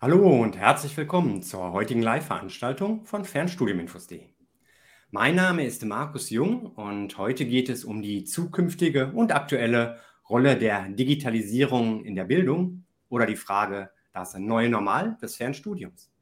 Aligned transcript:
Hallo 0.00 0.42
und 0.42 0.56
herzlich 0.56 0.96
willkommen 0.96 1.42
zur 1.42 1.72
heutigen 1.72 2.02
Live-Veranstaltung 2.02 3.04
von 3.04 3.24
Fernstudiuminfos.de. 3.24 4.28
Mein 5.10 5.34
Name 5.34 5.64
ist 5.64 5.84
Markus 5.84 6.30
Jung 6.30 6.66
und 6.66 7.18
heute 7.18 7.44
geht 7.44 7.68
es 7.68 7.84
um 7.84 8.00
die 8.00 8.22
zukünftige 8.22 9.10
und 9.12 9.34
aktuelle 9.34 9.98
Rolle 10.30 10.56
der 10.56 10.88
Digitalisierung 10.88 12.04
in 12.04 12.14
der 12.14 12.26
Bildung 12.26 12.84
oder 13.08 13.26
die 13.26 13.34
Frage, 13.34 13.90
das 14.12 14.38
neue 14.38 14.68
Normal 14.68 15.18
des 15.20 15.34
Fernstudiums. 15.34 16.12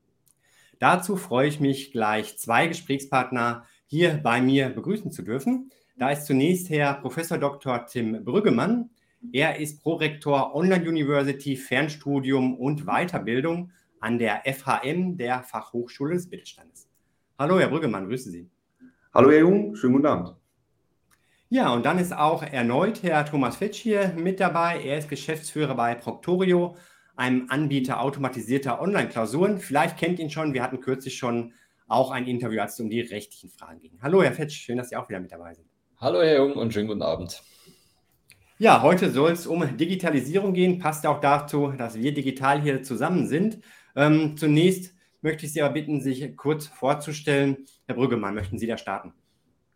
Dazu 0.79 1.19
freue 1.19 1.49
ich 1.49 1.61
mich 1.61 1.93
gleich 1.93 2.39
zwei 2.39 2.69
Gesprächspartner 2.69 3.67
hier 3.85 4.15
bei 4.23 4.41
mir 4.41 4.71
begrüßen 4.71 5.13
zu 5.13 5.21
dürfen. 5.21 5.71
Da 5.99 6.09
ist 6.09 6.25
zunächst 6.25 6.71
Herr 6.71 6.95
Prof. 6.95 7.17
Dr. 7.29 7.85
Tim 7.85 8.25
Brüggemann, 8.25 8.89
er 9.33 9.59
ist 9.59 9.83
Prorektor 9.83 10.55
Online 10.55 10.89
University 10.89 11.57
Fernstudium 11.57 12.55
und 12.55 12.87
Weiterbildung 12.87 13.73
an 14.01 14.19
der 14.19 14.43
FHM 14.45 15.17
der 15.17 15.43
Fachhochschule 15.43 16.15
des 16.15 16.31
Mittelstandes. 16.31 16.89
Hallo, 17.39 17.59
Herr 17.59 17.69
Brüggemann, 17.69 18.07
grüße 18.07 18.31
Sie. 18.31 18.49
Hallo, 19.13 19.31
Herr 19.31 19.41
Jung, 19.41 19.75
schönen 19.75 19.95
guten 19.95 20.07
Abend. 20.07 20.37
Ja, 21.49 21.73
und 21.73 21.87
dann 21.87 21.99
ist 21.99 22.17
auch 22.17 22.43
erneut 22.43 23.03
Herr 23.03 23.25
Thomas 23.25 23.57
Fitsch 23.57 23.79
hier 23.79 24.13
mit 24.17 24.41
dabei. 24.41 24.83
Er 24.83 24.99
ist 24.99 25.09
Geschäftsführer 25.09 25.75
bei 25.75 25.95
Proctorio, 25.95 26.77
einem 27.15 27.47
Anbieter 27.49 28.01
automatisierter 28.01 28.81
Online-Klausuren. 28.81 29.59
Vielleicht 29.59 29.97
kennt 29.97 30.19
ihn 30.19 30.31
schon, 30.31 30.55
wir 30.55 30.63
hatten 30.63 30.81
kürzlich 30.81 31.17
schon 31.17 31.53
auch 31.89 32.11
ein 32.11 32.27
Interview, 32.27 32.61
als 32.61 32.75
es 32.75 32.81
um 32.81 32.91
die 32.91 33.01
rechtlichen 33.01 33.51
Fragen 33.51 33.81
ging. 33.81 33.99
Hallo, 34.03 34.23
Herr 34.23 34.33
Fitsch, 34.33 34.57
schön, 34.57 34.77
dass 34.77 34.89
Sie 34.89 34.97
auch 34.97 35.09
wieder 35.09 35.21
mit 35.21 35.31
dabei 35.31 35.55
sind. 35.55 35.69
Hallo, 35.99 36.21
Herr 36.21 36.37
Jung, 36.37 36.55
und 36.55 36.73
schönen 36.73 36.89
guten 36.89 37.03
Abend. 37.03 37.43
Ja, 38.59 38.81
heute 38.81 39.11
soll 39.11 39.33
es 39.33 39.47
um 39.47 39.77
Digitalisierung 39.77 40.55
gehen. 40.55 40.79
Passt 40.79 41.07
auch 41.07 41.21
dazu, 41.21 41.75
dass 41.77 41.99
wir 41.99 42.15
digital 42.15 42.59
hier 42.59 42.83
zusammen 42.83 43.27
sind. 43.27 43.59
Ähm, 43.95 44.35
zunächst 44.39 44.95
möchte 45.21 45.45
ich 45.45 45.53
Sie 45.53 45.61
aber 45.61 45.75
bitten, 45.75 46.01
sich 46.01 46.35
kurz 46.39 46.67
vorzustellen. 46.67 47.67
Herr 47.87 47.97
Brüggemann, 47.97 48.35
möchten 48.35 48.59
Sie 48.59 48.67
da 48.67 48.79
starten? 48.79 49.13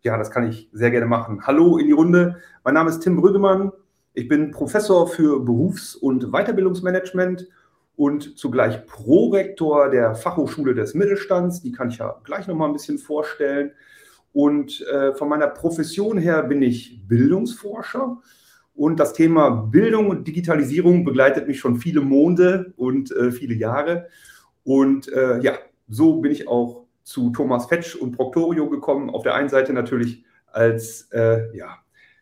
Ja, 0.01 0.17
das 0.17 0.31
kann 0.31 0.49
ich 0.49 0.67
sehr 0.73 0.89
gerne 0.89 1.05
machen. 1.05 1.45
Hallo 1.45 1.77
in 1.77 1.85
die 1.85 1.91
Runde. 1.91 2.37
Mein 2.63 2.73
Name 2.73 2.89
ist 2.89 3.01
Tim 3.01 3.17
Brüggemann. 3.17 3.71
Ich 4.15 4.27
bin 4.27 4.49
Professor 4.49 5.07
für 5.07 5.39
Berufs- 5.39 5.93
und 5.93 6.31
Weiterbildungsmanagement 6.31 7.47
und 7.97 8.35
zugleich 8.39 8.87
Prorektor 8.87 9.91
der 9.91 10.15
Fachhochschule 10.15 10.73
des 10.73 10.95
Mittelstands. 10.95 11.61
Die 11.61 11.71
kann 11.71 11.89
ich 11.89 11.99
ja 11.99 12.19
gleich 12.23 12.47
noch 12.47 12.55
mal 12.55 12.65
ein 12.65 12.73
bisschen 12.73 12.97
vorstellen. 12.97 13.73
Und 14.33 14.81
äh, 14.87 15.13
von 15.13 15.29
meiner 15.29 15.49
Profession 15.49 16.17
her 16.17 16.41
bin 16.41 16.63
ich 16.63 17.07
Bildungsforscher. 17.07 18.17
Und 18.73 18.99
das 18.99 19.13
Thema 19.13 19.49
Bildung 19.49 20.09
und 20.09 20.27
Digitalisierung 20.27 21.03
begleitet 21.03 21.47
mich 21.47 21.59
schon 21.59 21.77
viele 21.77 22.01
Monde 22.01 22.73
und 22.77 23.11
äh, 23.11 23.31
viele 23.31 23.53
Jahre. 23.53 24.07
Und 24.63 25.11
äh, 25.11 25.39
ja, 25.41 25.53
so 25.87 26.21
bin 26.21 26.31
ich 26.31 26.47
auch 26.47 26.85
zu 27.03 27.31
Thomas 27.31 27.65
Fetsch 27.65 27.95
und 27.95 28.13
Proctorio 28.13 28.69
gekommen. 28.69 29.09
Auf 29.09 29.23
der 29.23 29.35
einen 29.35 29.49
Seite 29.49 29.73
natürlich 29.73 30.23
als 30.47 31.09
äh, 31.11 31.55
ja, 31.55 31.77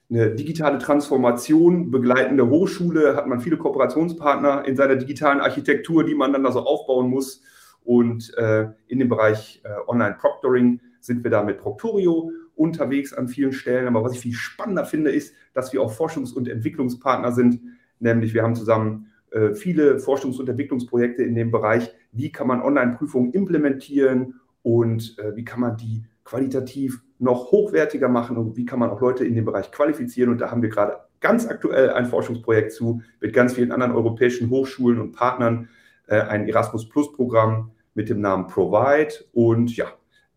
eine 0.10 0.32
digitale 0.32 0.80
Transformation 0.80 1.92
begleitende 1.92 2.50
Hochschule 2.50 3.16
hat 3.16 3.28
man 3.28 3.40
viele 3.40 3.58
Kooperationspartner 3.58 4.66
in 4.66 4.76
seiner 4.76 4.96
digitalen 4.96 5.40
Architektur, 5.40 6.04
die 6.04 6.16
man 6.16 6.34
dann 6.34 6.44
da 6.44 6.52
so 6.52 6.62
aufbauen 6.62 7.10
muss. 7.10 7.42
Und 7.84 8.34
äh, 8.38 8.68
in 8.88 9.00
dem 9.00 9.10
Bereich 9.10 9.62
äh, 9.64 9.70
Online-Proctoring 9.88 10.82
sind 11.00 11.24
wir 11.24 11.32
da 11.32 11.44
mit 11.44 11.60
Proctorio 11.60 12.32
unterwegs 12.60 13.14
an 13.14 13.28
vielen 13.28 13.54
Stellen. 13.54 13.88
Aber 13.88 14.04
was 14.04 14.14
ich 14.14 14.20
viel 14.20 14.34
spannender 14.34 14.86
finde, 14.86 15.12
ist, 15.12 15.34
dass 15.54 15.72
wir 15.72 15.82
auch 15.82 15.94
Forschungs- 15.94 16.34
und 16.34 16.48
Entwicklungspartner 16.48 17.32
sind. 17.32 17.62
Nämlich 18.00 18.34
wir 18.34 18.44
haben 18.44 18.56
zusammen 18.56 19.08
äh, 19.32 19.54
viele 19.54 19.98
Forschungs- 19.98 20.40
und 20.40 20.50
Entwicklungsprojekte 20.50 21.24
in 21.24 21.36
dem 21.36 21.52
Bereich, 21.52 21.94
wie 22.12 22.32
kann 22.32 22.48
man 22.48 22.62
Online-Prüfungen 22.62 23.32
implementieren 23.32 24.36
und 24.62 25.18
äh, 25.20 25.36
wie 25.36 25.46
kann 25.46 25.62
man 25.62 25.78
die 25.78 26.04
qualitativ 26.26 27.02
noch 27.18 27.52
hochwertiger 27.52 28.10
machen 28.10 28.38
und 28.38 28.58
wie 28.58 28.66
kann 28.66 28.80
man 28.80 28.90
auch 28.90 29.02
Leute 29.02 29.26
in 29.26 29.36
dem 29.36 29.46
Bereich 29.46 29.72
qualifizieren. 29.72 30.30
Und 30.30 30.40
da 30.42 30.52
haben 30.52 30.62
wir 30.62 30.70
gerade 30.70 30.98
ganz 31.22 31.48
aktuell 31.48 31.92
ein 31.92 32.06
Forschungsprojekt 32.06 32.72
zu 32.72 33.02
mit 33.20 33.34
ganz 33.34 33.54
vielen 33.54 33.72
anderen 33.72 33.94
europäischen 33.94 34.50
Hochschulen 34.50 35.00
und 35.00 35.14
Partnern, 35.14 35.70
äh, 36.08 36.20
ein 36.20 36.48
Erasmus 36.48 36.88
Plus 36.90 37.12
Programm 37.14 37.72
mit 37.94 38.10
dem 38.10 38.22
Namen 38.22 38.48
Provide. 38.48 39.14
Und 39.34 39.76
ja, 39.76 39.88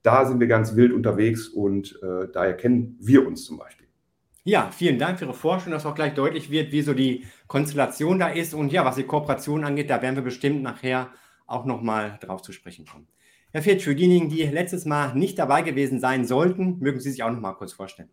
da 0.03 0.25
sind 0.25 0.41
wir 0.41 0.47
ganz 0.47 0.77
wild 0.77 0.93
unterwegs 0.93 1.49
und 1.49 1.99
äh, 2.03 2.29
daher 2.33 2.57
kennen 2.57 2.97
wir 3.01 3.27
uns 3.27 3.45
zum 3.45 3.59
Beispiel. 3.59 3.87
Ja, 4.45 4.71
vielen 4.73 4.99
Dank 4.99 5.21
für 5.21 5.27
Ihre 5.27 5.35
Forschung, 5.35 5.71
dass 5.71 5.87
auch 5.87 5.95
gleich 5.95 6.15
deutlich 6.15 6.51
wird, 6.51 6.73
wie 6.73 6.83
so 6.83 6.95
die 6.95 7.27
Konstellation 7.47 8.19
da 8.19 8.29
ist. 8.29 8.55
Und 8.55 8.73
ja, 8.73 8.85
was 8.85 8.97
die 8.97 9.05
Kooperation 9.05 9.65
angeht, 9.65 9.89
da 9.89 10.03
werden 10.03 10.17
wir 10.17 10.25
bestimmt 10.25 10.63
nachher 10.63 11.11
auch 11.47 11.65
nochmal 11.65 12.19
drauf 12.21 12.43
zu 12.43 12.51
sprechen 12.51 12.85
kommen. 12.85 13.07
Herr 13.53 13.63
Fitsch, 13.63 13.85
für 13.85 13.95
diejenigen, 13.95 14.31
die 14.31 14.43
letztes 14.43 14.85
Mal 14.85 15.15
nicht 15.15 15.39
dabei 15.39 15.63
gewesen 15.63 16.01
sein 16.01 16.25
sollten, 16.25 16.79
mögen 16.81 16.99
Sie 16.99 17.11
sich 17.11 17.23
auch 17.23 17.31
nochmal 17.31 17.55
kurz 17.55 17.73
vorstellen. 17.73 18.09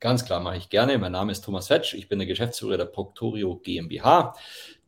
Ganz 0.00 0.24
klar, 0.24 0.40
mache 0.40 0.56
ich 0.56 0.70
gerne. 0.70 0.96
Mein 0.98 1.12
Name 1.12 1.32
ist 1.32 1.44
Thomas 1.44 1.66
Fetsch. 1.66 1.94
Ich 1.94 2.08
bin 2.08 2.18
der 2.18 2.28
Geschäftsführer 2.28 2.76
der 2.76 2.84
Proctorio 2.86 3.56
GmbH 3.56 4.34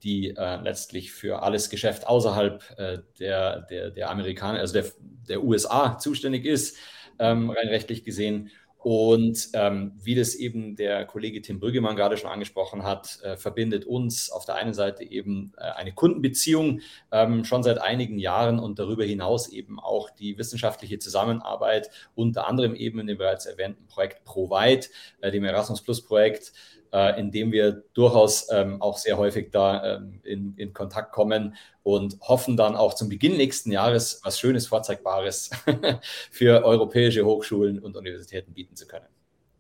die 0.02 0.34
äh, 0.36 0.56
letztlich 0.62 1.12
für 1.12 1.42
alles 1.42 1.70
Geschäft 1.70 2.06
außerhalb 2.06 2.62
äh, 2.78 2.98
der, 3.18 3.60
der, 3.62 3.90
der 3.90 4.10
Amerikaner, 4.10 4.58
also 4.60 4.72
der, 4.74 4.86
der 5.28 5.42
USA 5.44 5.98
zuständig 5.98 6.46
ist, 6.46 6.76
ähm, 7.18 7.50
rein 7.50 7.68
rechtlich 7.68 8.04
gesehen. 8.04 8.50
Und 8.82 9.50
ähm, 9.52 9.92
wie 10.02 10.14
das 10.14 10.34
eben 10.34 10.74
der 10.74 11.04
Kollege 11.04 11.42
Tim 11.42 11.60
Brüggemann 11.60 11.96
gerade 11.96 12.16
schon 12.16 12.30
angesprochen 12.30 12.82
hat, 12.82 13.18
äh, 13.22 13.36
verbindet 13.36 13.84
uns 13.84 14.30
auf 14.30 14.46
der 14.46 14.54
einen 14.54 14.72
Seite 14.72 15.04
eben 15.04 15.52
äh, 15.58 15.60
eine 15.60 15.92
Kundenbeziehung 15.92 16.80
ähm, 17.12 17.44
schon 17.44 17.62
seit 17.62 17.78
einigen 17.78 18.18
Jahren 18.18 18.58
und 18.58 18.78
darüber 18.78 19.04
hinaus 19.04 19.48
eben 19.48 19.78
auch 19.78 20.08
die 20.08 20.38
wissenschaftliche 20.38 20.98
Zusammenarbeit, 20.98 21.90
unter 22.14 22.48
anderem 22.48 22.74
eben 22.74 23.00
in 23.00 23.06
dem 23.06 23.18
bereits 23.18 23.44
erwähnten 23.44 23.86
Projekt 23.86 24.24
ProVide, 24.24 24.86
äh, 25.20 25.30
dem 25.30 25.44
Erasmus 25.44 25.82
Plus 25.82 26.02
Projekt, 26.02 26.54
äh, 26.92 27.20
in 27.20 27.30
dem 27.30 27.52
wir 27.52 27.84
durchaus 27.94 28.50
ähm, 28.50 28.80
auch 28.82 28.98
sehr 28.98 29.16
häufig 29.16 29.50
da 29.50 29.96
ähm, 29.96 30.20
in, 30.24 30.54
in, 30.56 30.72
Kontakt 30.72 31.12
kommen 31.12 31.54
und 31.82 32.18
hoffen 32.20 32.56
dann 32.56 32.76
auch 32.76 32.94
zum 32.94 33.08
Beginn 33.08 33.36
nächsten 33.36 33.72
Jahres 33.72 34.20
was 34.24 34.38
Schönes, 34.38 34.66
Vorzeigbares 34.66 35.50
für 36.30 36.64
europäische 36.64 37.24
Hochschulen 37.24 37.78
und 37.78 37.96
Universitäten 37.96 38.52
bieten 38.52 38.76
zu 38.76 38.86
können. 38.86 39.06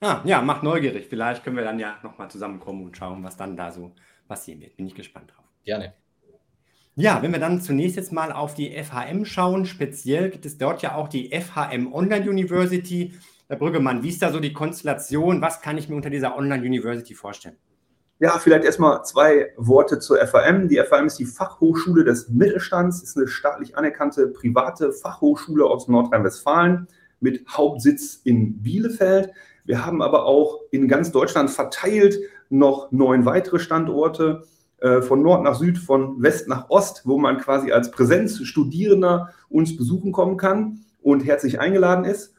Ah, 0.00 0.22
ja, 0.24 0.40
macht 0.40 0.62
neugierig. 0.62 1.06
Vielleicht 1.08 1.44
können 1.44 1.56
wir 1.56 1.64
dann 1.64 1.78
ja 1.78 1.98
nochmal 2.02 2.30
zusammenkommen 2.30 2.84
und 2.84 2.96
schauen, 2.96 3.22
was 3.22 3.36
dann 3.36 3.56
da 3.56 3.70
so 3.70 3.92
passieren 4.26 4.60
wird. 4.60 4.76
Bin 4.76 4.86
ich 4.86 4.94
gespannt 4.94 5.30
drauf. 5.30 5.44
Gerne. 5.64 5.92
Ja, 6.96 7.22
wenn 7.22 7.32
wir 7.32 7.38
dann 7.38 7.60
zunächst 7.60 7.96
jetzt 7.96 8.12
mal 8.12 8.32
auf 8.32 8.54
die 8.54 8.72
FHM 8.72 9.24
schauen, 9.24 9.64
speziell 9.64 10.30
gibt 10.30 10.44
es 10.44 10.58
dort 10.58 10.82
ja 10.82 10.96
auch 10.96 11.08
die 11.08 11.30
FHM 11.30 11.92
Online 11.92 12.28
University. 12.28 13.14
Herr 13.50 13.58
Brüggemann, 13.58 14.04
wie 14.04 14.10
ist 14.10 14.22
da 14.22 14.30
so 14.30 14.38
die 14.38 14.52
Konstellation? 14.52 15.42
Was 15.42 15.60
kann 15.60 15.76
ich 15.76 15.88
mir 15.88 15.96
unter 15.96 16.08
dieser 16.08 16.36
Online-University 16.36 17.16
vorstellen? 17.16 17.56
Ja, 18.20 18.38
vielleicht 18.38 18.64
erstmal 18.64 19.04
zwei 19.04 19.52
Worte 19.56 19.98
zur 19.98 20.24
FAM. 20.24 20.68
Die 20.68 20.80
FAM 20.88 21.06
ist 21.06 21.18
die 21.18 21.24
Fachhochschule 21.24 22.04
des 22.04 22.28
Mittelstands, 22.28 23.02
ist 23.02 23.16
eine 23.16 23.26
staatlich 23.26 23.76
anerkannte 23.76 24.28
private 24.28 24.92
Fachhochschule 24.92 25.64
aus 25.64 25.88
Nordrhein-Westfalen 25.88 26.86
mit 27.18 27.44
Hauptsitz 27.48 28.20
in 28.22 28.62
Bielefeld. 28.62 29.32
Wir 29.64 29.84
haben 29.84 30.00
aber 30.00 30.26
auch 30.26 30.60
in 30.70 30.86
ganz 30.86 31.10
Deutschland 31.10 31.50
verteilt 31.50 32.20
noch 32.50 32.92
neun 32.92 33.24
weitere 33.24 33.58
Standorte 33.58 34.44
äh, 34.78 35.02
von 35.02 35.22
Nord 35.22 35.42
nach 35.42 35.56
Süd, 35.56 35.76
von 35.76 36.22
West 36.22 36.46
nach 36.46 36.70
Ost, 36.70 37.02
wo 37.04 37.18
man 37.18 37.38
quasi 37.38 37.72
als 37.72 37.90
Präsenzstudierender 37.90 39.34
uns 39.48 39.76
besuchen 39.76 40.12
kommen 40.12 40.36
kann 40.36 40.84
und 41.02 41.24
herzlich 41.24 41.58
eingeladen 41.58 42.04
ist. 42.04 42.36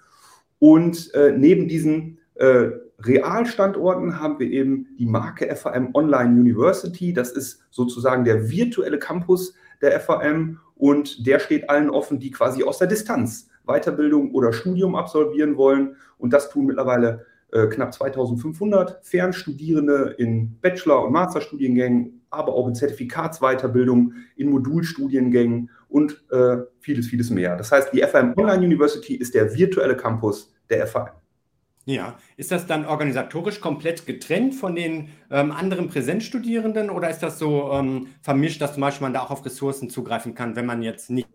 Und 0.61 1.11
äh, 1.15 1.31
neben 1.35 1.67
diesen 1.67 2.19
äh, 2.35 2.69
Realstandorten 2.99 4.19
haben 4.19 4.37
wir 4.37 4.47
eben 4.47 4.95
die 4.99 5.07
Marke 5.07 5.55
FAM 5.55 5.89
Online 5.95 6.39
University. 6.39 7.13
Das 7.13 7.31
ist 7.31 7.63
sozusagen 7.71 8.23
der 8.25 8.51
virtuelle 8.51 8.99
Campus 8.99 9.55
der 9.81 9.99
FAM 9.99 10.59
und 10.75 11.25
der 11.25 11.39
steht 11.39 11.67
allen 11.67 11.89
offen, 11.89 12.19
die 12.19 12.29
quasi 12.29 12.63
aus 12.63 12.77
der 12.77 12.87
Distanz 12.87 13.49
Weiterbildung 13.65 14.35
oder 14.35 14.53
Studium 14.53 14.95
absolvieren 14.95 15.57
wollen. 15.57 15.95
Und 16.19 16.31
das 16.31 16.51
tun 16.51 16.67
mittlerweile 16.67 17.25
äh, 17.51 17.65
knapp 17.65 17.91
2500 17.91 19.03
Fernstudierende 19.03 20.13
in 20.19 20.59
Bachelor- 20.61 21.05
und 21.05 21.11
Masterstudiengängen, 21.11 22.21
aber 22.29 22.53
auch 22.53 22.67
in 22.67 22.75
Zertifikatsweiterbildung, 22.75 24.13
in 24.35 24.51
Modulstudiengängen 24.51 25.71
und 25.91 26.23
äh, 26.31 26.57
vieles, 26.79 27.07
vieles 27.07 27.29
mehr. 27.29 27.55
Das 27.57 27.71
heißt, 27.71 27.93
die 27.93 28.01
FAM 28.01 28.33
Online 28.37 28.65
University 28.65 29.15
ist 29.15 29.35
der 29.35 29.53
virtuelle 29.53 29.95
Campus 29.95 30.53
der 30.69 30.87
FAM. 30.87 31.09
Ja, 31.85 32.17
ist 32.37 32.51
das 32.51 32.67
dann 32.67 32.85
organisatorisch 32.85 33.59
komplett 33.59 34.05
getrennt 34.05 34.53
von 34.53 34.75
den 34.75 35.09
ähm, 35.31 35.51
anderen 35.51 35.89
Präsenzstudierenden 35.89 36.91
oder 36.91 37.09
ist 37.09 37.19
das 37.19 37.39
so 37.39 37.71
ähm, 37.73 38.07
vermischt, 38.21 38.61
dass 38.61 38.73
zum 38.73 38.81
Beispiel 38.81 39.05
man 39.05 39.13
da 39.13 39.21
auch 39.21 39.31
auf 39.31 39.43
Ressourcen 39.45 39.89
zugreifen 39.89 40.35
kann, 40.35 40.55
wenn 40.55 40.67
man 40.67 40.83
jetzt 40.83 41.09
nicht 41.09 41.27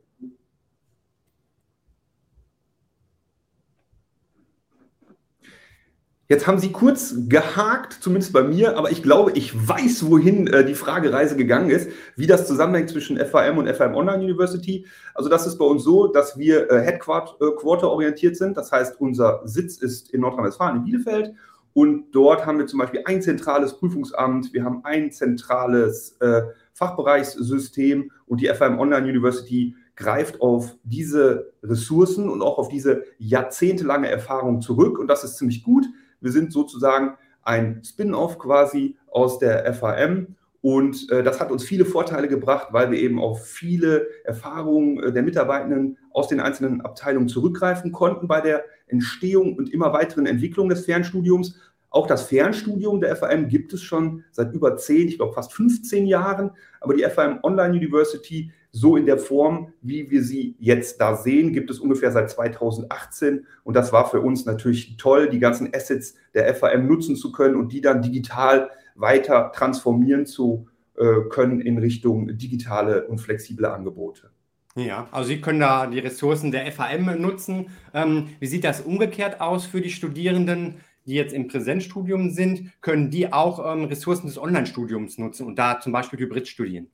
Jetzt 6.28 6.49
haben 6.49 6.58
Sie 6.58 6.73
kurz 6.73 7.14
gehakt, 7.28 7.93
zumindest 7.93 8.32
bei 8.32 8.43
mir, 8.43 8.76
aber 8.76 8.90
ich 8.90 9.00
glaube, 9.00 9.31
ich 9.32 9.69
weiß, 9.69 10.11
wohin 10.11 10.49
äh, 10.49 10.64
die 10.64 10.75
Fragereise 10.75 11.37
gegangen 11.37 11.70
ist, 11.70 11.88
wie 12.17 12.26
das 12.26 12.49
zusammenhängt 12.49 12.90
zwischen 12.90 13.17
FAM 13.17 13.58
und 13.58 13.69
FAM 13.69 13.94
Online 13.94 14.25
University. 14.25 14.87
Also 15.14 15.31
das 15.31 15.46
ist 15.46 15.56
bei 15.56 15.64
uns 15.64 15.84
so, 15.84 16.08
dass 16.08 16.37
wir 16.37 16.69
äh, 16.69 16.81
Headquarter 16.81 17.90
orientiert 17.90 18.37
sind. 18.37 18.56
Das 18.56 18.73
heißt, 18.73 19.00
unser 19.00 19.43
Sitz 19.44 19.76
ist 19.76 20.11
in 20.12 20.23
Nordrhein-Westfalen, 20.23 20.78
in 20.78 20.84
Bielefeld. 20.84 21.32
Und 21.75 22.11
dort 22.11 22.44
haben 22.44 22.58
wir 22.58 22.67
zum 22.67 22.81
Beispiel 22.81 23.02
ein 23.05 23.22
zentrales 23.22 23.75
Prüfungsamt, 23.75 24.52
wir 24.52 24.64
haben 24.64 24.84
ein 24.84 25.12
zentrales 25.12 26.17
äh, 26.20 26.43
Fachbereichssystem 26.72 28.11
und 28.26 28.40
die 28.40 28.49
FAM 28.49 28.81
Online 28.81 29.06
University 29.06 29.76
greift 29.94 30.40
auf 30.40 30.75
diese 30.82 31.52
Ressourcen 31.62 32.29
und 32.29 32.43
auch 32.43 32.58
auf 32.58 32.69
diese 32.69 33.05
jahrzehntelange 33.19 34.08
Erfahrung 34.08 34.61
zurück. 34.61 34.99
Und 34.99 35.06
das 35.06 35.22
ist 35.22 35.37
ziemlich 35.37 35.62
gut. 35.62 35.87
Wir 36.20 36.32
sind 36.32 36.52
sozusagen 36.52 37.16
ein 37.42 37.82
Spin-off 37.84 38.38
quasi 38.38 38.96
aus 39.10 39.38
der 39.38 39.72
FAM 39.74 40.36
und 40.66 41.10
äh, 41.12 41.22
das 41.22 41.38
hat 41.38 41.52
uns 41.52 41.62
viele 41.62 41.84
Vorteile 41.84 42.26
gebracht, 42.26 42.68
weil 42.72 42.90
wir 42.90 42.98
eben 42.98 43.20
auf 43.20 43.46
viele 43.46 44.08
Erfahrungen 44.24 45.00
äh, 45.00 45.12
der 45.12 45.22
Mitarbeitenden 45.22 45.96
aus 46.10 46.26
den 46.26 46.40
einzelnen 46.40 46.80
Abteilungen 46.80 47.28
zurückgreifen 47.28 47.92
konnten 47.92 48.26
bei 48.26 48.40
der 48.40 48.64
Entstehung 48.88 49.54
und 49.54 49.72
immer 49.72 49.92
weiteren 49.92 50.26
Entwicklung 50.26 50.68
des 50.68 50.84
Fernstudiums. 50.84 51.54
Auch 51.88 52.08
das 52.08 52.24
Fernstudium 52.24 53.00
der 53.00 53.14
FAM 53.14 53.46
gibt 53.46 53.72
es 53.74 53.82
schon 53.82 54.24
seit 54.32 54.52
über 54.52 54.76
zehn, 54.76 55.06
ich 55.06 55.19
glaube 55.19 55.34
fast 55.34 55.52
15 55.52 56.04
Jahren. 56.06 56.50
Aber 56.80 56.94
die 56.94 57.04
FAM 57.04 57.38
Online 57.44 57.74
University 57.74 58.50
so 58.76 58.96
in 58.96 59.06
der 59.06 59.17
Form, 59.17 59.73
wie 59.81 60.11
wir 60.11 60.23
sie 60.23 60.55
jetzt 60.58 61.00
da 61.00 61.17
sehen, 61.17 61.55
gibt 61.55 61.70
es 61.70 61.81
ungefähr 61.81 62.12
seit 62.12 62.31
2018. 62.31 63.46
Und 63.64 63.75
das 63.75 63.90
war 63.90 64.11
für 64.11 64.20
uns 64.20 64.44
natürlich 64.44 64.99
toll, 64.99 65.31
die 65.31 65.38
ganzen 65.38 65.75
Assets 65.75 66.14
der 66.34 66.55
FAM 66.55 66.87
nutzen 66.87 67.17
zu 67.17 67.32
können 67.32 67.56
und 67.56 67.73
die 67.73 67.81
dann 67.81 68.02
digital 68.02 68.70
weiter 68.94 69.50
transformieren 69.55 70.26
zu 70.26 70.67
äh, 70.99 71.23
können 71.31 71.62
in 71.62 71.78
Richtung 71.78 72.37
digitale 72.37 73.06
und 73.06 73.19
flexible 73.19 73.64
Angebote. 73.64 74.31
Ja, 74.75 75.08
also 75.11 75.29
Sie 75.29 75.40
können 75.40 75.61
da 75.61 75.87
die 75.87 76.00
Ressourcen 76.00 76.52
der 76.52 76.70
FAM 76.70 77.19
nutzen. 77.19 77.70
Ähm, 77.94 78.29
wie 78.40 78.46
sieht 78.46 78.64
das 78.64 78.82
umgekehrt 78.82 79.40
aus 79.40 79.64
für 79.64 79.81
die 79.81 79.90
Studierenden, 79.90 80.75
die 81.06 81.14
jetzt 81.14 81.32
im 81.32 81.49
Präsenzstudium 81.49 82.29
sind? 82.31 82.79
Können 82.82 83.11
die 83.11 83.32
auch 83.32 83.72
ähm, 83.72 83.84
Ressourcen 83.84 84.26
des 84.26 84.37
Online-Studiums 84.37 85.17
nutzen 85.17 85.46
und 85.46 85.58
da 85.58 85.81
zum 85.81 85.93
Beispiel 85.93 86.19
Hybrid 86.19 86.46
studieren? 86.46 86.88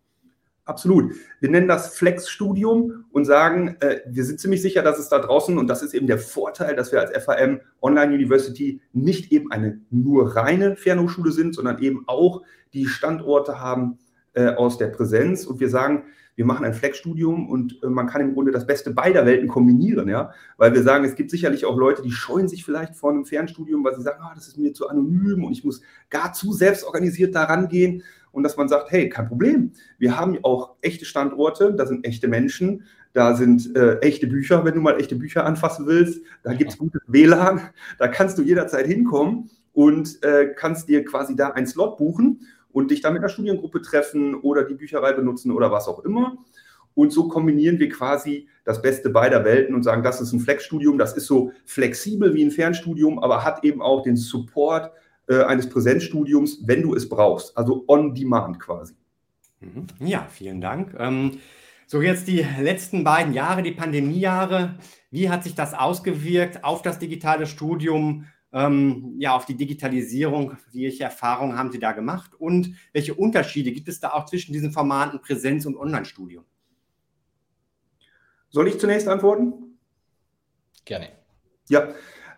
Absolut. 0.64 1.14
Wir 1.41 1.50
nennen 1.50 1.67
das 1.67 1.97
Flex-Studium 1.97 3.05
und 3.11 3.25
sagen, 3.25 3.76
äh, 3.81 4.00
wir 4.06 4.25
sind 4.25 4.38
ziemlich 4.38 4.62
sicher, 4.62 4.82
dass 4.82 4.99
es 5.00 5.09
da 5.09 5.19
draußen, 5.19 5.59
und 5.59 5.67
das 5.67 5.82
ist 5.82 5.93
eben 5.93 6.06
der 6.06 6.19
Vorteil, 6.19 6.76
dass 6.76 6.93
wir 6.93 7.00
als 7.00 7.11
FAM 7.25 7.61
Online 7.81 8.14
University 8.14 8.81
nicht 8.93 9.32
eben 9.32 9.50
eine 9.50 9.81
nur 9.91 10.37
reine 10.37 10.76
Fernhochschule 10.76 11.32
sind, 11.32 11.56
sondern 11.56 11.81
eben 11.81 12.05
auch 12.06 12.43
die 12.75 12.87
Standorte 12.87 13.59
haben 13.59 13.99
äh, 14.35 14.50
aus 14.55 14.79
der 14.79 14.87
Präsenz. 14.87 15.47
Und 15.47 15.59
wir 15.59 15.69
sagen, 15.69 16.05
wir 16.37 16.44
machen 16.47 16.64
ein 16.64 16.75
Flex-Studium 16.75 17.50
und 17.50 17.82
äh, 17.82 17.88
man 17.88 18.06
kann 18.06 18.20
im 18.20 18.32
Grunde 18.32 18.53
das 18.53 18.67
Beste 18.67 18.93
beider 18.93 19.26
Welten 19.26 19.49
kombinieren, 19.49 20.09
ja. 20.09 20.31
Weil 20.59 20.73
wir 20.75 20.85
sagen, 20.85 21.05
es 21.05 21.17
gibt 21.17 21.31
sicherlich 21.31 21.67
auch 21.67 21.76
Leute, 21.76 22.03
die 22.03 22.12
scheuen 22.12 22.47
sich 22.49 22.64
vielleicht 22.64 22.94
vor 22.94 23.11
einem 23.11 23.26
Fernstudium, 23.26 23.82
weil 23.85 23.97
sie 23.97 24.03
sagen, 24.03 24.20
ah, 24.23 24.32
das 24.35 24.47
ist 24.47 24.59
mir 24.59 24.73
zu 24.73 24.88
anonym 24.88 25.44
und 25.44 25.53
ich 25.53 25.64
muss 25.64 25.82
gar 26.09 26.32
zu 26.32 26.53
selbstorganisiert 26.53 27.35
da 27.35 27.44
rangehen 27.44 28.05
und 28.32 28.43
dass 28.43 28.56
man 28.56 28.69
sagt, 28.69 28.90
hey, 28.90 29.08
kein 29.08 29.29
Problem. 29.29 29.73
Wir 29.99 30.19
haben 30.19 30.38
auch 30.43 30.75
echte 30.81 31.05
Standorte, 31.05 31.75
da 31.75 31.87
sind 31.87 32.06
echte 32.06 32.29
Menschen, 32.29 32.84
da 33.12 33.34
sind 33.34 33.76
äh, 33.76 33.99
echte 33.99 34.26
Bücher, 34.26 34.64
wenn 34.64 34.75
du 34.75 34.81
mal 34.81 34.99
echte 34.99 35.17
Bücher 35.17 35.44
anfassen 35.44 35.87
willst. 35.87 36.23
Da 36.43 36.55
gibt 36.55 36.73
es 36.73 36.79
gutes 36.79 37.02
WLAN, 37.06 37.61
da 37.99 38.08
kannst 38.08 38.38
du 38.38 38.43
jederzeit 38.43 38.87
hinkommen 38.87 39.50
und 39.73 40.23
äh, 40.23 40.52
kannst 40.56 40.88
dir 40.88 41.05
quasi 41.05 41.37
da 41.37 41.49
einen 41.49 41.67
Slot 41.67 41.99
buchen 41.99 42.40
und 42.73 42.90
dich 42.90 43.02
dann 43.02 43.12
mit 43.12 43.20
einer 43.20 43.29
Studiengruppe 43.29 43.82
treffen 43.82 44.35
oder 44.35 44.64
die 44.64 44.75
Bücherei 44.75 45.12
benutzen 45.12 45.52
oder 45.52 45.70
was 45.70 45.88
auch 45.88 46.05
immer. 46.05 46.38
Und 46.94 47.12
so 47.12 47.28
kombinieren 47.28 47.78
wir 47.78 47.88
quasi 47.88 48.49
das 48.64 48.82
Beste 48.82 49.11
beider 49.11 49.44
Welten 49.44 49.75
und 49.75 49.82
sagen, 49.82 50.02
das 50.02 50.20
ist 50.20 50.32
ein 50.32 50.40
Flex-Studium, 50.40 50.99
das 50.99 51.17
ist 51.17 51.26
so 51.26 51.52
flexibel 51.64 52.35
wie 52.35 52.44
ein 52.44 52.50
Fernstudium, 52.50 53.19
aber 53.19 53.44
hat 53.44 53.64
eben 53.64 53.81
auch 53.81 54.02
den 54.02 54.17
Support 54.17 54.90
äh, 55.32 55.44
eines 55.44 55.69
Präsenzstudiums, 55.69 56.67
wenn 56.67 56.82
du 56.82 56.94
es 56.94 57.08
brauchst. 57.08 57.56
Also 57.56 57.84
on 57.88 58.14
demand 58.14 58.61
quasi. 58.61 58.94
Mhm. 59.61 59.87
Ja, 60.00 60.26
vielen 60.31 60.61
Dank. 60.61 60.94
Ähm, 60.99 61.38
so, 61.87 62.00
jetzt 62.00 62.29
die 62.29 62.46
letzten 62.61 63.05
beiden 63.05 63.32
Jahre, 63.32 63.62
die 63.62 63.73
Pandemiejahre. 63.73 64.79
Wie 65.11 65.29
hat 65.29 65.44
sich 65.44 65.55
das 65.55 65.75
ausgewirkt 65.75 66.64
auf 66.64 66.82
das 66.82 66.99
digitale 66.99 67.46
Studium, 67.46 68.26
ähm, 68.52 69.14
ja, 69.19 69.34
auf 69.34 69.46
die 69.46 69.56
Digitalisierung? 69.56 70.56
Welche 70.73 71.05
Erfahrungen 71.05 71.58
haben 71.58 71.70
Sie 71.70 71.78
da 71.78 71.93
gemacht? 71.93 72.32
Und 72.38 72.75
welche 72.93 73.14
Unterschiede 73.14 73.73
gibt 73.73 73.88
es 73.88 74.00
da 74.00 74.12
auch 74.12 74.26
zwischen 74.26 74.52
diesen 74.52 74.73
Formaten 74.73 75.20
Präsenz- 75.20 75.67
und 75.67 75.76
Online-Studium? 75.76 76.44
Soll 78.49 78.69
ich 78.69 78.78
zunächst 78.78 79.08
antworten? 79.08 79.78
Gerne. 80.85 81.11
Ja, 81.69 81.88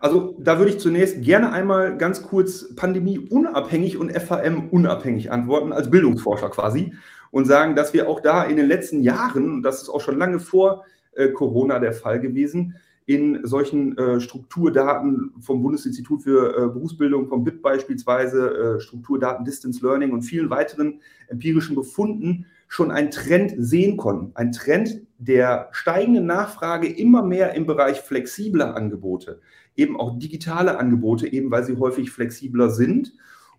also 0.05 0.37
da 0.39 0.59
würde 0.59 0.71
ich 0.71 0.81
zunächst 0.81 1.23
gerne 1.23 1.51
einmal 1.51 1.97
ganz 1.97 2.23
kurz 2.23 2.75
pandemieunabhängig 2.77 3.97
und 3.97 4.13
FAM-unabhängig 4.13 5.33
antworten, 5.33 5.73
als 5.73 5.91
Bildungsforscher 5.91 6.51
quasi, 6.51 6.93
und 7.31 7.47
sagen, 7.47 7.75
dass 7.75 7.95
wir 7.95 8.07
auch 8.07 8.21
da 8.21 8.45
in 8.45 8.59
den 8.59 8.67
letzten 8.67 9.01
Jahren, 9.01 9.51
und 9.51 9.63
das 9.63 9.81
ist 9.81 9.89
auch 9.89 10.03
schon 10.03 10.19
lange 10.19 10.41
vor 10.41 10.85
äh, 11.13 11.29
Corona 11.29 11.79
der 11.79 11.95
Fall 11.95 12.21
gewesen, 12.21 12.75
in 13.07 13.47
solchen 13.47 13.97
äh, 13.97 14.21
Strukturdaten 14.21 15.33
vom 15.41 15.63
Bundesinstitut 15.63 16.23
für 16.23 16.51
äh, 16.51 16.69
Berufsbildung, 16.69 17.27
vom 17.29 17.43
BIP 17.43 17.63
beispielsweise, 17.63 18.77
äh, 18.77 18.81
Strukturdaten 18.81 19.47
Distance 19.47 19.83
Learning 19.83 20.13
und 20.13 20.21
vielen 20.21 20.51
weiteren 20.51 21.01
empirischen 21.29 21.77
Befunden 21.77 22.45
schon 22.69 22.91
einen 22.91 23.11
Trend 23.11 23.55
sehen 23.57 23.97
konnten. 23.97 24.33
Ein 24.35 24.53
Trend 24.53 25.03
der 25.19 25.69
steigenden 25.73 26.27
Nachfrage 26.27 26.89
immer 26.89 27.23
mehr 27.23 27.55
im 27.55 27.67
Bereich 27.67 28.01
flexibler 28.01 28.77
Angebote, 28.77 29.41
eben 29.77 29.99
auch 29.99 30.19
digitale 30.19 30.79
Angebote, 30.79 31.33
eben 31.33 31.51
weil 31.51 31.65
sie 31.65 31.77
häufig 31.77 32.11
flexibler 32.11 32.71
sind. 32.71 33.13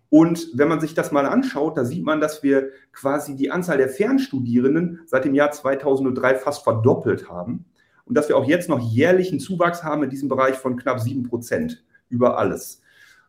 Und 0.08 0.50
wenn 0.54 0.68
man 0.68 0.80
sich 0.80 0.94
das 0.94 1.12
mal 1.12 1.26
anschaut, 1.26 1.76
da 1.76 1.84
sieht 1.84 2.04
man, 2.04 2.20
dass 2.20 2.42
wir 2.42 2.70
quasi 2.92 3.34
die 3.34 3.50
Anzahl 3.50 3.78
der 3.78 3.88
Fernstudierenden 3.88 5.00
seit 5.06 5.24
dem 5.24 5.34
Jahr 5.34 5.50
2003 5.50 6.36
fast 6.36 6.62
verdoppelt 6.62 7.28
haben 7.28 7.64
und 8.04 8.16
dass 8.16 8.28
wir 8.28 8.36
auch 8.36 8.46
jetzt 8.46 8.68
noch 8.68 8.78
jährlichen 8.78 9.40
Zuwachs 9.40 9.82
haben 9.82 10.04
in 10.04 10.10
diesem 10.10 10.28
Bereich 10.28 10.56
von 10.56 10.76
knapp 10.76 11.00
7 11.00 11.24
Prozent 11.24 11.84
über 12.08 12.38
alles. 12.38 12.82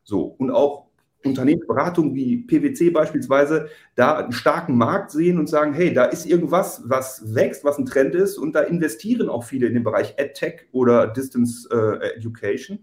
So, 0.03 0.23
und 0.23 0.51
auch 0.51 0.86
Unternehmensberatung 1.27 2.15
wie 2.15 2.37
PwC 2.37 2.89
beispielsweise 2.89 3.67
da 3.95 4.17
einen 4.17 4.31
starken 4.31 4.77
Markt 4.77 5.11
sehen 5.11 5.37
und 5.37 5.47
sagen, 5.47 5.73
hey, 5.73 5.93
da 5.93 6.05
ist 6.05 6.25
irgendwas, 6.25 6.81
was 6.85 7.35
wächst, 7.35 7.63
was 7.63 7.77
ein 7.77 7.85
Trend 7.85 8.15
ist 8.15 8.37
und 8.37 8.53
da 8.53 8.61
investieren 8.61 9.29
auch 9.29 9.43
viele 9.43 9.67
in 9.67 9.73
den 9.73 9.83
Bereich 9.83 10.15
EdTech 10.17 10.67
oder 10.71 11.07
Distance 11.07 11.69
äh, 11.71 12.17
Education 12.17 12.79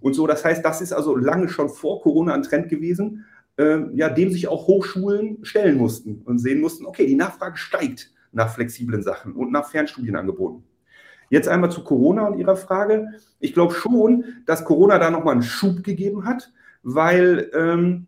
und 0.00 0.14
so. 0.14 0.26
Das 0.26 0.44
heißt, 0.44 0.64
das 0.64 0.80
ist 0.80 0.92
also 0.92 1.16
lange 1.16 1.48
schon 1.48 1.68
vor 1.68 2.00
Corona 2.02 2.34
ein 2.34 2.42
Trend 2.42 2.68
gewesen, 2.68 3.24
äh, 3.56 3.80
ja, 3.94 4.08
dem 4.08 4.30
sich 4.30 4.48
auch 4.48 4.66
Hochschulen 4.66 5.44
stellen 5.44 5.76
mussten 5.76 6.22
und 6.24 6.38
sehen 6.38 6.60
mussten, 6.60 6.86
okay, 6.86 7.06
die 7.06 7.16
Nachfrage 7.16 7.56
steigt 7.56 8.12
nach 8.32 8.54
flexiblen 8.54 9.02
Sachen 9.02 9.32
und 9.34 9.52
nach 9.52 9.68
Fernstudienangeboten. 9.68 10.62
Jetzt 11.30 11.48
einmal 11.48 11.70
zu 11.70 11.84
Corona 11.84 12.26
und 12.26 12.38
Ihrer 12.38 12.56
Frage. 12.56 13.08
Ich 13.38 13.52
glaube 13.52 13.74
schon, 13.74 14.24
dass 14.46 14.64
Corona 14.64 14.98
da 14.98 15.10
nochmal 15.10 15.34
einen 15.34 15.42
Schub 15.42 15.84
gegeben 15.84 16.24
hat 16.24 16.52
weil, 16.82 17.50
ähm, 17.54 18.06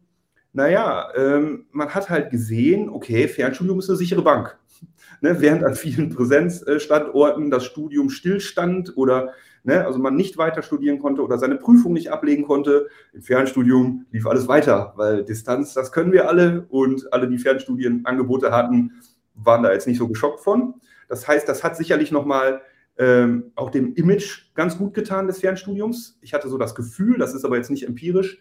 naja, 0.53 1.09
ähm, 1.17 1.67
man 1.71 1.95
hat 1.95 2.11
halt 2.11 2.31
gesehen, 2.31 2.89
okay, 2.89 3.29
Fernstudium 3.29 3.79
ist 3.79 3.89
eine 3.89 3.99
sichere 3.99 4.23
Bank. 4.23 4.59
Ne, 5.23 5.39
während 5.39 5.65
an 5.65 5.75
vielen 5.75 6.09
Präsenzstandorten 6.09 7.51
das 7.51 7.67
Studium 7.67 8.09
stillstand 8.09 8.97
oder 8.97 9.35
ne, 9.65 9.85
also 9.85 9.99
man 9.99 10.15
nicht 10.15 10.39
weiter 10.39 10.63
studieren 10.63 10.99
konnte 10.99 11.23
oder 11.23 11.37
seine 11.37 11.57
Prüfung 11.57 11.93
nicht 11.93 12.11
ablegen 12.11 12.45
konnte, 12.45 12.89
im 13.13 13.21
Fernstudium 13.21 14.07
lief 14.13 14.27
alles 14.27 14.49
weiter, 14.49 14.95
weil 14.97 15.25
Distanz, 15.25 15.75
das 15.75 15.93
können 15.93 16.13
wir 16.13 16.29
alle 16.29 16.67
und 16.71 17.13
alle, 17.13 17.29
die 17.29 17.37
Fernstudienangebote 17.39 18.51
hatten, 18.51 18.93
waren 19.35 19.63
da 19.63 19.73
jetzt 19.73 19.87
nicht 19.87 19.99
so 19.99 20.09
geschockt 20.09 20.41
von. 20.41 20.75
Das 21.09 21.27
heißt, 21.27 21.49
das 21.49 21.65
hat 21.65 21.77
sicherlich 21.77 22.13
nochmal 22.13 22.63
ähm, 22.99 23.53
auch 23.55 23.71
dem 23.71 23.95
Image 23.95 24.55
ganz 24.55 24.79
gut 24.79 24.95
getan 24.95 25.27
des 25.27 25.41
Fernstudiums. 25.41 26.19
Ich 26.21 26.35
hatte 26.35 26.49
so 26.49 26.59
das 26.59 26.75
Gefühl, 26.75 27.19
das 27.19 27.35
ist 27.35 27.45
aber 27.45 27.57
jetzt 27.57 27.71
nicht 27.71 27.87
empirisch, 27.87 28.41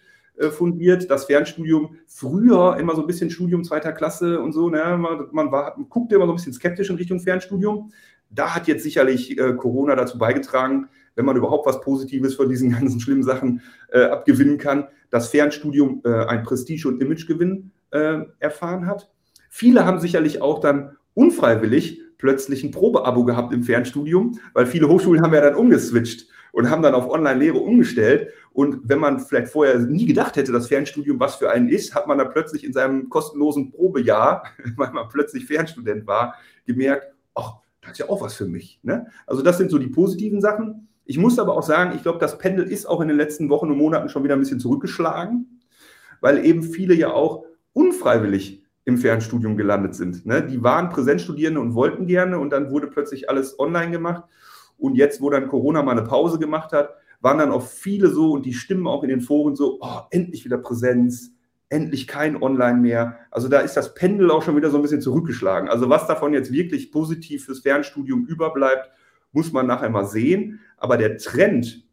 fundiert. 0.51 1.09
Das 1.09 1.25
Fernstudium 1.25 1.97
früher 2.07 2.77
immer 2.77 2.95
so 2.95 3.01
ein 3.01 3.07
bisschen 3.07 3.29
Studium 3.29 3.63
zweiter 3.63 3.91
Klasse 3.91 4.39
und 4.39 4.53
so. 4.53 4.69
Ne? 4.69 4.97
Man, 4.97 5.27
man, 5.31 5.51
war, 5.51 5.77
man 5.77 5.89
guckte 5.89 6.15
immer 6.15 6.25
so 6.25 6.33
ein 6.33 6.35
bisschen 6.35 6.53
skeptisch 6.53 6.89
in 6.89 6.95
Richtung 6.95 7.19
Fernstudium. 7.19 7.91
Da 8.29 8.55
hat 8.55 8.67
jetzt 8.67 8.83
sicherlich 8.83 9.37
äh, 9.37 9.53
Corona 9.53 9.95
dazu 9.95 10.17
beigetragen, 10.17 10.87
wenn 11.15 11.25
man 11.25 11.35
überhaupt 11.35 11.65
was 11.65 11.81
Positives 11.81 12.35
von 12.35 12.49
diesen 12.49 12.71
ganzen 12.79 12.99
schlimmen 12.99 13.23
Sachen 13.23 13.61
äh, 13.91 14.03
abgewinnen 14.03 14.57
kann, 14.57 14.87
dass 15.09 15.29
Fernstudium 15.29 16.01
äh, 16.05 16.25
ein 16.25 16.43
Prestige- 16.43 16.87
und 16.87 17.01
Imagegewinn 17.01 17.71
äh, 17.91 18.19
erfahren 18.39 18.85
hat. 18.85 19.11
Viele 19.49 19.85
haben 19.85 19.99
sicherlich 19.99 20.41
auch 20.41 20.59
dann 20.59 20.95
unfreiwillig 21.15 22.01
plötzlich 22.17 22.63
ein 22.63 22.71
Probeabo 22.71 23.23
gehabt 23.23 23.53
im 23.53 23.63
Fernstudium, 23.63 24.39
weil 24.53 24.65
viele 24.65 24.87
Hochschulen 24.87 25.21
haben 25.21 25.33
ja 25.33 25.41
dann 25.41 25.55
umgeswitcht 25.55 26.27
und 26.51 26.69
haben 26.69 26.81
dann 26.81 26.93
auf 26.95 27.09
Online-Lehre 27.09 27.57
umgestellt. 27.57 28.29
Und 28.51 28.81
wenn 28.83 28.99
man 28.99 29.19
vielleicht 29.19 29.51
vorher 29.51 29.79
nie 29.79 30.05
gedacht 30.05 30.35
hätte, 30.35 30.51
dass 30.51 30.67
Fernstudium 30.67 31.19
was 31.19 31.35
für 31.35 31.51
einen 31.51 31.69
ist, 31.69 31.95
hat 31.95 32.07
man 32.07 32.17
dann 32.17 32.31
plötzlich 32.31 32.63
in 32.63 32.73
seinem 32.73 33.09
kostenlosen 33.09 33.71
Probejahr, 33.71 34.43
weil 34.75 34.91
man 34.91 35.07
plötzlich 35.09 35.45
Fernstudent 35.45 36.07
war, 36.07 36.35
gemerkt, 36.65 37.13
ach, 37.35 37.55
das 37.81 37.93
ist 37.93 37.99
ja 37.99 38.09
auch 38.09 38.21
was 38.21 38.35
für 38.35 38.45
mich. 38.45 38.79
Ne? 38.83 39.07
Also 39.25 39.41
das 39.41 39.57
sind 39.57 39.71
so 39.71 39.77
die 39.77 39.87
positiven 39.87 40.41
Sachen. 40.41 40.87
Ich 41.05 41.17
muss 41.17 41.39
aber 41.39 41.57
auch 41.57 41.63
sagen, 41.63 41.95
ich 41.95 42.03
glaube, 42.03 42.19
das 42.19 42.37
Pendel 42.37 42.65
ist 42.65 42.85
auch 42.85 43.01
in 43.01 43.07
den 43.07 43.17
letzten 43.17 43.49
Wochen 43.49 43.71
und 43.71 43.77
Monaten 43.77 44.09
schon 44.09 44.23
wieder 44.23 44.35
ein 44.35 44.39
bisschen 44.39 44.59
zurückgeschlagen, 44.59 45.61
weil 46.21 46.45
eben 46.45 46.63
viele 46.63 46.93
ja 46.93 47.11
auch 47.11 47.45
unfreiwillig 47.73 48.63
im 48.85 48.97
Fernstudium 48.97 49.55
gelandet 49.55 49.95
sind. 49.95 50.25
Ne? 50.25 50.43
Die 50.43 50.61
waren 50.63 50.89
Präsenzstudierende 50.89 51.61
und 51.61 51.73
wollten 51.75 52.07
gerne 52.07 52.39
und 52.39 52.49
dann 52.51 52.71
wurde 52.71 52.87
plötzlich 52.87 53.29
alles 53.29 53.57
online 53.59 53.91
gemacht. 53.91 54.23
Und 54.79 54.95
jetzt, 54.95 55.21
wo 55.21 55.29
dann 55.29 55.47
Corona 55.47 55.83
mal 55.83 55.91
eine 55.91 56.03
Pause 56.03 56.39
gemacht 56.39 56.71
hat, 56.71 56.95
waren 57.21 57.37
dann 57.37 57.51
auch 57.51 57.63
viele 57.63 58.09
so 58.09 58.31
und 58.31 58.45
die 58.45 58.53
Stimmen 58.53 58.87
auch 58.87 59.03
in 59.03 59.09
den 59.09 59.21
Foren 59.21 59.55
so, 59.55 59.77
oh, 59.81 60.01
endlich 60.09 60.45
wieder 60.45 60.57
Präsenz, 60.57 61.33
endlich 61.67 62.07
kein 62.07 62.41
Online 62.41 62.79
mehr. 62.79 63.17
Also 63.29 63.47
da 63.47 63.59
ist 63.59 63.75
das 63.75 63.93
Pendel 63.93 64.31
auch 64.31 64.41
schon 64.41 64.55
wieder 64.55 64.69
so 64.69 64.77
ein 64.77 64.81
bisschen 64.81 65.01
zurückgeschlagen. 65.01 65.69
Also 65.69 65.89
was 65.89 66.07
davon 66.07 66.33
jetzt 66.33 66.51
wirklich 66.51 66.91
positiv 66.91 67.45
fürs 67.45 67.59
Fernstudium 67.59 68.25
überbleibt, 68.25 68.89
muss 69.31 69.51
man 69.51 69.67
nachher 69.67 69.89
mal 69.89 70.05
sehen. 70.05 70.61
Aber 70.77 70.97
der 70.97 71.17
Trend 71.17 71.85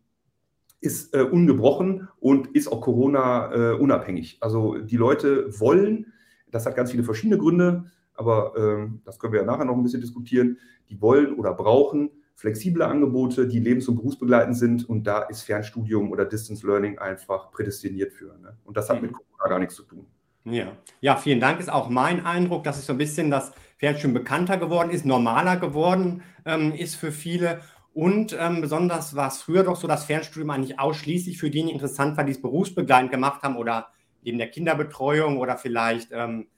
ist 0.80 1.14
äh, 1.14 1.22
ungebrochen 1.22 2.08
und 2.20 2.48
ist 2.54 2.68
auch 2.68 2.80
Corona 2.80 3.52
äh, 3.52 3.74
unabhängig. 3.74 4.38
Also 4.40 4.78
die 4.78 4.96
Leute 4.96 5.58
wollen, 5.58 6.12
das 6.50 6.64
hat 6.66 6.76
ganz 6.76 6.92
viele 6.92 7.02
verschiedene 7.02 7.38
Gründe, 7.38 7.84
aber 8.14 8.56
äh, 8.56 8.88
das 9.04 9.18
können 9.18 9.32
wir 9.32 9.40
ja 9.40 9.46
nachher 9.46 9.64
noch 9.64 9.76
ein 9.76 9.82
bisschen 9.82 10.00
diskutieren, 10.00 10.58
die 10.88 11.00
wollen 11.00 11.34
oder 11.34 11.52
brauchen 11.52 12.10
flexible 12.36 12.82
Angebote, 12.82 13.48
die 13.48 13.58
lebens- 13.58 13.88
und 13.88 13.96
berufsbegleitend 13.96 14.56
sind. 14.56 14.88
Und 14.88 15.06
da 15.06 15.22
ist 15.22 15.42
Fernstudium 15.42 16.12
oder 16.12 16.26
Distance 16.26 16.64
Learning 16.66 16.98
einfach 16.98 17.50
prädestiniert 17.50 18.12
für. 18.12 18.38
Ne? 18.38 18.56
Und 18.64 18.76
das 18.76 18.88
hat 18.88 19.02
mit 19.02 19.10
mhm. 19.10 19.16
Corona 19.16 19.48
gar 19.48 19.58
nichts 19.58 19.74
zu 19.74 19.82
tun. 19.82 20.06
Ja. 20.44 20.76
ja, 21.00 21.16
vielen 21.16 21.40
Dank. 21.40 21.58
Ist 21.58 21.72
auch 21.72 21.88
mein 21.88 22.24
Eindruck, 22.24 22.62
dass 22.62 22.78
es 22.78 22.86
so 22.86 22.92
ein 22.92 22.98
bisschen 22.98 23.30
das 23.30 23.52
Fernstudium 23.78 24.14
bekannter 24.14 24.58
geworden 24.58 24.90
ist, 24.90 25.04
normaler 25.04 25.56
geworden 25.56 26.22
ähm, 26.44 26.72
ist 26.72 26.94
für 26.94 27.10
viele. 27.10 27.62
Und 27.92 28.36
ähm, 28.38 28.60
besonders 28.60 29.16
war 29.16 29.28
es 29.28 29.42
früher 29.42 29.64
doch 29.64 29.76
so, 29.76 29.88
dass 29.88 30.04
Fernstudium 30.04 30.50
eigentlich 30.50 30.78
ausschließlich 30.78 31.38
für 31.38 31.50
diejenigen 31.50 31.76
interessant 31.76 32.16
war, 32.16 32.24
die 32.24 32.32
es 32.32 32.42
berufsbegleitend 32.42 33.10
gemacht 33.10 33.42
haben 33.42 33.56
oder 33.56 33.88
neben 34.22 34.38
der 34.38 34.50
Kinderbetreuung 34.50 35.38
oder 35.38 35.56
vielleicht 35.56 36.10
ähm, 36.12 36.48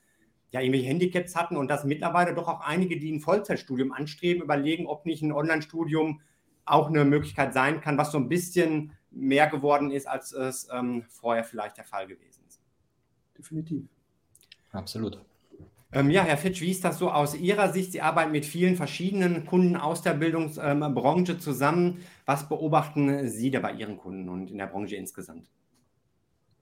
ja, 0.50 0.61
irgendwelche 0.61 0.87
Handicaps 0.87 1.37
hatten 1.37 1.57
und 1.57 1.69
dass 1.69 1.85
mittlerweile 1.85 2.35
doch 2.35 2.49
auch 2.49 2.61
einige, 2.61 2.99
die 2.99 3.12
ein 3.12 3.21
Vollzeitstudium 3.21 3.93
anstreben, 3.93 4.43
überlegen, 4.43 4.87
ob 4.87 5.05
nicht 5.05 5.23
ein 5.23 5.33
Online-Studium 5.33 6.21
auch 6.64 6.88
eine 6.88 7.05
Möglichkeit 7.05 7.52
sein 7.52 7.81
kann, 7.81 7.99
was 7.99 8.12
so 8.12 8.19
ein 8.19 8.28
bisschen 8.28 8.93
mehr 9.11 9.47
geworden 9.49 9.90
ist, 9.90 10.07
als 10.07 10.33
es 10.33 10.69
ähm, 10.73 11.05
vorher 11.09 11.45
vielleicht 11.45 11.76
der 11.76 11.85
Fall 11.85 12.07
gewesen 12.07 12.43
ist. 12.47 12.61
Definitiv. 13.37 13.85
Absolut. 14.73 15.21
Ähm, 15.90 16.11
ja, 16.11 16.23
Herr 16.23 16.37
Fitsch, 16.37 16.61
wie 16.61 16.71
ist 16.71 16.85
das 16.85 16.99
so 16.99 17.11
aus 17.11 17.35
Ihrer 17.35 17.73
Sicht? 17.73 17.93
Sie 17.93 18.02
arbeiten 18.02 18.31
mit 18.31 18.45
vielen 18.45 18.76
verschiedenen 18.76 19.47
Kunden 19.47 19.75
aus 19.76 20.02
der 20.02 20.12
Bildungsbranche 20.12 21.33
ähm, 21.33 21.40
zusammen. 21.40 22.05
Was 22.26 22.47
beobachten 22.49 23.28
Sie 23.28 23.50
da 23.50 23.61
bei 23.61 23.73
Ihren 23.73 23.97
Kunden 23.97 24.28
und 24.28 24.50
in 24.50 24.59
der 24.59 24.67
Branche 24.67 24.97
insgesamt? 24.97 25.49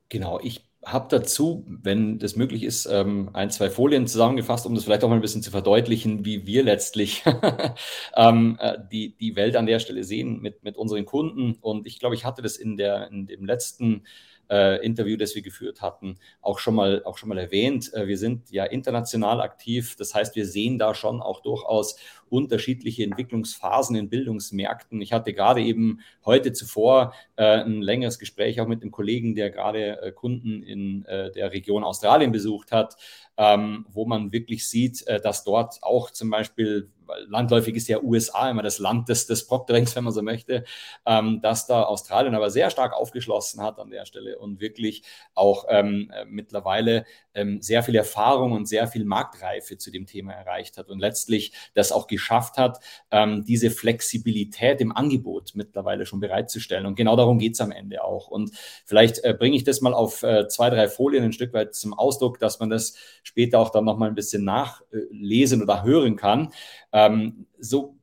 Genau, 0.08 0.38
ich 0.40 0.65
habe 0.86 1.08
dazu, 1.10 1.64
wenn 1.66 2.20
das 2.20 2.36
möglich 2.36 2.62
ist, 2.62 2.86
ähm, 2.86 3.30
ein, 3.32 3.50
zwei 3.50 3.70
Folien 3.70 4.06
zusammengefasst, 4.06 4.66
um 4.66 4.74
das 4.74 4.84
vielleicht 4.84 5.02
auch 5.02 5.08
mal 5.08 5.16
ein 5.16 5.20
bisschen 5.20 5.42
zu 5.42 5.50
verdeutlichen, 5.50 6.24
wie 6.24 6.46
wir 6.46 6.62
letztlich 6.62 7.24
ähm, 8.16 8.56
äh, 8.60 8.78
die, 8.92 9.16
die 9.16 9.34
Welt 9.34 9.56
an 9.56 9.66
der 9.66 9.80
Stelle 9.80 10.04
sehen 10.04 10.40
mit, 10.40 10.62
mit 10.62 10.76
unseren 10.76 11.04
Kunden. 11.04 11.56
Und 11.60 11.88
ich 11.88 11.98
glaube, 11.98 12.14
ich 12.14 12.24
hatte 12.24 12.40
das 12.40 12.56
in, 12.56 12.76
der, 12.76 13.10
in 13.10 13.26
dem 13.26 13.44
letzten 13.44 14.04
äh, 14.48 14.84
Interview, 14.84 15.16
das 15.16 15.34
wir 15.34 15.42
geführt 15.42 15.82
hatten, 15.82 16.18
auch 16.40 16.60
schon 16.60 16.76
mal, 16.76 17.02
auch 17.04 17.18
schon 17.18 17.28
mal 17.30 17.38
erwähnt. 17.38 17.92
Äh, 17.92 18.06
wir 18.06 18.16
sind 18.16 18.50
ja 18.52 18.64
international 18.64 19.40
aktiv. 19.40 19.96
Das 19.96 20.14
heißt, 20.14 20.36
wir 20.36 20.46
sehen 20.46 20.78
da 20.78 20.94
schon 20.94 21.20
auch 21.20 21.40
durchaus 21.42 21.96
unterschiedliche 22.30 23.04
Entwicklungsphasen 23.04 23.96
in 23.96 24.08
Bildungsmärkten. 24.08 25.00
Ich 25.00 25.12
hatte 25.12 25.32
gerade 25.32 25.62
eben 25.62 26.00
heute 26.24 26.52
zuvor 26.52 27.14
äh, 27.36 27.62
ein 27.62 27.82
längeres 27.82 28.18
Gespräch 28.18 28.60
auch 28.60 28.66
mit 28.66 28.82
einem 28.82 28.90
Kollegen, 28.90 29.34
der 29.34 29.50
gerade 29.50 30.02
äh, 30.02 30.12
Kunden 30.12 30.62
in 30.62 31.04
äh, 31.06 31.30
der 31.32 31.52
Region 31.52 31.84
Australien 31.84 32.32
besucht 32.32 32.72
hat, 32.72 32.96
ähm, 33.36 33.86
wo 33.88 34.06
man 34.06 34.32
wirklich 34.32 34.68
sieht, 34.68 35.06
äh, 35.06 35.20
dass 35.20 35.44
dort 35.44 35.82
auch 35.82 36.10
zum 36.10 36.30
Beispiel 36.30 36.90
landläufig 37.28 37.74
ist 37.76 37.88
ja 37.88 38.02
USA 38.02 38.50
immer 38.50 38.62
das 38.62 38.78
Land 38.78 39.08
des, 39.08 39.26
des 39.26 39.46
Proctorings, 39.46 39.94
wenn 39.96 40.04
man 40.04 40.12
so 40.12 40.22
möchte, 40.22 40.64
ähm, 41.04 41.40
dass 41.40 41.66
da 41.66 41.82
Australien 41.82 42.34
aber 42.34 42.50
sehr 42.50 42.70
stark 42.70 42.92
aufgeschlossen 42.94 43.62
hat 43.62 43.78
an 43.78 43.90
der 43.90 44.06
Stelle 44.06 44.38
und 44.38 44.60
wirklich 44.60 45.02
auch 45.34 45.66
ähm, 45.68 46.10
äh, 46.14 46.24
mittlerweile 46.24 47.04
ähm, 47.34 47.60
sehr 47.60 47.82
viel 47.82 47.96
Erfahrung 47.96 48.52
und 48.52 48.66
sehr 48.66 48.88
viel 48.88 49.04
Marktreife 49.04 49.78
zu 49.78 49.90
dem 49.90 50.06
Thema 50.06 50.32
erreicht 50.32 50.78
hat 50.78 50.88
und 50.88 50.98
letztlich 50.98 51.52
das 51.74 51.92
auch 51.92 52.06
geschafft 52.16 52.56
hat, 52.56 52.80
ähm, 53.10 53.44
diese 53.44 53.70
Flexibilität 53.70 54.80
im 54.80 54.90
Angebot 54.90 55.52
mittlerweile 55.54 56.06
schon 56.06 56.20
bereitzustellen. 56.20 56.86
Und 56.86 56.94
genau 56.94 57.14
darum 57.14 57.38
geht 57.38 57.54
es 57.54 57.60
am 57.60 57.70
Ende 57.70 58.02
auch. 58.02 58.28
Und 58.28 58.50
vielleicht 58.84 59.22
äh, 59.22 59.34
bringe 59.38 59.56
ich 59.56 59.64
das 59.64 59.82
mal 59.82 59.92
auf 59.92 60.22
äh, 60.22 60.48
zwei, 60.48 60.70
drei 60.70 60.88
Folien 60.88 61.24
ein 61.24 61.32
Stück 61.32 61.52
weit 61.52 61.74
zum 61.74 61.92
Ausdruck, 61.92 62.38
dass 62.38 62.58
man 62.58 62.70
das 62.70 62.94
später 63.22 63.58
auch 63.58 63.70
dann 63.70 63.84
nochmal 63.84 64.08
ein 64.08 64.14
bisschen 64.14 64.44
nachlesen 64.44 65.62
oder 65.62 65.84
hören 65.84 66.16
kann. 66.16 66.52
Ähm, 66.92 67.46
so 67.58 67.95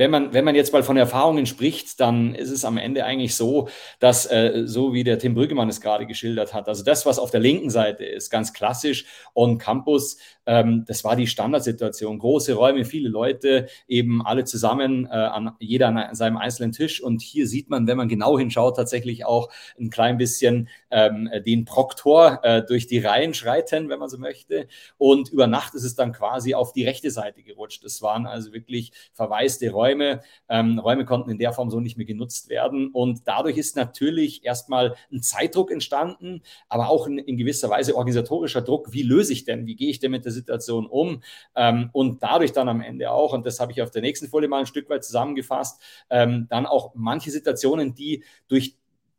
wenn 0.00 0.10
man, 0.10 0.32
wenn 0.32 0.46
man 0.46 0.54
jetzt 0.54 0.72
mal 0.72 0.82
von 0.82 0.96
Erfahrungen 0.96 1.44
spricht, 1.44 2.00
dann 2.00 2.34
ist 2.34 2.48
es 2.48 2.64
am 2.64 2.78
Ende 2.78 3.04
eigentlich 3.04 3.36
so, 3.36 3.68
dass, 3.98 4.24
äh, 4.24 4.62
so 4.64 4.94
wie 4.94 5.04
der 5.04 5.18
Tim 5.18 5.34
Brüggemann 5.34 5.68
es 5.68 5.82
gerade 5.82 6.06
geschildert 6.06 6.54
hat, 6.54 6.68
also 6.68 6.82
das, 6.82 7.04
was 7.04 7.18
auf 7.18 7.30
der 7.30 7.40
linken 7.40 7.68
Seite 7.68 8.06
ist, 8.06 8.30
ganz 8.30 8.54
klassisch 8.54 9.04
on 9.34 9.58
Campus, 9.58 10.16
ähm, 10.46 10.84
das 10.86 11.04
war 11.04 11.16
die 11.16 11.26
Standardsituation. 11.26 12.18
Große 12.18 12.54
Räume, 12.54 12.84
viele 12.86 13.10
Leute, 13.10 13.68
eben 13.86 14.24
alle 14.24 14.44
zusammen, 14.44 15.06
äh, 15.06 15.10
an 15.10 15.52
jeder 15.60 15.88
an 15.88 16.14
seinem 16.14 16.38
einzelnen 16.38 16.72
Tisch. 16.72 17.02
Und 17.02 17.20
hier 17.20 17.46
sieht 17.46 17.68
man, 17.68 17.86
wenn 17.86 17.98
man 17.98 18.08
genau 18.08 18.38
hinschaut, 18.38 18.76
tatsächlich 18.76 19.26
auch 19.26 19.50
ein 19.78 19.90
klein 19.90 20.16
bisschen 20.16 20.68
ähm, 20.90 21.30
den 21.44 21.66
Proktor 21.66 22.40
äh, 22.42 22.62
durch 22.66 22.86
die 22.86 22.98
Reihen 22.98 23.34
schreiten, 23.34 23.90
wenn 23.90 23.98
man 23.98 24.08
so 24.08 24.18
möchte. 24.18 24.66
Und 24.96 25.28
über 25.28 25.46
Nacht 25.46 25.74
ist 25.74 25.84
es 25.84 25.94
dann 25.94 26.12
quasi 26.12 26.54
auf 26.54 26.72
die 26.72 26.84
rechte 26.84 27.10
Seite 27.10 27.42
gerutscht. 27.42 27.84
Es 27.84 28.02
waren 28.02 28.26
also 28.26 28.52
wirklich 28.52 28.92
verwaiste 29.12 29.70
Räume 29.70 29.89
Räume. 29.90 30.20
Ähm, 30.48 30.78
Räume 30.78 31.04
konnten 31.04 31.30
in 31.30 31.38
der 31.38 31.52
Form 31.52 31.70
so 31.70 31.80
nicht 31.80 31.96
mehr 31.96 32.06
genutzt 32.06 32.48
werden. 32.48 32.88
Und 32.92 33.26
dadurch 33.26 33.56
ist 33.56 33.76
natürlich 33.76 34.44
erstmal 34.44 34.94
ein 35.12 35.22
Zeitdruck 35.22 35.70
entstanden, 35.70 36.42
aber 36.68 36.88
auch 36.88 37.06
in, 37.06 37.18
in 37.18 37.36
gewisser 37.36 37.70
Weise 37.70 37.96
organisatorischer 37.96 38.62
Druck. 38.62 38.92
Wie 38.92 39.02
löse 39.02 39.32
ich 39.32 39.44
denn? 39.44 39.66
Wie 39.66 39.76
gehe 39.76 39.90
ich 39.90 39.98
denn 39.98 40.10
mit 40.10 40.24
der 40.24 40.32
Situation 40.32 40.86
um? 40.86 41.22
Ähm, 41.54 41.90
und 41.92 42.22
dadurch 42.22 42.52
dann 42.52 42.68
am 42.68 42.80
Ende 42.80 43.10
auch, 43.10 43.32
und 43.32 43.46
das 43.46 43.60
habe 43.60 43.72
ich 43.72 43.82
auf 43.82 43.90
der 43.90 44.02
nächsten 44.02 44.28
Folie 44.28 44.48
mal 44.48 44.60
ein 44.60 44.66
Stück 44.66 44.88
weit 44.90 45.04
zusammengefasst, 45.04 45.80
ähm, 46.10 46.46
dann 46.48 46.66
auch 46.66 46.92
manche 46.94 47.30
Situationen, 47.30 47.94
die 47.94 48.24
durch 48.48 48.76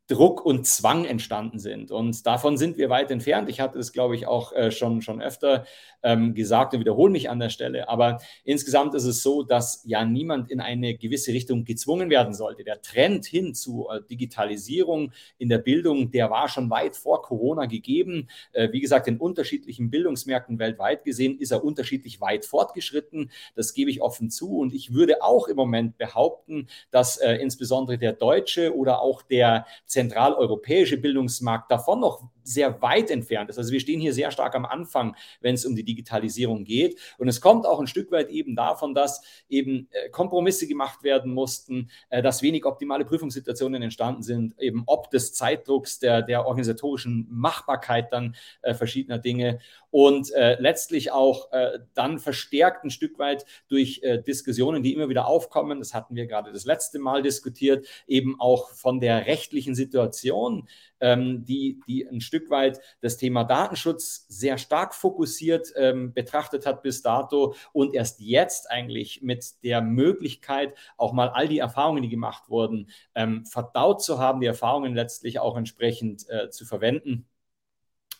Druck 0.07 0.45
und 0.45 0.67
Zwang 0.67 1.05
entstanden 1.05 1.57
sind. 1.57 1.89
Und 1.89 2.25
davon 2.25 2.57
sind 2.57 2.77
wir 2.77 2.89
weit 2.89 3.11
entfernt. 3.11 3.47
Ich 3.49 3.61
hatte 3.61 3.79
es, 3.79 3.93
glaube 3.93 4.15
ich, 4.15 4.27
auch 4.27 4.51
äh, 4.51 4.69
schon, 4.71 5.01
schon 5.01 5.21
öfter 5.21 5.65
ähm, 6.03 6.33
gesagt 6.33 6.73
und 6.73 6.81
wiederhole 6.81 7.11
mich 7.11 7.29
an 7.29 7.39
der 7.39 7.49
Stelle. 7.49 7.87
Aber 7.87 8.19
insgesamt 8.43 8.93
ist 8.93 9.05
es 9.05 9.23
so, 9.23 9.43
dass 9.43 9.83
ja 9.85 10.03
niemand 10.03 10.49
in 10.51 10.59
eine 10.59 10.95
gewisse 10.95 11.31
Richtung 11.31 11.63
gezwungen 11.63 12.09
werden 12.09 12.33
sollte. 12.33 12.63
Der 12.63 12.81
Trend 12.81 13.25
hin 13.25 13.53
zu 13.53 13.87
äh, 13.89 14.01
Digitalisierung 14.09 15.11
in 15.37 15.47
der 15.47 15.59
Bildung, 15.59 16.11
der 16.11 16.29
war 16.29 16.49
schon 16.49 16.69
weit 16.69 16.95
vor 16.97 17.21
Corona 17.21 17.65
gegeben. 17.65 18.27
Äh, 18.51 18.71
wie 18.71 18.81
gesagt, 18.81 19.07
in 19.07 19.17
unterschiedlichen 19.17 19.89
Bildungsmärkten 19.89 20.59
weltweit 20.59 21.05
gesehen 21.05 21.39
ist 21.39 21.51
er 21.51 21.63
unterschiedlich 21.63 22.19
weit 22.19 22.45
fortgeschritten. 22.45 23.31
Das 23.55 23.73
gebe 23.73 23.89
ich 23.89 24.01
offen 24.01 24.29
zu. 24.29 24.57
Und 24.57 24.73
ich 24.73 24.93
würde 24.93 25.23
auch 25.23 25.47
im 25.47 25.55
Moment 25.55 25.97
behaupten, 25.97 26.67
dass 26.89 27.17
äh, 27.17 27.35
insbesondere 27.35 27.97
der 27.97 28.13
deutsche 28.13 28.75
oder 28.75 29.01
auch 29.01 29.21
der 29.21 29.65
zentraleuropäische 30.01 30.97
Bildungsmarkt 30.97 31.71
davon 31.71 31.99
noch 31.99 32.23
sehr 32.43 32.81
weit 32.81 33.09
entfernt 33.09 33.49
ist. 33.49 33.57
Also 33.57 33.71
wir 33.71 33.79
stehen 33.79 33.99
hier 33.99 34.13
sehr 34.13 34.31
stark 34.31 34.55
am 34.55 34.65
Anfang, 34.65 35.15
wenn 35.41 35.55
es 35.55 35.65
um 35.65 35.75
die 35.75 35.83
Digitalisierung 35.83 36.63
geht. 36.63 36.97
Und 37.17 37.27
es 37.27 37.41
kommt 37.41 37.65
auch 37.65 37.79
ein 37.79 37.87
Stück 37.87 38.11
weit 38.11 38.29
eben 38.29 38.55
davon, 38.55 38.93
dass 38.93 39.21
eben 39.49 39.87
äh, 39.91 40.09
Kompromisse 40.09 40.67
gemacht 40.67 41.03
werden 41.03 41.33
mussten, 41.33 41.89
äh, 42.09 42.21
dass 42.21 42.41
wenig 42.41 42.65
optimale 42.65 43.05
Prüfungssituationen 43.05 43.81
entstanden 43.81 44.23
sind, 44.23 44.59
eben 44.59 44.83
ob 44.85 45.09
des 45.11 45.33
Zeitdrucks, 45.33 45.99
der, 45.99 46.21
der 46.21 46.45
organisatorischen 46.45 47.27
Machbarkeit 47.29 48.11
dann 48.11 48.35
äh, 48.61 48.73
verschiedener 48.73 49.19
Dinge 49.19 49.59
und 49.91 50.31
äh, 50.31 50.59
letztlich 50.59 51.11
auch 51.11 51.51
äh, 51.51 51.79
dann 51.93 52.17
verstärkt 52.17 52.83
ein 52.85 52.89
Stück 52.89 53.19
weit 53.19 53.45
durch 53.67 53.99
äh, 54.03 54.21
Diskussionen, 54.21 54.83
die 54.83 54.93
immer 54.93 55.09
wieder 55.09 55.27
aufkommen. 55.27 55.79
Das 55.79 55.93
hatten 55.93 56.15
wir 56.15 56.27
gerade 56.27 56.51
das 56.53 56.65
letzte 56.65 56.97
Mal 56.97 57.21
diskutiert, 57.21 57.85
eben 58.07 58.39
auch 58.39 58.71
von 58.71 58.99
der 58.99 59.27
rechtlichen 59.27 59.75
Situation, 59.75 60.67
ähm, 61.01 61.43
die, 61.45 61.79
die 61.87 62.07
ein 62.07 62.21
Stück 62.21 62.49
weit 62.49 62.79
das 63.01 63.17
Thema 63.17 63.43
Datenschutz 63.43 64.25
sehr 64.29 64.57
stark 64.57 64.93
fokussiert 64.95 65.73
ähm, 65.75 66.13
betrachtet 66.13 66.65
hat 66.65 66.83
bis 66.83 67.01
dato 67.01 67.55
und 67.73 67.93
erst 67.93 68.21
jetzt 68.21 68.69
eigentlich 68.71 69.21
mit 69.21 69.63
der 69.63 69.81
Möglichkeit, 69.81 70.75
auch 70.97 71.13
mal 71.13 71.29
all 71.29 71.47
die 71.47 71.59
Erfahrungen, 71.59 72.03
die 72.03 72.09
gemacht 72.09 72.49
wurden, 72.49 72.89
ähm, 73.15 73.45
verdaut 73.45 74.03
zu 74.03 74.19
haben, 74.19 74.41
die 74.41 74.47
Erfahrungen 74.47 74.95
letztlich 74.95 75.39
auch 75.39 75.57
entsprechend 75.57 76.29
äh, 76.29 76.49
zu 76.49 76.65
verwenden 76.65 77.27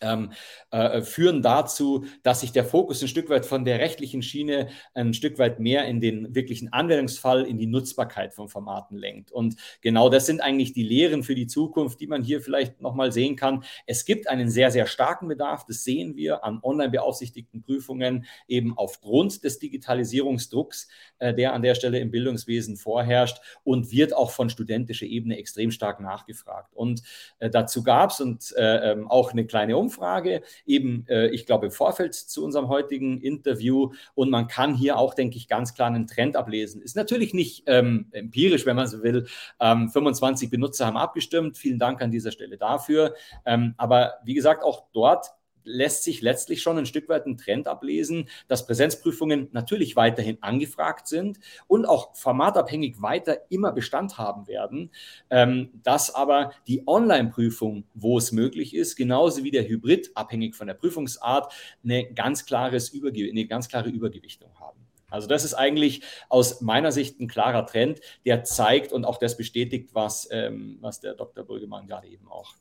ähm, 0.02 0.32
äh, 0.70 1.02
führen 1.02 1.42
dazu, 1.42 2.04
dass 2.22 2.40
sich 2.40 2.52
der 2.52 2.64
Fokus 2.64 3.02
ein 3.02 3.08
Stück 3.08 3.30
weit 3.30 3.46
von 3.46 3.64
der 3.64 3.78
rechtlichen 3.78 4.22
Schiene 4.22 4.68
ein 4.94 5.14
Stück 5.14 5.38
weit 5.38 5.60
mehr 5.60 5.86
in 5.86 6.00
den 6.00 6.34
wirklichen 6.34 6.72
Anwendungsfall, 6.72 7.44
in 7.44 7.58
die 7.58 7.66
Nutzbarkeit 7.66 8.34
von 8.34 8.48
Formaten 8.48 8.96
lenkt. 8.96 9.32
Und 9.32 9.56
genau 9.80 10.08
das 10.08 10.26
sind 10.26 10.40
eigentlich 10.40 10.72
die 10.72 10.82
Lehren 10.82 11.22
für 11.22 11.34
die 11.34 11.46
Zukunft, 11.46 12.00
die 12.00 12.06
man 12.06 12.22
hier 12.22 12.40
vielleicht 12.40 12.80
nochmal 12.80 13.12
sehen 13.12 13.36
kann. 13.36 13.64
Es 13.86 14.04
gibt 14.04 14.28
einen 14.28 14.50
sehr, 14.50 14.70
sehr 14.70 14.86
starken 14.86 15.28
Bedarf, 15.28 15.64
das 15.66 15.84
sehen 15.84 16.16
wir 16.16 16.44
an 16.44 16.60
online 16.62 16.90
beaufsichtigten 16.90 17.62
Prüfungen, 17.62 18.26
eben 18.48 18.76
aufgrund 18.76 19.44
des 19.44 19.58
Digitalisierungsdrucks, 19.58 20.88
äh, 21.18 21.34
der 21.34 21.52
an 21.52 21.62
der 21.62 21.74
Stelle 21.74 21.98
im 21.98 22.10
Bildungswesen 22.10 22.76
vorherrscht 22.76 23.40
und 23.64 23.90
wird 23.92 24.14
auch 24.14 24.30
von 24.30 24.50
studentischer 24.50 25.06
Ebene 25.06 25.38
extrem 25.38 25.70
stark 25.70 26.00
nachgefragt. 26.00 26.72
Und 26.74 27.02
äh, 27.38 27.50
dazu 27.50 27.82
gab 27.82 28.10
es 28.10 28.20
und 28.20 28.54
äh, 28.56 28.92
ähm, 28.92 29.08
auch 29.08 29.32
eine 29.32 29.46
kleine 29.46 29.76
Umfrage, 29.76 29.91
Umfrage, 29.92 30.42
eben, 30.66 31.06
äh, 31.08 31.28
ich 31.28 31.46
glaube, 31.46 31.66
im 31.66 31.72
Vorfeld 31.72 32.14
zu 32.14 32.44
unserem 32.44 32.68
heutigen 32.68 33.20
Interview. 33.20 33.92
Und 34.14 34.30
man 34.30 34.48
kann 34.48 34.74
hier 34.74 34.98
auch, 34.98 35.14
denke 35.14 35.36
ich, 35.36 35.48
ganz 35.48 35.74
klar 35.74 35.88
einen 35.88 36.06
Trend 36.06 36.36
ablesen. 36.36 36.82
Ist 36.82 36.96
natürlich 36.96 37.34
nicht 37.34 37.64
ähm, 37.66 38.06
empirisch, 38.12 38.66
wenn 38.66 38.76
man 38.76 38.88
so 38.88 39.02
will. 39.02 39.26
Ähm, 39.60 39.90
25 39.90 40.50
Benutzer 40.50 40.86
haben 40.86 40.96
abgestimmt. 40.96 41.58
Vielen 41.58 41.78
Dank 41.78 42.00
an 42.00 42.10
dieser 42.10 42.32
Stelle 42.32 42.56
dafür. 42.56 43.14
Ähm, 43.44 43.74
aber 43.76 44.14
wie 44.24 44.34
gesagt, 44.34 44.64
auch 44.64 44.84
dort 44.92 45.32
lässt 45.64 46.04
sich 46.04 46.22
letztlich 46.22 46.62
schon 46.62 46.78
ein 46.78 46.86
Stück 46.86 47.08
weit 47.08 47.26
ein 47.26 47.36
Trend 47.36 47.68
ablesen, 47.68 48.28
dass 48.48 48.66
Präsenzprüfungen 48.66 49.48
natürlich 49.52 49.96
weiterhin 49.96 50.38
angefragt 50.42 51.08
sind 51.08 51.38
und 51.66 51.86
auch 51.86 52.14
formatabhängig 52.16 53.00
weiter 53.02 53.38
immer 53.50 53.72
Bestand 53.72 54.18
haben 54.18 54.46
werden, 54.48 54.90
ähm, 55.30 55.70
dass 55.82 56.14
aber 56.14 56.52
die 56.66 56.86
Online-Prüfung, 56.86 57.84
wo 57.94 58.18
es 58.18 58.32
möglich 58.32 58.74
ist, 58.74 58.96
genauso 58.96 59.44
wie 59.44 59.50
der 59.50 59.66
Hybrid, 59.66 60.10
abhängig 60.14 60.54
von 60.54 60.66
der 60.66 60.74
Prüfungsart, 60.74 61.52
eine 61.84 62.12
ganz, 62.12 62.46
klares 62.46 62.88
Überge 62.90 63.28
eine 63.28 63.46
ganz 63.46 63.68
klare 63.68 63.88
Übergewichtung 63.88 64.50
haben. 64.58 64.78
Also 65.12 65.28
das 65.28 65.44
ist 65.44 65.54
eigentlich 65.54 66.02
aus 66.30 66.62
meiner 66.62 66.90
Sicht 66.90 67.20
ein 67.20 67.28
klarer 67.28 67.66
Trend, 67.66 68.00
der 68.24 68.44
zeigt 68.44 68.92
und 68.92 69.04
auch 69.04 69.18
das 69.18 69.36
bestätigt, 69.36 69.90
was, 69.92 70.26
ähm, 70.30 70.78
was 70.80 71.00
der 71.00 71.14
Dr. 71.14 71.44
Brüggemann 71.44 71.86
gerade 71.86 72.08
eben 72.08 72.28
auch 72.28 72.54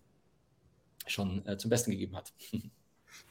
schon 1.08 1.46
äh, 1.48 1.58
zum 1.58 1.70
Besten 1.70 1.92
gegeben 1.92 2.16
hat. 2.16 2.34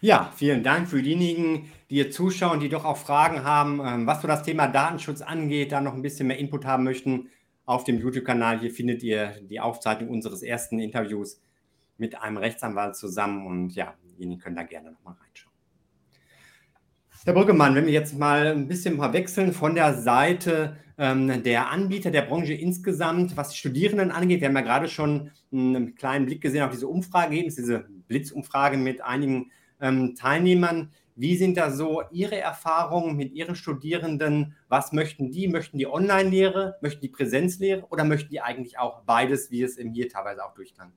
Ja, 0.03 0.33
vielen 0.35 0.63
Dank 0.63 0.89
für 0.89 1.03
diejenigen, 1.03 1.71
die 1.91 1.97
hier 1.97 2.11
zuschauen, 2.11 2.59
die 2.59 2.71
doch 2.71 2.87
auch 2.87 2.97
Fragen 2.97 3.45
haben, 3.45 3.83
ähm, 3.85 4.07
was 4.07 4.23
so 4.23 4.29
das 4.29 4.43
Thema 4.43 4.67
Datenschutz 4.67 5.21
angeht, 5.21 5.73
da 5.73 5.83
noch 5.83 5.93
ein 5.93 6.01
bisschen 6.01 6.27
mehr 6.27 6.39
Input 6.39 6.65
haben 6.65 6.85
möchten. 6.85 7.29
Auf 7.67 7.85
dem 7.85 7.99
YouTube-Kanal 7.99 8.61
hier 8.61 8.71
findet 8.71 9.03
ihr 9.03 9.35
die 9.43 9.61
Aufzeichnung 9.61 10.09
unseres 10.09 10.43
ersten 10.43 10.79
Interviews 10.79 11.43
mit 11.99 12.19
einem 12.19 12.39
Rechtsanwalt 12.39 12.97
zusammen 12.97 13.47
und 13.47 13.75
ja, 13.75 13.93
diejenigen 14.03 14.41
können 14.41 14.57
da 14.57 14.63
gerne 14.63 14.91
nochmal 14.91 15.17
reinschauen. 15.23 15.53
Herr 17.27 17.35
Brüggemann, 17.35 17.75
wenn 17.75 17.85
wir 17.85 17.93
jetzt 17.93 18.19
mal 18.19 18.47
ein 18.47 18.69
bisschen 18.69 18.97
mal 18.97 19.13
wechseln 19.13 19.53
von 19.53 19.75
der 19.75 20.01
Seite 20.01 20.79
ähm, 20.97 21.43
der 21.43 21.71
Anbieter 21.71 22.11
der 22.11 22.23
Branche 22.23 22.55
insgesamt, 22.55 23.37
was 23.37 23.51
die 23.51 23.59
Studierenden 23.59 24.13
angeht, 24.13 24.41
wir 24.41 24.49
haben 24.49 24.57
ja 24.57 24.63
gerade 24.63 24.89
schon 24.89 25.31
einen 25.53 25.95
kleinen 25.95 26.25
Blick 26.25 26.41
gesehen 26.41 26.63
auf 26.63 26.71
diese 26.71 26.89
Umfrage, 26.89 27.43
diese 27.43 27.87
Blitzumfrage 28.09 28.79
mit 28.79 29.03
einigen 29.03 29.51
ähm, 29.81 30.15
Teilnehmern. 30.15 30.91
Wie 31.17 31.37
sind 31.37 31.57
da 31.57 31.71
so 31.71 32.03
Ihre 32.11 32.39
Erfahrungen 32.39 33.17
mit 33.17 33.33
Ihren 33.33 33.55
Studierenden? 33.55 34.57
Was 34.69 34.93
möchten 34.93 35.31
die? 35.31 35.49
Möchten 35.49 35.77
die 35.77 35.87
Online-Lehre? 35.87 36.77
Möchten 36.81 37.03
die 37.03 37.09
Präsenzlehre? 37.09 37.85
Oder 37.91 38.05
möchten 38.05 38.31
die 38.31 38.41
eigentlich 38.41 38.79
auch 38.79 39.03
beides, 39.03 39.51
wie 39.51 39.63
es 39.63 39.77
im 39.77 39.93
hier 39.93 40.09
teilweise 40.09 40.45
auch 40.45 40.55
durchkam? 40.55 40.93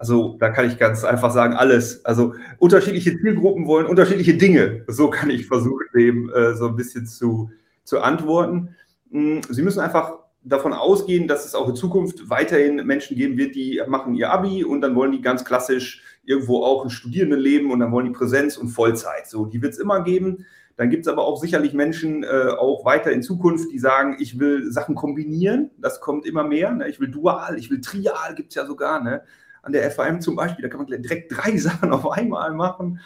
Also 0.00 0.36
da 0.38 0.48
kann 0.48 0.66
ich 0.66 0.78
ganz 0.78 1.04
einfach 1.04 1.30
sagen, 1.30 1.54
alles. 1.54 2.04
Also 2.06 2.34
unterschiedliche 2.58 3.18
Zielgruppen 3.18 3.66
wollen 3.66 3.86
unterschiedliche 3.86 4.34
Dinge. 4.34 4.84
So 4.86 5.10
kann 5.10 5.28
ich 5.28 5.46
versuchen, 5.46 5.86
dem 5.94 6.30
äh, 6.32 6.54
so 6.54 6.68
ein 6.68 6.76
bisschen 6.76 7.06
zu, 7.06 7.50
zu 7.84 8.00
antworten. 8.00 8.76
Hm, 9.10 9.42
Sie 9.48 9.62
müssen 9.62 9.80
einfach 9.80 10.20
davon 10.42 10.72
ausgehen, 10.72 11.28
dass 11.28 11.44
es 11.44 11.54
auch 11.54 11.68
in 11.68 11.76
Zukunft 11.76 12.30
weiterhin 12.30 12.76
Menschen 12.86 13.16
geben 13.16 13.36
wird, 13.36 13.54
die 13.54 13.82
machen 13.86 14.14
ihr 14.14 14.30
Abi 14.30 14.64
und 14.64 14.80
dann 14.80 14.94
wollen 14.94 15.12
die 15.12 15.20
ganz 15.20 15.44
klassisch 15.44 16.02
irgendwo 16.24 16.64
auch 16.64 16.84
ein 16.84 16.90
Studierendenleben 16.90 17.70
und 17.70 17.80
dann 17.80 17.92
wollen 17.92 18.06
die 18.06 18.12
Präsenz 18.12 18.56
und 18.56 18.68
Vollzeit. 18.68 19.26
So, 19.26 19.46
die 19.46 19.62
wird 19.62 19.72
es 19.72 19.78
immer 19.78 20.02
geben. 20.02 20.46
Dann 20.76 20.88
gibt 20.88 21.06
es 21.06 21.12
aber 21.12 21.24
auch 21.24 21.40
sicherlich 21.40 21.74
Menschen, 21.74 22.22
äh, 22.24 22.48
auch 22.58 22.84
weiter 22.84 23.12
in 23.12 23.22
Zukunft, 23.22 23.70
die 23.70 23.78
sagen, 23.78 24.16
ich 24.18 24.38
will 24.38 24.70
Sachen 24.72 24.94
kombinieren. 24.94 25.70
Das 25.78 26.00
kommt 26.00 26.24
immer 26.24 26.44
mehr. 26.44 26.70
Ne? 26.72 26.88
Ich 26.88 27.00
will 27.00 27.08
dual, 27.08 27.58
ich 27.58 27.70
will 27.70 27.80
trial, 27.80 28.34
gibt 28.34 28.50
es 28.50 28.54
ja 28.54 28.64
sogar. 28.64 29.02
Ne? 29.02 29.22
An 29.62 29.72
der 29.72 29.90
FAM 29.90 30.20
zum 30.20 30.36
Beispiel, 30.36 30.62
da 30.62 30.68
kann 30.68 30.78
man 30.78 31.02
direkt 31.02 31.36
drei 31.36 31.56
Sachen 31.58 31.92
auf 31.92 32.10
einmal 32.10 32.52
machen 32.54 33.00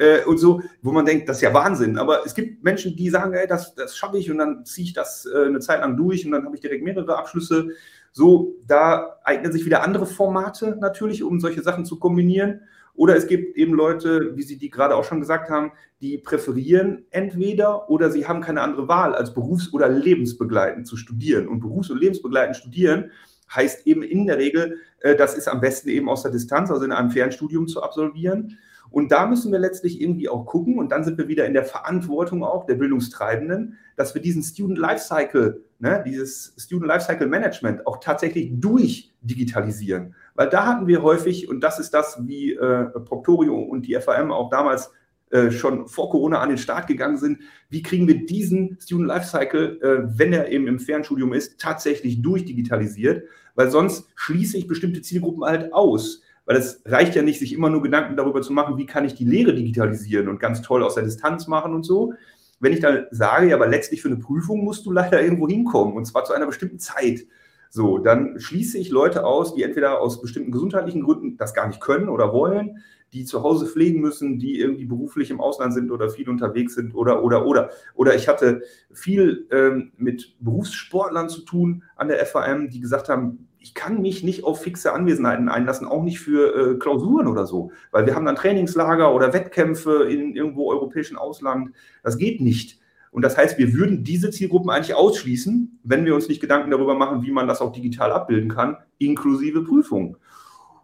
äh, 0.00 0.24
und 0.24 0.38
so, 0.38 0.62
wo 0.82 0.92
man 0.92 1.04
denkt, 1.04 1.28
das 1.28 1.36
ist 1.36 1.42
ja 1.42 1.54
Wahnsinn. 1.54 1.98
Aber 1.98 2.24
es 2.24 2.34
gibt 2.34 2.64
Menschen, 2.64 2.96
die 2.96 3.10
sagen, 3.10 3.34
ey, 3.34 3.46
das, 3.46 3.74
das 3.74 3.96
schaffe 3.96 4.18
ich 4.18 4.30
und 4.30 4.38
dann 4.38 4.64
ziehe 4.64 4.86
ich 4.86 4.92
das 4.92 5.26
äh, 5.26 5.46
eine 5.46 5.60
Zeit 5.60 5.80
lang 5.80 5.96
durch 5.96 6.24
und 6.24 6.32
dann 6.32 6.44
habe 6.44 6.56
ich 6.56 6.62
direkt 6.62 6.82
mehrere 6.82 7.16
Abschlüsse. 7.16 7.68
So, 8.12 8.56
da 8.66 9.18
eignen 9.24 9.52
sich 9.52 9.64
wieder 9.64 9.82
andere 9.82 10.06
Formate 10.06 10.76
natürlich, 10.80 11.22
um 11.22 11.40
solche 11.40 11.62
Sachen 11.62 11.84
zu 11.84 11.98
kombinieren. 11.98 12.62
Oder 12.94 13.16
es 13.16 13.28
gibt 13.28 13.56
eben 13.56 13.72
Leute, 13.72 14.36
wie 14.36 14.42
Sie 14.42 14.58
die 14.58 14.68
gerade 14.68 14.94
auch 14.94 15.04
schon 15.04 15.20
gesagt 15.20 15.48
haben, 15.48 15.72
die 16.00 16.18
präferieren 16.18 17.06
entweder 17.10 17.88
oder 17.88 18.10
sie 18.10 18.26
haben 18.26 18.40
keine 18.40 18.62
andere 18.62 18.88
Wahl, 18.88 19.14
als 19.14 19.32
berufs- 19.32 19.72
oder 19.72 19.88
lebensbegleitend 19.88 20.86
zu 20.86 20.96
studieren. 20.96 21.46
Und 21.46 21.60
berufs- 21.60 21.90
und 21.90 22.00
lebensbegleitend 22.00 22.56
studieren 22.56 23.10
heißt 23.54 23.86
eben 23.86 24.02
in 24.02 24.26
der 24.26 24.38
Regel, 24.38 24.78
äh, 25.00 25.14
das 25.14 25.34
ist 25.34 25.48
am 25.48 25.60
besten 25.60 25.88
eben 25.88 26.08
aus 26.08 26.22
der 26.22 26.30
Distanz, 26.30 26.70
also 26.70 26.84
in 26.84 26.92
einem 26.92 27.10
Fernstudium 27.10 27.68
zu 27.68 27.82
absolvieren. 27.82 28.58
Und 28.90 29.12
da 29.12 29.26
müssen 29.26 29.52
wir 29.52 29.58
letztlich 29.58 30.00
irgendwie 30.00 30.28
auch 30.28 30.46
gucken, 30.46 30.78
und 30.78 30.90
dann 30.90 31.04
sind 31.04 31.18
wir 31.18 31.28
wieder 31.28 31.46
in 31.46 31.52
der 31.52 31.64
Verantwortung 31.64 32.42
auch 32.42 32.66
der 32.66 32.74
Bildungstreibenden, 32.74 33.78
dass 33.96 34.14
wir 34.14 34.22
diesen 34.22 34.42
Student 34.42 34.78
Lifecycle, 34.78 35.62
ne, 35.78 36.02
dieses 36.04 36.54
Student 36.58 36.88
Lifecycle 36.88 37.26
Management 37.26 37.86
auch 37.86 38.00
tatsächlich 38.00 38.50
durchdigitalisieren. 38.52 40.14
Weil 40.34 40.48
da 40.48 40.66
hatten 40.66 40.86
wir 40.86 41.02
häufig, 41.02 41.48
und 41.48 41.60
das 41.60 41.78
ist 41.78 41.94
das, 41.94 42.18
wie 42.26 42.54
äh, 42.54 42.86
Proctorio 42.86 43.58
und 43.58 43.86
die 43.86 43.94
FAM 43.94 44.32
auch 44.32 44.50
damals 44.50 44.90
äh, 45.30 45.52
schon 45.52 45.86
vor 45.86 46.10
Corona 46.10 46.40
an 46.40 46.48
den 46.48 46.58
Start 46.58 46.88
gegangen 46.88 47.16
sind, 47.16 47.38
wie 47.68 47.82
kriegen 47.82 48.08
wir 48.08 48.26
diesen 48.26 48.76
Student 48.80 49.06
Lifecycle, 49.06 49.80
äh, 49.80 50.18
wenn 50.18 50.32
er 50.32 50.48
eben 50.48 50.66
im 50.66 50.80
Fernstudium 50.80 51.32
ist, 51.32 51.60
tatsächlich 51.60 52.20
durchdigitalisiert, 52.20 53.22
weil 53.54 53.70
sonst 53.70 54.08
schließe 54.16 54.58
ich 54.58 54.66
bestimmte 54.66 55.02
Zielgruppen 55.02 55.44
halt 55.44 55.72
aus. 55.72 56.22
Weil 56.46 56.56
es 56.56 56.82
reicht 56.84 57.14
ja 57.14 57.22
nicht, 57.22 57.38
sich 57.38 57.52
immer 57.52 57.70
nur 57.70 57.82
Gedanken 57.82 58.16
darüber 58.16 58.42
zu 58.42 58.52
machen, 58.52 58.76
wie 58.76 58.86
kann 58.86 59.04
ich 59.04 59.14
die 59.14 59.24
Lehre 59.24 59.54
digitalisieren 59.54 60.28
und 60.28 60.40
ganz 60.40 60.62
toll 60.62 60.82
aus 60.82 60.94
der 60.94 61.04
Distanz 61.04 61.46
machen 61.46 61.74
und 61.74 61.84
so. 61.84 62.14
Wenn 62.58 62.72
ich 62.72 62.80
dann 62.80 63.06
sage, 63.10 63.48
ja, 63.48 63.56
aber 63.56 63.66
letztlich 63.66 64.02
für 64.02 64.08
eine 64.08 64.18
Prüfung 64.18 64.64
musst 64.64 64.84
du 64.84 64.92
leider 64.92 65.22
irgendwo 65.22 65.48
hinkommen 65.48 65.94
und 65.94 66.04
zwar 66.04 66.24
zu 66.24 66.32
einer 66.32 66.46
bestimmten 66.46 66.78
Zeit. 66.78 67.26
So, 67.70 67.98
dann 67.98 68.40
schließe 68.40 68.78
ich 68.78 68.90
Leute 68.90 69.24
aus, 69.24 69.54
die 69.54 69.62
entweder 69.62 70.00
aus 70.00 70.20
bestimmten 70.20 70.50
gesundheitlichen 70.50 71.02
Gründen 71.02 71.36
das 71.36 71.54
gar 71.54 71.68
nicht 71.68 71.80
können 71.80 72.08
oder 72.08 72.32
wollen, 72.32 72.82
die 73.12 73.24
zu 73.24 73.42
Hause 73.42 73.66
pflegen 73.66 74.00
müssen, 74.00 74.38
die 74.38 74.58
irgendwie 74.58 74.86
beruflich 74.86 75.30
im 75.30 75.40
Ausland 75.40 75.74
sind 75.74 75.90
oder 75.90 76.10
viel 76.10 76.28
unterwegs 76.28 76.74
sind 76.74 76.94
oder, 76.94 77.22
oder, 77.22 77.46
oder. 77.46 77.70
Oder 77.94 78.14
ich 78.14 78.28
hatte 78.28 78.62
viel 78.92 79.46
ähm, 79.50 79.92
mit 79.96 80.36
Berufssportlern 80.40 81.28
zu 81.28 81.42
tun 81.42 81.84
an 81.96 82.08
der 82.08 82.24
FAM, 82.26 82.70
die 82.70 82.80
gesagt 82.80 83.08
haben, 83.08 83.48
ich 83.60 83.74
kann 83.74 84.00
mich 84.00 84.24
nicht 84.24 84.44
auf 84.44 84.62
fixe 84.62 84.92
Anwesenheiten 84.92 85.48
einlassen, 85.48 85.86
auch 85.86 86.02
nicht 86.02 86.18
für 86.18 86.54
äh, 86.56 86.78
Klausuren 86.78 87.26
oder 87.26 87.46
so, 87.46 87.70
weil 87.90 88.06
wir 88.06 88.14
haben 88.14 88.24
dann 88.24 88.36
Trainingslager 88.36 89.14
oder 89.14 89.32
Wettkämpfe 89.32 90.04
in 90.04 90.34
irgendwo 90.34 90.70
europäischen 90.70 91.18
Ausland. 91.18 91.70
Das 92.02 92.16
geht 92.16 92.40
nicht. 92.40 92.80
Und 93.12 93.22
das 93.22 93.36
heißt, 93.36 93.58
wir 93.58 93.74
würden 93.74 94.02
diese 94.02 94.30
Zielgruppen 94.30 94.70
eigentlich 94.70 94.94
ausschließen, 94.94 95.78
wenn 95.82 96.04
wir 96.04 96.14
uns 96.14 96.28
nicht 96.28 96.40
Gedanken 96.40 96.70
darüber 96.70 96.94
machen, 96.94 97.22
wie 97.22 97.32
man 97.32 97.48
das 97.48 97.60
auch 97.60 97.72
digital 97.72 98.12
abbilden 98.12 98.50
kann, 98.50 98.76
inklusive 98.98 99.62
Prüfungen. 99.62 100.16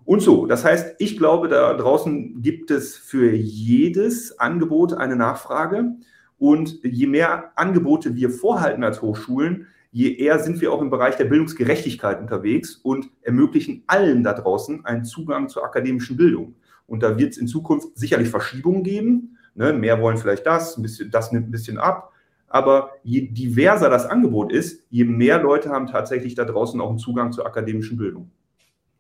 Und 0.04 0.20
so, 0.20 0.46
das 0.46 0.64
heißt, 0.64 0.96
ich 0.98 1.16
glaube, 1.16 1.48
da 1.48 1.74
draußen 1.74 2.42
gibt 2.42 2.70
es 2.70 2.96
für 2.96 3.32
jedes 3.32 4.38
Angebot 4.38 4.92
eine 4.92 5.16
Nachfrage. 5.16 5.96
Und 6.38 6.80
je 6.82 7.06
mehr 7.06 7.52
Angebote 7.56 8.14
wir 8.14 8.30
vorhalten 8.30 8.84
als 8.84 9.00
Hochschulen, 9.00 9.68
je 9.90 10.16
eher 10.16 10.38
sind 10.38 10.60
wir 10.60 10.72
auch 10.72 10.82
im 10.82 10.90
Bereich 10.90 11.16
der 11.16 11.24
Bildungsgerechtigkeit 11.24 12.20
unterwegs 12.20 12.76
und 12.76 13.08
ermöglichen 13.22 13.84
allen 13.86 14.22
da 14.22 14.32
draußen 14.32 14.84
einen 14.84 15.04
Zugang 15.04 15.48
zur 15.48 15.64
akademischen 15.64 16.16
Bildung. 16.16 16.54
Und 16.86 17.02
da 17.02 17.18
wird 17.18 17.32
es 17.32 17.38
in 17.38 17.48
Zukunft 17.48 17.96
sicherlich 17.98 18.28
Verschiebungen 18.28 18.82
geben. 18.82 19.38
Ne? 19.54 19.72
Mehr 19.72 20.00
wollen 20.00 20.18
vielleicht 20.18 20.46
das, 20.46 20.76
ein 20.76 20.82
bisschen, 20.82 21.10
das 21.10 21.32
nimmt 21.32 21.48
ein 21.48 21.50
bisschen 21.50 21.78
ab. 21.78 22.12
Aber 22.48 22.90
je 23.02 23.22
diverser 23.28 23.90
das 23.90 24.06
Angebot 24.06 24.52
ist, 24.52 24.86
je 24.90 25.04
mehr 25.04 25.42
Leute 25.42 25.70
haben 25.70 25.88
tatsächlich 25.88 26.34
da 26.34 26.44
draußen 26.44 26.80
auch 26.80 26.90
einen 26.90 26.98
Zugang 26.98 27.32
zur 27.32 27.46
akademischen 27.46 27.96
Bildung. 27.96 28.30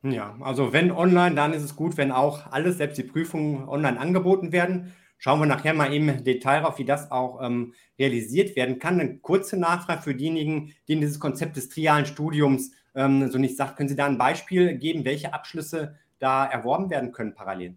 Ja, 0.02 0.36
also 0.40 0.72
wenn 0.72 0.90
online, 0.90 1.34
dann 1.34 1.52
ist 1.52 1.62
es 1.62 1.76
gut, 1.76 1.96
wenn 1.96 2.12
auch 2.12 2.50
alles, 2.52 2.78
selbst 2.78 2.98
die 2.98 3.02
Prüfungen 3.02 3.68
online 3.68 3.98
angeboten 3.98 4.52
werden. 4.52 4.92
Schauen 5.18 5.40
wir 5.40 5.46
nachher 5.46 5.74
mal 5.74 5.92
im 5.92 6.24
Detail 6.24 6.64
auf, 6.64 6.78
wie 6.78 6.84
das 6.84 7.10
auch 7.10 7.40
ähm, 7.42 7.72
realisiert 7.98 8.54
werden 8.56 8.78
kann. 8.78 9.00
Eine 9.00 9.18
kurze 9.18 9.56
Nachfrage 9.56 10.02
für 10.02 10.14
diejenigen, 10.14 10.72
die 10.88 11.00
dieses 11.00 11.18
Konzept 11.20 11.56
des 11.56 11.68
trialen 11.68 12.06
Studiums 12.06 12.72
ähm, 12.94 13.30
so 13.30 13.38
nicht 13.38 13.56
sagt. 13.56 13.76
Können 13.76 13.88
Sie 13.88 13.96
da 13.96 14.06
ein 14.06 14.18
Beispiel 14.18 14.76
geben, 14.76 15.04
welche 15.04 15.32
Abschlüsse 15.32 15.96
da 16.18 16.44
erworben 16.44 16.90
werden 16.90 17.12
können 17.12 17.34
parallel? 17.34 17.76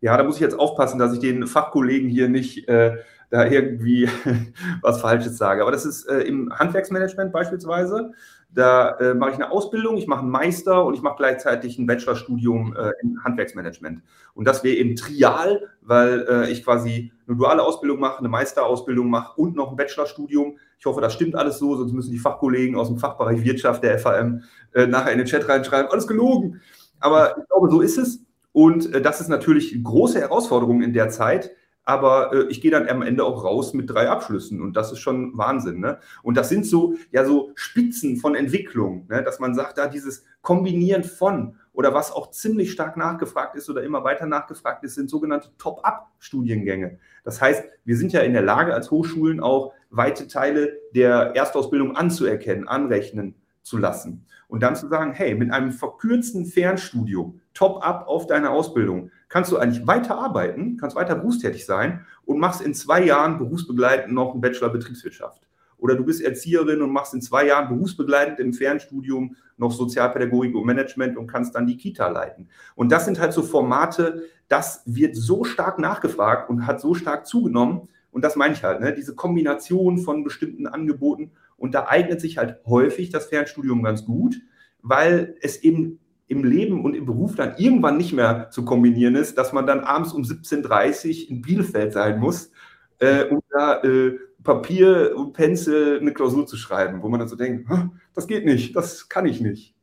Ja, 0.00 0.16
da 0.16 0.24
muss 0.24 0.36
ich 0.36 0.40
jetzt 0.40 0.58
aufpassen, 0.58 0.98
dass 0.98 1.12
ich 1.12 1.18
den 1.18 1.46
Fachkollegen 1.46 2.08
hier 2.08 2.28
nicht 2.28 2.66
äh, 2.68 2.96
da 3.30 3.46
irgendwie 3.46 4.08
was 4.82 5.00
Falsches 5.00 5.36
sage. 5.36 5.62
Aber 5.62 5.72
das 5.72 5.84
ist 5.84 6.06
äh, 6.06 6.20
im 6.20 6.52
Handwerksmanagement 6.52 7.32
beispielsweise. 7.32 8.12
Da 8.52 8.96
äh, 8.98 9.14
mache 9.14 9.30
ich 9.30 9.36
eine 9.36 9.52
Ausbildung, 9.52 9.96
ich 9.96 10.08
mache 10.08 10.20
einen 10.20 10.30
Meister 10.30 10.84
und 10.84 10.94
ich 10.94 11.02
mache 11.02 11.16
gleichzeitig 11.18 11.78
ein 11.78 11.86
Bachelorstudium 11.86 12.74
äh, 12.76 12.92
im 13.00 13.22
Handwerksmanagement. 13.22 14.02
Und 14.34 14.48
das 14.48 14.64
wäre 14.64 14.76
eben 14.76 14.96
trial, 14.96 15.68
weil 15.82 16.26
äh, 16.28 16.50
ich 16.50 16.64
quasi 16.64 17.12
eine 17.28 17.36
duale 17.36 17.62
Ausbildung 17.62 18.00
mache, 18.00 18.18
eine 18.18 18.28
Meisterausbildung 18.28 19.08
mache 19.08 19.40
und 19.40 19.54
noch 19.54 19.70
ein 19.70 19.76
Bachelorstudium. 19.76 20.58
Ich 20.78 20.86
hoffe, 20.86 21.00
das 21.00 21.14
stimmt 21.14 21.36
alles 21.36 21.58
so, 21.58 21.76
sonst 21.76 21.92
müssen 21.92 22.10
die 22.10 22.18
Fachkollegen 22.18 22.74
aus 22.74 22.88
dem 22.88 22.98
Fachbereich 22.98 23.44
Wirtschaft 23.44 23.84
der 23.84 23.98
FAM 24.00 24.42
äh, 24.74 24.86
nachher 24.86 25.12
in 25.12 25.18
den 25.18 25.26
Chat 25.28 25.48
reinschreiben, 25.48 25.90
alles 25.90 26.08
gelogen. 26.08 26.60
Aber 26.98 27.38
ich 27.38 27.48
glaube, 27.48 27.70
so 27.70 27.80
ist 27.80 27.98
es. 27.98 28.24
Und 28.52 28.92
äh, 28.92 29.00
das 29.00 29.20
ist 29.20 29.28
natürlich 29.28 29.72
eine 29.72 29.82
große 29.84 30.18
Herausforderung 30.18 30.82
in 30.82 30.92
der 30.92 31.08
Zeit, 31.08 31.52
aber 31.90 32.32
äh, 32.32 32.46
ich 32.48 32.60
gehe 32.60 32.70
dann 32.70 32.88
am 32.88 33.02
Ende 33.02 33.24
auch 33.24 33.42
raus 33.42 33.74
mit 33.74 33.90
drei 33.90 34.08
Abschlüssen 34.08 34.62
und 34.62 34.76
das 34.76 34.92
ist 34.92 35.00
schon 35.00 35.36
Wahnsinn. 35.36 35.80
Ne? 35.80 35.98
Und 36.22 36.36
das 36.36 36.48
sind 36.48 36.64
so, 36.64 36.94
ja, 37.10 37.24
so 37.24 37.50
Spitzen 37.56 38.16
von 38.16 38.36
Entwicklung, 38.36 39.06
ne? 39.08 39.24
dass 39.24 39.40
man 39.40 39.54
sagt, 39.54 39.76
da 39.76 39.88
dieses 39.88 40.24
Kombinieren 40.40 41.02
von 41.02 41.56
oder 41.72 41.92
was 41.92 42.12
auch 42.12 42.30
ziemlich 42.30 42.70
stark 42.70 42.96
nachgefragt 42.96 43.56
ist 43.56 43.68
oder 43.68 43.82
immer 43.82 44.04
weiter 44.04 44.26
nachgefragt 44.26 44.84
ist, 44.84 44.94
sind 44.94 45.10
sogenannte 45.10 45.50
Top-Up-Studiengänge. 45.58 46.98
Das 47.24 47.40
heißt, 47.40 47.64
wir 47.84 47.96
sind 47.96 48.12
ja 48.12 48.20
in 48.20 48.34
der 48.34 48.42
Lage 48.42 48.72
als 48.72 48.90
Hochschulen 48.90 49.40
auch 49.40 49.72
weite 49.90 50.28
Teile 50.28 50.78
der 50.94 51.34
Erstausbildung 51.34 51.96
anzuerkennen, 51.96 52.68
anrechnen 52.68 53.34
zu 53.62 53.78
lassen 53.78 54.26
und 54.48 54.62
dann 54.62 54.76
zu 54.76 54.88
sagen, 54.88 55.12
hey, 55.12 55.34
mit 55.34 55.52
einem 55.52 55.72
verkürzten 55.72 56.46
Fernstudium, 56.46 57.40
top-up 57.54 58.06
auf 58.06 58.26
deine 58.26 58.50
Ausbildung, 58.50 59.10
kannst 59.30 59.50
du 59.50 59.56
eigentlich 59.56 59.86
weiter 59.86 60.18
arbeiten, 60.18 60.76
kannst 60.76 60.96
weiter 60.96 61.14
berufstätig 61.14 61.64
sein 61.64 62.04
und 62.26 62.38
machst 62.38 62.60
in 62.60 62.74
zwei 62.74 63.02
Jahren 63.02 63.38
berufsbegleitend 63.38 64.12
noch 64.12 64.32
einen 64.32 64.42
Bachelor 64.42 64.68
Betriebswirtschaft. 64.68 65.40
Oder 65.78 65.94
du 65.94 66.04
bist 66.04 66.20
Erzieherin 66.20 66.82
und 66.82 66.90
machst 66.90 67.14
in 67.14 67.22
zwei 67.22 67.46
Jahren 67.46 67.68
berufsbegleitend 67.68 68.38
im 68.38 68.52
Fernstudium 68.52 69.36
noch 69.56 69.72
Sozialpädagogik 69.72 70.54
und 70.54 70.66
Management 70.66 71.16
und 71.16 71.26
kannst 71.26 71.54
dann 71.54 71.66
die 71.66 71.78
Kita 71.78 72.08
leiten. 72.08 72.50
Und 72.74 72.92
das 72.92 73.06
sind 73.06 73.18
halt 73.18 73.32
so 73.32 73.42
Formate, 73.42 74.24
das 74.48 74.82
wird 74.84 75.16
so 75.16 75.44
stark 75.44 75.78
nachgefragt 75.78 76.50
und 76.50 76.66
hat 76.66 76.80
so 76.80 76.94
stark 76.94 77.26
zugenommen. 77.26 77.88
Und 78.10 78.24
das 78.24 78.36
meine 78.36 78.54
ich 78.54 78.64
halt, 78.64 78.80
ne? 78.80 78.92
diese 78.92 79.14
Kombination 79.14 79.98
von 79.98 80.24
bestimmten 80.24 80.66
Angeboten. 80.66 81.30
Und 81.56 81.74
da 81.74 81.86
eignet 81.86 82.20
sich 82.20 82.36
halt 82.36 82.58
häufig 82.66 83.10
das 83.10 83.26
Fernstudium 83.26 83.82
ganz 83.82 84.04
gut, 84.04 84.36
weil 84.82 85.36
es 85.40 85.62
eben 85.62 86.00
im 86.30 86.44
Leben 86.44 86.84
und 86.84 86.94
im 86.94 87.06
Beruf 87.06 87.34
dann 87.34 87.56
irgendwann 87.58 87.96
nicht 87.96 88.12
mehr 88.12 88.50
zu 88.50 88.64
kombinieren 88.64 89.16
ist, 89.16 89.36
dass 89.36 89.52
man 89.52 89.66
dann 89.66 89.80
abends 89.80 90.12
um 90.12 90.22
17.30 90.22 91.24
Uhr 91.24 91.30
in 91.30 91.42
Bielefeld 91.42 91.92
sein 91.92 92.20
muss, 92.20 92.52
äh, 93.00 93.24
um 93.24 93.40
da 93.50 93.82
äh, 93.82 94.16
Papier 94.44 95.12
und 95.16 95.32
Pencil 95.32 95.98
eine 96.00 96.12
Klausur 96.12 96.46
zu 96.46 96.56
schreiben, 96.56 97.02
wo 97.02 97.08
man 97.08 97.18
dann 97.18 97.28
so 97.28 97.34
denkt, 97.34 97.68
das 98.14 98.28
geht 98.28 98.44
nicht, 98.44 98.76
das 98.76 99.08
kann 99.08 99.26
ich 99.26 99.40
nicht. 99.40 99.74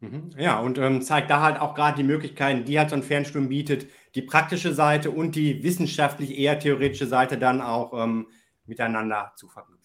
Mhm. 0.00 0.30
Ja, 0.36 0.58
und 0.58 0.76
ähm, 0.78 1.02
zeigt 1.02 1.30
da 1.30 1.40
halt 1.40 1.60
auch 1.60 1.74
gerade 1.74 1.96
die 1.96 2.02
Möglichkeiten, 2.02 2.64
die 2.64 2.78
halt 2.78 2.90
so 2.90 2.96
ein 2.96 3.04
Fernstudium 3.04 3.48
bietet, 3.48 3.86
die 4.16 4.22
praktische 4.22 4.74
Seite 4.74 5.12
und 5.12 5.36
die 5.36 5.62
wissenschaftlich 5.62 6.36
eher 6.36 6.58
theoretische 6.58 7.06
Seite 7.06 7.38
dann 7.38 7.60
auch 7.60 7.92
ähm, 7.94 8.26
miteinander 8.66 9.32
zu 9.36 9.48
verknüpfen. 9.48 9.79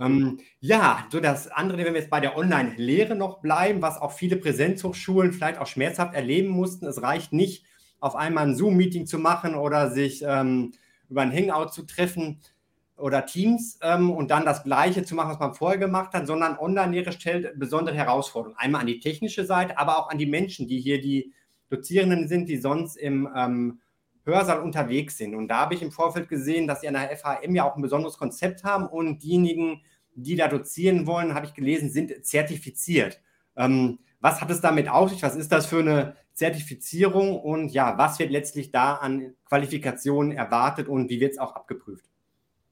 Ähm, 0.00 0.38
ja, 0.60 1.06
so 1.10 1.20
das 1.20 1.48
andere, 1.48 1.78
wenn 1.78 1.94
wir 1.94 2.00
jetzt 2.00 2.10
bei 2.10 2.20
der 2.20 2.36
Online-Lehre 2.36 3.14
noch 3.14 3.40
bleiben, 3.40 3.80
was 3.80 3.98
auch 3.98 4.12
viele 4.12 4.36
Präsenzhochschulen 4.36 5.32
vielleicht 5.32 5.58
auch 5.58 5.66
schmerzhaft 5.66 6.14
erleben 6.14 6.48
mussten. 6.48 6.86
Es 6.86 7.02
reicht 7.02 7.32
nicht, 7.32 7.64
auf 8.00 8.16
einmal 8.16 8.48
ein 8.48 8.56
Zoom-Meeting 8.56 9.06
zu 9.06 9.18
machen 9.18 9.54
oder 9.54 9.90
sich 9.90 10.22
ähm, 10.26 10.72
über 11.08 11.22
ein 11.22 11.32
Hangout 11.32 11.70
zu 11.70 11.82
treffen 11.82 12.40
oder 12.96 13.26
Teams 13.26 13.78
ähm, 13.82 14.10
und 14.10 14.30
dann 14.30 14.44
das 14.44 14.62
Gleiche 14.62 15.04
zu 15.04 15.14
machen, 15.14 15.30
was 15.30 15.38
man 15.38 15.54
vorher 15.54 15.78
gemacht 15.78 16.12
hat, 16.12 16.26
sondern 16.26 16.58
Online-Lehre 16.58 17.12
stellt 17.12 17.58
besondere 17.58 17.94
Herausforderungen. 17.94 18.58
Einmal 18.58 18.82
an 18.82 18.86
die 18.86 19.00
technische 19.00 19.44
Seite, 19.44 19.78
aber 19.78 19.98
auch 19.98 20.10
an 20.10 20.18
die 20.18 20.26
Menschen, 20.26 20.68
die 20.68 20.80
hier 20.80 21.00
die 21.00 21.32
Dozierenden 21.70 22.28
sind, 22.28 22.48
die 22.48 22.58
sonst 22.58 22.96
im 22.96 23.28
ähm, 23.34 23.80
Hörsaal 24.30 24.60
unterwegs 24.60 25.18
sind. 25.18 25.34
Und 25.34 25.48
da 25.48 25.58
habe 25.58 25.74
ich 25.74 25.82
im 25.82 25.92
Vorfeld 25.92 26.28
gesehen, 26.28 26.66
dass 26.66 26.80
sie 26.80 26.88
an 26.88 26.94
der 26.94 27.16
FHM 27.16 27.54
ja 27.54 27.64
auch 27.64 27.76
ein 27.76 27.82
besonderes 27.82 28.18
Konzept 28.18 28.64
haben 28.64 28.86
und 28.86 29.22
diejenigen, 29.22 29.82
die 30.14 30.36
da 30.36 30.48
dozieren 30.48 31.06
wollen, 31.06 31.34
habe 31.34 31.46
ich 31.46 31.54
gelesen, 31.54 31.90
sind 31.90 32.24
zertifiziert. 32.24 33.20
Ähm, 33.56 33.98
was 34.20 34.40
hat 34.40 34.50
es 34.50 34.60
damit 34.60 34.88
auf 34.88 35.10
sich? 35.10 35.22
Was 35.22 35.36
ist 35.36 35.50
das 35.50 35.66
für 35.66 35.80
eine 35.80 36.14
Zertifizierung? 36.34 37.40
Und 37.40 37.70
ja, 37.70 37.96
was 37.98 38.18
wird 38.18 38.30
letztlich 38.30 38.70
da 38.70 38.94
an 38.94 39.34
Qualifikationen 39.46 40.32
erwartet 40.32 40.88
und 40.88 41.10
wie 41.10 41.20
wird 41.20 41.32
es 41.32 41.38
auch 41.38 41.54
abgeprüft? 41.54 42.06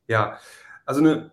Ja, 0.07 0.39
also 0.85 1.01
eine 1.01 1.33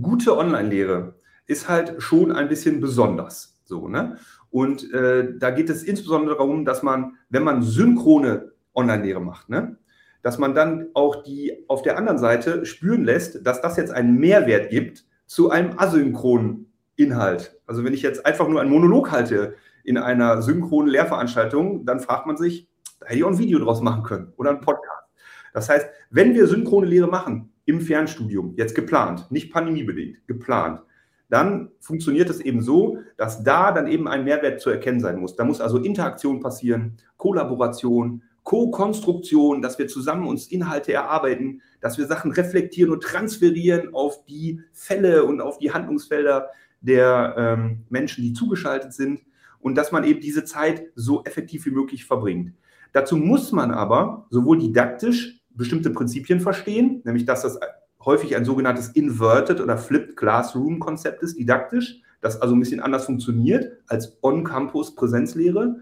gute 0.00 0.36
Online-Lehre 0.36 1.14
ist 1.46 1.68
halt 1.68 2.02
schon 2.02 2.32
ein 2.32 2.48
bisschen 2.48 2.80
besonders. 2.80 3.58
So, 3.64 3.88
ne? 3.88 4.18
Und 4.50 4.92
äh, 4.92 5.34
da 5.38 5.50
geht 5.50 5.68
es 5.68 5.82
insbesondere 5.82 6.36
darum, 6.36 6.64
dass 6.64 6.82
man, 6.82 7.16
wenn 7.28 7.42
man 7.42 7.62
synchrone 7.62 8.52
Online-Lehre 8.78 9.20
macht. 9.20 9.50
Ne? 9.50 9.76
Dass 10.22 10.38
man 10.38 10.54
dann 10.54 10.88
auch 10.94 11.22
die 11.22 11.64
auf 11.68 11.82
der 11.82 11.98
anderen 11.98 12.18
Seite 12.18 12.64
spüren 12.64 13.04
lässt, 13.04 13.46
dass 13.46 13.60
das 13.60 13.76
jetzt 13.76 13.92
einen 13.92 14.16
Mehrwert 14.18 14.70
gibt 14.70 15.04
zu 15.26 15.50
einem 15.50 15.78
asynchronen 15.78 16.72
Inhalt. 16.96 17.60
Also 17.66 17.84
wenn 17.84 17.92
ich 17.92 18.02
jetzt 18.02 18.24
einfach 18.24 18.48
nur 18.48 18.60
einen 18.60 18.70
Monolog 18.70 19.10
halte 19.10 19.54
in 19.84 19.98
einer 19.98 20.42
synchronen 20.42 20.90
Lehrveranstaltung, 20.90 21.84
dann 21.84 22.00
fragt 22.00 22.26
man 22.26 22.36
sich, 22.36 22.68
da 23.00 23.06
hätte 23.06 23.18
ich 23.18 23.24
auch 23.24 23.30
ein 23.30 23.38
Video 23.38 23.58
draus 23.58 23.80
machen 23.80 24.02
können 24.02 24.32
oder 24.36 24.50
ein 24.50 24.60
Podcast. 24.60 25.06
Das 25.52 25.68
heißt, 25.68 25.88
wenn 26.10 26.34
wir 26.34 26.46
synchrone 26.46 26.86
Lehre 26.86 27.06
machen 27.06 27.52
im 27.64 27.80
Fernstudium, 27.80 28.54
jetzt 28.56 28.74
geplant, 28.74 29.30
nicht 29.30 29.52
pandemiebedingt, 29.52 30.26
geplant, 30.26 30.82
dann 31.28 31.70
funktioniert 31.80 32.30
es 32.30 32.40
eben 32.40 32.62
so, 32.62 32.98
dass 33.16 33.44
da 33.44 33.72
dann 33.72 33.86
eben 33.86 34.08
ein 34.08 34.24
Mehrwert 34.24 34.60
zu 34.60 34.70
erkennen 34.70 35.00
sein 35.00 35.18
muss. 35.18 35.36
Da 35.36 35.44
muss 35.44 35.60
also 35.60 35.78
Interaktion 35.78 36.40
passieren, 36.40 36.96
Kollaboration, 37.16 38.22
Co-Konstruktion, 38.48 39.60
dass 39.60 39.78
wir 39.78 39.88
zusammen 39.88 40.26
uns 40.26 40.46
Inhalte 40.46 40.90
erarbeiten, 40.94 41.60
dass 41.82 41.98
wir 41.98 42.06
Sachen 42.06 42.32
reflektieren 42.32 42.90
und 42.90 43.02
transferieren 43.02 43.92
auf 43.92 44.24
die 44.24 44.62
Fälle 44.72 45.24
und 45.24 45.42
auf 45.42 45.58
die 45.58 45.70
Handlungsfelder 45.70 46.48
der 46.80 47.34
ähm, 47.36 47.84
Menschen, 47.90 48.24
die 48.24 48.32
zugeschaltet 48.32 48.94
sind 48.94 49.20
und 49.60 49.74
dass 49.74 49.92
man 49.92 50.02
eben 50.02 50.20
diese 50.20 50.44
Zeit 50.44 50.84
so 50.94 51.22
effektiv 51.24 51.66
wie 51.66 51.72
möglich 51.72 52.06
verbringt. 52.06 52.54
Dazu 52.94 53.18
muss 53.18 53.52
man 53.52 53.70
aber 53.70 54.26
sowohl 54.30 54.56
didaktisch 54.56 55.42
bestimmte 55.50 55.90
Prinzipien 55.90 56.40
verstehen, 56.40 57.02
nämlich 57.04 57.26
dass 57.26 57.42
das 57.42 57.60
häufig 58.02 58.34
ein 58.34 58.46
sogenanntes 58.46 58.88
Inverted 58.88 59.60
oder 59.60 59.76
Flipped 59.76 60.16
Classroom 60.16 60.78
Konzept 60.78 61.22
ist, 61.22 61.38
didaktisch, 61.38 62.00
das 62.22 62.40
also 62.40 62.54
ein 62.54 62.60
bisschen 62.60 62.80
anders 62.80 63.04
funktioniert 63.04 63.76
als 63.88 64.16
On-Campus 64.22 64.94
Präsenzlehre. 64.94 65.80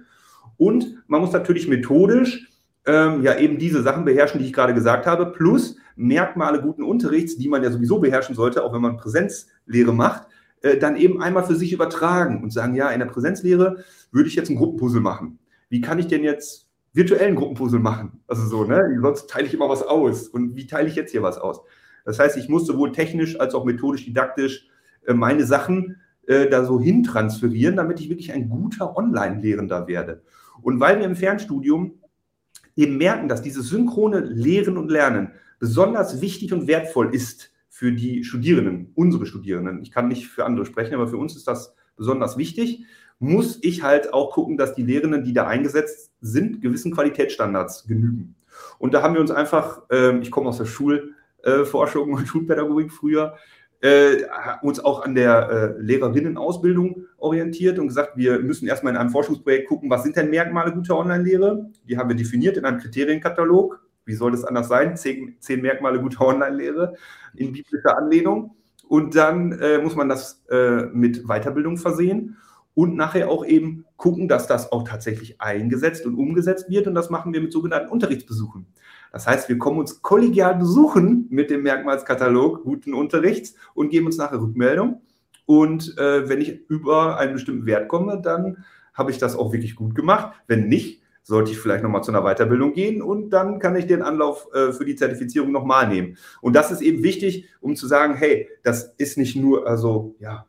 Und 0.57 1.05
man 1.07 1.21
muss 1.21 1.31
natürlich 1.31 1.69
methodisch 1.69 2.56
ähm, 2.87 3.23
ja 3.23 3.37
eben 3.37 3.59
diese 3.59 3.83
Sachen 3.83 4.05
beherrschen, 4.05 4.41
die 4.41 4.47
ich 4.47 4.53
gerade 4.53 4.75
gesagt 4.75 5.07
habe, 5.07 5.27
plus 5.27 5.77
Merkmale 5.97 6.61
guten 6.61 6.83
Unterrichts, 6.83 7.37
die 7.37 7.49
man 7.49 7.63
ja 7.63 7.71
sowieso 7.71 7.99
beherrschen 7.99 8.35
sollte, 8.35 8.65
auch 8.65 8.73
wenn 8.73 8.83
man 8.83 8.97
Präsenzlehre 8.97 9.93
macht, 9.93 10.27
äh, 10.63 10.77
dann 10.77 10.97
eben 10.97 11.21
einmal 11.21 11.45
für 11.45 11.57
sich 11.57 11.73
übertragen 11.73 12.43
und 12.43 12.53
sagen, 12.53 12.75
ja, 12.75 12.91
in 12.91 13.01
der 13.01 13.07
Präsenzlehre 13.07 13.85
würde 14.13 14.29
ich 14.29 14.37
jetzt 14.37 14.49
einen 14.49 14.59
Gruppenpuzzle 14.59 15.01
machen. 15.01 15.39
Wie 15.69 15.81
kann 15.81 15.99
ich 15.99 16.07
denn 16.07 16.23
jetzt 16.23 16.69
virtuellen 16.93 17.35
Gruppenpuzzle 17.35 17.81
machen? 17.81 18.21
Also 18.27 18.47
so, 18.47 18.65
ne? 18.65 18.99
Sonst 19.01 19.29
teile 19.29 19.47
ich 19.47 19.55
immer 19.55 19.69
was 19.69 19.83
aus. 19.83 20.29
Und 20.29 20.55
wie 20.55 20.67
teile 20.67 20.89
ich 20.89 20.95
jetzt 20.95 21.11
hier 21.11 21.23
was 21.23 21.39
aus? 21.39 21.61
Das 22.05 22.19
heißt, 22.19 22.37
ich 22.37 22.49
muss 22.49 22.67
sowohl 22.67 22.93
technisch 22.93 23.39
als 23.41 23.55
auch 23.55 23.65
methodisch, 23.65 24.05
didaktisch 24.05 24.69
äh, 25.07 25.15
meine 25.15 25.45
Sachen 25.45 26.01
äh, 26.27 26.49
da 26.49 26.65
so 26.65 26.81
hintransferieren, 26.81 27.77
damit 27.77 28.01
ich 28.01 28.09
wirklich 28.09 28.33
ein 28.33 28.49
guter 28.49 28.97
Online-Lehrender 28.97 29.89
werde. 29.89 30.23
Und 30.63 30.81
weil 30.81 30.99
wir 30.99 31.07
im 31.07 31.17
Fernstudium 31.17 31.95
eben 32.77 32.99
merken, 32.99 33.29
dass 33.29 33.43
dieses 33.43 33.69
synchrone 33.69 34.21
Lehren 34.21 34.77
und 34.77 34.91
Lernen 34.91 35.33
besonders 35.59 36.21
wichtig 36.21 36.53
und 36.53 36.69
wertvoll 36.69 37.15
ist 37.15 37.53
für 37.69 37.93
die 37.93 38.25
Studierenden, 38.25 38.93
unsere 38.95 39.27
Studierenden. 39.27 39.83
Ich 39.83 39.91
kann 39.91 40.09
nicht 40.09 40.29
für 40.29 40.45
andere 40.45 40.67
sprechen, 40.67 40.95
aber 40.95 41.09
für 41.09 41.17
uns 41.17 41.35
ist 41.37 41.49
das 41.49 41.75
besonders 41.97 42.37
wichtig. 42.37 42.85
Muss 43.19 43.59
ich 43.63 43.83
halt 43.83 44.13
auch 44.13 44.33
gucken, 44.33 44.59
dass 44.59 44.75
die 44.75 44.83
Lehrenden, 44.83 45.25
die 45.25 45.33
da 45.33 45.47
eingesetzt 45.47 46.13
sind, 46.21 46.61
gewissen 46.61 46.93
Qualitätsstandards 46.93 47.87
genügen. 47.87 48.35
Und 48.79 48.95
da 48.95 49.03
haben 49.03 49.15
wir 49.15 49.21
uns 49.21 49.31
einfach, 49.31 49.83
ähm, 49.91 50.21
ich 50.23 50.31
komme 50.31 50.49
aus 50.49 50.59
der 50.59 50.67
Schulforschung 50.67 52.13
und 52.13 52.27
Schulpädagogik 52.27 52.93
früher, 52.93 53.37
äh, 53.81 54.25
uns 54.63 54.81
auch 54.81 55.05
an 55.05 55.15
der 55.15 55.77
äh, 55.79 55.81
Lehrerinnenausbildung 55.81 57.05
orientiert 57.19 57.79
und 57.79 57.89
gesagt, 57.89 58.17
wir 58.17 58.39
müssen 58.41 58.67
erstmal 58.67 58.95
in 58.95 58.99
einem 58.99 59.11
Forschungsprojekt 59.11 59.69
gucken, 59.69 59.91
was 59.91 60.03
sind 60.03 60.17
denn 60.17 60.31
Merkmale 60.31 60.73
guter 60.73 60.97
Online-Lehre? 60.97 61.71
Die 61.89 61.99
haben 61.99 62.09
wir 62.09 62.17
definiert 62.17 62.57
in 62.57 62.65
einem 62.65 62.79
Kriterienkatalog. 62.79 63.81
Wie 64.05 64.15
soll 64.15 64.31
das 64.31 64.45
anders 64.45 64.69
sein? 64.69 64.97
Zehn, 64.97 65.37
zehn 65.41 65.61
Merkmale 65.61 66.01
guter 66.01 66.27
Online-Lehre 66.27 66.95
in 67.35 67.53
biblischer 67.53 67.97
Anlehnung. 67.97 68.57
Und 68.89 69.17
dann 69.17 69.53
äh, 69.53 69.79
muss 69.79 69.97
man 69.97 70.09
das 70.09 70.45
äh, 70.49 70.87
mit 70.93 71.27
Weiterbildung 71.27 71.77
versehen 71.77 72.37
und 72.75 72.95
nachher 72.95 73.31
auch 73.31 73.45
eben 73.45 73.85
gucken, 73.97 74.29
dass 74.29 74.47
das 74.47 74.71
auch 74.71 74.85
tatsächlich 74.85 75.41
eingesetzt 75.41 76.07
und 76.07 76.15
umgesetzt 76.15 76.69
wird. 76.69 76.87
Und 76.87 76.95
das 76.95 77.11
machen 77.11 77.33
wir 77.33 77.41
mit 77.41 77.53
sogenannten 77.53 77.91
Unterrichtsbesuchen. 77.91 78.67
Das 79.17 79.27
heißt, 79.27 79.49
wir 79.49 79.57
kommen 79.57 79.79
uns 79.79 80.03
kollegial 80.03 80.57
besuchen 80.57 81.27
mit 81.31 81.49
dem 81.49 81.63
Merkmalskatalog 81.63 82.65
guten 82.65 82.93
Unterrichts 82.93 83.55
und 83.73 83.89
geben 83.89 84.05
uns 84.05 84.19
nachher 84.19 84.43
Rückmeldung. 84.43 85.01
Und 85.47 85.97
äh, 85.97 86.29
wenn 86.29 86.43
ich 86.43 86.69
über 86.69 87.17
einen 87.17 87.33
bestimmten 87.33 87.65
Wert 87.65 87.89
komme, 87.89 88.21
dann 88.21 88.67
habe 88.93 89.11
ich 89.11 89.17
das 89.17 89.35
auch 89.35 89.55
wirklich 89.55 89.75
gut 89.75 89.95
gemacht. 89.95 90.37
Wenn 90.49 90.69
nicht, 90.69 91.01
sollte 91.23 91.51
ich 91.51 91.59
vielleicht 91.59 91.83
nochmal 91.83 92.05
zu 92.05 92.13
einer 92.13 92.25
Weiterbildung 92.25 92.75
gehen 92.75 93.01
und 93.01 93.31
dann 93.31 93.59
kann 93.59 93.75
ich 93.75 93.87
den 93.87 94.03
Anlauf 94.03 94.49
äh, 94.53 94.75
für 94.75 94.85
die 94.85 94.97
Zertifizierung 94.97 95.51
nochmal 95.51 95.89
nehmen. 95.89 96.19
Und 96.43 96.55
das 96.55 96.71
ist 96.71 96.83
eben 96.83 97.03
wichtig, 97.03 97.49
um 97.63 97.75
zu 97.75 97.87
sagen, 97.87 98.17
hey, 98.17 98.51
das 98.65 98.93
ist 98.99 99.17
nicht 99.17 99.35
nur, 99.35 99.67
also 99.67 100.15
ja, 100.19 100.45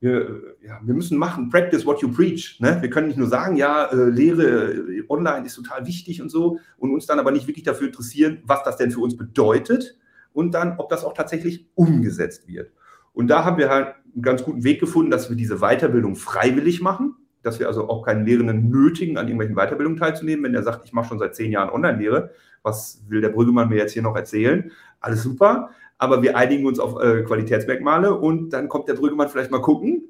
wir, 0.00 0.56
ja, 0.62 0.80
wir 0.82 0.94
müssen 0.94 1.18
machen, 1.18 1.50
practice 1.50 1.84
what 1.84 2.00
you 2.00 2.10
preach. 2.10 2.58
Ne? 2.58 2.78
Wir 2.80 2.88
können 2.88 3.08
nicht 3.08 3.18
nur 3.18 3.28
sagen, 3.28 3.56
ja, 3.56 3.84
äh, 3.86 4.08
Lehre 4.08 4.72
äh, 4.72 5.04
online 5.08 5.46
ist 5.46 5.54
total 5.54 5.86
wichtig 5.86 6.22
und 6.22 6.30
so 6.30 6.58
und 6.78 6.90
uns 6.90 7.06
dann 7.06 7.18
aber 7.18 7.30
nicht 7.30 7.46
wirklich 7.46 7.64
dafür 7.64 7.88
interessieren, 7.88 8.42
was 8.44 8.62
das 8.64 8.78
denn 8.78 8.90
für 8.90 9.00
uns 9.00 9.16
bedeutet 9.16 9.98
und 10.32 10.54
dann, 10.54 10.78
ob 10.78 10.88
das 10.88 11.04
auch 11.04 11.12
tatsächlich 11.12 11.68
umgesetzt 11.74 12.48
wird. 12.48 12.72
Und 13.12 13.28
da 13.28 13.44
haben 13.44 13.58
wir 13.58 13.68
halt 13.68 13.94
einen 14.14 14.22
ganz 14.22 14.42
guten 14.42 14.64
Weg 14.64 14.80
gefunden, 14.80 15.10
dass 15.10 15.28
wir 15.28 15.36
diese 15.36 15.58
Weiterbildung 15.58 16.16
freiwillig 16.16 16.80
machen, 16.80 17.16
dass 17.42 17.58
wir 17.58 17.66
also 17.66 17.88
auch 17.88 18.04
keinen 18.04 18.24
Lehrenden 18.24 18.70
nötigen, 18.70 19.18
an 19.18 19.26
irgendwelchen 19.26 19.56
Weiterbildungen 19.56 19.98
teilzunehmen. 19.98 20.44
Wenn 20.44 20.54
er 20.54 20.62
sagt, 20.62 20.86
ich 20.86 20.92
mache 20.92 21.08
schon 21.08 21.18
seit 21.18 21.34
zehn 21.34 21.52
Jahren 21.52 21.70
Online-Lehre, 21.70 22.30
was 22.62 23.02
will 23.08 23.20
der 23.20 23.30
Brüggemann 23.30 23.68
mir 23.68 23.76
jetzt 23.76 23.92
hier 23.92 24.02
noch 24.02 24.16
erzählen? 24.16 24.70
Alles 25.00 25.22
super 25.22 25.70
aber 26.00 26.22
wir 26.22 26.36
einigen 26.36 26.64
uns 26.66 26.80
auf 26.80 27.00
äh, 27.00 27.22
Qualitätsmerkmale 27.22 28.14
und 28.18 28.50
dann 28.50 28.68
kommt 28.68 28.88
der 28.88 28.94
Brüggemann 28.94 29.28
vielleicht 29.28 29.50
mal 29.50 29.60
gucken 29.60 30.08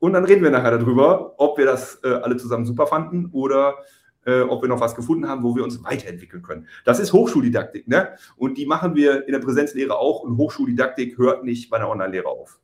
und 0.00 0.12
dann 0.12 0.24
reden 0.24 0.42
wir 0.42 0.50
nachher 0.50 0.76
darüber, 0.76 1.34
ob 1.38 1.56
wir 1.58 1.64
das 1.64 2.00
äh, 2.02 2.08
alle 2.08 2.36
zusammen 2.36 2.66
super 2.66 2.88
fanden 2.88 3.30
oder 3.32 3.76
äh, 4.26 4.40
ob 4.40 4.62
wir 4.62 4.68
noch 4.68 4.80
was 4.80 4.96
gefunden 4.96 5.28
haben, 5.28 5.44
wo 5.44 5.54
wir 5.54 5.62
uns 5.62 5.82
weiterentwickeln 5.84 6.42
können. 6.42 6.66
Das 6.84 6.98
ist 6.98 7.12
Hochschuldidaktik, 7.12 7.86
ne? 7.86 8.16
Und 8.36 8.58
die 8.58 8.66
machen 8.66 8.96
wir 8.96 9.26
in 9.26 9.32
der 9.32 9.38
Präsenzlehre 9.38 9.96
auch 9.96 10.20
und 10.20 10.36
Hochschuldidaktik 10.36 11.18
hört 11.18 11.44
nicht 11.44 11.70
bei 11.70 11.78
der 11.78 11.88
Online-Lehre 11.88 12.26
auf. 12.26 12.58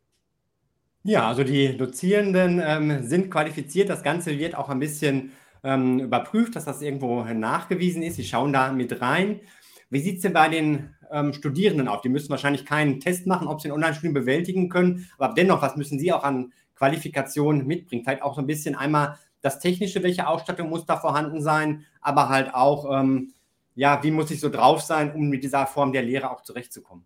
Ja, 1.05 1.29
also 1.29 1.45
die 1.45 1.77
Dozierenden 1.77 2.61
ähm, 2.65 3.07
sind 3.07 3.31
qualifiziert. 3.31 3.89
Das 3.89 4.03
Ganze 4.03 4.37
wird 4.39 4.57
auch 4.57 4.69
ein 4.69 4.81
bisschen 4.81 5.31
ähm, 5.63 6.01
überprüft, 6.01 6.57
dass 6.57 6.65
das 6.65 6.83
irgendwo 6.83 7.23
nachgewiesen 7.23 8.03
ist. 8.03 8.17
Sie 8.17 8.25
schauen 8.25 8.53
da 8.53 8.73
mit 8.73 9.01
rein. 9.01 9.41
Wie 9.91 10.01
sieht 10.01 10.17
es 10.17 10.23
denn 10.23 10.33
bei 10.33 10.49
den 10.49 10.94
ähm, 11.15 11.33
Studierenden 11.33 11.89
auf? 11.89 12.01
Die 12.01 12.09
müssen 12.09 12.31
wahrscheinlich 12.31 12.67
keinen 12.67 13.01
Test 13.01 13.27
machen, 13.27 13.49
ob 13.49 13.61
sie 13.61 13.69
ein 13.69 13.73
Online-Studium 13.73 14.13
bewältigen 14.13 14.69
können. 14.69 15.09
Aber 15.17 15.33
dennoch, 15.33 15.63
was 15.63 15.77
müssen 15.77 15.99
sie 15.99 16.13
auch 16.13 16.25
an 16.25 16.53
Qualifikationen 16.75 17.67
mitbringen? 17.67 18.05
Vielleicht 18.05 18.23
auch 18.23 18.35
so 18.35 18.43
ein 18.43 18.47
bisschen 18.47 18.75
einmal 18.75 19.19
das 19.41 19.59
Technische, 19.59 20.03
welche 20.03 20.27
Ausstattung 20.27 20.71
muss 20.71 20.87
da 20.87 20.97
vorhanden 20.97 21.43
sein, 21.43 21.85
aber 22.01 22.31
halt 22.31 22.55
auch, 22.55 22.91
ähm, 22.91 23.35
ja, 23.75 24.03
wie 24.03 24.11
muss 24.11 24.31
ich 24.31 24.41
so 24.41 24.49
drauf 24.49 24.81
sein, 24.81 25.15
um 25.15 25.29
mit 25.29 25.45
dieser 25.45 25.67
Form 25.67 25.93
der 25.93 26.03
Lehre 26.03 26.31
auch 26.31 26.43
zurechtzukommen? 26.43 27.05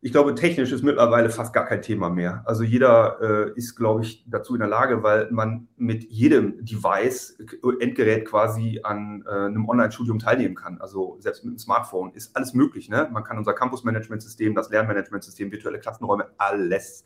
Ich 0.00 0.12
glaube, 0.12 0.36
technisch 0.36 0.70
ist 0.70 0.84
mittlerweile 0.84 1.28
fast 1.28 1.52
gar 1.52 1.64
kein 1.64 1.82
Thema 1.82 2.08
mehr. 2.08 2.42
Also 2.46 2.62
jeder 2.62 3.18
äh, 3.20 3.52
ist, 3.56 3.74
glaube 3.74 4.02
ich, 4.02 4.24
dazu 4.28 4.54
in 4.54 4.60
der 4.60 4.68
Lage, 4.68 5.02
weil 5.02 5.28
man 5.32 5.66
mit 5.76 6.04
jedem 6.04 6.64
Device, 6.64 7.36
Endgerät 7.80 8.24
quasi 8.24 8.80
an 8.84 9.24
äh, 9.26 9.30
einem 9.30 9.68
Online-Studium 9.68 10.20
teilnehmen 10.20 10.54
kann. 10.54 10.80
Also 10.80 11.16
selbst 11.18 11.44
mit 11.44 11.54
dem 11.54 11.58
Smartphone 11.58 12.12
ist 12.12 12.36
alles 12.36 12.54
möglich. 12.54 12.88
Ne? 12.88 13.08
Man 13.12 13.24
kann 13.24 13.38
unser 13.38 13.54
Campus-Management-System, 13.54 14.54
das 14.54 14.70
Lernmanagement-System, 14.70 15.50
virtuelle 15.50 15.80
Klassenräume, 15.80 16.28
alles 16.38 17.04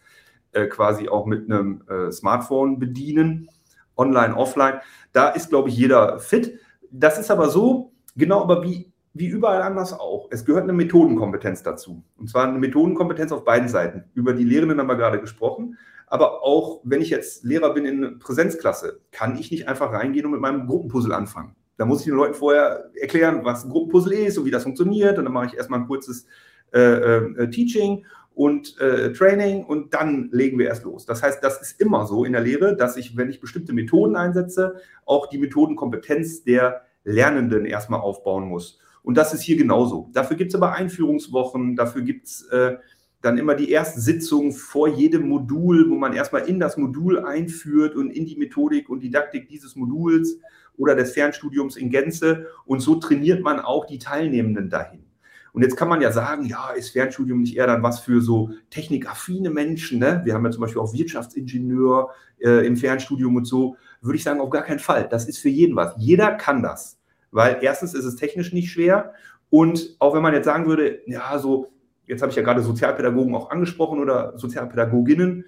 äh, 0.53 0.67
quasi 0.67 1.09
auch 1.09 1.25
mit 1.25 1.51
einem 1.51 1.85
äh, 1.89 2.13
Smartphone 2.13 2.79
bedienen, 2.79 3.49
online, 3.97 4.37
offline. 4.37 4.81
Da 5.13 5.31
ist, 5.31 5.49
glaube 5.49 5.71
ich, 5.71 5.79
jeder 5.79 6.19
fit. 6.19 6.59
Das 6.91 7.19
ist 7.19 7.31
aber 7.31 7.49
so, 7.49 7.95
genau 8.17 8.43
aber 8.43 8.63
wie 8.63 8.92
wie 9.15 9.27
überall 9.27 9.63
anders 9.63 9.93
auch. 9.93 10.29
Es 10.31 10.45
gehört 10.45 10.65
eine 10.65 10.73
Methodenkompetenz 10.73 11.63
dazu. 11.63 12.03
Und 12.17 12.31
zwar 12.31 12.49
eine 12.49 12.59
Methodenkompetenz 12.59 13.33
auf 13.33 13.45
beiden 13.45 13.69
Seiten. 13.69 14.05
Über 14.15 14.33
die 14.33 14.45
Lehrenden 14.45 14.79
haben 14.79 14.89
wir 14.89 14.97
gerade 14.97 15.21
gesprochen. 15.21 15.77
Aber 16.07 16.43
auch 16.43 16.81
wenn 16.85 17.01
ich 17.01 17.11
jetzt 17.11 17.45
Lehrer 17.45 17.73
bin 17.75 17.85
in 17.85 18.19
Präsenzklasse, 18.19 19.01
kann 19.11 19.39
ich 19.39 19.51
nicht 19.51 19.69
einfach 19.69 19.93
reingehen 19.93 20.27
und 20.27 20.33
mit 20.33 20.41
meinem 20.41 20.67
Gruppenpuzzle 20.67 21.15
anfangen. 21.15 21.55
Da 21.77 21.87
muss 21.87 22.01
ich 22.01 22.07
den 22.07 22.15
Leuten 22.15 22.35
vorher 22.35 22.91
erklären, 23.01 23.45
was 23.45 23.65
ein 23.65 23.71
Gruppenpuzzle 23.71 24.15
ist 24.15 24.39
und 24.39 24.45
wie 24.45 24.51
das 24.51 24.63
funktioniert. 24.63 25.19
Und 25.19 25.25
dann 25.25 25.33
mache 25.33 25.47
ich 25.47 25.55
erstmal 25.55 25.81
ein 25.81 25.87
kurzes 25.87 26.27
äh, 26.73 26.81
äh, 26.81 27.51
Teaching 27.51 28.05
und 28.35 28.79
äh, 28.81 29.13
Training 29.13 29.65
und 29.65 29.93
dann 29.93 30.31
legen 30.33 30.59
wir 30.59 30.67
erst 30.67 30.85
los. 30.85 31.05
Das 31.05 31.23
heißt, 31.23 31.43
das 31.45 31.61
ist 31.61 31.81
immer 31.81 32.07
so 32.07 32.25
in 32.25 32.33
der 32.33 32.41
Lehre, 32.41 32.77
dass 32.77 32.97
ich, 32.97 33.17
wenn 33.17 33.29
ich 33.29 33.41
bestimmte 33.41 33.73
Methoden 33.73 34.17
einsetze, 34.17 34.77
auch 35.05 35.27
die 35.29 35.39
Methodenkompetenz 35.39 36.45
der 36.45 36.83
Lernenden 37.05 37.67
erstmal 37.67 38.01
aufbauen 38.01 38.49
muss. 38.49 38.79
Und 39.03 39.17
das 39.17 39.35
ist 39.35 39.43
hier 39.43 39.57
genauso. 39.57 40.11
Dafür 40.13 40.37
gibt 40.37 40.51
es 40.51 40.55
aber 40.55 40.73
Einführungswochen, 40.73 41.77
dafür 41.77 42.03
gibt 42.03 42.27
es 42.27 42.43
äh, 42.49 42.77
dann 43.21 43.39
immer 43.39 43.55
die 43.55 43.71
erste 43.71 44.01
Sitzung 44.01 44.53
vor 44.53 44.89
jedem 44.89 45.29
Modul, 45.29 45.89
wo 45.89 45.95
man 45.97 46.13
erstmal 46.13 46.49
in 46.49 46.61
das 46.61 46.77
Modul 46.77 47.21
einführt 47.21 47.95
und 47.95 48.11
in 48.11 48.27
die 48.27 48.37
Methodik 48.37 48.89
und 48.89 49.03
Didaktik 49.03 49.49
dieses 49.49 49.77
Moduls 49.77 50.39
oder 50.77 50.95
des 50.95 51.13
Fernstudiums 51.13 51.77
in 51.77 51.91
Gänze. 51.91 52.47
Und 52.65 52.81
so 52.81 52.97
trainiert 52.97 53.43
man 53.43 53.61
auch 53.61 53.87
die 53.87 53.99
Teilnehmenden 53.99 54.71
dahin. 54.71 55.05
Und 55.53 55.63
jetzt 55.63 55.77
kann 55.77 55.89
man 55.89 56.01
ja 56.01 56.11
sagen, 56.11 56.47
ja, 56.47 56.71
ist 56.71 56.91
Fernstudium 56.91 57.41
nicht 57.41 57.57
eher 57.57 57.67
dann 57.67 57.83
was 57.83 58.01
für 58.01 58.23
so 58.23 58.51
technikaffine 58.71 59.51
Menschen? 59.51 59.99
Ne? 59.99 60.23
Wir 60.25 60.35
haben 60.35 60.45
ja 60.45 60.51
zum 60.51 60.63
Beispiel 60.63 60.81
auch 60.81 60.95
Wirtschaftsingenieur 60.95 62.11
äh, 62.39 62.67
im 62.67 62.77
Fernstudium 62.77 63.37
und 63.37 63.45
so. 63.45 63.77
Würde 64.01 64.17
ich 64.17 64.25
sagen, 64.25 64.41
auf 64.41 64.51
gar 64.51 64.63
keinen 64.63 64.79
Fall. 64.79 65.09
Das 65.09 65.29
ist 65.29 65.39
für 65.39 65.51
jeden 65.51 65.77
was. 65.77 65.95
Jeder 65.99 66.33
kann 66.33 66.63
das 66.63 67.02
weil 67.33 67.59
erstens 67.63 67.95
ist 67.95 68.05
es 68.05 68.17
technisch 68.17 68.53
nicht 68.53 68.71
schwer 68.71 69.15
und 69.51 69.97
auch 69.99 70.15
wenn 70.15 70.23
man 70.23 70.33
jetzt 70.33 70.47
sagen 70.47 70.67
würde, 70.67 71.01
ja, 71.07 71.39
so, 71.39 71.73
jetzt 72.07 72.23
habe 72.23 72.31
ich 72.31 72.37
ja 72.37 72.43
gerade 72.43 72.63
Sozialpädagogen 72.63 73.35
auch 73.35 73.51
angesprochen 73.51 73.99
oder 73.99 74.39
Sozialpädagoginnen, 74.39 75.45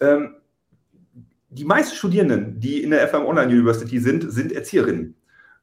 ähm, 0.00 0.34
die 1.50 1.64
meisten 1.64 1.94
Studierenden, 1.94 2.58
die 2.58 2.82
in 2.82 2.90
der 2.90 3.06
FM 3.06 3.24
Online 3.26 3.52
University 3.52 4.00
sind, 4.00 4.32
sind 4.32 4.52
Erzieherinnen 4.52 5.14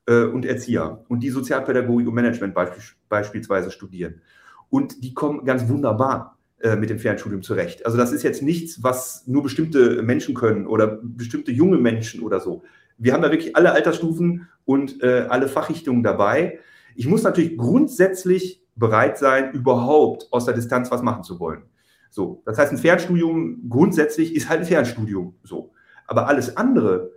äh, 0.08 0.24
und 0.24 0.46
Erzieher 0.46 1.04
und 1.10 1.22
die 1.22 1.30
Sozialpädagogik 1.30 2.08
und 2.08 2.14
Management 2.14 2.54
beisp 2.54 2.96
beispielsweise 3.10 3.72
studieren. 3.72 4.22
Und 4.70 5.04
die 5.04 5.14
kommen 5.14 5.46
ganz 5.46 5.68
wunderbar 5.68 6.38
äh, 6.60 6.76
mit 6.76 6.90
dem 6.90 7.00
Fernstudium 7.00 7.44
zurecht. 7.44 7.86
Also 7.86 7.98
das 7.98 8.12
ist 8.12 8.24
jetzt 8.24 8.42
nichts, 8.42 8.84
was 8.84 9.28
nur 9.28 9.44
bestimmte 9.44 10.02
Menschen 10.02 10.34
können 10.34 10.66
oder 10.66 11.00
bestimmte 11.02 11.52
junge 11.52 11.78
Menschen 11.78 12.22
oder 12.22 12.40
so 12.40 12.64
wir 12.98 13.14
haben 13.14 13.22
da 13.22 13.32
wirklich 13.32 13.56
alle 13.56 13.72
Altersstufen 13.72 14.48
und 14.66 15.02
äh, 15.04 15.28
alle 15.30 15.48
Fachrichtungen 15.48 16.04
dabei. 16.04 16.60
Ich 16.96 17.08
muss 17.08 17.24
natürlich 17.24 17.58
grundsätzlich 17.58 18.64
bereit 18.76 19.18
sein, 19.18 19.54
überhaupt 19.54 20.28
aus 20.32 20.46
der 20.46 20.54
Distanz 20.54 20.92
was 20.92 21.02
machen 21.02 21.24
zu 21.24 21.40
wollen. 21.40 21.64
So, 22.10 22.42
das 22.46 22.58
heißt, 22.58 22.72
ein 22.72 22.78
Fernstudium 22.78 23.70
grundsätzlich 23.70 24.36
ist 24.36 24.50
halt 24.50 24.62
ein 24.62 24.66
Fernstudium. 24.66 25.36
So, 25.44 25.74
aber 26.08 26.28
alles 26.28 26.56
andere 26.58 27.12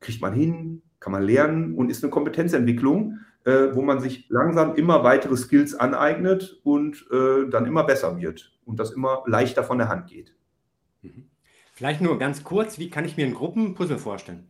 kriegt 0.00 0.20
man 0.20 0.32
hin, 0.32 0.82
kann 1.00 1.12
man 1.12 1.22
lernen 1.22 1.74
und 1.74 1.90
ist 1.90 2.02
eine 2.02 2.10
Kompetenzentwicklung, 2.10 3.18
äh, 3.44 3.74
wo 3.74 3.82
man 3.82 4.00
sich 4.00 4.28
langsam 4.28 4.74
immer 4.74 5.04
weitere 5.04 5.36
Skills 5.36 5.74
aneignet 5.74 6.60
und 6.64 7.06
äh, 7.10 7.48
dann 7.48 7.66
immer 7.66 7.84
besser 7.84 8.16
wird 8.18 8.52
und 8.64 8.78
das 8.78 8.90
immer 8.90 9.22
leichter 9.26 9.64
von 9.64 9.78
der 9.78 9.88
Hand 9.88 10.08
geht. 10.08 10.34
Mhm. 11.02 11.28
Vielleicht 11.72 12.00
nur 12.00 12.18
ganz 12.18 12.44
kurz, 12.44 12.78
wie 12.78 12.90
kann 12.90 13.04
ich 13.04 13.16
mir 13.16 13.26
ein 13.26 13.34
Gruppenpuzzle 13.34 13.98
vorstellen? 13.98 14.48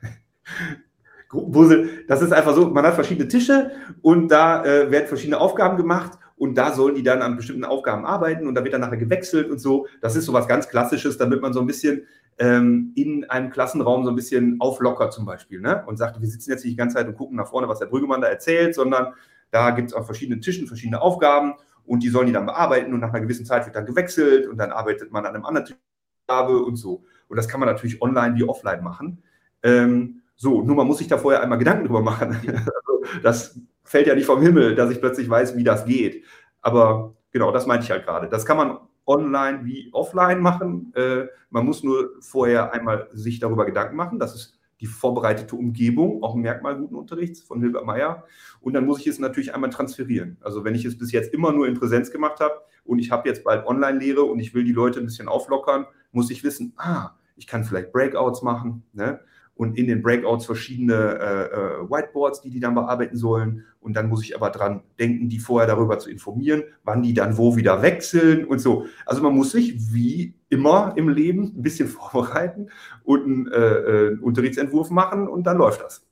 Das 2.06 2.22
ist 2.22 2.32
einfach 2.32 2.54
so, 2.54 2.68
man 2.68 2.86
hat 2.86 2.94
verschiedene 2.94 3.26
Tische 3.26 3.72
und 4.02 4.28
da 4.28 4.64
äh, 4.64 4.88
werden 4.92 5.08
verschiedene 5.08 5.40
Aufgaben 5.40 5.76
gemacht 5.76 6.16
und 6.36 6.56
da 6.56 6.72
sollen 6.72 6.94
die 6.94 7.02
dann 7.02 7.22
an 7.22 7.36
bestimmten 7.36 7.64
Aufgaben 7.64 8.06
arbeiten 8.06 8.46
und 8.46 8.54
da 8.54 8.62
wird 8.62 8.74
dann 8.74 8.82
nachher 8.82 8.98
gewechselt 8.98 9.50
und 9.50 9.58
so. 9.58 9.88
Das 10.00 10.14
ist 10.14 10.26
so 10.26 10.32
was 10.32 10.46
ganz 10.46 10.68
Klassisches, 10.68 11.18
damit 11.18 11.42
man 11.42 11.52
so 11.52 11.58
ein 11.58 11.66
bisschen 11.66 12.06
ähm, 12.38 12.92
in 12.94 13.28
einem 13.30 13.50
Klassenraum 13.50 14.04
so 14.04 14.10
ein 14.10 14.16
bisschen 14.16 14.60
auflockert 14.60 15.12
zum 15.12 15.24
Beispiel 15.24 15.60
ne? 15.60 15.84
und 15.86 15.96
sagt, 15.96 16.20
wir 16.20 16.28
sitzen 16.28 16.50
jetzt 16.50 16.64
nicht 16.64 16.74
die 16.74 16.76
ganze 16.76 16.96
Zeit 16.96 17.08
und 17.08 17.16
gucken 17.16 17.36
nach 17.36 17.48
vorne, 17.48 17.68
was 17.68 17.78
der 17.78 17.86
Brüggemann 17.86 18.20
da 18.20 18.28
erzählt, 18.28 18.74
sondern 18.74 19.14
da 19.50 19.70
gibt 19.70 19.88
es 19.88 19.94
auf 19.94 20.06
verschiedenen 20.06 20.40
Tischen 20.40 20.66
verschiedene 20.66 21.00
Aufgaben 21.00 21.54
und 21.84 22.02
die 22.02 22.08
sollen 22.08 22.26
die 22.26 22.32
dann 22.32 22.46
bearbeiten 22.46 22.92
und 22.92 23.00
nach 23.00 23.10
einer 23.10 23.20
gewissen 23.20 23.46
Zeit 23.46 23.66
wird 23.66 23.76
dann 23.76 23.86
gewechselt 23.86 24.48
und 24.48 24.56
dann 24.56 24.72
arbeitet 24.72 25.12
man 25.12 25.24
an 25.26 25.34
einem 25.34 25.44
anderen 25.44 25.66
Tisch 25.66 25.76
und 26.28 26.76
so. 26.76 27.04
Und 27.28 27.36
das 27.36 27.48
kann 27.48 27.60
man 27.60 27.68
natürlich 27.68 28.00
online 28.00 28.36
wie 28.36 28.44
offline 28.44 28.82
machen. 28.82 29.22
Ähm, 29.64 30.22
so, 30.36 30.62
nur 30.62 30.76
man 30.76 30.86
muss 30.86 30.98
sich 30.98 31.08
da 31.08 31.18
vorher 31.18 31.42
einmal 31.42 31.58
Gedanken 31.58 31.86
drüber 31.86 32.02
machen. 32.02 32.36
also, 32.46 33.20
das 33.22 33.58
fällt 33.82 34.06
ja 34.06 34.14
nicht 34.14 34.26
vom 34.26 34.42
Himmel, 34.42 34.74
dass 34.76 34.90
ich 34.90 35.00
plötzlich 35.00 35.28
weiß, 35.28 35.56
wie 35.56 35.64
das 35.64 35.84
geht. 35.84 36.24
Aber 36.60 37.14
genau, 37.32 37.50
das 37.50 37.66
meinte 37.66 37.84
ich 37.84 37.90
halt 37.90 38.04
gerade. 38.04 38.28
Das 38.28 38.46
kann 38.46 38.56
man 38.56 38.78
online 39.06 39.64
wie 39.64 39.90
offline 39.92 40.40
machen. 40.40 40.92
Äh, 40.94 41.26
man 41.50 41.66
muss 41.66 41.82
nur 41.82 42.10
vorher 42.20 42.72
einmal 42.72 43.08
sich 43.12 43.40
darüber 43.40 43.66
Gedanken 43.66 43.96
machen. 43.96 44.18
Das 44.18 44.34
ist 44.34 44.58
die 44.80 44.86
vorbereitete 44.86 45.56
Umgebung, 45.56 46.22
auch 46.22 46.34
ein 46.34 46.40
Merkmal 46.40 46.76
guten 46.76 46.94
Unterrichts 46.94 47.40
von 47.40 47.60
Hilbert 47.60 47.86
Meyer. 47.86 48.24
Und 48.60 48.74
dann 48.74 48.86
muss 48.86 49.00
ich 49.00 49.06
es 49.06 49.18
natürlich 49.18 49.54
einmal 49.54 49.70
transferieren. 49.70 50.36
Also 50.40 50.64
wenn 50.64 50.74
ich 50.74 50.84
es 50.84 50.98
bis 50.98 51.12
jetzt 51.12 51.32
immer 51.32 51.52
nur 51.52 51.66
in 51.66 51.74
Präsenz 51.74 52.10
gemacht 52.10 52.40
habe 52.40 52.54
und 52.84 52.98
ich 52.98 53.10
habe 53.10 53.28
jetzt 53.28 53.44
bald 53.44 53.66
Online-Lehre 53.66 54.22
und 54.22 54.40
ich 54.40 54.54
will 54.54 54.64
die 54.64 54.72
Leute 54.72 55.00
ein 55.00 55.06
bisschen 55.06 55.28
auflockern, 55.28 55.86
muss 56.12 56.30
ich 56.30 56.42
wissen, 56.44 56.74
ah, 56.76 57.10
ich 57.36 57.46
kann 57.46 57.64
vielleicht 57.64 57.92
Breakouts 57.92 58.42
machen. 58.42 58.84
Ne? 58.92 59.20
Und 59.56 59.78
in 59.78 59.86
den 59.86 60.02
Breakouts 60.02 60.46
verschiedene 60.46 60.94
äh, 60.94 61.44
äh, 61.44 61.90
Whiteboards, 61.90 62.40
die 62.40 62.50
die 62.50 62.60
dann 62.60 62.74
bearbeiten 62.74 63.16
sollen. 63.16 63.64
Und 63.80 63.94
dann 63.94 64.08
muss 64.08 64.24
ich 64.24 64.34
aber 64.34 64.50
dran 64.50 64.82
denken, 64.98 65.28
die 65.28 65.38
vorher 65.38 65.68
darüber 65.68 65.98
zu 65.98 66.10
informieren, 66.10 66.64
wann 66.82 67.02
die 67.02 67.14
dann 67.14 67.36
wo 67.36 67.54
wieder 67.56 67.82
wechseln 67.82 68.44
und 68.44 68.58
so. 68.58 68.86
Also 69.06 69.22
man 69.22 69.34
muss 69.34 69.52
sich 69.52 69.92
wie 69.92 70.34
immer 70.48 70.94
im 70.96 71.08
Leben 71.08 71.54
ein 71.56 71.62
bisschen 71.62 71.88
vorbereiten 71.88 72.68
und 73.04 73.24
einen 73.24 73.52
äh, 73.52 73.58
äh, 73.58 74.18
Unterrichtsentwurf 74.18 74.90
machen 74.90 75.28
und 75.28 75.44
dann 75.46 75.58
läuft 75.58 75.82
das. 75.82 76.04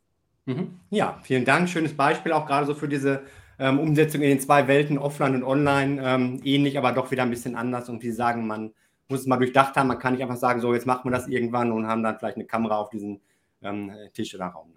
Mhm. 0.46 0.78
Ja, 0.90 1.18
vielen 1.22 1.44
Dank. 1.44 1.68
Schönes 1.68 1.94
Beispiel 1.94 2.32
auch 2.32 2.46
gerade 2.46 2.66
so 2.66 2.74
für 2.74 2.88
diese 2.88 3.22
ähm, 3.58 3.78
Umsetzung 3.78 4.22
in 4.22 4.28
den 4.28 4.40
zwei 4.40 4.68
Welten, 4.68 4.98
offline 4.98 5.34
und 5.36 5.44
online. 5.44 6.00
Ähm, 6.02 6.40
ähnlich, 6.44 6.78
aber 6.78 6.92
doch 6.92 7.10
wieder 7.10 7.22
ein 7.22 7.30
bisschen 7.30 7.56
anders. 7.56 7.88
Und 7.88 8.02
wir 8.02 8.14
sagen, 8.14 8.46
man 8.46 8.72
muss 9.08 9.20
es 9.20 9.26
mal 9.26 9.36
durchdacht 9.36 9.76
haben. 9.76 9.88
Man 9.88 9.98
kann 9.98 10.14
nicht 10.14 10.22
einfach 10.22 10.36
sagen, 10.36 10.60
so 10.60 10.74
jetzt 10.74 10.86
machen 10.86 11.04
wir 11.04 11.16
das 11.16 11.28
irgendwann 11.28 11.72
und 11.72 11.86
haben 11.86 12.02
dann 12.02 12.18
vielleicht 12.18 12.36
eine 12.36 12.46
Kamera 12.46 12.76
auf 12.76 12.90
diesen 12.90 13.20
ähm, 13.62 13.92
Tisch 14.12 14.34
oder 14.34 14.46
Raum. 14.46 14.74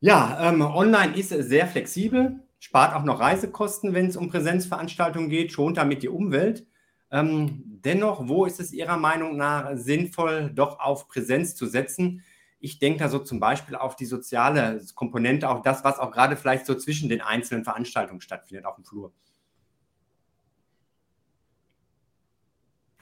Ja, 0.00 0.48
ähm, 0.48 0.62
online 0.62 1.16
ist 1.16 1.28
sehr 1.28 1.68
flexibel, 1.68 2.40
spart 2.58 2.94
auch 2.94 3.04
noch 3.04 3.20
Reisekosten, 3.20 3.94
wenn 3.94 4.06
es 4.06 4.16
um 4.16 4.28
Präsenzveranstaltungen 4.28 5.28
geht, 5.28 5.52
schont 5.52 5.76
damit 5.76 6.02
die 6.02 6.08
Umwelt. 6.08 6.66
Ähm, 7.12 7.62
dennoch, 7.84 8.26
wo 8.26 8.44
ist 8.44 8.58
es 8.58 8.72
Ihrer 8.72 8.96
Meinung 8.96 9.36
nach 9.36 9.76
sinnvoll, 9.76 10.50
doch 10.52 10.80
auf 10.80 11.06
Präsenz 11.06 11.54
zu 11.54 11.66
setzen? 11.66 12.24
Ich 12.58 12.80
denke 12.80 13.00
da 13.00 13.08
so 13.08 13.20
zum 13.20 13.38
Beispiel 13.38 13.76
auf 13.76 13.94
die 13.94 14.06
soziale 14.06 14.80
Komponente, 14.94 15.48
auch 15.48 15.62
das, 15.62 15.84
was 15.84 16.00
auch 16.00 16.10
gerade 16.10 16.36
vielleicht 16.36 16.66
so 16.66 16.74
zwischen 16.74 17.08
den 17.08 17.20
einzelnen 17.20 17.64
Veranstaltungen 17.64 18.20
stattfindet 18.20 18.64
auf 18.64 18.76
dem 18.76 18.84
Flur. 18.84 19.12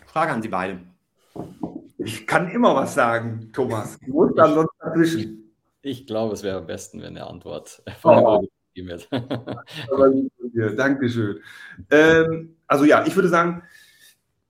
Frage 0.07 0.33
an 0.33 0.43
Sie 0.43 0.49
beide. 0.49 0.81
Ich 2.05 2.27
kann 2.27 2.51
immer 2.51 2.75
was 2.75 2.95
sagen, 2.95 3.51
Thomas. 3.53 3.99
Du 4.01 4.13
musst 4.13 4.39
dann 4.39 4.55
sonst 4.55 4.71
dazwischen. 4.81 5.53
Ich 5.83 6.07
glaube, 6.07 6.35
es 6.35 6.43
wäre 6.43 6.59
am 6.59 6.67
besten, 6.67 7.01
wenn 7.01 7.17
eine 7.17 7.27
Antwort 7.27 7.83
von 8.01 8.19
oh. 8.19 8.47
gegeben 8.75 8.89
wird. 8.89 9.09
Dankeschön. 10.79 11.41
Ähm, 11.91 12.57
also 12.67 12.85
ja, 12.85 13.07
ich 13.07 13.15
würde 13.15 13.29
sagen, 13.29 13.63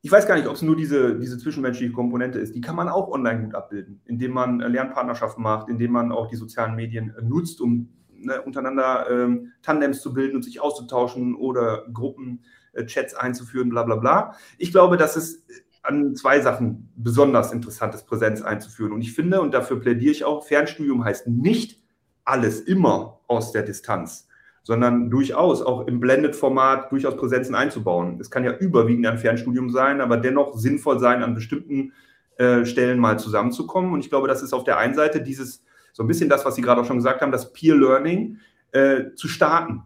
ich 0.03 0.11
weiß 0.11 0.27
gar 0.27 0.37
nicht, 0.37 0.47
ob 0.47 0.55
es 0.55 0.63
nur 0.63 0.77
diese, 0.77 1.19
diese 1.19 1.39
zwischenmenschliche 1.39 1.93
Komponente 1.93 2.39
ist. 2.39 2.55
Die 2.55 2.61
kann 2.61 2.77
man 2.77 2.89
auch 2.89 3.09
online 3.09 3.45
gut 3.45 3.55
abbilden, 3.55 4.01
indem 4.07 4.33
man 4.33 4.61
Lernpartnerschaften 4.61 5.43
macht, 5.43 5.69
indem 5.69 5.93
man 5.93 6.11
auch 6.11 6.29
die 6.29 6.37
sozialen 6.37 6.75
Medien 6.75 7.15
nutzt, 7.23 7.61
um 7.61 7.91
ne, 8.13 8.41
untereinander 8.41 9.09
ähm, 9.11 9.53
Tandems 9.63 10.01
zu 10.01 10.15
bilden 10.15 10.37
und 10.37 10.43
sich 10.43 10.61
auszutauschen 10.61 11.35
oder 11.35 11.85
Gruppenchats 11.93 13.15
einzuführen, 13.15 13.69
bla 13.69 13.83
bla 13.83 13.97
bla. 13.97 14.35
Ich 14.57 14.73
glaube, 14.73 14.97
dass 14.97 15.17
es 15.17 15.45
an 15.83 16.15
zwei 16.15 16.41
Sachen 16.41 16.93
besonders 16.97 17.53
interessantes 17.53 18.03
Präsenz 18.03 18.43
einzuführen. 18.43 18.93
Und 18.93 19.01
ich 19.01 19.15
finde, 19.15 19.41
und 19.41 19.55
dafür 19.55 19.81
plädiere 19.81 20.13
ich 20.13 20.25
auch, 20.25 20.47
Fernstudium 20.47 21.05
heißt 21.05 21.27
nicht 21.27 21.81
alles 22.25 22.61
immer 22.61 23.21
aus 23.27 23.53
der 23.53 23.63
Distanz, 23.63 24.29
sondern 24.63 25.11
durchaus 25.11 25.63
auch 25.63 25.87
im 25.87 26.01
Blended-Format 26.01 26.93
durchaus 26.93 27.17
Präsenzen 27.17 27.55
einzubauen. 27.55 28.19
Es 28.21 28.31
kann 28.31 28.45
ja 28.45 28.57
überwiegend 28.57 29.07
ein 29.07 29.19
Fernstudium 29.19 29.71
sein, 29.71 30.01
aber 30.01 30.17
dennoch 30.17 30.57
sinnvoll 30.57 31.01
sein, 31.01 31.23
an 31.23 31.35
bestimmten 31.35 31.93
äh, 32.37 32.65
Stellen 32.67 32.99
mal 32.99 33.19
zusammenzukommen. 33.19 33.93
Und 33.93 34.01
ich 34.01 34.11
glaube, 34.11 34.29
das 34.29 34.43
ist 34.43 34.53
auf 34.53 34.65
der 34.65 34.79
einen 34.79 34.95
Seite 34.95 35.23
dieses, 35.23 35.65
so 35.93 36.03
ein 36.03 36.07
bisschen 36.07 36.29
das, 36.29 36.45
was 36.45 36.55
Sie 36.55 36.63
gerade 36.63 36.81
auch 36.81 36.87
schon 36.87 36.99
gesagt 36.99 37.23
haben, 37.23 37.33
das 37.33 37.53
Peer 37.53 37.75
Learning 37.75 38.39
äh, 38.73 39.15
zu 39.15 39.29
starten. 39.29 39.83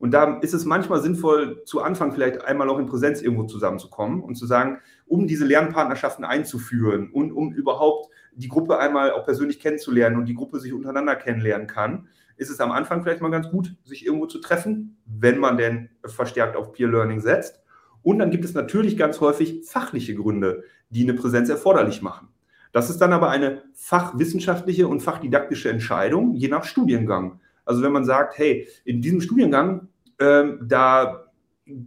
Und 0.00 0.12
da 0.12 0.38
ist 0.38 0.54
es 0.54 0.64
manchmal 0.64 1.02
sinnvoll, 1.02 1.62
zu 1.66 1.82
Anfang 1.82 2.12
vielleicht 2.12 2.42
einmal 2.42 2.70
auch 2.70 2.78
in 2.78 2.86
Präsenz 2.86 3.20
irgendwo 3.20 3.44
zusammenzukommen 3.44 4.22
und 4.22 4.34
zu 4.34 4.46
sagen, 4.46 4.78
um 5.06 5.26
diese 5.26 5.44
Lernpartnerschaften 5.44 6.24
einzuführen 6.24 7.10
und 7.12 7.32
um 7.32 7.52
überhaupt 7.52 8.08
die 8.32 8.48
Gruppe 8.48 8.78
einmal 8.78 9.12
auch 9.12 9.26
persönlich 9.26 9.60
kennenzulernen 9.60 10.16
und 10.16 10.24
die 10.24 10.34
Gruppe 10.34 10.58
sich 10.58 10.72
untereinander 10.72 11.16
kennenlernen 11.16 11.66
kann, 11.66 12.08
ist 12.38 12.48
es 12.48 12.60
am 12.60 12.72
Anfang 12.72 13.02
vielleicht 13.02 13.20
mal 13.20 13.30
ganz 13.30 13.50
gut, 13.50 13.76
sich 13.84 14.06
irgendwo 14.06 14.24
zu 14.24 14.38
treffen, 14.38 14.96
wenn 15.04 15.38
man 15.38 15.58
denn 15.58 15.90
verstärkt 16.06 16.56
auf 16.56 16.72
Peer 16.72 16.88
Learning 16.88 17.20
setzt. 17.20 17.60
Und 18.00 18.20
dann 18.20 18.30
gibt 18.30 18.46
es 18.46 18.54
natürlich 18.54 18.96
ganz 18.96 19.20
häufig 19.20 19.66
fachliche 19.66 20.14
Gründe, 20.14 20.64
die 20.88 21.02
eine 21.02 21.12
Präsenz 21.12 21.50
erforderlich 21.50 22.00
machen. 22.00 22.28
Das 22.72 22.88
ist 22.88 23.02
dann 23.02 23.12
aber 23.12 23.28
eine 23.28 23.64
fachwissenschaftliche 23.74 24.88
und 24.88 25.00
fachdidaktische 25.00 25.68
Entscheidung, 25.68 26.34
je 26.36 26.48
nach 26.48 26.64
Studiengang. 26.64 27.40
Also 27.66 27.82
wenn 27.82 27.92
man 27.92 28.06
sagt, 28.06 28.38
hey, 28.38 28.66
in 28.84 29.02
diesem 29.02 29.20
Studiengang, 29.20 29.89
ähm, 30.20 30.60
da 30.62 31.30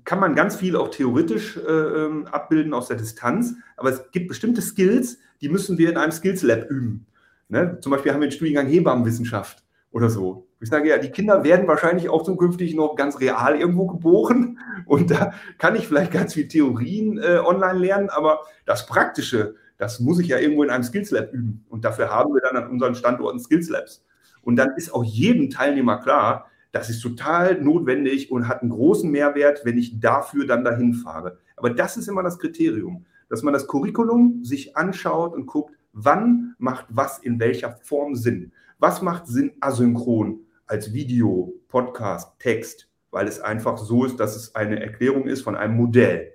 kann 0.04 0.20
man 0.20 0.36
ganz 0.36 0.56
viel 0.56 0.76
auch 0.76 0.90
theoretisch 0.90 1.58
äh, 1.58 1.72
ähm, 1.72 2.26
abbilden 2.28 2.74
aus 2.74 2.88
der 2.88 2.98
Distanz, 2.98 3.56
aber 3.78 3.90
es 3.90 4.12
gibt 4.12 4.28
bestimmte 4.28 4.62
Skills, 4.62 5.20
die 5.42 5.50
müssen 5.50 5.78
wir 5.78 5.90
in 5.90 5.98
einem 5.98 6.12
Skills 6.12 6.42
Lab 6.42 6.70
üben. 6.70 7.06
Ne? 7.50 7.78
Zum 7.82 7.92
Beispiel 7.92 8.14
haben 8.14 8.22
wir 8.22 8.28
den 8.28 8.34
Studiengang 8.34 8.68
Hebammenwissenschaft 8.68 9.64
oder 9.92 10.10
so. 10.10 10.48
Ich 10.62 10.70
sage 10.70 10.90
ja, 10.90 10.98
die 10.98 11.12
Kinder 11.12 11.44
werden 11.44 11.68
wahrscheinlich 11.68 12.10
auch 12.10 12.24
zukünftig 12.24 12.74
noch 12.76 12.96
ganz 12.96 13.20
real 13.20 13.60
irgendwo 13.60 13.88
geboren 13.88 14.60
und 14.86 15.12
da 15.12 15.34
kann 15.58 15.76
ich 15.76 15.88
vielleicht 15.88 16.12
ganz 16.12 16.34
viel 16.34 16.48
Theorien 16.48 17.18
äh, 17.18 17.40
online 17.44 17.80
lernen, 17.80 18.10
aber 18.10 18.42
das 18.66 18.86
Praktische, 18.86 19.56
das 19.78 20.00
muss 20.00 20.20
ich 20.20 20.28
ja 20.28 20.38
irgendwo 20.38 20.64
in 20.64 20.70
einem 20.70 20.84
Skills 20.84 21.12
Lab 21.12 21.34
üben 21.34 21.66
und 21.70 21.84
dafür 21.84 22.10
haben 22.10 22.34
wir 22.34 22.42
dann 22.42 22.56
an 22.56 22.70
unseren 22.70 22.96
Standorten 22.96 23.40
Skills 23.40 23.70
Labs. 23.70 24.06
Und 24.42 24.58
dann 24.58 24.72
ist 24.76 24.94
auch 24.94 25.04
jedem 25.06 25.50
Teilnehmer 25.50 26.02
klar, 26.02 26.50
das 26.74 26.90
ist 26.90 27.02
total 27.02 27.62
notwendig 27.62 28.32
und 28.32 28.48
hat 28.48 28.62
einen 28.62 28.72
großen 28.72 29.10
Mehrwert, 29.10 29.62
wenn 29.64 29.78
ich 29.78 30.00
dafür 30.00 30.48
dann 30.48 30.64
dahin 30.64 30.96
fahre. 30.96 31.38
Aber 31.56 31.70
das 31.70 31.98
ist 31.98 32.08
immer 32.08 32.24
das 32.24 32.40
Kriterium, 32.40 33.06
dass 33.30 33.44
man 33.44 33.54
das 33.54 33.68
Curriculum 33.68 34.44
sich 34.44 34.76
anschaut 34.76 35.36
und 35.36 35.46
guckt, 35.46 35.76
wann 35.94 36.56
macht 36.58 36.88
was 36.90 37.20
in 37.20 37.40
welcher 37.40 37.78
Form 37.84 38.16
Sinn. 38.16 38.52
Was 38.80 39.04
macht 39.04 39.28
Sinn 39.28 39.52
asynchron 39.60 40.40
als 40.66 40.92
Video, 40.94 41.54
Podcast, 41.68 42.40
Text, 42.40 42.90
weil 43.12 43.28
es 43.28 43.40
einfach 43.40 43.78
so 43.78 44.06
ist, 44.06 44.20
dass 44.20 44.36
es 44.36 44.56
eine 44.56 44.82
Erklärung 44.82 45.28
ist 45.28 45.44
von 45.44 45.56
einem 45.56 45.78
Modell. 45.78 46.34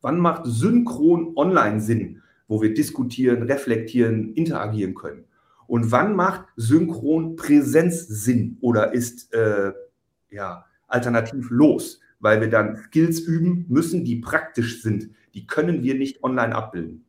Wann 0.00 0.20
macht 0.20 0.42
synchron 0.44 1.32
online 1.36 1.80
Sinn, 1.80 2.22
wo 2.46 2.62
wir 2.62 2.72
diskutieren, 2.72 3.42
reflektieren, 3.42 4.32
interagieren 4.34 4.94
können? 4.94 5.24
Und 5.66 5.92
wann 5.92 6.14
macht 6.14 6.44
synchron 6.56 7.36
Präsenz 7.36 8.06
Sinn 8.06 8.58
oder 8.60 8.92
ist 8.92 9.32
äh, 9.32 9.72
ja, 10.30 10.64
alternativlos? 10.88 12.00
Weil 12.20 12.40
wir 12.40 12.48
dann 12.48 12.76
Skills 12.76 13.20
üben 13.20 13.66
müssen, 13.68 14.04
die 14.04 14.16
praktisch 14.16 14.82
sind. 14.82 15.10
Die 15.34 15.46
können 15.46 15.82
wir 15.82 15.94
nicht 15.94 16.22
online 16.22 16.54
abbilden. 16.54 17.04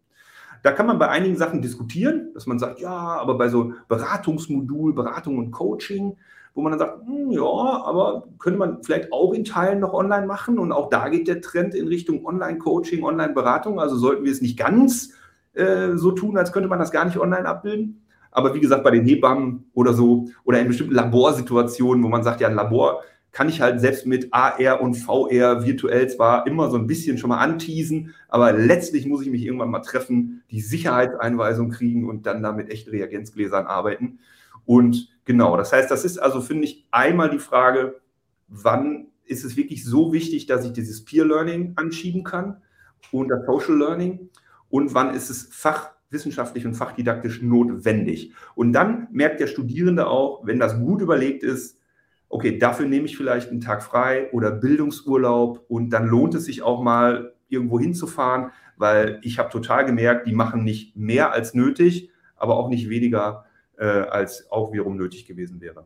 Da 0.64 0.72
kann 0.72 0.88
man 0.88 0.98
bei 0.98 1.08
einigen 1.10 1.38
Sachen 1.38 1.62
diskutieren, 1.62 2.32
dass 2.34 2.48
man 2.48 2.58
sagt, 2.58 2.80
ja, 2.80 2.90
aber 2.90 3.38
bei 3.38 3.50
so 3.50 3.74
Beratungsmodul, 3.88 4.94
Beratung 4.94 5.38
und 5.38 5.52
Coaching, 5.52 6.18
wo 6.56 6.62
man 6.62 6.72
dann 6.72 6.80
sagt, 6.80 7.06
hm, 7.06 7.32
ja, 7.32 7.44
aber 7.44 8.28
könnte 8.40 8.58
man 8.58 8.82
vielleicht 8.82 9.14
auch 9.14 9.34
in 9.34 9.44
Teilen 9.44 9.80
noch 9.80 9.94
online 9.94 10.26
machen 10.26 10.58
und 10.58 10.72
auch 10.72 10.90
da 10.90 11.10
geht 11.10 11.28
der 11.28 11.42
Trend 11.42 11.76
in 11.76 11.88
Richtung 11.88 12.26
Online-Coaching, 12.26 13.04
Online-Beratung. 13.04 13.80
Also 13.80 13.96
sollten 13.98 14.24
wir 14.24 14.32
es 14.32 14.42
nicht 14.42 14.58
ganz 14.58 15.14
äh, 15.54 15.98
so 15.98 16.12
tun, 16.12 16.38
als 16.38 16.52
könnte 16.52 16.70
man 16.70 16.80
das 16.80 16.92
gar 16.92 17.06
nicht 17.06 17.20
online 17.20 17.46
abbilden. 17.46 18.05
Aber 18.36 18.54
wie 18.54 18.60
gesagt, 18.60 18.84
bei 18.84 18.92
den 18.92 19.06
Hebammen 19.06 19.70
oder 19.74 19.94
so 19.94 20.28
oder 20.44 20.60
in 20.60 20.68
bestimmten 20.68 20.94
Laborsituationen, 20.94 22.04
wo 22.04 22.10
man 22.10 22.22
sagt, 22.22 22.42
ja, 22.42 22.50
ein 22.50 22.56
Labor 22.56 23.02
kann 23.32 23.48
ich 23.48 23.62
halt 23.62 23.80
selbst 23.80 24.06
mit 24.06 24.34
AR 24.34 24.82
und 24.82 24.96
VR 24.96 25.66
virtuell 25.66 26.10
zwar 26.10 26.46
immer 26.48 26.70
so 26.70 26.78
ein 26.78 26.86
bisschen 26.86 27.18
schon 27.18 27.30
mal 27.30 27.40
anteasen, 27.40 28.14
aber 28.28 28.52
letztlich 28.52 29.06
muss 29.06 29.22
ich 29.22 29.30
mich 29.30 29.44
irgendwann 29.44 29.72
mal 29.72 29.82
treffen, 29.82 30.44
die 30.52 30.62
Sicherheitseinweisung 30.62 31.70
kriegen 31.70 32.10
und 32.10 32.26
dann 32.26 32.44
da 32.44 32.52
mit 32.52 32.70
echten 32.70 32.92
Reagenzgläsern 32.92 33.68
arbeiten. 33.68 34.20
Und 34.66 35.10
genau, 35.24 35.56
das 35.56 35.72
heißt, 35.72 35.90
das 35.90 36.04
ist 36.04 36.18
also, 36.18 36.42
finde 36.42 36.66
ich, 36.66 36.88
einmal 36.92 37.30
die 37.30 37.40
Frage, 37.40 38.02
wann 38.48 39.08
ist 39.26 39.46
es 39.46 39.56
wirklich 39.56 39.86
so 39.86 40.12
wichtig, 40.12 40.46
dass 40.46 40.66
ich 40.66 40.74
dieses 40.74 41.06
Peer 41.06 41.26
Learning 41.26 41.74
anschieben 41.78 42.24
kann 42.24 42.62
und 43.12 43.30
das 43.30 43.46
Social 43.46 43.78
Learning 43.78 44.30
und 44.70 44.94
wann 44.94 45.14
ist 45.14 45.30
es 45.30 45.50
fach 45.52 45.95
wissenschaftlich 46.10 46.66
und 46.66 46.76
fachdidaktisch 46.76 47.42
notwendig. 47.42 48.34
Und 48.56 48.74
dann 48.74 49.08
merkt 49.12 49.40
der 49.40 49.48
Studierende 49.48 50.08
auch, 50.08 50.46
wenn 50.46 50.60
das 50.60 50.80
gut 50.80 51.02
überlegt 51.02 51.44
ist, 51.44 51.80
okay, 52.30 52.58
dafür 52.58 52.88
nehme 52.88 53.06
ich 53.06 53.18
vielleicht 53.18 53.50
einen 53.50 53.62
Tag 53.62 53.84
frei 53.84 54.32
oder 54.32 54.52
Bildungsurlaub 54.52 55.66
und 55.68 55.90
dann 55.90 56.08
lohnt 56.08 56.36
es 56.36 56.46
sich 56.46 56.64
auch 56.64 56.82
mal 56.82 57.34
irgendwo 57.48 57.80
hinzufahren, 57.80 58.52
weil 58.78 59.20
ich 59.22 59.40
habe 59.40 59.50
total 59.50 59.86
gemerkt, 59.86 60.28
die 60.28 60.34
machen 60.34 60.64
nicht 60.64 60.96
mehr 60.96 61.32
als 61.32 61.54
nötig, 61.54 62.10
aber 62.36 62.58
auch 62.58 62.70
nicht 62.70 62.90
weniger 62.90 63.46
äh, 63.78 63.86
als 63.86 64.52
auch 64.52 64.74
wiederum 64.74 64.98
nötig 64.98 65.26
gewesen 65.26 65.62
wäre. 65.62 65.86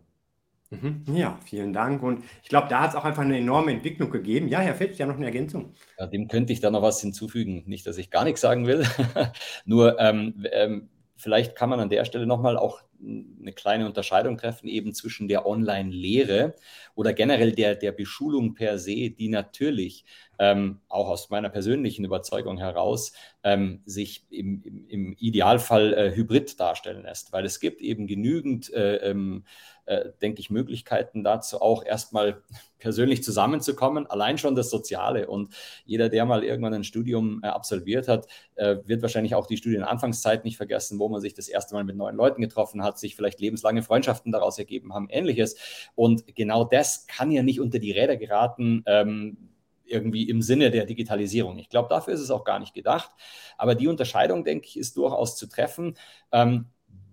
Mhm. 0.72 1.04
Ja, 1.16 1.40
vielen 1.46 1.74
Dank. 1.74 2.04
Und 2.04 2.24
ich 2.44 2.50
glaube, 2.50 2.68
da 2.70 2.82
hat 2.82 2.92
es 2.92 2.96
auch 2.96 3.06
einfach 3.06 3.24
eine 3.24 3.38
enorme 3.38 3.72
Entwicklung 3.72 4.12
gegeben. 4.12 4.48
Ja, 4.48 4.60
Herr 4.60 4.76
Fitz, 4.76 5.00
ja 5.00 5.08
noch 5.08 5.16
eine 5.16 5.26
Ergänzung. 5.26 5.74
Ja, 5.98 6.06
dem 6.06 6.28
könnte 6.28 6.54
ich 6.54 6.60
da 6.60 6.70
noch 6.70 6.84
was 6.84 7.02
hinzufügen. 7.02 7.64
Nicht, 7.66 7.88
dass 7.88 7.98
ich 7.98 8.12
gar 8.12 8.24
nichts 8.24 8.42
sagen 8.42 8.68
will. 8.68 8.86
Nur 9.66 10.00
ähm, 10.00 10.46
ähm, 10.52 10.90
vielleicht 11.16 11.56
kann 11.56 11.70
man 11.70 11.80
an 11.80 11.90
der 11.90 12.06
Stelle 12.06 12.28
nochmal 12.28 12.58
auch 12.58 12.82
eine 13.02 13.54
kleine 13.54 13.86
Unterscheidung 13.86 14.38
treffen, 14.38 14.68
eben 14.68 14.94
zwischen 14.94 15.28
der 15.28 15.46
Online-Lehre 15.46 16.56
oder 16.96 17.14
generell 17.14 17.54
der, 17.54 17.76
der 17.76 17.92
Beschulung 17.92 18.54
per 18.54 18.78
se, 18.78 19.10
die 19.10 19.30
natürlich 19.30 20.06
ähm, 20.38 20.82
auch 20.88 21.08
aus 21.08 21.30
meiner 21.30 21.50
persönlichen 21.50 22.06
Überzeugung 22.06 22.58
heraus 22.58 23.14
ähm, 23.44 23.82
sich 23.86 24.26
im, 24.30 24.62
im, 24.64 24.88
im 24.88 25.16
Idealfall 25.18 25.94
äh, 25.94 26.16
hybrid 26.16 26.60
darstellen 26.60 27.04
lässt, 27.04 27.32
weil 27.32 27.46
es 27.46 27.60
gibt 27.60 27.82
eben 27.82 28.08
genügend 28.08 28.72
äh, 28.74 28.98
ähm, 28.98 29.46
äh, 29.90 30.12
denke 30.22 30.40
ich, 30.40 30.52
Möglichkeiten 30.52 31.24
dazu 31.24 31.62
auch 31.62 31.84
erstmal 31.84 32.44
persönlich 32.78 33.24
zusammenzukommen, 33.24 34.06
allein 34.08 34.38
schon 34.38 34.56
das 34.56 34.70
Soziale. 34.70 35.28
Und 35.28 35.54
jeder, 35.86 36.10
der 36.10 36.26
mal 36.26 36.44
irgendwann 36.44 36.76
ein 36.76 36.84
Studium 36.84 37.42
äh, 37.44 37.48
absolviert 37.48 38.08
hat, 38.08 38.28
äh, 38.56 38.78
wird 38.86 39.02
wahrscheinlich 39.02 39.34
auch 39.34 39.48
die 39.48 39.58
Studienanfangszeit 39.58 40.46
nicht 40.46 40.58
vergessen, 40.58 41.00
wo 41.00 41.10
man 41.10 41.22
sich 41.22 41.34
das 41.34 41.48
erste 41.48 41.74
Mal 41.74 41.84
mit 41.84 41.98
neuen 41.98 42.16
Leuten 42.16 42.42
getroffen 42.42 42.84
hat, 42.84 43.00
sich 43.00 43.16
vielleicht 43.16 43.40
lebenslange 43.40 43.82
Freundschaften 43.82 44.32
daraus 44.32 44.60
ergeben 44.60 44.94
haben, 44.94 45.10
ähnliches. 45.10 45.56
Und 45.96 46.36
genau 46.36 46.64
das 46.64 47.08
kann 47.08 47.32
ja 47.32 47.42
nicht 47.42 47.60
unter 47.60 47.80
die 47.80 47.92
Räder 47.92 48.16
geraten. 48.16 48.84
Ähm, 48.86 49.38
irgendwie 49.86 50.30
im 50.30 50.44
Sinne 50.44 50.70
der 50.70 50.86
Digitalisierung. 50.86 51.58
Ich 51.58 51.68
glaube, 51.68 51.90
dafür 51.90 52.14
ist 52.14 52.20
es 52.20 52.30
auch 52.30 52.44
gar 52.44 52.60
nicht 52.60 52.76
gedacht. 52.76 53.10
Aber 53.58 53.74
die 53.74 53.88
Unterscheidung, 53.88 54.44
denke 54.44 54.68
ich, 54.68 54.78
ist 54.78 54.98
durchaus 54.98 55.36
zu 55.36 55.48
treffen. 55.48 55.98
Ähm, 56.32 56.68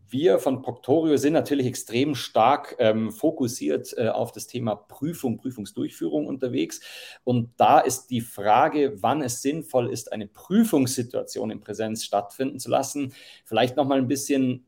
wir 0.09 0.39
von 0.39 0.63
Proctorio 0.63 1.17
sind 1.17 1.33
natürlich 1.33 1.67
extrem 1.67 2.15
stark 2.15 2.77
ähm, 2.79 3.11
fokussiert 3.13 3.95
äh, 3.97 4.09
auf 4.09 4.33
das 4.33 4.47
Thema 4.47 4.77
Prüfung, 4.77 5.39
Prüfungsdurchführung 5.39 6.27
unterwegs. 6.27 6.81
Und 7.25 7.51
da 7.57 7.81
ist 7.81 8.09
die 8.09 8.21
Frage, 8.21 8.95
wann 9.03 9.23
es 9.23 9.43
sinnvoll 9.43 9.91
ist, 9.91 10.13
eine 10.13 10.27
Prüfungssituation 10.27 11.51
in 11.51 11.61
Präsenz 11.61 12.05
stattfinden 12.05 12.59
zu 12.59 12.71
lassen, 12.71 13.13
vielleicht 13.45 13.77
noch 13.77 13.87
mal 13.87 13.99
ein 13.99 14.09
bisschen 14.09 14.67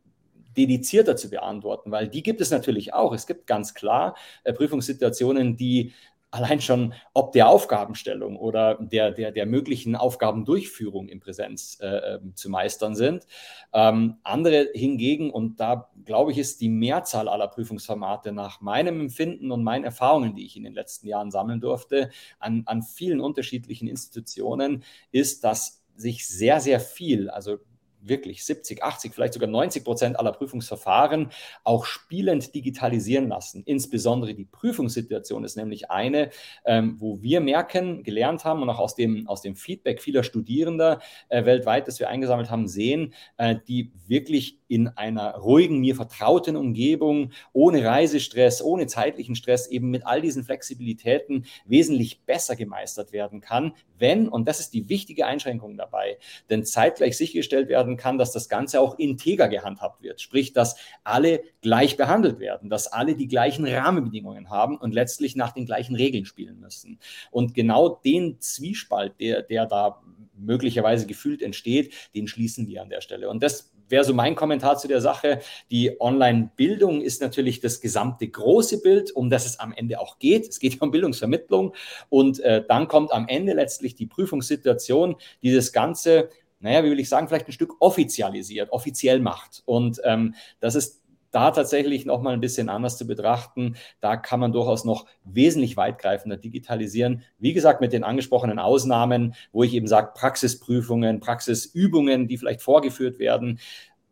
dedizierter 0.57 1.17
zu 1.17 1.31
beantworten, 1.31 1.93
weil 1.93 2.09
die 2.09 2.23
gibt 2.23 2.41
es 2.41 2.51
natürlich 2.51 2.93
auch. 2.93 3.13
Es 3.13 3.27
gibt 3.27 3.47
ganz 3.47 3.75
klar 3.75 4.17
äh, 4.45 4.53
Prüfungssituationen, 4.53 5.57
die 5.57 5.93
allein 6.31 6.61
schon 6.61 6.95
ob 7.15 7.33
der 7.33 7.49
Aufgabenstellung 7.49 8.37
oder 8.37 8.77
der, 8.81 9.13
der, 9.13 9.33
der 9.33 9.47
möglichen 9.47 9.97
Aufgabendurchführung 9.97 11.09
in 11.09 11.21
Präsenz 11.21 11.79
äh, 11.81 11.87
ähm, 11.87 12.35
zu 12.35 12.51
meistern 12.51 12.95
sind. 12.95 13.27
Ähm, 13.73 14.19
andere 14.23 14.69
hingegen, 14.75 15.31
und 15.31 15.61
da 15.61 15.91
glaube 16.05 16.33
ich, 16.33 16.39
ist 16.39 16.61
die 16.61 16.69
Mehrzahl 16.69 17.29
aller 17.29 17.49
Prüfungsformate 17.49 18.33
nach 18.33 18.61
meinem 18.61 19.01
Empfinden 19.01 19.51
und 19.51 19.65
meinen 19.65 19.85
Erfahrungen, 19.85 20.35
die 20.35 20.45
ich 20.45 20.57
in 20.57 20.65
den 20.65 20.75
letzten 20.75 21.07
Jahren 21.09 21.31
sammeln 21.31 21.61
durfte, 21.61 22.11
an, 22.39 22.63
an 22.67 22.83
vielen 22.83 23.21
unterschiedlichen 23.21 23.89
Institutionen, 23.89 24.85
ist, 25.11 25.45
dass 25.45 25.83
sich 25.97 26.29
sehr, 26.29 26.61
sehr 26.61 26.79
viel, 26.81 27.29
also 27.29 27.59
wirklich 28.01 28.45
70, 28.45 28.83
80, 28.83 29.15
vielleicht 29.15 29.35
sogar 29.35 29.49
90 29.49 29.85
Prozent 29.85 30.19
aller 30.19 30.33
Prüfungsverfahren 30.33 31.31
auch 31.65 31.85
spielend 31.85 32.55
digitalisieren 32.55 33.29
lassen. 33.29 33.63
Insbesondere 33.65 34.35
die 34.35 34.45
Prüfungssituation 34.45 35.45
ist 35.45 35.57
nämlich 35.57 35.91
eine, 35.91 36.31
ähm, 36.65 36.97
wo 36.99 37.23
wir 37.23 37.41
merken, 37.41 38.03
gelernt 38.03 38.45
haben 38.45 38.63
und 38.63 38.71
auch 38.71 38.79
aus 38.79 38.95
dem, 38.95 39.29
aus 39.29 39.43
dem 39.43 39.57
Feedback 39.57 40.03
vieler 40.03 40.23
Studierender 40.23 41.01
äh, 41.29 41.45
weltweit, 41.45 41.89
das 41.89 41.99
wir 41.99 42.09
eingesammelt 42.09 42.51
haben, 42.51 42.69
sehen, 42.69 43.15
äh, 43.37 43.57
die 43.67 43.93
wirklich 44.07 44.59
in 44.69 44.89
einer 44.89 45.35
ruhigen, 45.37 45.79
mir 45.81 45.97
vertrauten 45.97 46.57
Umgebung, 46.57 47.33
ohne 47.53 47.85
Reisestress, 47.85 48.63
ohne 48.63 48.87
zeitlichen 48.87 49.35
Stress, 49.35 49.67
eben 49.67 49.91
mit 49.91 50.07
all 50.07 50.21
diesen 50.21 50.45
Flexibilitäten 50.45 51.47
wesentlich 51.65 52.25
besser 52.25 52.55
gemeistert 52.55 53.13
werden 53.13 53.41
kann, 53.41 53.73
wenn, 53.99 54.29
und 54.29 54.47
das 54.49 54.61
ist 54.61 54.75
die 54.75 54.89
wichtige 54.89 55.27
Einschränkung 55.27 55.77
dabei, 55.77 56.19
denn 56.51 56.65
zeitgleich 56.65 57.17
sichergestellt 57.17 57.69
werden 57.69 57.97
kann, 57.97 58.19
dass 58.19 58.33
das 58.33 58.49
Ganze 58.49 58.81
auch 58.81 58.99
integer 58.99 59.49
gehandhabt 59.49 60.03
wird, 60.03 60.21
sprich, 60.21 60.53
dass 60.53 60.77
alle 61.05 61.43
gleich 61.63 61.97
behandelt 61.97 62.39
werden, 62.39 62.71
dass 62.71 62.87
alle 62.87 63.15
die 63.15 63.29
gleichen 63.29 63.67
Rahmenbedingungen 63.67 64.51
haben 64.51 64.77
und 64.77 64.95
letztlich 64.95 65.37
nach 65.37 65.53
den 65.53 65.67
gleichen 65.67 65.97
Regeln 65.97 66.25
spielen 66.25 66.61
müssen. 66.61 66.99
Und 67.31 67.55
genau 67.55 68.01
den 68.05 68.41
Zwiespalt, 68.41 69.15
der, 69.21 69.43
der 69.43 69.67
da 69.67 70.01
möglicherweise 70.39 71.07
gefühlt 71.07 71.43
entsteht, 71.43 71.93
den 72.15 72.29
schließen 72.29 72.67
wir 72.69 72.83
an 72.83 72.91
der 72.91 73.01
Stelle. 73.01 73.29
Und 73.29 73.43
das 73.43 73.73
wäre 73.89 74.05
so 74.05 74.15
mein 74.15 74.35
Kommentar 74.35 74.77
zu 74.79 74.89
der 74.89 75.01
Sache. 75.01 75.41
Die 75.71 76.01
Online-Bildung 76.01 77.01
ist 77.01 77.21
natürlich 77.21 77.61
das 77.61 77.81
gesamte 77.81 78.29
große 78.29 78.81
Bild, 78.83 79.11
um 79.13 79.31
das 79.31 79.47
es 79.47 79.61
am 79.61 79.73
Ende 79.73 80.01
auch 80.01 80.19
geht. 80.19 80.49
Es 80.49 80.59
geht 80.59 80.75
ja 80.75 80.81
um 80.81 80.91
Bildungsvermittlung. 80.91 81.75
Und 82.09 82.41
äh, 82.41 82.65
dann 82.67 82.89
kommt 82.89 83.13
am 83.13 83.29
Ende 83.29 83.55
letztlich 83.55 83.88
die 83.95 84.07
Prüfungssituation, 84.07 85.17
die 85.43 85.55
das 85.55 85.73
Ganze 85.73 86.31
naja, 86.61 86.85
wie 86.85 86.91
will 86.91 87.01
ich 87.01 87.09
sagen, 87.09 87.29
vielleicht 87.29 87.49
ein 87.49 87.53
Stück 87.53 87.75
offizialisiert, 87.81 88.73
offiziell 88.73 89.21
macht. 89.21 89.63
Und 89.65 90.01
ähm, 90.05 90.35
das 90.61 90.75
ist 90.75 91.03
da 91.31 91.51
tatsächlich 91.51 92.07
nochmal 92.07 92.33
ein 92.33 92.41
bisschen 92.41 92.69
anders 92.69 92.97
zu 92.97 93.07
betrachten. 93.07 93.77
Da 94.01 94.17
kann 94.17 94.41
man 94.41 94.53
durchaus 94.53 94.85
noch 94.85 95.07
wesentlich 95.25 95.77
weitgreifender 95.77 96.37
digitalisieren. 96.37 97.23
Wie 97.39 97.53
gesagt, 97.53 97.81
mit 97.81 97.93
den 97.93 98.05
angesprochenen 98.05 98.59
Ausnahmen, 98.59 99.35
wo 99.53 99.63
ich 99.63 99.75
eben 99.75 99.87
sage, 99.87 100.13
Praxisprüfungen, 100.15 101.21
Praxisübungen, 101.21 102.29
die 102.29 102.39
vielleicht 102.39 102.63
vorgeführt 102.63 103.19
werden. 103.19 103.61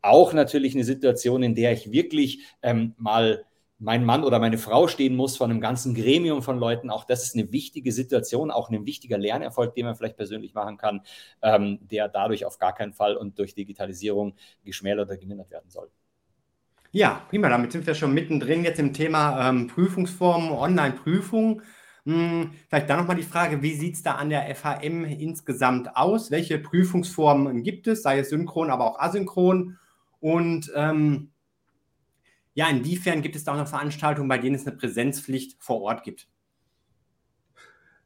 Auch 0.02 0.32
natürlich 0.34 0.74
eine 0.74 0.84
Situation, 0.84 1.42
in 1.42 1.54
der 1.54 1.72
ich 1.72 1.90
wirklich 1.90 2.40
ähm, 2.62 2.94
mal 2.98 3.44
mein 3.78 4.04
Mann 4.04 4.24
oder 4.24 4.38
meine 4.38 4.58
Frau 4.58 4.88
stehen 4.88 5.16
muss 5.16 5.36
von 5.36 5.50
einem 5.50 5.60
ganzen 5.60 5.94
Gremium 5.94 6.42
von 6.42 6.58
Leuten. 6.58 6.90
Auch 6.90 7.04
das 7.04 7.24
ist 7.24 7.34
eine 7.34 7.52
wichtige 7.52 7.92
Situation, 7.92 8.50
auch 8.50 8.70
ein 8.70 8.86
wichtiger 8.86 9.18
Lernerfolg, 9.18 9.74
den 9.74 9.86
man 9.86 9.94
vielleicht 9.94 10.16
persönlich 10.16 10.54
machen 10.54 10.78
kann, 10.78 11.02
ähm, 11.42 11.78
der 11.82 12.08
dadurch 12.08 12.46
auf 12.46 12.58
gar 12.58 12.74
keinen 12.74 12.94
Fall 12.94 13.16
und 13.16 13.38
durch 13.38 13.54
Digitalisierung 13.54 14.34
geschmälert 14.64 15.08
oder 15.08 15.18
gemindert 15.18 15.50
werden 15.50 15.70
soll. 15.70 15.90
Ja, 16.92 17.26
prima. 17.28 17.50
Damit 17.50 17.72
sind 17.72 17.86
wir 17.86 17.94
schon 17.94 18.14
mittendrin 18.14 18.64
jetzt 18.64 18.78
im 18.78 18.94
Thema 18.94 19.50
ähm, 19.50 19.66
Prüfungsformen, 19.66 20.50
Online-Prüfung. 20.50 21.60
Hm, 22.06 22.52
vielleicht 22.68 22.88
dann 22.88 23.00
nochmal 23.00 23.16
die 23.16 23.22
Frage, 23.22 23.60
wie 23.60 23.74
sieht 23.74 23.96
es 23.96 24.02
da 24.02 24.12
an 24.12 24.30
der 24.30 24.54
FHM 24.54 25.04
insgesamt 25.04 25.94
aus? 25.94 26.30
Welche 26.30 26.58
Prüfungsformen 26.58 27.62
gibt 27.62 27.86
es, 27.88 28.02
sei 28.02 28.20
es 28.20 28.30
synchron, 28.30 28.70
aber 28.70 28.86
auch 28.86 28.98
asynchron? 28.98 29.76
Und 30.20 30.72
ähm, 30.74 31.32
ja, 32.56 32.68
inwiefern 32.70 33.20
gibt 33.20 33.36
es 33.36 33.44
da 33.44 33.52
auch 33.52 33.58
noch 33.58 33.68
Veranstaltungen, 33.68 34.30
bei 34.30 34.38
denen 34.38 34.56
es 34.56 34.66
eine 34.66 34.74
Präsenzpflicht 34.74 35.62
vor 35.62 35.82
Ort 35.82 36.04
gibt? 36.04 36.26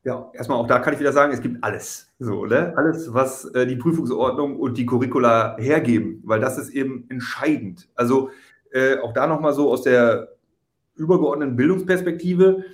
Ja, 0.03 0.28
erstmal 0.34 0.59
auch 0.59 0.66
da 0.66 0.80
kann 0.80 0.92
ich 0.92 0.98
wieder 0.98 1.12
sagen, 1.12 1.32
es 1.32 1.40
gibt 1.40 1.62
alles. 1.62 2.11
So, 2.18 2.46
ne? 2.46 2.74
Alles, 2.76 3.14
was 3.14 3.44
äh, 3.44 3.64
die 3.64 3.76
Prüfungsordnung 3.76 4.59
und 4.59 4.76
die 4.76 4.86
Curricula 4.86 5.57
hergeben, 5.57 6.20
weil 6.24 6.40
das 6.40 6.59
ist 6.59 6.70
eben 6.70 7.07
entscheidend. 7.11 7.88
Also 7.94 8.30
äh, 8.72 8.98
auch 8.98 9.12
da 9.12 9.28
nochmal 9.28 9.53
so 9.53 9.70
aus 9.70 9.82
der 9.82 10.36
übergeordneten 10.96 11.55
Bildungsperspektive, 11.55 12.64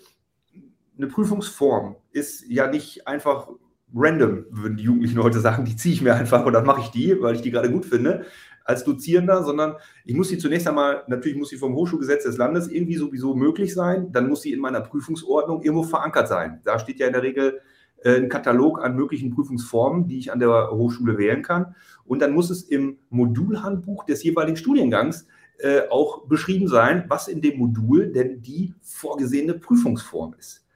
eine 0.96 1.08
Prüfungsform 1.08 1.96
ist 2.10 2.48
ja 2.48 2.68
nicht 2.68 3.06
einfach 3.06 3.48
random, 3.94 4.46
würden 4.48 4.78
die 4.78 4.84
Jugendlichen 4.84 5.22
heute 5.22 5.40
sagen, 5.40 5.66
die 5.66 5.76
ziehe 5.76 5.94
ich 5.94 6.00
mir 6.00 6.14
einfach 6.14 6.46
und 6.46 6.54
dann 6.54 6.64
mache 6.64 6.80
ich 6.80 6.88
die, 6.88 7.20
weil 7.20 7.34
ich 7.34 7.42
die 7.42 7.50
gerade 7.50 7.70
gut 7.70 7.84
finde, 7.84 8.24
als 8.66 8.84
Dozierender, 8.84 9.44
sondern 9.44 9.76
ich 10.04 10.14
muss 10.14 10.28
sie 10.28 10.38
zunächst 10.38 10.66
einmal, 10.66 11.04
natürlich 11.06 11.38
muss 11.38 11.50
sie 11.50 11.56
vom 11.56 11.74
Hochschulgesetz 11.74 12.24
des 12.24 12.36
Landes 12.36 12.68
irgendwie 12.68 12.96
sowieso 12.96 13.34
möglich 13.34 13.72
sein, 13.72 14.10
dann 14.12 14.28
muss 14.28 14.42
sie 14.42 14.52
in 14.52 14.60
meiner 14.60 14.80
Prüfungsordnung 14.80 15.62
irgendwo 15.62 15.84
verankert 15.84 16.28
sein. 16.28 16.60
Da 16.64 16.78
steht 16.78 16.98
ja 16.98 17.06
in 17.06 17.12
der 17.12 17.22
Regel 17.22 17.60
äh, 18.02 18.16
ein 18.16 18.28
Katalog 18.28 18.82
an 18.82 18.96
möglichen 18.96 19.30
Prüfungsformen, 19.30 20.08
die 20.08 20.18
ich 20.18 20.32
an 20.32 20.40
der 20.40 20.70
Hochschule 20.72 21.16
wählen 21.16 21.42
kann. 21.42 21.74
Und 22.04 22.20
dann 22.20 22.32
muss 22.32 22.50
es 22.50 22.62
im 22.64 22.98
Modulhandbuch 23.08 24.04
des 24.04 24.22
jeweiligen 24.24 24.56
Studiengangs 24.56 25.26
äh, 25.58 25.88
auch 25.88 26.26
beschrieben 26.26 26.68
sein, 26.68 27.04
was 27.08 27.28
in 27.28 27.40
dem 27.40 27.58
Modul 27.58 28.12
denn 28.12 28.42
die 28.42 28.74
vorgesehene 28.82 29.54
Prüfungsform 29.54 30.34
ist. 30.38 30.66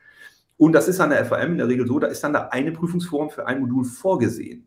Und 0.56 0.72
das 0.72 0.88
ist 0.88 1.00
an 1.00 1.10
der 1.10 1.24
FAM 1.24 1.52
in 1.52 1.58
der 1.58 1.68
Regel 1.68 1.86
so, 1.86 1.98
da 1.98 2.06
ist 2.06 2.22
dann 2.22 2.34
da 2.34 2.48
eine 2.48 2.70
Prüfungsform 2.70 3.30
für 3.30 3.46
ein 3.46 3.60
Modul 3.60 3.84
vorgesehen. 3.84 4.66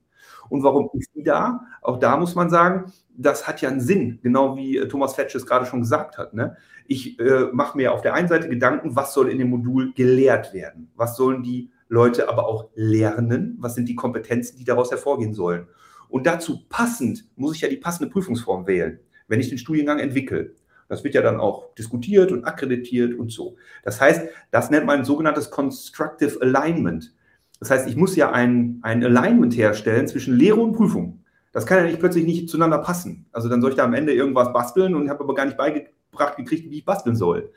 Und 0.49 0.63
warum 0.63 0.89
ist 0.93 1.11
die 1.15 1.23
da? 1.23 1.61
Auch 1.81 1.99
da 1.99 2.17
muss 2.17 2.35
man 2.35 2.49
sagen, 2.49 2.91
das 3.15 3.47
hat 3.47 3.61
ja 3.61 3.69
einen 3.69 3.81
Sinn, 3.81 4.19
genau 4.21 4.55
wie 4.55 4.77
äh, 4.77 4.87
Thomas 4.87 5.15
Fetsch 5.15 5.35
es 5.35 5.45
gerade 5.45 5.65
schon 5.65 5.81
gesagt 5.81 6.17
hat. 6.17 6.33
Ne? 6.33 6.57
Ich 6.87 7.19
äh, 7.19 7.47
mache 7.51 7.77
mir 7.77 7.93
auf 7.93 8.01
der 8.01 8.13
einen 8.13 8.27
Seite 8.27 8.49
Gedanken, 8.49 8.95
was 8.95 9.13
soll 9.13 9.29
in 9.29 9.39
dem 9.39 9.49
Modul 9.49 9.93
gelehrt 9.93 10.53
werden? 10.53 10.91
Was 10.95 11.15
sollen 11.15 11.43
die 11.43 11.71
Leute 11.89 12.29
aber 12.29 12.47
auch 12.47 12.69
lernen? 12.75 13.57
Was 13.59 13.75
sind 13.75 13.87
die 13.87 13.95
Kompetenzen, 13.95 14.57
die 14.57 14.65
daraus 14.65 14.91
hervorgehen 14.91 15.33
sollen? 15.33 15.67
Und 16.09 16.25
dazu 16.25 16.61
passend 16.69 17.25
muss 17.35 17.55
ich 17.55 17.61
ja 17.61 17.69
die 17.69 17.77
passende 17.77 18.11
Prüfungsform 18.11 18.67
wählen 18.67 18.99
wenn 19.27 19.39
ich 19.39 19.49
den 19.49 19.57
Studiengang 19.57 19.99
entwickle. 19.99 20.53
Das 20.89 21.03
wird 21.03 21.15
ja 21.15 21.21
dann 21.21 21.39
auch 21.39 21.73
diskutiert 21.75 22.31
und 22.31 22.45
akkreditiert 22.45 23.17
und 23.17 23.31
so. 23.31 23.55
Das 23.83 23.99
heißt, 23.99 24.27
das 24.51 24.69
nennt 24.69 24.85
man 24.85 24.99
ein 24.99 25.05
sogenanntes 25.05 25.49
Constructive 25.49 26.39
Alignment. 26.41 27.13
Das 27.59 27.71
heißt, 27.71 27.87
ich 27.87 27.95
muss 27.95 28.15
ja 28.15 28.31
ein, 28.31 28.79
ein 28.83 29.03
Alignment 29.03 29.57
herstellen 29.57 30.07
zwischen 30.07 30.35
Lehre 30.35 30.59
und 30.59 30.73
Prüfung. 30.73 31.22
Das 31.53 31.65
kann 31.65 31.77
ja 31.77 31.83
nicht 31.85 31.99
plötzlich 31.99 32.25
nicht 32.25 32.49
zueinander 32.49 32.79
passen. 32.79 33.27
Also 33.31 33.47
dann 33.47 33.61
soll 33.61 33.69
ich 33.71 33.77
da 33.77 33.85
am 33.85 33.93
Ende 33.93 34.13
irgendwas 34.13 34.51
basteln 34.51 34.95
und 34.95 35.09
habe 35.09 35.23
aber 35.23 35.35
gar 35.35 35.45
nicht 35.45 35.55
beigebracht 35.55 36.35
gekriegt, 36.35 36.69
wie 36.69 36.79
ich 36.79 36.85
basteln 36.85 37.15
soll. 37.15 37.51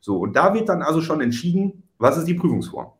So, 0.00 0.18
und 0.18 0.34
da 0.34 0.52
wird 0.54 0.68
dann 0.68 0.82
also 0.82 1.00
schon 1.00 1.20
entschieden, 1.20 1.84
was 1.98 2.18
ist 2.18 2.26
die 2.26 2.34
Prüfungsform. 2.34 2.90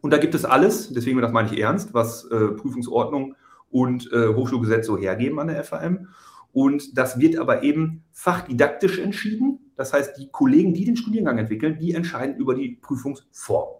Und 0.00 0.12
da 0.12 0.18
gibt 0.18 0.34
es 0.34 0.44
alles, 0.44 0.92
deswegen 0.92 1.20
das 1.20 1.32
meine 1.32 1.50
ich 1.50 1.58
ernst, 1.58 1.94
was 1.94 2.24
äh, 2.26 2.48
Prüfungsordnung 2.48 3.34
und 3.70 4.12
äh, 4.12 4.34
Hochschulgesetz 4.34 4.86
so 4.86 4.98
hergeben 4.98 5.38
an 5.38 5.48
der 5.48 5.64
FAM. 5.64 6.08
Und 6.52 6.98
das 6.98 7.18
wird 7.20 7.36
aber 7.38 7.62
eben 7.62 8.04
fachdidaktisch 8.12 8.98
entschieden. 8.98 9.72
Das 9.76 9.92
heißt, 9.92 10.18
die 10.18 10.28
Kollegen, 10.30 10.74
die 10.74 10.84
den 10.84 10.96
Studiengang 10.96 11.38
entwickeln, 11.38 11.78
die 11.78 11.94
entscheiden 11.94 12.36
über 12.36 12.54
die 12.54 12.78
Prüfungsform. 12.80 13.76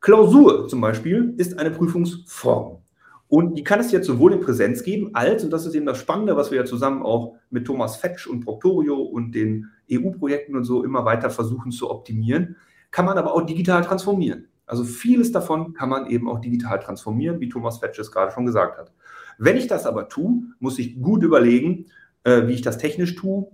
Klausur 0.00 0.68
zum 0.68 0.80
Beispiel 0.80 1.34
ist 1.38 1.58
eine 1.58 1.70
Prüfungsform. 1.70 2.78
Und 3.28 3.58
die 3.58 3.64
kann 3.64 3.78
es 3.78 3.92
jetzt 3.92 4.06
sowohl 4.06 4.32
in 4.32 4.40
Präsenz 4.40 4.82
geben, 4.82 5.10
als, 5.12 5.44
und 5.44 5.50
das 5.50 5.66
ist 5.66 5.74
eben 5.74 5.84
das 5.84 5.98
Spannende, 5.98 6.36
was 6.36 6.50
wir 6.50 6.58
ja 6.58 6.64
zusammen 6.64 7.02
auch 7.02 7.36
mit 7.50 7.66
Thomas 7.66 7.96
Fetsch 7.96 8.26
und 8.26 8.44
Proctorio 8.44 8.96
und 8.96 9.32
den 9.32 9.70
EU-Projekten 9.90 10.56
und 10.56 10.64
so 10.64 10.82
immer 10.82 11.04
weiter 11.04 11.28
versuchen 11.28 11.70
zu 11.70 11.90
optimieren, 11.90 12.56
kann 12.90 13.04
man 13.04 13.18
aber 13.18 13.34
auch 13.34 13.42
digital 13.42 13.82
transformieren. 13.82 14.48
Also 14.64 14.84
vieles 14.84 15.30
davon 15.30 15.74
kann 15.74 15.88
man 15.88 16.06
eben 16.06 16.28
auch 16.28 16.40
digital 16.40 16.80
transformieren, 16.80 17.40
wie 17.40 17.48
Thomas 17.48 17.78
Fetsch 17.78 17.98
es 17.98 18.12
gerade 18.12 18.32
schon 18.32 18.46
gesagt 18.46 18.78
hat. 18.78 18.92
Wenn 19.38 19.56
ich 19.56 19.66
das 19.66 19.86
aber 19.86 20.08
tue, 20.08 20.42
muss 20.58 20.78
ich 20.78 21.00
gut 21.00 21.22
überlegen, 21.22 21.86
äh, 22.24 22.46
wie 22.46 22.54
ich 22.54 22.62
das 22.62 22.78
technisch 22.78 23.14
tue, 23.14 23.46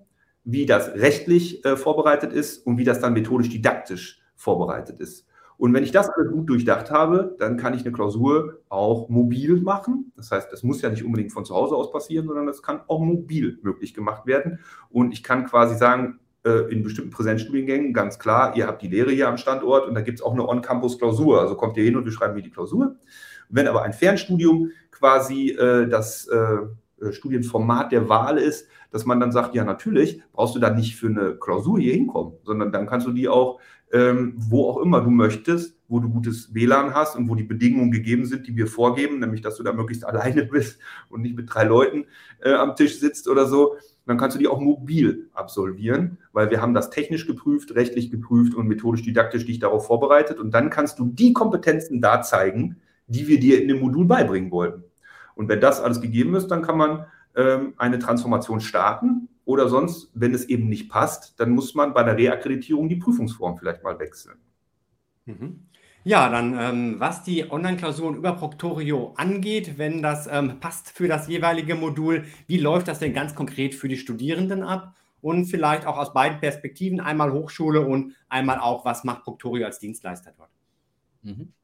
wie 0.45 0.67
das 0.67 0.95
rechtlich 0.95 1.65
äh, 1.65 1.77
vorbereitet 1.77 2.33
ist 2.33 2.67
und 2.67 2.79
wie 2.79 2.85
das 2.85 3.01
dann 3.01 3.13
methodisch 3.13 3.49
didaktisch 3.49 4.23
vorbereitet 4.37 5.01
ist. 5.01 5.27
Und 5.57 5.73
wenn 5.73 5.85
ich 5.85 5.93
das 5.93 6.11
alles 6.11 6.33
gut 6.33 6.49
durchdacht 6.49 6.91
habe, 6.91 7.37
dann 7.39 7.57
kann 7.57 7.75
ich 7.75 7.83
eine 7.83 7.93
Klausur 7.93 8.61
auch 8.69 9.09
mobil 9.09 9.61
machen. 9.61 10.13
Das 10.17 10.31
heißt, 10.31 10.53
das 10.53 10.63
muss 10.63 10.83
ja 10.83 10.91
nicht 10.91 11.05
unbedingt 11.05 11.33
von 11.33 11.45
zu 11.45 11.55
Hause 11.55 11.77
aus 11.77 11.93
passieren, 11.93 12.27
sondern 12.27 12.47
das 12.47 12.63
kann 12.63 12.81
auch 12.89 13.01
mobil 13.01 13.59
möglich 13.63 13.95
gemacht 13.95 14.27
werden. 14.27 14.59
Und 14.91 15.13
ich 15.13 15.23
kann 15.23 15.47
quasi 15.47 15.77
sagen, 15.77 16.19
äh, 16.45 16.71
in 16.73 16.83
bestimmten 16.83 17.11
Präsenzstudiengängen, 17.11 17.93
ganz 17.93 18.19
klar, 18.19 18.57
ihr 18.57 18.67
habt 18.67 18.83
die 18.83 18.89
Lehre 18.89 19.13
hier 19.13 19.29
am 19.29 19.39
Standort 19.39 19.87
und 19.87 19.95
da 19.95 20.01
gibt 20.01 20.19
es 20.19 20.25
auch 20.25 20.33
eine 20.33 20.47
On-Campus-Klausur. 20.47 21.41
Also 21.41 21.55
kommt 21.55 21.77
ihr 21.77 21.85
hin 21.85 21.97
und 21.97 22.05
wir 22.05 22.13
schreiben 22.13 22.35
hier 22.35 22.43
die 22.43 22.51
Klausur. 22.51 22.97
Wenn 23.49 23.69
aber 23.69 23.83
ein 23.83 23.93
Fernstudium 23.93 24.71
quasi 24.91 25.51
äh, 25.51 25.89
das 25.89 26.27
äh, 26.29 27.13
Studienformat 27.13 27.93
der 27.93 28.09
Wahl 28.09 28.39
ist, 28.39 28.69
dass 28.91 29.05
man 29.05 29.21
dann 29.21 29.33
sagt, 29.33 29.55
ja 29.55 29.65
natürlich, 29.65 30.23
brauchst 30.33 30.55
du 30.55 30.61
da 30.61 30.71
nicht 30.71 30.97
für 30.97 31.09
eine 31.09 31.37
Klausur 31.37 31.79
hier 31.79 31.95
hinkommen, 31.95 32.35
sondern 32.45 32.73
dann 32.73 32.87
kannst 32.87 33.07
du 33.07 33.13
die 33.13 33.29
auch, 33.29 33.59
ähm, 33.95 34.35
wo 34.37 34.69
auch 34.69 34.83
immer 34.83 35.01
du 35.01 35.11
möchtest, 35.11 35.77
wo 35.87 36.01
du 36.01 36.09
gutes 36.09 36.53
WLAN 36.53 36.95
hast 36.95 37.15
und 37.15 37.29
wo 37.29 37.37
die 37.37 37.45
Bedingungen 37.45 37.93
gegeben 37.93 38.27
sind, 38.27 38.49
die 38.49 38.57
wir 38.57 38.67
vorgeben, 38.67 39.21
nämlich 39.21 39.41
dass 39.41 39.57
du 39.57 39.63
da 39.63 39.73
möglichst 39.73 40.05
alleine 40.07 40.45
bist 40.45 40.81
und 41.09 41.23
nicht 41.23 41.37
mit 41.37 41.55
drei 41.55 41.63
Leuten 41.63 42.07
äh, 42.43 42.53
am 42.53 42.75
Tisch 42.75 42.99
sitzt 42.99 43.29
oder 43.29 43.47
so, 43.47 43.77
dann 44.05 44.19
kannst 44.19 44.35
du 44.35 44.41
die 44.41 44.49
auch 44.49 44.61
mobil 44.61 45.31
absolvieren, 45.33 46.19
weil 46.33 46.51
wir 46.51 46.61
haben 46.61 46.75
das 46.75 46.91
technisch 46.91 47.27
geprüft, 47.27 47.77
rechtlich 47.77 48.11
geprüft 48.11 48.55
und 48.55 48.67
methodisch 48.67 49.03
didaktisch 49.03 49.47
dich 49.47 49.61
darauf 49.61 49.87
vorbereitet 49.87 50.41
und 50.41 50.53
dann 50.53 50.71
kannst 50.71 50.99
du 50.99 51.07
die 51.07 51.33
Kompetenzen 51.33 52.03
da 52.03 52.21
zeigen, 52.21 52.77
die 53.07 53.29
wir 53.29 53.39
dir 53.39 53.63
in 53.63 53.69
dem 53.69 53.79
Modul 53.79 54.07
beibringen 54.07 54.51
wollten. 54.51 54.83
Und 55.37 55.49
wenn 55.49 55.61
das 55.61 55.81
alles 55.81 56.01
gegeben 56.01 56.35
ist, 56.35 56.49
dann 56.49 56.63
kann 56.63 56.77
man 56.77 57.07
ähm, 57.37 57.75
eine 57.77 58.01
Transformation 58.01 58.61
starten 58.61 59.29
oder 59.45 59.69
sonst, 59.69 60.11
wenn 60.15 60.35
es 60.35 60.47
eben 60.47 60.69
nicht 60.69 60.89
passt, 60.89 61.39
dann 61.39 61.51
muss 61.51 61.75
man 61.75 61.93
bei 61.95 62.03
der 62.03 62.17
Reakkreditierung 62.17 62.89
die 62.89 62.97
Prüfungsform 62.97 63.57
vielleicht 63.59 63.83
mal 63.83 63.99
wechseln. 63.99 64.39
Mhm. 65.27 65.67
Ja, 66.07 66.29
dann 66.29 66.55
ähm, 66.59 67.01
was 67.01 67.23
die 67.23 67.51
Online-Klausuren 67.51 68.15
über 68.15 68.35
Proctorio 68.35 69.15
angeht, 69.17 69.79
wenn 69.79 70.03
das 70.03 70.27
ähm, 70.31 70.61
passt 70.61 70.91
für 70.91 71.09
das 71.09 71.29
jeweilige 71.29 71.75
Modul, 71.75 72.27
wie 72.47 72.59
läuft 72.59 72.89
das 72.89 72.99
denn 72.99 73.15
ganz 73.15 73.35
konkret 73.35 73.75
für 73.75 73.89
die 73.89 73.97
Studierenden 73.97 74.63
ab? 74.63 74.95
Und 75.23 75.47
vielleicht 75.47 75.87
auch 75.87 75.97
aus 75.97 76.13
beiden 76.13 76.39
Perspektiven, 76.39 77.01
einmal 77.01 77.33
Hochschule 77.33 77.81
und 77.81 78.15
einmal 78.29 78.59
auch, 78.59 78.85
was 78.85 79.05
macht 79.05 79.23
Proctorio 79.23 79.65
als 79.65 79.79
Dienstleister 79.79 80.35
dort? 80.37 80.51
Mhm. 81.23 81.55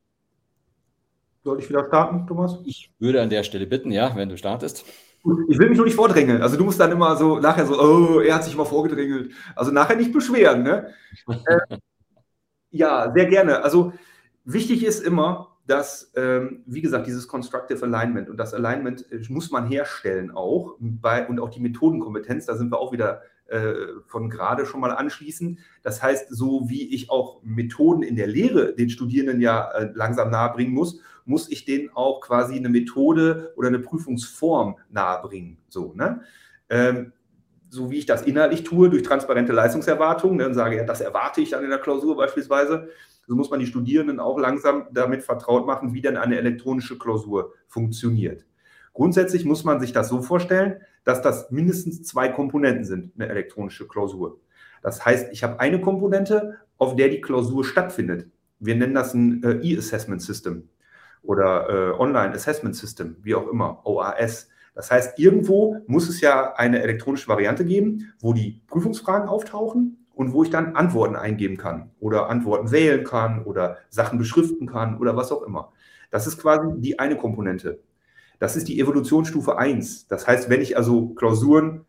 Soll 1.45 1.59
ich 1.61 1.69
wieder 1.69 1.87
starten, 1.87 2.27
Thomas? 2.27 2.59
Ich 2.65 2.91
würde 2.99 3.21
an 3.21 3.29
der 3.29 3.43
Stelle 3.43 3.67
bitten, 3.67 3.93
ja, 3.93 4.17
wenn 4.17 4.31
du 4.31 4.39
startest. 4.39 4.87
Ich 5.49 5.59
will 5.59 5.69
mich 5.69 5.77
nur 5.77 5.87
nicht 5.87 5.97
vordrängeln. 5.97 6.43
Also 6.43 6.57
du 6.57 6.65
musst 6.65 6.81
dann 6.81 6.93
immer 6.93 7.17
so 7.17 7.39
nachher 7.39 7.67
so, 7.67 7.79
oh, 7.79 8.21
er 8.21 8.37
hat 8.37 8.45
sich 8.45 8.55
immer 8.55 8.65
vorgedrängelt. 8.65 9.33
Also 9.55 9.71
nachher 9.71 9.97
nicht 9.97 10.13
beschweren, 10.13 10.63
ne? 10.63 10.95
äh, 11.29 11.77
ja, 12.71 13.13
sehr 13.13 13.27
gerne. 13.27 13.63
Also 13.63 13.93
Wichtig 14.45 14.85
ist 14.85 15.01
immer, 15.01 15.57
dass, 15.67 16.13
ähm, 16.17 16.63
wie 16.67 16.81
gesagt, 16.81 17.07
dieses 17.07 17.29
Constructive 17.29 17.85
Alignment 17.85 18.29
und 18.29 18.37
das 18.37 18.55
Alignment 18.55 19.11
äh, 19.13 19.21
muss 19.29 19.51
man 19.51 19.67
herstellen 19.67 20.31
auch 20.31 20.77
bei, 20.81 21.27
und 21.27 21.39
auch 21.39 21.51
die 21.51 21.61
Methodenkompetenz, 21.61 22.47
da 22.47 22.57
sind 22.57 22.73
wir 22.73 22.79
auch 22.79 22.93
wieder 22.93 23.23
von 24.07 24.31
gerade 24.31 24.67
schon 24.67 24.81
mal 24.81 24.93
anschließend. 24.93 25.59
Das 25.83 26.03
heißt, 26.03 26.29
so 26.31 26.69
wie 26.69 26.95
ich 26.95 27.11
auch 27.11 27.43
Methoden 27.43 28.03
in 28.03 28.17
der 28.17 28.27
Lehre 28.29 28.75
den 28.75 28.91
Studierenden 28.91 29.41
ja 29.41 29.71
äh, 29.73 29.91
langsam 29.95 30.31
nahebringen 30.31 30.73
muss, 30.73 31.01
muss 31.25 31.51
ich 31.51 31.65
denen 31.65 31.91
auch 31.95 32.21
quasi 32.21 32.57
eine 32.57 32.69
Methode 32.69 33.53
oder 33.57 33.69
eine 33.69 33.81
Prüfungsform 33.81 34.77
nahebringen. 34.91 35.59
So, 35.69 35.93
ne? 35.95 36.23
Ähm, 36.69 37.13
so 37.69 37.91
wie 37.91 37.99
ich 37.99 38.07
das 38.07 38.23
inhaltlich 38.23 38.65
tue, 38.65 38.91
durch 38.91 39.03
transparente 39.03 39.53
Leistungserwartungen, 39.53 40.39
ne, 40.39 40.47
und 40.47 40.55
sage, 40.55 40.77
ja, 40.77 40.85
das 40.85 41.01
erwarte 41.01 41.41
ich 41.41 41.51
dann 41.51 41.63
in 41.63 41.71
der 41.71 41.79
Klausur 41.79 42.17
beispielsweise, 42.17 42.89
so 43.27 43.37
muss 43.37 43.51
man 43.51 43.61
die 43.61 43.67
Studierenden 43.67 44.19
auch 44.19 44.39
langsam 44.39 44.87
damit 44.93 45.23
vertraut 45.23 45.67
machen, 45.67 45.95
wie 45.95 46.01
denn 46.01 46.17
eine 46.17 46.37
elektronische 46.37 46.99
Klausur 46.99 47.55
funktioniert. 47.69 48.45
Grundsätzlich 48.93 49.45
muss 49.45 49.63
man 49.63 49.79
sich 49.79 49.93
das 49.93 50.09
so 50.09 50.21
vorstellen, 50.21 50.81
dass 51.05 51.23
das 51.23 51.51
mindestens 51.51 52.03
zwei 52.03 52.29
Komponenten 52.29 52.85
sind, 52.85 53.13
eine 53.17 53.29
elektronische 53.29 53.87
Klausur. 53.87 54.39
Das 54.83 55.05
heißt, 55.05 55.33
ich 55.33 55.43
habe 55.43 55.61
eine 55.61 55.81
Komponente, 55.81 56.59
auf 56.79 56.97
der 56.97 57.09
die 57.09 57.21
Klausur 57.21 57.65
stattfindet. 57.65 58.29
Wir 58.59 58.75
nennen 58.75 58.95
das 58.95 59.15
ein 59.15 59.43
äh, 59.43 59.61
E-Assessment 59.63 60.23
System 60.23 60.69
oder 61.23 61.69
äh, 61.69 62.01
Online 62.01 62.33
Assessment 62.33 62.77
System, 62.77 63.17
wie 63.23 63.35
auch 63.35 63.49
immer, 63.49 63.81
OAS. 63.85 64.49
Das 64.75 64.91
heißt, 64.91 65.19
irgendwo 65.19 65.79
muss 65.87 66.09
es 66.09 66.21
ja 66.21 66.55
eine 66.55 66.83
elektronische 66.83 67.29
Variante 67.29 67.65
geben, 67.65 68.13
wo 68.21 68.33
die 68.33 68.63
Prüfungsfragen 68.69 69.29
auftauchen 69.29 70.07
und 70.15 70.33
wo 70.33 70.43
ich 70.43 70.51
dann 70.51 70.77
Antworten 70.77 71.17
eingeben 71.17 71.57
kann 71.57 71.91
oder 71.99 72.29
Antworten 72.29 72.71
wählen 72.71 73.05
kann 73.05 73.45
oder 73.45 73.79
Sachen 73.89 74.19
beschriften 74.19 74.67
kann 74.67 74.99
oder 74.99 75.17
was 75.17 75.33
auch 75.33 75.43
immer. 75.43 75.73
Das 76.11 76.27
ist 76.27 76.39
quasi 76.39 76.69
die 76.81 76.99
eine 76.99 77.17
Komponente. 77.17 77.81
Das 78.41 78.57
ist 78.57 78.69
die 78.69 78.81
Evolutionsstufe 78.81 79.59
1. 79.59 80.09
Das 80.09 80.27
heißt, 80.27 80.49
wenn 80.49 80.63
ich 80.63 80.77
also 80.77 81.11
Klausuren 81.11 81.85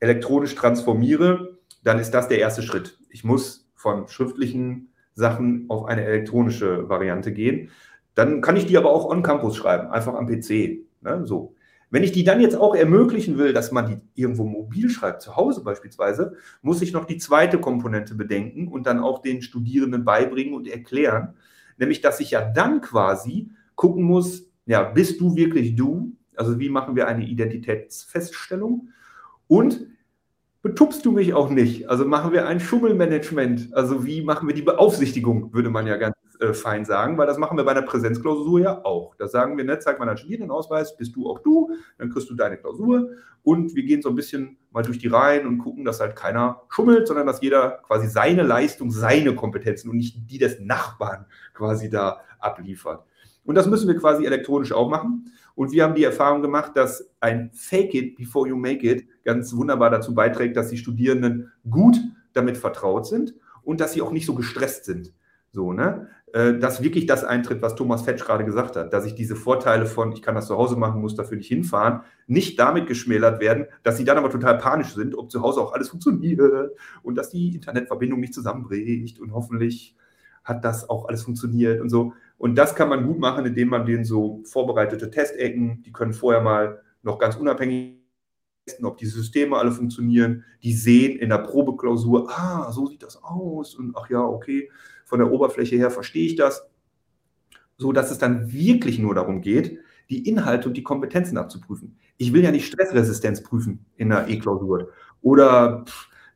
elektronisch 0.00 0.54
transformiere, 0.54 1.58
dann 1.84 1.98
ist 1.98 2.12
das 2.12 2.28
der 2.28 2.38
erste 2.38 2.62
Schritt. 2.62 2.98
Ich 3.10 3.24
muss 3.24 3.70
von 3.74 4.08
schriftlichen 4.08 4.88
Sachen 5.14 5.66
auf 5.68 5.84
eine 5.84 6.02
elektronische 6.04 6.88
Variante 6.88 7.30
gehen. 7.30 7.68
Dann 8.14 8.40
kann 8.40 8.56
ich 8.56 8.64
die 8.64 8.78
aber 8.78 8.90
auch 8.90 9.04
on 9.04 9.22
Campus 9.22 9.54
schreiben, 9.54 9.88
einfach 9.88 10.14
am 10.14 10.26
PC. 10.26 10.80
Ne? 11.02 11.22
So. 11.26 11.54
Wenn 11.90 12.04
ich 12.04 12.12
die 12.12 12.24
dann 12.24 12.40
jetzt 12.40 12.56
auch 12.56 12.74
ermöglichen 12.74 13.36
will, 13.36 13.52
dass 13.52 13.70
man 13.70 13.86
die 13.86 14.20
irgendwo 14.20 14.44
mobil 14.44 14.88
schreibt, 14.88 15.20
zu 15.20 15.36
Hause 15.36 15.62
beispielsweise, 15.62 16.36
muss 16.62 16.80
ich 16.80 16.94
noch 16.94 17.04
die 17.04 17.18
zweite 17.18 17.58
Komponente 17.58 18.14
bedenken 18.14 18.68
und 18.68 18.86
dann 18.86 18.98
auch 18.98 19.20
den 19.20 19.42
Studierenden 19.42 20.06
beibringen 20.06 20.54
und 20.54 20.66
erklären, 20.66 21.34
nämlich 21.76 22.00
dass 22.00 22.20
ich 22.20 22.30
ja 22.30 22.40
dann 22.40 22.80
quasi 22.80 23.50
gucken 23.74 24.04
muss, 24.04 24.51
ja, 24.66 24.82
bist 24.82 25.20
du 25.20 25.34
wirklich 25.34 25.76
du? 25.76 26.12
Also 26.36 26.58
wie 26.58 26.68
machen 26.68 26.96
wir 26.96 27.08
eine 27.08 27.26
Identitätsfeststellung? 27.26 28.88
Und 29.48 29.86
betupst 30.62 31.04
du 31.04 31.12
mich 31.12 31.34
auch 31.34 31.50
nicht? 31.50 31.88
Also 31.90 32.04
machen 32.04 32.32
wir 32.32 32.46
ein 32.46 32.60
Schummelmanagement? 32.60 33.74
Also 33.74 34.06
wie 34.06 34.22
machen 34.22 34.48
wir 34.48 34.54
die 34.54 34.62
Beaufsichtigung, 34.62 35.52
würde 35.52 35.70
man 35.70 35.86
ja 35.86 35.96
ganz 35.96 36.16
äh, 36.40 36.54
fein 36.54 36.84
sagen, 36.84 37.18
weil 37.18 37.26
das 37.26 37.38
machen 37.38 37.56
wir 37.56 37.64
bei 37.64 37.72
einer 37.72 37.82
Präsenzklausur 37.82 38.60
ja 38.60 38.84
auch. 38.84 39.14
Da 39.16 39.28
sagen 39.28 39.56
wir, 39.56 39.64
ne, 39.64 39.78
zeig 39.78 39.98
mal 39.98 40.06
deinen 40.06 40.16
Studierendenausweis, 40.16 40.96
bist 40.96 41.14
du 41.14 41.28
auch 41.30 41.40
du, 41.40 41.70
dann 41.98 42.10
kriegst 42.10 42.30
du 42.30 42.34
deine 42.34 42.56
Klausur 42.56 43.10
und 43.42 43.74
wir 43.74 43.84
gehen 43.84 44.02
so 44.02 44.08
ein 44.08 44.16
bisschen 44.16 44.56
mal 44.70 44.82
durch 44.82 44.98
die 44.98 45.08
Reihen 45.08 45.46
und 45.46 45.58
gucken, 45.58 45.84
dass 45.84 46.00
halt 46.00 46.16
keiner 46.16 46.62
schummelt, 46.68 47.06
sondern 47.06 47.26
dass 47.26 47.42
jeder 47.42 47.80
quasi 47.86 48.08
seine 48.08 48.42
Leistung, 48.42 48.90
seine 48.90 49.34
Kompetenzen 49.34 49.90
und 49.90 49.96
nicht 49.96 50.30
die 50.30 50.38
des 50.38 50.58
Nachbarn 50.60 51.26
quasi 51.54 51.90
da 51.90 52.22
abliefert. 52.38 53.04
Und 53.44 53.54
das 53.56 53.66
müssen 53.66 53.88
wir 53.88 53.96
quasi 53.96 54.24
elektronisch 54.24 54.72
auch 54.72 54.88
machen. 54.88 55.32
Und 55.54 55.72
wir 55.72 55.84
haben 55.84 55.94
die 55.94 56.04
Erfahrung 56.04 56.42
gemacht, 56.42 56.72
dass 56.76 57.10
ein 57.20 57.50
Fake 57.52 57.94
it 57.94 58.16
before 58.16 58.48
you 58.48 58.56
make 58.56 58.88
it 58.88 59.06
ganz 59.24 59.54
wunderbar 59.54 59.90
dazu 59.90 60.14
beiträgt, 60.14 60.56
dass 60.56 60.68
die 60.68 60.78
Studierenden 60.78 61.52
gut 61.68 61.98
damit 62.32 62.56
vertraut 62.56 63.06
sind 63.06 63.34
und 63.62 63.80
dass 63.80 63.92
sie 63.92 64.02
auch 64.02 64.12
nicht 64.12 64.26
so 64.26 64.34
gestresst 64.34 64.84
sind. 64.84 65.12
So, 65.50 65.72
ne? 65.72 66.08
Äh, 66.32 66.58
dass 66.58 66.82
wirklich 66.82 67.04
das 67.04 67.24
eintritt, 67.24 67.60
was 67.60 67.74
Thomas 67.74 68.02
Fetsch 68.02 68.24
gerade 68.24 68.46
gesagt 68.46 68.76
hat, 68.76 68.94
dass 68.94 69.04
ich 69.04 69.14
diese 69.14 69.36
Vorteile 69.36 69.84
von, 69.84 70.12
ich 70.12 70.22
kann 70.22 70.34
das 70.34 70.46
zu 70.46 70.56
Hause 70.56 70.76
machen, 70.76 71.02
muss 71.02 71.14
dafür 71.14 71.36
nicht 71.36 71.48
hinfahren, 71.48 72.00
nicht 72.26 72.58
damit 72.58 72.86
geschmälert 72.86 73.38
werden, 73.38 73.66
dass 73.82 73.98
sie 73.98 74.04
dann 74.04 74.16
aber 74.16 74.30
total 74.30 74.56
panisch 74.56 74.94
sind, 74.94 75.14
ob 75.14 75.30
zu 75.30 75.42
Hause 75.42 75.60
auch 75.60 75.74
alles 75.74 75.90
funktioniert 75.90 76.70
und 77.02 77.16
dass 77.16 77.28
die 77.28 77.54
Internetverbindung 77.54 78.18
nicht 78.18 78.32
zusammenbricht 78.32 79.20
und 79.20 79.34
hoffentlich 79.34 79.94
hat 80.42 80.64
das 80.64 80.88
auch 80.88 81.06
alles 81.06 81.22
funktioniert 81.22 81.82
und 81.82 81.90
so. 81.90 82.14
Und 82.42 82.56
das 82.56 82.74
kann 82.74 82.88
man 82.88 83.06
gut 83.06 83.20
machen, 83.20 83.46
indem 83.46 83.68
man 83.68 83.86
denen 83.86 84.04
so 84.04 84.42
vorbereitete 84.42 85.08
Testecken, 85.08 85.80
die 85.84 85.92
können 85.92 86.12
vorher 86.12 86.42
mal 86.42 86.82
noch 87.04 87.20
ganz 87.20 87.36
unabhängig 87.36 88.00
testen, 88.66 88.84
ob 88.84 88.96
die 88.96 89.06
Systeme 89.06 89.56
alle 89.56 89.70
funktionieren. 89.70 90.42
Die 90.64 90.72
sehen 90.72 91.20
in 91.20 91.28
der 91.28 91.38
Probeklausur, 91.38 92.28
ah, 92.28 92.72
so 92.72 92.88
sieht 92.88 93.04
das 93.04 93.22
aus 93.22 93.76
und 93.76 93.96
ach 93.96 94.10
ja, 94.10 94.20
okay, 94.24 94.72
von 95.04 95.20
der 95.20 95.30
Oberfläche 95.30 95.76
her 95.76 95.92
verstehe 95.92 96.26
ich 96.26 96.34
das. 96.34 96.68
So 97.76 97.92
dass 97.92 98.10
es 98.10 98.18
dann 98.18 98.52
wirklich 98.52 98.98
nur 98.98 99.14
darum 99.14 99.40
geht, 99.40 99.78
die 100.10 100.28
Inhalte 100.28 100.66
und 100.66 100.76
die 100.76 100.82
Kompetenzen 100.82 101.38
abzuprüfen. 101.38 101.96
Ich 102.16 102.32
will 102.32 102.42
ja 102.42 102.50
nicht 102.50 102.66
Stressresistenz 102.66 103.44
prüfen 103.44 103.86
in 103.94 104.08
der 104.08 104.26
E-Klausur 104.26 104.88
oder 105.20 105.84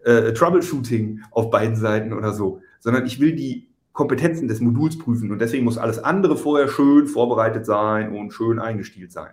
äh, 0.04 0.32
Troubleshooting 0.32 1.22
auf 1.32 1.50
beiden 1.50 1.74
Seiten 1.74 2.12
oder 2.12 2.32
so, 2.32 2.60
sondern 2.78 3.06
ich 3.06 3.18
will 3.18 3.34
die 3.34 3.70
Kompetenzen 3.96 4.46
des 4.46 4.60
Moduls 4.60 4.98
prüfen 4.98 5.32
und 5.32 5.38
deswegen 5.38 5.64
muss 5.64 5.78
alles 5.78 5.98
andere 5.98 6.36
vorher 6.36 6.68
schön 6.68 7.06
vorbereitet 7.06 7.64
sein 7.64 8.12
und 8.12 8.30
schön 8.30 8.58
eingestielt 8.58 9.10
sein. 9.10 9.32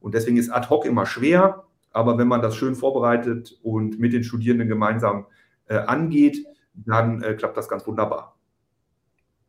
Und 0.00 0.14
deswegen 0.14 0.36
ist 0.36 0.50
ad 0.50 0.68
hoc 0.70 0.84
immer 0.84 1.06
schwer, 1.06 1.62
aber 1.92 2.18
wenn 2.18 2.26
man 2.26 2.42
das 2.42 2.56
schön 2.56 2.74
vorbereitet 2.74 3.60
und 3.62 4.00
mit 4.00 4.12
den 4.12 4.24
Studierenden 4.24 4.66
gemeinsam 4.66 5.26
äh, 5.68 5.76
angeht, 5.76 6.44
dann 6.74 7.22
äh, 7.22 7.34
klappt 7.34 7.56
das 7.56 7.68
ganz 7.68 7.86
wunderbar. 7.86 8.36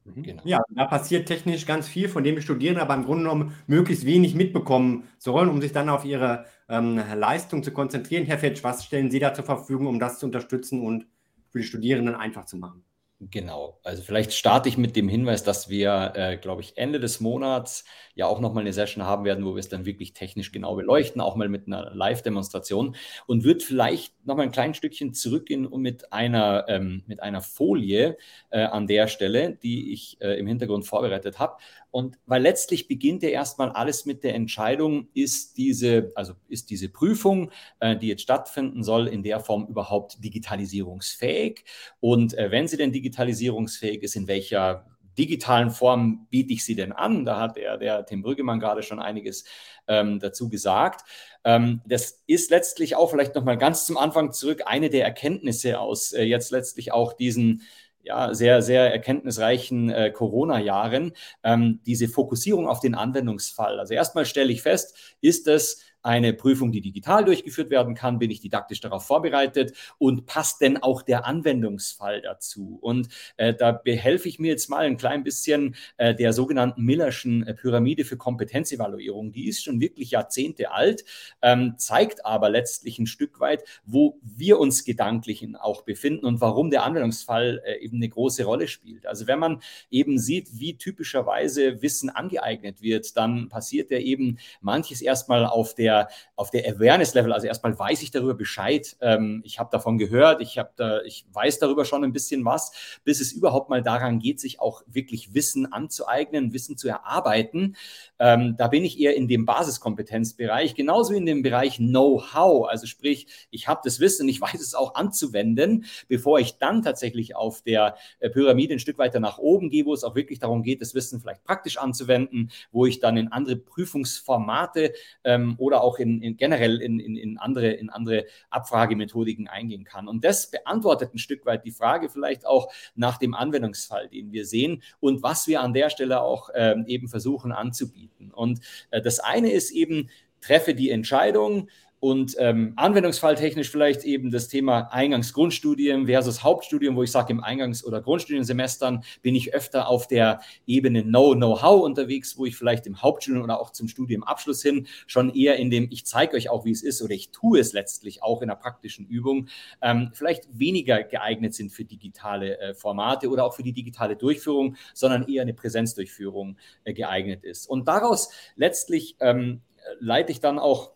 Mhm. 0.05 0.21
Genau. 0.21 0.43
Ja, 0.45 0.59
da 0.69 0.85
passiert 0.85 1.27
technisch 1.27 1.65
ganz 1.65 1.87
viel, 1.87 2.07
von 2.07 2.23
dem 2.23 2.35
die 2.35 2.43
Studierenden 2.43 2.83
aber 2.83 2.93
im 2.93 3.05
Grunde 3.05 3.23
genommen 3.23 3.55
möglichst 3.65 4.05
wenig 4.05 4.35
mitbekommen 4.35 5.05
sollen, 5.17 5.49
um 5.49 5.61
sich 5.61 5.71
dann 5.71 5.89
auf 5.89 6.05
ihre 6.05 6.45
ähm, 6.69 7.01
Leistung 7.15 7.63
zu 7.63 7.71
konzentrieren. 7.71 8.25
Herr 8.25 8.37
Fetsch, 8.37 8.63
was 8.63 8.85
stellen 8.85 9.09
Sie 9.09 9.19
da 9.19 9.33
zur 9.33 9.45
Verfügung, 9.45 9.87
um 9.87 9.99
das 9.99 10.19
zu 10.19 10.27
unterstützen 10.27 10.85
und 10.85 11.07
für 11.49 11.57
die 11.57 11.65
Studierenden 11.65 12.13
einfach 12.13 12.45
zu 12.45 12.57
machen? 12.57 12.83
Genau, 13.29 13.79
also 13.83 14.01
vielleicht 14.01 14.33
starte 14.33 14.67
ich 14.69 14.77
mit 14.77 14.95
dem 14.95 15.07
Hinweis, 15.07 15.43
dass 15.43 15.69
wir, 15.69 16.13
äh, 16.15 16.37
glaube 16.37 16.61
ich, 16.61 16.77
Ende 16.77 16.99
des 16.99 17.19
Monats 17.19 17.85
ja 18.15 18.27
auch 18.27 18.39
nochmal 18.39 18.61
eine 18.61 18.73
Session 18.73 19.03
haben 19.03 19.25
werden, 19.25 19.45
wo 19.45 19.55
wir 19.55 19.59
es 19.59 19.69
dann 19.69 19.85
wirklich 19.85 20.13
technisch 20.13 20.51
genau 20.51 20.75
beleuchten, 20.75 21.21
auch 21.21 21.35
mal 21.35 21.49
mit 21.49 21.67
einer 21.67 21.91
Live-Demonstration 21.93 22.95
und 23.25 23.43
wird 23.43 23.63
vielleicht 23.63 24.13
nochmal 24.25 24.45
ein 24.45 24.51
kleines 24.51 24.77
Stückchen 24.77 25.13
zurückgehen 25.13 25.65
und 25.65 25.81
mit 25.81 26.13
einer, 26.13 26.65
ähm, 26.67 27.03
mit 27.07 27.21
einer 27.21 27.41
Folie 27.41 28.17
äh, 28.51 28.63
an 28.63 28.87
der 28.87 29.07
Stelle, 29.07 29.57
die 29.61 29.93
ich 29.93 30.17
äh, 30.21 30.39
im 30.39 30.47
Hintergrund 30.47 30.85
vorbereitet 30.85 31.39
habe. 31.39 31.57
Und 31.91 32.17
weil 32.25 32.41
letztlich 32.41 32.87
beginnt 32.87 33.23
ja 33.23 33.29
erstmal 33.29 33.71
alles 33.71 34.05
mit 34.05 34.23
der 34.23 34.33
Entscheidung, 34.35 35.09
ist 35.13 35.57
diese, 35.57 36.11
also 36.15 36.33
ist 36.47 36.69
diese 36.69 36.89
Prüfung, 36.89 37.51
äh, 37.79 37.95
die 37.95 38.07
jetzt 38.07 38.23
stattfinden 38.23 38.83
soll, 38.83 39.07
in 39.07 39.23
der 39.23 39.39
Form 39.39 39.67
überhaupt 39.67 40.23
digitalisierungsfähig? 40.23 41.65
Und 41.99 42.37
äh, 42.37 42.51
wenn 42.51 42.67
sie 42.67 42.77
denn 42.77 42.91
digitalisierungsfähig 42.91 44.03
ist, 44.03 44.15
in 44.15 44.27
welcher 44.27 44.87
digitalen 45.17 45.71
Form 45.71 46.27
biete 46.29 46.53
ich 46.53 46.65
sie 46.65 46.75
denn 46.75 46.91
an? 46.91 47.25
Da 47.25 47.39
hat 47.39 47.57
er, 47.57 47.77
der 47.77 48.05
Tim 48.05 48.21
Brüggemann 48.21 48.59
gerade 48.59 48.83
schon 48.83 48.99
einiges 48.99 49.45
ähm, 49.87 50.19
dazu 50.19 50.49
gesagt. 50.49 51.05
Ähm, 51.43 51.81
das 51.85 52.23
ist 52.27 52.49
letztlich 52.51 52.95
auch 52.95 53.09
vielleicht 53.09 53.35
nochmal 53.35 53.57
ganz 53.57 53.85
zum 53.85 53.97
Anfang 53.97 54.31
zurück 54.31 54.63
eine 54.65 54.89
der 54.89 55.05
Erkenntnisse 55.05 55.79
aus 55.79 56.13
äh, 56.13 56.23
jetzt 56.23 56.51
letztlich 56.51 56.91
auch 56.91 57.13
diesen 57.13 57.63
ja, 58.03 58.33
sehr, 58.33 58.61
sehr 58.61 58.91
erkenntnisreichen 58.91 59.89
äh, 59.89 60.11
Corona-Jahren, 60.11 61.13
ähm, 61.43 61.79
diese 61.85 62.09
Fokussierung 62.09 62.67
auf 62.67 62.81
den 62.81 62.95
Anwendungsfall. 62.95 63.79
Also 63.79 63.93
erstmal 63.93 64.25
stelle 64.25 64.51
ich 64.51 64.61
fest, 64.61 65.15
ist 65.21 65.47
es 65.47 65.81
eine 66.03 66.33
Prüfung, 66.33 66.71
die 66.71 66.81
digital 66.81 67.25
durchgeführt 67.25 67.69
werden 67.69 67.95
kann, 67.95 68.19
bin 68.19 68.29
ich 68.29 68.41
didaktisch 68.41 68.81
darauf 68.81 69.05
vorbereitet 69.05 69.73
und 69.97 70.25
passt 70.25 70.61
denn 70.61 70.77
auch 70.77 71.01
der 71.01 71.25
Anwendungsfall 71.25 72.21
dazu? 72.21 72.77
Und 72.81 73.07
äh, 73.37 73.53
da 73.53 73.71
behelfe 73.71 74.27
ich 74.27 74.37
mir 74.37 74.51
jetzt 74.51 74.69
mal 74.69 74.85
ein 74.85 74.97
klein 74.97 75.23
bisschen 75.23 75.75
äh, 75.97 76.13
der 76.13 76.33
sogenannten 76.33 76.83
Millerschen 76.83 77.47
äh, 77.47 77.53
Pyramide 77.53 78.03
für 78.03 78.17
Kompetenzevaluierung. 78.17 79.31
Die 79.31 79.47
ist 79.47 79.63
schon 79.63 79.79
wirklich 79.79 80.11
Jahrzehnte 80.11 80.71
alt, 80.71 81.05
ähm, 81.41 81.75
zeigt 81.77 82.25
aber 82.25 82.49
letztlich 82.49 82.99
ein 82.99 83.07
Stück 83.07 83.39
weit, 83.39 83.63
wo 83.85 84.19
wir 84.21 84.59
uns 84.59 84.83
gedanklich 84.83 85.47
auch 85.59 85.83
befinden 85.83 86.25
und 86.25 86.41
warum 86.41 86.69
der 86.69 86.83
Anwendungsfall 86.83 87.61
äh, 87.65 87.77
eben 87.79 87.97
eine 87.97 88.09
große 88.09 88.43
Rolle 88.43 88.67
spielt. 88.67 89.05
Also 89.05 89.27
wenn 89.27 89.39
man 89.39 89.61
eben 89.89 90.19
sieht, 90.19 90.59
wie 90.59 90.77
typischerweise 90.77 91.81
Wissen 91.81 92.09
angeeignet 92.09 92.81
wird, 92.81 93.15
dann 93.15 93.47
passiert 93.47 93.89
ja 93.89 93.99
eben 93.99 94.37
manches 94.61 95.01
erstmal 95.01 95.45
auf 95.45 95.75
der 95.75 95.92
der, 95.93 96.09
auf 96.35 96.49
der 96.49 96.67
Awareness-Level, 96.67 97.31
also 97.31 97.47
erstmal 97.47 97.77
weiß 97.77 98.01
ich 98.01 98.11
darüber 98.11 98.33
Bescheid, 98.33 98.95
ähm, 99.01 99.41
ich 99.45 99.59
habe 99.59 99.69
davon 99.71 99.97
gehört, 99.97 100.41
ich, 100.41 100.59
da, 100.75 101.01
ich 101.01 101.25
weiß 101.31 101.59
darüber 101.59 101.85
schon 101.85 102.03
ein 102.03 102.13
bisschen 102.13 102.43
was, 102.45 102.71
bis 103.03 103.19
es 103.19 103.31
überhaupt 103.31 103.69
mal 103.69 103.81
daran 103.81 104.19
geht, 104.19 104.39
sich 104.39 104.59
auch 104.59 104.83
wirklich 104.87 105.33
Wissen 105.33 105.71
anzueignen, 105.71 106.53
Wissen 106.53 106.77
zu 106.77 106.87
erarbeiten. 106.87 107.75
Ähm, 108.19 108.55
da 108.57 108.67
bin 108.67 108.83
ich 108.83 108.99
eher 108.99 109.15
in 109.15 109.27
dem 109.27 109.45
Basiskompetenzbereich, 109.45 110.75
genauso 110.75 111.13
in 111.13 111.25
dem 111.25 111.43
Bereich 111.43 111.77
Know-how, 111.77 112.67
also 112.67 112.87
sprich, 112.87 113.27
ich 113.51 113.67
habe 113.67 113.81
das 113.83 113.99
Wissen, 113.99 114.27
ich 114.27 114.41
weiß 114.41 114.61
es 114.61 114.75
auch 114.75 114.95
anzuwenden, 114.95 115.85
bevor 116.07 116.39
ich 116.39 116.57
dann 116.57 116.81
tatsächlich 116.81 117.35
auf 117.35 117.61
der 117.61 117.95
äh, 118.19 118.29
Pyramide 118.29 118.73
ein 118.73 118.79
Stück 118.79 118.97
weiter 118.97 119.19
nach 119.19 119.37
oben 119.37 119.69
gehe, 119.69 119.85
wo 119.85 119.93
es 119.93 120.03
auch 120.03 120.15
wirklich 120.15 120.39
darum 120.39 120.63
geht, 120.63 120.81
das 120.81 120.95
Wissen 120.95 121.19
vielleicht 121.19 121.43
praktisch 121.43 121.77
anzuwenden, 121.77 122.51
wo 122.71 122.85
ich 122.85 122.99
dann 122.99 123.17
in 123.17 123.31
andere 123.31 123.55
Prüfungsformate 123.55 124.93
ähm, 125.23 125.55
oder 125.57 125.82
auch 125.83 125.99
in, 125.99 126.21
in 126.21 126.37
generell 126.37 126.81
in, 126.81 126.99
in, 126.99 127.37
andere, 127.37 127.71
in 127.71 127.89
andere 127.89 128.25
Abfragemethodiken 128.49 129.47
eingehen 129.47 129.83
kann. 129.83 130.07
Und 130.07 130.23
das 130.23 130.49
beantwortet 130.49 131.13
ein 131.13 131.19
Stück 131.19 131.45
weit 131.45 131.65
die 131.65 131.71
Frage 131.71 132.09
vielleicht 132.09 132.45
auch 132.45 132.71
nach 132.95 133.17
dem 133.17 133.33
Anwendungsfall, 133.33 134.09
den 134.09 134.31
wir 134.31 134.45
sehen 134.45 134.81
und 134.99 135.21
was 135.21 135.47
wir 135.47 135.61
an 135.61 135.73
der 135.73 135.89
Stelle 135.89 136.21
auch 136.21 136.49
ähm, 136.55 136.85
eben 136.87 137.07
versuchen 137.07 137.51
anzubieten. 137.51 138.31
Und 138.31 138.61
äh, 138.91 139.01
das 139.01 139.19
eine 139.19 139.51
ist 139.51 139.71
eben, 139.71 140.09
treffe 140.41 140.73
die 140.75 140.89
Entscheidung, 140.89 141.69
und 142.03 142.35
ähm, 142.37 142.73
anwendungsfalltechnisch 142.75 143.69
vielleicht 143.69 144.03
eben 144.03 144.29
das 144.29 144.49
Thema 144.49 144.89
Eingangsgrundstudium 144.91 146.07
versus 146.07 146.43
Hauptstudium, 146.43 146.97
wo 146.97 147.03
ich 147.03 147.11
sage, 147.11 147.31
im 147.31 147.41
Eingangs- 147.41 147.85
oder 147.85 148.01
Grundstudiensemestern 148.01 149.05
bin 149.21 149.35
ich 149.35 149.53
öfter 149.53 149.87
auf 149.87 150.05
der 150.05 150.41
Ebene 150.67 151.03
Know-Know-How 151.03 151.81
unterwegs, 151.81 152.37
wo 152.37 152.45
ich 152.45 152.57
vielleicht 152.57 152.87
im 152.87 153.01
Hauptstudium 153.01 153.45
oder 153.45 153.61
auch 153.61 153.69
zum 153.69 153.87
Studiumabschluss 153.87 154.61
hin 154.61 154.85
schon 155.07 155.33
eher 155.33 155.55
in 155.55 155.69
dem, 155.69 155.87
ich 155.91 156.05
zeige 156.05 156.35
euch 156.35 156.49
auch, 156.49 156.65
wie 156.65 156.71
es 156.71 156.83
ist 156.83 157.01
oder 157.01 157.13
ich 157.13 157.31
tue 157.31 157.57
es 157.57 157.71
letztlich 157.71 158.21
auch 158.21 158.41
in 158.41 158.49
der 158.49 158.55
praktischen 158.55 159.05
Übung, 159.05 159.47
ähm, 159.81 160.11
vielleicht 160.11 160.49
weniger 160.51 161.03
geeignet 161.03 161.53
sind 161.53 161.71
für 161.71 161.85
digitale 161.85 162.59
äh, 162.59 162.73
Formate 162.73 163.29
oder 163.29 163.45
auch 163.45 163.53
für 163.53 163.63
die 163.63 163.71
digitale 163.71 164.17
Durchführung, 164.17 164.75
sondern 164.93 165.25
eher 165.29 165.43
eine 165.43 165.53
Präsenzdurchführung 165.53 166.57
äh, 166.83 166.93
geeignet 166.93 167.45
ist. 167.45 167.65
Und 167.65 167.87
daraus 167.87 168.29
letztlich 168.57 169.15
ähm, 169.21 169.61
leite 170.01 170.33
ich 170.33 170.41
dann 170.41 170.59
auch 170.59 170.91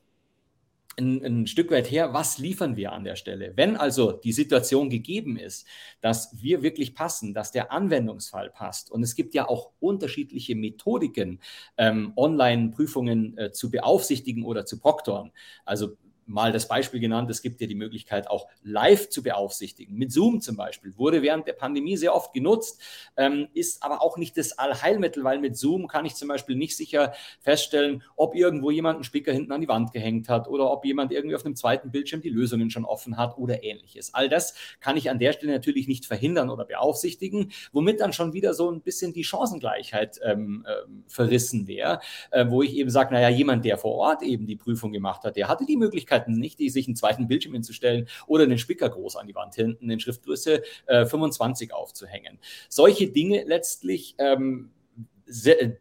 ein, 0.98 1.24
ein, 1.24 1.48
Stück 1.48 1.72
weit 1.72 1.90
her, 1.92 2.14
was 2.14 2.38
liefern 2.38 2.76
wir 2.76 2.92
an 2.92 3.04
der 3.04 3.16
Stelle? 3.16 3.54
Wenn 3.56 3.76
also 3.76 4.12
die 4.12 4.32
Situation 4.32 4.90
gegeben 4.90 5.38
ist, 5.38 5.68
dass 6.02 6.42
wir 6.42 6.64
wirklich 6.64 6.96
passen, 6.96 7.34
dass 7.34 7.52
der 7.52 7.72
Anwendungsfall 7.72 8.50
passt 8.50 8.92
und 8.92 9.04
es 9.04 9.16
gibt 9.16 9.34
ja 9.34 9.48
auch 9.48 9.72
unterschiedliche 9.80 10.56
Methodiken, 10.56 11.40
ähm, 11.78 12.14
Online-Prüfungen 12.16 13.38
äh, 13.38 13.52
zu 13.52 13.70
beaufsichtigen 13.70 14.44
oder 14.44 14.66
zu 14.66 14.80
proktoren. 14.80 15.32
Also 15.66 15.98
mal 16.28 16.52
das 16.52 16.68
Beispiel 16.68 17.00
genannt, 17.00 17.30
es 17.30 17.42
gibt 17.42 17.62
ja 17.62 17.68
die 17.68 17.76
Möglichkeit 17.76 18.30
auch 18.30 18.48
live 18.64 19.10
zu 19.10 19.24
beaufsichtigen. 19.24 19.96
Mit 19.98 20.12
Zoom 20.12 20.42
zum 20.42 20.58
Beispiel 20.58 20.98
wurde 20.98 21.22
während 21.22 21.48
der 21.48 21.54
Pandemie 21.54 21.98
sehr 21.98 22.14
oft 22.14 22.34
genutzt, 22.34 22.82
ähm, 23.16 23.48
ist 23.54 23.84
aber 23.84 24.02
auch 24.02 24.18
nicht 24.18 24.38
das 24.38 24.58
Allheilmittel, 24.58 25.24
weil 25.24 25.40
mit 25.40 25.58
Zoom 25.58 25.88
kann 25.88 26.06
ich 26.06 26.16
zum 26.16 26.28
Beispiel 26.28 26.56
nicht 26.56 26.76
sicher 26.76 27.14
feststellen, 27.40 28.04
ob 28.16 28.36
irgendwo 28.36 28.72
jemand 28.72 28.98
einen 28.98 29.04
Spicker 29.04 29.32
hinten 29.32 29.52
an 29.52 29.62
die 29.62 29.68
Wand 29.68 29.94
gehängt 29.94 30.30
hat 30.30 30.48
oder 30.48 30.70
ob 30.72 30.86
jemand 30.86 31.12
irgendwie 31.12 31.36
auf 31.36 31.46
einem 31.46 31.56
zweiten 31.56 31.92
Bildschirm 31.92 32.22
die 32.22 32.30
Lösungen 32.30 32.70
schon 32.70 32.86
offen 32.86 33.18
hat 33.18 33.38
oder 33.38 33.64
ähnliches. 33.64 34.14
All 34.14 34.30
das 34.30 34.54
kann 34.80 34.98
ich 34.98 35.10
an 35.10 35.20
der 35.20 35.34
Stelle 35.34 35.54
natürlich 35.54 35.88
nicht 35.88 36.06
verhindern 36.06 36.50
oder 36.50 36.66
beaufsichtigen, 36.66 37.52
womit 37.72 38.02
dann 38.02 38.14
schon 38.14 38.34
wieder 38.34 38.54
so 38.54 38.70
ein 38.70 38.82
bisschen 38.82 39.14
die 39.14 39.24
Chancengleichheit 39.24 40.20
ähm, 40.24 40.66
äh, 40.68 40.74
verrissen 41.08 41.68
wäre, 41.68 42.00
äh, 42.32 42.46
wo 42.50 42.62
ich 42.62 42.76
eben 42.76 42.90
sage, 42.90 43.14
naja, 43.14 43.30
jemand, 43.30 43.66
der 43.66 43.78
vor 43.78 43.96
Ort 43.96 44.24
eben 44.24 44.46
die 44.46 44.56
Prüfung 44.56 44.92
gemacht 44.92 45.24
hat, 45.24 45.36
der 45.36 45.48
hatte 45.48 45.66
die 45.66 45.78
Möglichkeit, 45.78 46.17
Möglichkeiten 46.18 46.40
nicht, 46.40 46.60
die 46.60 46.70
sich 46.70 46.88
einen 46.88 46.96
zweiten 46.96 47.28
Bildschirm 47.28 47.54
hinzustellen 47.54 48.08
oder 48.28 48.48
den 48.48 48.58
Spicker 48.58 48.90
groß 48.90 49.16
an 49.16 49.28
die 49.28 49.36
Wand 49.36 49.56
hinten 49.56 49.90
in 49.90 50.00
Schriftgröße 50.00 50.64
äh, 50.88 51.06
25 51.06 51.74
aufzuhängen. 51.74 52.40
Solche 52.70 53.08
Dinge 53.08 53.44
letztlich 53.46 54.16
ähm, 54.18 54.72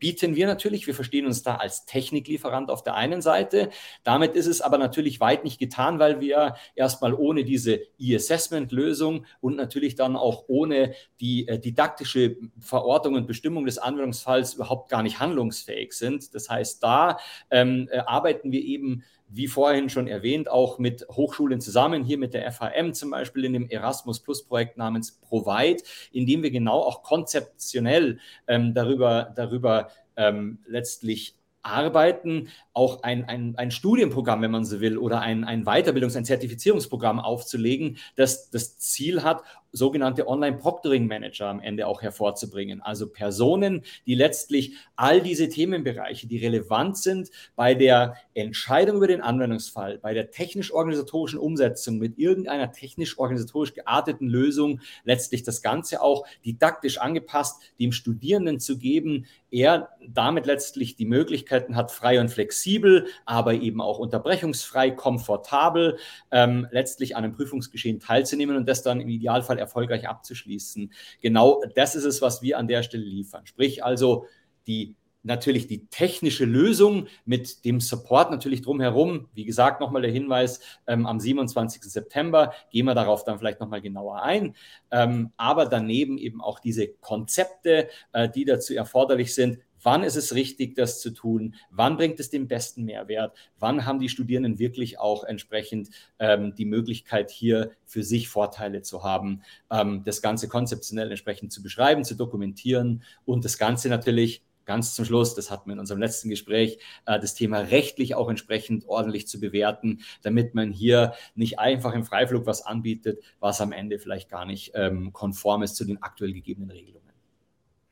bieten 0.01 0.35
wir 0.35 0.49
natürlich. 0.49 0.89
Wir 0.89 0.95
verstehen 0.95 1.25
uns 1.25 1.45
da 1.45 1.55
als 1.55 1.87
Techniklieferant 1.87 2.69
auf 2.69 2.83
der 2.83 2.97
einen 2.97 3.23
Seite. 3.23 3.71
Damit 4.03 4.35
ist 4.35 4.47
es 4.47 4.61
aber 4.61 4.77
natürlich 4.77 5.21
weit 5.21 5.45
nicht 5.45 5.61
getan, 5.61 6.01
weil 6.01 6.21
wir 6.21 6.57
erstmal 6.75 7.15
ohne 7.15 7.45
diese 7.45 7.79
E-Assessment-Lösung 7.99 9.25
und 9.41 9.57
natürlich 9.57 9.95
dann 9.95 10.17
auch 10.17 10.47
ohne 10.49 10.95
die 11.21 11.47
äh, 11.47 11.61
didaktische 11.61 12.37
Verortung 12.59 13.15
und 13.15 13.29
Bestimmung 13.29 13.67
des 13.67 13.79
Anwendungsfalls 13.79 14.55
überhaupt 14.55 14.91
gar 14.91 15.05
nicht 15.05 15.21
handlungsfähig 15.21 15.93
sind. 15.93 16.35
Das 16.35 16.51
heißt, 16.51 16.83
da 16.83 17.19
ähm, 17.51 17.89
äh, 17.93 17.99
arbeiten 17.99 18.51
wir 18.51 18.63
eben 18.63 19.05
wie 19.29 19.49
vorhin 19.49 19.89
schon 19.89 20.07
erwähnt, 20.07 20.51
auch 20.51 20.79
mit 20.79 21.07
Hochschulen 21.11 21.61
zusammen, 21.61 22.05
hier 22.05 22.19
mit 22.19 22.35
der 22.35 22.51
FHM 22.51 22.93
zum 22.93 23.11
Beispiel 23.11 23.45
in 23.45 23.53
dem 23.53 23.69
Erasmus 23.69 24.21
Plus 24.21 24.45
Projekt 24.45 24.77
namens 24.77 25.13
Provide, 25.21 25.83
in 26.13 26.27
dem 26.27 26.43
wir 26.43 26.51
genau 26.51 26.81
auch 26.81 27.03
konzeptionell 27.03 28.19
ähm, 28.47 28.75
darüber, 28.75 29.33
darüber 29.35 29.91
ähm, 30.17 30.59
letztlich 30.67 31.37
arbeiten, 31.67 32.49
auch 32.73 33.03
ein, 33.03 33.25
ein, 33.25 33.55
ein 33.57 33.71
Studienprogramm, 33.71 34.41
wenn 34.41 34.51
man 34.51 34.65
so 34.65 34.81
will, 34.81 34.99
oder 34.99 35.21
ein, 35.21 35.45
ein 35.45 35.65
Weiterbildungs-, 35.65 36.17
ein 36.17 36.25
Zertifizierungsprogramm 36.25 37.19
aufzulegen, 37.19 37.99
das 38.15 38.51
das 38.51 38.79
Ziel 38.79 39.23
hat, 39.23 39.43
sogenannte 39.77 40.27
Online-Proctoring-Manager 40.27 41.47
am 41.47 41.61
Ende 41.61 41.87
auch 41.87 42.03
hervorzubringen. 42.03 42.81
Also 42.83 43.09
Personen, 43.09 43.83
die 44.07 44.15
letztlich 44.15 44.75
all 44.97 45.21
diese 45.21 45.49
Themenbereiche, 45.49 46.27
die 46.27 46.39
relevant 46.39 46.97
sind 46.97 47.31
bei 47.55 47.75
der 47.75 48.17
Entscheidung 48.35 48.97
über 48.97 49.07
den 49.07 49.21
Anwendungsfall, 49.21 49.99
bei 49.99 50.15
der 50.15 50.31
technisch-organisatorischen 50.31 51.39
Umsetzung 51.39 51.99
mit 51.99 52.19
irgendeiner 52.19 52.73
technisch-organisatorisch 52.73 53.75
gearteten 53.75 54.29
Lösung, 54.29 54.81
letztlich 55.05 55.43
das 55.43 55.63
Ganze 55.63 56.03
auch 56.03 56.27
didaktisch 56.45 56.99
angepasst, 56.99 57.61
dem 57.79 57.93
Studierenden 57.93 58.61
zu 58.61 58.79
geben, 58.79 59.27
er 59.51 59.91
damit 60.07 60.47
letztlich 60.47 60.97
die 60.97 61.07
Möglichkeiten 61.07 61.77
hat, 61.77 61.91
frei 61.91 62.21
und 62.21 62.31
flexibel, 62.31 63.07
aber 63.25 63.55
eben 63.55 63.81
auch 63.81 63.99
unterbrechungsfrei, 63.99 64.91
komfortabel, 64.91 65.99
ähm, 66.31 66.67
letztlich 66.71 67.17
an 67.17 67.25
einem 67.25 67.35
Prüfungsgeschehen 67.35 68.01
teilzunehmen 68.01 68.57
und 68.57 68.69
das 68.69 68.83
dann 68.83 69.01
im 69.01 69.09
Idealfall 69.09 69.59
erfolgreich 69.67 70.09
abzuschließen. 70.09 70.93
Genau 71.21 71.63
das 71.75 71.95
ist 71.95 72.05
es, 72.05 72.23
was 72.23 72.43
wir 72.43 72.59
an 72.59 72.69
der 72.69 72.83
Stelle 72.83 73.05
liefern. 73.05 73.47
Sprich 73.47 73.85
also 73.85 74.27
die 74.67 74.97
natürlich 75.27 75.67
die 75.67 75.87
technische 75.89 76.45
Lösung 76.45 77.09
mit 77.25 77.65
dem 77.65 77.81
Support 77.81 78.31
natürlich 78.31 78.63
drumherum. 78.63 79.29
Wie 79.35 79.45
gesagt, 79.45 79.81
nochmal 79.81 80.03
der 80.03 80.13
Hinweis, 80.13 80.61
ähm, 80.87 81.05
am 81.05 81.19
27. 81.19 81.83
September 81.83 82.55
gehen 82.71 82.87
wir 82.87 82.95
darauf 82.95 83.25
dann 83.25 83.39
vielleicht 83.39 83.61
nochmal 83.61 83.83
genauer 83.83 84.23
ein. 84.23 84.55
Ähm, 84.93 85.33
aber 85.37 85.67
daneben 85.67 86.17
eben 86.17 86.41
auch 86.41 86.61
diese 86.61 86.87
Konzepte, 86.89 87.89
äh, 88.13 88.29
die 88.29 88.45
dazu 88.45 88.75
erforderlich 88.75 89.35
sind. 89.35 89.59
Wann 89.87 90.03
ist 90.03 90.17
es 90.17 90.35
richtig, 90.35 90.75
das 90.75 91.01
zu 91.01 91.13
tun? 91.13 91.55
Wann 91.71 91.97
bringt 91.97 92.19
es 92.19 92.29
den 92.29 92.49
besten 92.49 92.83
Mehrwert? 92.83 93.37
Wann 93.61 93.87
haben 93.87 94.01
die 94.01 94.09
Studierenden 94.09 94.59
wirklich 94.59 94.99
auch 94.99 95.23
entsprechend 95.23 95.91
ähm, 96.19 96.57
die 96.57 96.65
Möglichkeit, 96.65 97.31
hier 97.31 97.71
für 97.85 98.03
sich 98.03 98.29
Vorteile 98.29 98.83
zu 98.83 99.05
haben, 99.05 99.43
ähm, 99.71 100.03
das 100.05 100.23
Ganze 100.23 100.49
konzeptionell 100.49 101.09
entsprechend 101.11 101.53
zu 101.53 101.63
beschreiben, 101.63 102.03
zu 102.03 102.17
dokumentieren 102.17 103.05
und 103.25 103.45
das 103.45 103.59
Ganze 103.59 103.89
natürlich 103.89 104.43
ganz 104.65 104.97
zum 104.97 105.05
Schluss, 105.05 105.37
das 105.37 105.53
hatten 105.53 105.71
wir 105.71 105.75
in 105.75 105.79
unserem 105.79 106.01
letzten 106.01 106.31
Gespräch, 106.31 106.81
äh, 107.07 107.21
das 107.21 107.35
Thema 107.35 107.61
rechtlich 107.61 108.17
auch 108.17 108.29
entsprechend 108.29 108.89
ordentlich 108.89 109.29
zu 109.29 109.39
bewerten, 109.39 110.01
damit 110.23 110.57
man 110.57 110.73
hier 110.73 111.13
nicht 111.37 111.61
einfach 111.61 111.95
im 111.95 112.03
Freiflug 112.03 112.45
was 112.45 112.67
anbietet, 112.67 113.23
was 113.39 113.61
am 113.61 113.71
Ende 113.71 114.01
vielleicht 114.01 114.31
gar 114.31 114.47
nicht 114.47 114.73
ähm, 114.75 115.13
konform 115.13 115.63
ist 115.63 115.77
zu 115.77 115.85
den 115.85 116.03
aktuell 116.03 116.33
gegebenen 116.33 116.73
Regelungen. 116.73 117.13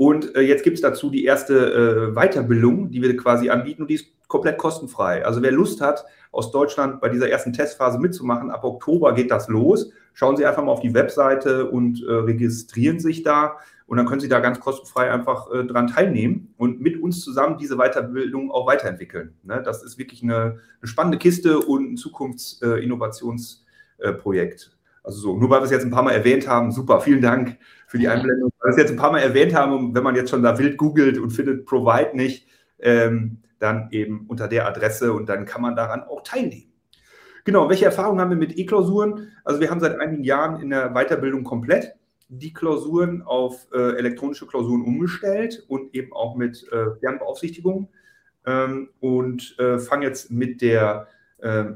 Und 0.00 0.34
äh, 0.34 0.40
jetzt 0.40 0.64
gibt 0.64 0.76
es 0.76 0.80
dazu 0.80 1.10
die 1.10 1.26
erste 1.26 1.54
äh, 1.54 2.14
Weiterbildung, 2.14 2.90
die 2.90 3.02
wir 3.02 3.14
quasi 3.18 3.50
anbieten 3.50 3.82
und 3.82 3.88
die 3.88 3.96
ist 3.96 4.06
komplett 4.28 4.56
kostenfrei. 4.56 5.26
Also 5.26 5.42
wer 5.42 5.52
Lust 5.52 5.82
hat, 5.82 6.06
aus 6.32 6.52
Deutschland 6.52 7.02
bei 7.02 7.10
dieser 7.10 7.28
ersten 7.28 7.52
Testphase 7.52 7.98
mitzumachen, 7.98 8.50
ab 8.50 8.64
Oktober 8.64 9.12
geht 9.12 9.30
das 9.30 9.48
los. 9.48 9.92
Schauen 10.14 10.38
Sie 10.38 10.46
einfach 10.46 10.64
mal 10.64 10.72
auf 10.72 10.80
die 10.80 10.94
Webseite 10.94 11.68
und 11.68 12.02
äh, 12.02 12.12
registrieren 12.12 12.98
sich 12.98 13.24
da. 13.24 13.58
Und 13.86 13.98
dann 13.98 14.06
können 14.06 14.22
Sie 14.22 14.30
da 14.30 14.40
ganz 14.40 14.58
kostenfrei 14.58 15.10
einfach 15.10 15.52
äh, 15.52 15.66
dran 15.66 15.88
teilnehmen 15.88 16.54
und 16.56 16.80
mit 16.80 17.02
uns 17.02 17.20
zusammen 17.20 17.58
diese 17.58 17.76
Weiterbildung 17.76 18.50
auch 18.50 18.66
weiterentwickeln. 18.66 19.34
Ne? 19.42 19.62
Das 19.62 19.82
ist 19.82 19.98
wirklich 19.98 20.22
eine, 20.22 20.60
eine, 20.80 20.84
spannende 20.84 21.18
Kiste 21.18 21.58
und 21.58 21.92
ein 21.92 21.98
Zukunftsinnovationsprojekt. 21.98 24.79
Also 25.02 25.18
so, 25.20 25.36
nur 25.36 25.50
weil 25.50 25.60
wir 25.60 25.64
es 25.64 25.70
jetzt 25.70 25.84
ein 25.84 25.90
paar 25.90 26.02
Mal 26.02 26.12
erwähnt 26.12 26.46
haben, 26.46 26.72
super, 26.72 27.00
vielen 27.00 27.22
Dank 27.22 27.58
für 27.86 27.98
die 27.98 28.08
Einblendung. 28.08 28.50
Weil 28.58 28.68
wir 28.68 28.72
es 28.72 28.76
jetzt 28.76 28.90
ein 28.90 28.96
paar 28.96 29.12
Mal 29.12 29.20
erwähnt 29.20 29.54
haben, 29.54 29.94
wenn 29.94 30.02
man 30.02 30.14
jetzt 30.14 30.30
schon 30.30 30.42
da 30.42 30.58
wild 30.58 30.76
googelt 30.76 31.18
und 31.18 31.30
findet 31.30 31.66
Provide 31.66 32.16
nicht, 32.16 32.46
ähm, 32.78 33.38
dann 33.58 33.88
eben 33.90 34.26
unter 34.28 34.48
der 34.48 34.66
Adresse 34.66 35.12
und 35.12 35.28
dann 35.28 35.44
kann 35.44 35.62
man 35.62 35.76
daran 35.76 36.02
auch 36.02 36.22
teilnehmen. 36.22 36.72
Genau, 37.44 37.68
welche 37.68 37.86
Erfahrungen 37.86 38.20
haben 38.20 38.30
wir 38.30 38.36
mit 38.36 38.58
E-Klausuren? 38.58 39.32
Also 39.44 39.60
wir 39.60 39.70
haben 39.70 39.80
seit 39.80 39.98
einigen 39.98 40.24
Jahren 40.24 40.60
in 40.60 40.70
der 40.70 40.90
Weiterbildung 40.90 41.44
komplett 41.44 41.94
die 42.28 42.52
Klausuren 42.52 43.22
auf 43.22 43.66
äh, 43.72 43.96
elektronische 43.96 44.46
Klausuren 44.46 44.82
umgestellt 44.82 45.64
und 45.68 45.94
eben 45.94 46.12
auch 46.12 46.36
mit 46.36 46.64
äh, 46.70 46.96
Fernbeaufsichtigung 47.00 47.88
ähm, 48.46 48.90
und 49.00 49.58
äh, 49.58 49.78
fange 49.78 50.06
jetzt 50.06 50.30
mit, 50.30 50.62
der, 50.62 51.08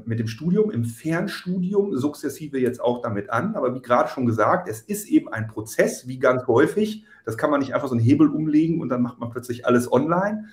mit 0.05 0.19
dem 0.19 0.27
Studium 0.27 0.69
im 0.69 0.85
Fernstudium 0.85 1.97
sukzessive 1.97 2.59
jetzt 2.59 2.79
auch 2.79 3.01
damit 3.01 3.29
an. 3.31 3.55
Aber 3.55 3.73
wie 3.73 3.81
gerade 3.81 4.09
schon 4.09 4.25
gesagt, 4.25 4.69
es 4.69 4.81
ist 4.81 5.07
eben 5.07 5.27
ein 5.29 5.47
Prozess, 5.47 6.07
wie 6.07 6.19
ganz 6.19 6.45
häufig. 6.45 7.05
Das 7.25 7.37
kann 7.37 7.49
man 7.49 7.59
nicht 7.59 7.73
einfach 7.73 7.87
so 7.87 7.95
einen 7.95 8.03
Hebel 8.03 8.27
umlegen 8.27 8.81
und 8.81 8.89
dann 8.89 9.01
macht 9.01 9.19
man 9.19 9.31
plötzlich 9.31 9.65
alles 9.65 9.91
online. 9.91 10.45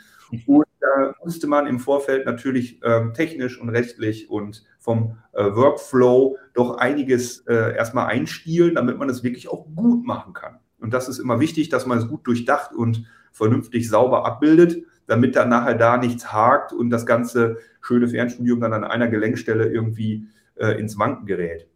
Und 0.46 0.64
da 0.80 1.14
musste 1.22 1.46
man 1.46 1.66
im 1.66 1.78
Vorfeld 1.78 2.26
natürlich 2.26 2.80
ähm, 2.82 3.12
technisch 3.12 3.60
und 3.60 3.68
rechtlich 3.68 4.30
und 4.30 4.64
vom 4.78 5.18
äh, 5.32 5.44
Workflow 5.44 6.38
doch 6.54 6.78
einiges 6.78 7.46
äh, 7.46 7.76
erstmal 7.76 8.06
einstielen, 8.06 8.74
damit 8.74 8.98
man 8.98 9.10
es 9.10 9.22
wirklich 9.22 9.48
auch 9.48 9.66
gut 9.74 10.06
machen 10.06 10.32
kann. 10.32 10.58
Und 10.80 10.92
das 10.92 11.08
ist 11.08 11.18
immer 11.18 11.38
wichtig, 11.38 11.68
dass 11.68 11.86
man 11.86 11.98
es 11.98 12.08
gut 12.08 12.26
durchdacht 12.26 12.74
und 12.74 13.04
vernünftig 13.30 13.88
sauber 13.88 14.26
abbildet, 14.26 14.84
damit 15.06 15.36
dann 15.36 15.48
nachher 15.48 15.74
da 15.74 15.96
nichts 15.96 16.32
hakt 16.32 16.72
und 16.72 16.90
das 16.90 17.06
ganze 17.06 17.58
schöne 17.80 18.08
Fernstudium 18.08 18.60
dann 18.60 18.72
an 18.72 18.84
einer 18.84 19.08
Gelenkstelle 19.08 19.66
irgendwie 19.66 20.26
äh, 20.56 20.78
ins 20.78 20.98
Wanken 20.98 21.26
gerät. 21.26 21.68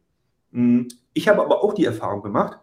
Hm, 0.52 0.88
ich 1.12 1.28
habe 1.28 1.42
aber 1.42 1.62
auch 1.62 1.74
die 1.74 1.84
Erfahrung 1.84 2.22
gemacht, 2.22 2.58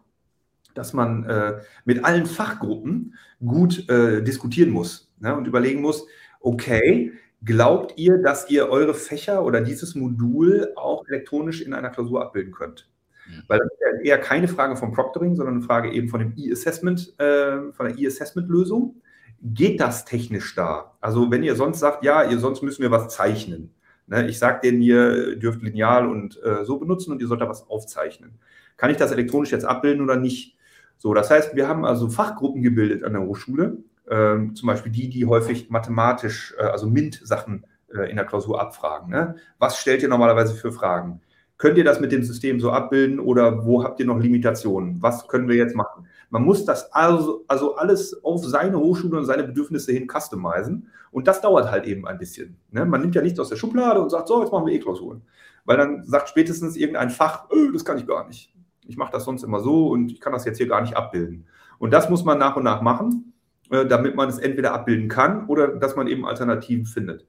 dass 0.74 0.94
man 0.94 1.24
äh, 1.26 1.62
mit 1.86 2.04
allen 2.04 2.26
Fachgruppen 2.26 3.16
gut 3.46 3.90
äh, 3.90 4.22
diskutieren 4.24 4.72
muss 4.72 5.12
ne, 5.20 5.36
und 5.36 5.48
überlegen 5.48 5.82
muss, 5.82 6.08
okay, 6.40 7.14
glaubt 7.44 7.94
ihr, 7.98 8.18
dass 8.18 8.50
ihr 8.50 8.70
eure 8.70 8.94
Fächer 8.94 9.44
oder 9.44 9.62
dieses 9.62 9.96
Modul 9.96 10.72
auch 10.76 11.06
elektronisch 11.08 11.62
in 11.62 11.74
einer 11.74 11.90
Klausur 11.90 12.22
abbilden 12.22 12.54
könnt? 12.54 12.90
Mhm. 13.28 13.44
Weil 13.48 13.60
das 13.60 13.68
ist 13.68 13.80
ja 13.82 14.02
eher 14.02 14.18
keine 14.20 14.48
Frage 14.48 14.76
vom 14.76 14.94
Proctoring, 14.94 15.36
sondern 15.36 15.56
eine 15.56 15.64
Frage 15.64 15.92
eben 15.92 16.10
von 16.10 16.20
dem 16.20 16.34
E-Assessment, 16.36 17.20
äh, 17.20 17.72
von 17.72 17.88
der 17.88 17.98
E-Assessment-Lösung. 17.98 19.02
Geht 19.44 19.82
das 19.82 20.06
technisch 20.06 20.56
da? 20.56 20.96
Also 21.02 21.30
wenn 21.30 21.44
ihr 21.44 21.56
sonst 21.56 21.80
sagt, 21.80 22.04
ja, 22.04 22.24
ihr 22.24 22.40
sonst 22.40 22.64
müssen 22.64 22.82
wir 22.82 22.92
was 22.92 23.10
zeichnen. 23.10 23.74
Ne, 24.08 24.28
ich 24.28 24.40
sage 24.40 24.62
denen, 24.64 24.82
ihr 24.82 25.36
dürft 25.38 25.62
Lineal 25.62 26.08
und 26.08 26.42
äh, 26.44 26.64
so 26.66 26.78
benutzen 26.78 27.12
und 27.12 27.22
ihr 27.22 27.28
sollt 27.28 27.42
da 27.42 27.50
was 27.50 27.70
aufzeichnen. 27.70 28.40
Kann 28.78 28.90
ich 28.90 28.98
das 28.98 29.12
elektronisch 29.12 29.52
jetzt 29.52 29.66
abbilden 29.66 30.04
oder 30.04 30.16
nicht? 30.18 30.58
So, 30.98 31.14
das 31.14 31.30
heißt, 31.30 31.56
wir 31.56 31.68
haben 31.68 31.86
also 31.86 32.10
Fachgruppen 32.10 32.62
gebildet 32.62 33.04
an 33.04 33.14
der 33.14 33.22
Hochschule, 33.24 33.78
ähm, 34.10 34.56
zum 34.56 34.68
Beispiel 34.68 34.92
die, 34.92 35.10
die 35.10 35.26
häufig 35.26 35.70
mathematisch, 35.70 36.54
äh, 36.58 36.64
also 36.64 36.88
MINT-Sachen 36.88 37.66
äh, 37.94 38.10
in 38.10 38.16
der 38.16 38.26
Klausur 38.26 38.62
abfragen. 38.62 39.10
Ne? 39.10 39.36
Was 39.60 39.78
stellt 39.80 40.02
ihr 40.02 40.10
normalerweise 40.10 40.54
für 40.56 40.72
Fragen? 40.72 41.22
Könnt 41.58 41.78
ihr 41.78 41.84
das 41.84 42.00
mit 42.00 42.12
dem 42.12 42.24
System 42.24 42.60
so 42.60 42.72
abbilden 42.72 43.20
oder 43.20 43.66
wo 43.66 43.84
habt 43.84 44.00
ihr 44.00 44.06
noch 44.06 44.20
Limitationen? 44.20 45.02
Was 45.02 45.28
können 45.28 45.48
wir 45.48 45.56
jetzt 45.56 45.76
machen? 45.76 46.08
Man 46.34 46.46
muss 46.46 46.66
das 46.66 46.92
also, 46.92 47.46
also 47.48 47.76
alles 47.76 48.24
auf 48.24 48.44
seine 48.44 48.80
Hochschule 48.80 49.20
und 49.20 49.26
seine 49.26 49.44
Bedürfnisse 49.44 49.92
hin 49.92 50.08
customizen. 50.10 50.88
Und 51.12 51.28
das 51.28 51.42
dauert 51.42 51.70
halt 51.70 51.86
eben 51.86 52.08
ein 52.08 52.18
bisschen. 52.18 52.58
Ne? 52.72 52.86
Man 52.86 53.02
nimmt 53.02 53.14
ja 53.14 53.22
nichts 53.22 53.40
aus 53.40 53.50
der 53.50 53.56
Schublade 53.56 54.02
und 54.02 54.10
sagt, 54.10 54.28
so, 54.28 54.42
jetzt 54.42 54.52
machen 54.52 54.66
wir 54.66 54.74
E-Klausuren. 54.74 55.22
Weil 55.64 55.78
dann 55.78 56.04
sagt 56.04 56.30
spätestens 56.30 56.76
irgendein 56.76 57.12
Fach, 57.12 57.52
öh, 57.52 57.72
das 57.72 57.86
kann 57.86 58.00
ich 58.00 58.08
gar 58.08 58.28
nicht. 58.28 58.52
Ich 58.88 58.98
mache 58.98 59.12
das 59.12 59.26
sonst 59.26 59.44
immer 59.44 59.60
so 59.60 59.90
und 59.90 60.12
ich 60.12 60.20
kann 60.20 60.34
das 60.34 60.44
jetzt 60.44 60.58
hier 60.58 60.68
gar 60.68 60.82
nicht 60.82 60.98
abbilden. 60.98 61.46
Und 61.78 61.94
das 61.94 62.10
muss 62.10 62.26
man 62.26 62.40
nach 62.40 62.56
und 62.56 62.64
nach 62.64 62.82
machen. 62.82 63.34
Äh, 63.70 63.86
damit 63.86 64.16
man 64.16 64.28
es 64.28 64.40
entweder 64.40 64.74
abbilden 64.74 65.10
kann 65.10 65.46
oder 65.46 65.68
dass 65.68 65.96
man 65.96 66.08
eben 66.08 66.26
Alternativen 66.26 66.86
findet. 66.86 67.28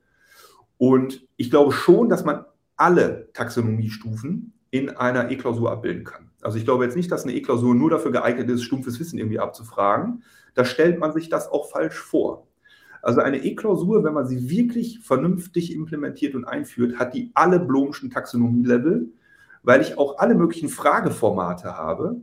Und 0.78 1.26
ich 1.36 1.50
glaube 1.50 1.72
schon, 1.72 2.08
dass 2.08 2.24
man 2.24 2.46
alle 2.76 3.28
Taxonomiestufen 3.34 4.54
in 4.74 4.90
einer 4.90 5.30
E-Klausur 5.30 5.70
abbilden 5.70 6.02
kann. 6.02 6.32
Also 6.42 6.58
ich 6.58 6.64
glaube 6.64 6.82
jetzt 6.82 6.96
nicht, 6.96 7.12
dass 7.12 7.22
eine 7.22 7.32
E-Klausur 7.32 7.76
nur 7.76 7.90
dafür 7.90 8.10
geeignet 8.10 8.50
ist, 8.50 8.64
stumpfes 8.64 8.98
Wissen 8.98 9.20
irgendwie 9.20 9.38
abzufragen. 9.38 10.24
Da 10.54 10.64
stellt 10.64 10.98
man 10.98 11.12
sich 11.12 11.28
das 11.28 11.48
auch 11.48 11.70
falsch 11.70 11.96
vor. 11.96 12.48
Also 13.00 13.20
eine 13.20 13.44
E-Klausur, 13.44 14.02
wenn 14.02 14.14
man 14.14 14.26
sie 14.26 14.50
wirklich 14.50 14.98
vernünftig 14.98 15.72
implementiert 15.72 16.34
und 16.34 16.44
einführt, 16.44 16.98
hat 16.98 17.14
die 17.14 17.30
alle 17.34 17.60
Blomschen 17.60 18.10
Taxonomie-Level, 18.10 19.12
weil 19.62 19.80
ich 19.80 19.96
auch 19.96 20.18
alle 20.18 20.34
möglichen 20.34 20.68
Frageformate 20.68 21.78
habe 21.78 22.16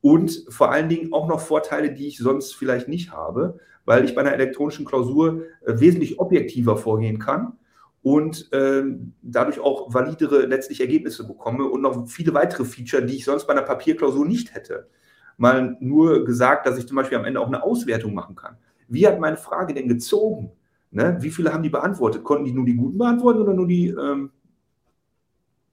und 0.00 0.46
vor 0.48 0.72
allen 0.72 0.88
Dingen 0.88 1.12
auch 1.12 1.28
noch 1.28 1.40
Vorteile, 1.40 1.92
die 1.92 2.08
ich 2.08 2.16
sonst 2.16 2.54
vielleicht 2.54 2.88
nicht 2.88 3.12
habe, 3.12 3.58
weil 3.84 4.06
ich 4.06 4.14
bei 4.14 4.22
einer 4.22 4.32
elektronischen 4.32 4.86
Klausur 4.86 5.42
äh, 5.60 5.78
wesentlich 5.78 6.18
objektiver 6.18 6.78
vorgehen 6.78 7.18
kann 7.18 7.58
und 8.02 8.52
äh, 8.52 8.84
dadurch 9.22 9.60
auch 9.60 9.92
validere 9.92 10.46
letztlich 10.46 10.80
Ergebnisse 10.80 11.26
bekomme 11.26 11.64
und 11.64 11.82
noch 11.82 12.08
viele 12.08 12.34
weitere 12.34 12.64
Feature, 12.64 13.04
die 13.04 13.16
ich 13.16 13.24
sonst 13.24 13.46
bei 13.46 13.52
einer 13.52 13.62
Papierklausur 13.62 14.26
nicht 14.26 14.54
hätte. 14.54 14.88
Mal 15.36 15.76
nur 15.80 16.24
gesagt, 16.24 16.66
dass 16.66 16.78
ich 16.78 16.86
zum 16.86 16.96
Beispiel 16.96 17.18
am 17.18 17.24
Ende 17.24 17.40
auch 17.40 17.46
eine 17.46 17.62
Auswertung 17.62 18.14
machen 18.14 18.34
kann. 18.34 18.56
Wie 18.88 19.06
hat 19.06 19.20
meine 19.20 19.36
Frage 19.36 19.74
denn 19.74 19.88
gezogen? 19.88 20.52
Ne? 20.90 21.18
Wie 21.20 21.30
viele 21.30 21.52
haben 21.52 21.62
die 21.62 21.68
beantwortet? 21.68 22.24
Konnten 22.24 22.44
die 22.44 22.52
nur 22.52 22.64
die 22.64 22.74
Guten 22.74 22.98
beantworten 22.98 23.40
oder 23.40 23.54
nur 23.54 23.66
die 23.66 23.88
ähm, 23.88 24.30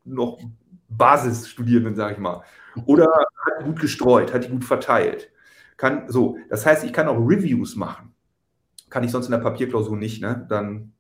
noch 0.04 0.40
Basisstudierenden, 0.90 1.96
sage 1.96 2.14
ich 2.14 2.20
mal? 2.20 2.44
Oder 2.86 3.06
hat 3.06 3.64
gut 3.64 3.80
gestreut, 3.80 4.34
hat 4.34 4.44
die 4.44 4.50
gut 4.50 4.66
verteilt? 4.66 5.32
Kann, 5.78 6.10
so, 6.10 6.38
das 6.50 6.66
heißt, 6.66 6.84
ich 6.84 6.94
kann 6.94 7.08
auch 7.08 7.18
Reviews 7.18 7.76
machen. 7.76 8.14
Kann 8.90 9.04
ich 9.04 9.12
sonst 9.12 9.28
in 9.28 9.32
der 9.32 9.40
Papierklausur 9.40 9.98
nicht, 9.98 10.22
ne? 10.22 10.46
Dann 10.50 10.94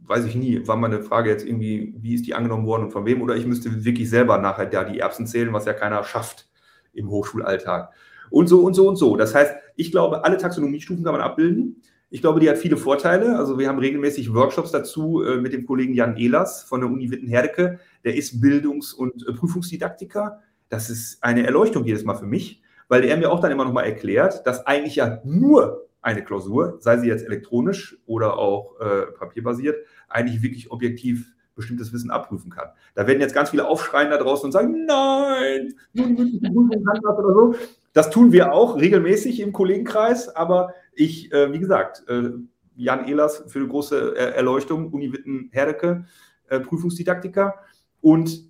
weiß 0.00 0.24
ich 0.24 0.34
nie, 0.34 0.66
war 0.66 0.76
meine 0.76 1.02
Frage 1.02 1.30
jetzt 1.30 1.44
irgendwie, 1.44 1.94
wie 1.98 2.14
ist 2.14 2.26
die 2.26 2.34
angenommen 2.34 2.66
worden 2.66 2.84
und 2.84 2.90
von 2.92 3.06
wem? 3.06 3.22
Oder 3.22 3.36
ich 3.36 3.46
müsste 3.46 3.84
wirklich 3.84 4.08
selber 4.08 4.38
nachher 4.38 4.66
da 4.66 4.84
die 4.84 4.98
Erbsen 4.98 5.26
zählen, 5.26 5.52
was 5.52 5.64
ja 5.64 5.72
keiner 5.72 6.04
schafft 6.04 6.48
im 6.92 7.10
Hochschulalltag. 7.10 7.92
Und 8.30 8.48
so 8.48 8.62
und 8.62 8.74
so 8.74 8.88
und 8.88 8.96
so. 8.96 9.16
Das 9.16 9.34
heißt, 9.34 9.54
ich 9.76 9.90
glaube, 9.90 10.24
alle 10.24 10.36
Taxonomiestufen 10.36 11.04
kann 11.04 11.12
man 11.12 11.22
abbilden. 11.22 11.82
Ich 12.08 12.20
glaube, 12.20 12.40
die 12.40 12.48
hat 12.48 12.58
viele 12.58 12.76
Vorteile. 12.76 13.36
Also 13.36 13.58
wir 13.58 13.68
haben 13.68 13.78
regelmäßig 13.78 14.32
Workshops 14.32 14.70
dazu 14.70 15.22
äh, 15.22 15.36
mit 15.36 15.52
dem 15.52 15.66
Kollegen 15.66 15.94
Jan 15.94 16.16
Ehlers 16.16 16.62
von 16.62 16.80
der 16.80 16.90
Uni 16.90 17.10
Witten-Herdecke. 17.10 17.78
Der 18.04 18.16
ist 18.16 18.40
Bildungs- 18.40 18.92
und 18.92 19.26
äh, 19.28 19.32
Prüfungsdidaktiker. 19.32 20.40
Das 20.68 20.90
ist 20.90 21.22
eine 21.22 21.44
Erleuchtung 21.44 21.84
jedes 21.84 22.04
Mal 22.04 22.14
für 22.14 22.26
mich, 22.26 22.62
weil 22.88 23.04
er 23.04 23.16
mir 23.16 23.30
auch 23.30 23.40
dann 23.40 23.52
immer 23.52 23.64
noch 23.64 23.72
mal 23.72 23.84
erklärt, 23.84 24.46
dass 24.46 24.66
eigentlich 24.66 24.96
ja 24.96 25.20
nur 25.24 25.85
eine 26.06 26.22
Klausur, 26.22 26.78
sei 26.78 26.98
sie 26.98 27.08
jetzt 27.08 27.26
elektronisch 27.26 27.98
oder 28.06 28.38
auch 28.38 28.78
äh, 28.80 29.06
papierbasiert, 29.18 29.84
eigentlich 30.08 30.40
wirklich 30.40 30.70
objektiv 30.70 31.34
bestimmtes 31.56 31.92
Wissen 31.92 32.12
abprüfen 32.12 32.48
kann. 32.48 32.68
Da 32.94 33.08
werden 33.08 33.20
jetzt 33.20 33.34
ganz 33.34 33.50
viele 33.50 33.66
aufschreien 33.66 34.10
da 34.10 34.16
draußen 34.16 34.44
und 34.46 34.52
sagen, 34.52 34.86
nein, 34.86 35.74
die 35.94 36.02
mündliche 36.02 36.38
Prüfung 36.38 36.70
das 36.84 37.18
oder 37.18 37.34
so. 37.34 37.54
Das 37.92 38.10
tun 38.10 38.30
wir 38.30 38.52
auch 38.52 38.76
regelmäßig 38.76 39.40
im 39.40 39.52
Kollegenkreis, 39.52 40.28
aber 40.28 40.74
ich, 40.94 41.32
äh, 41.32 41.52
wie 41.52 41.58
gesagt, 41.58 42.04
äh, 42.08 42.30
Jan 42.76 43.08
Ehlers 43.08 43.42
für 43.48 43.58
eine 43.58 43.68
große 43.68 44.16
Erleuchtung, 44.16 44.92
Uni 44.92 45.12
Witten-Herdecke, 45.12 46.04
äh, 46.50 46.60
Prüfungsdidaktiker 46.60 47.54
und 48.00 48.44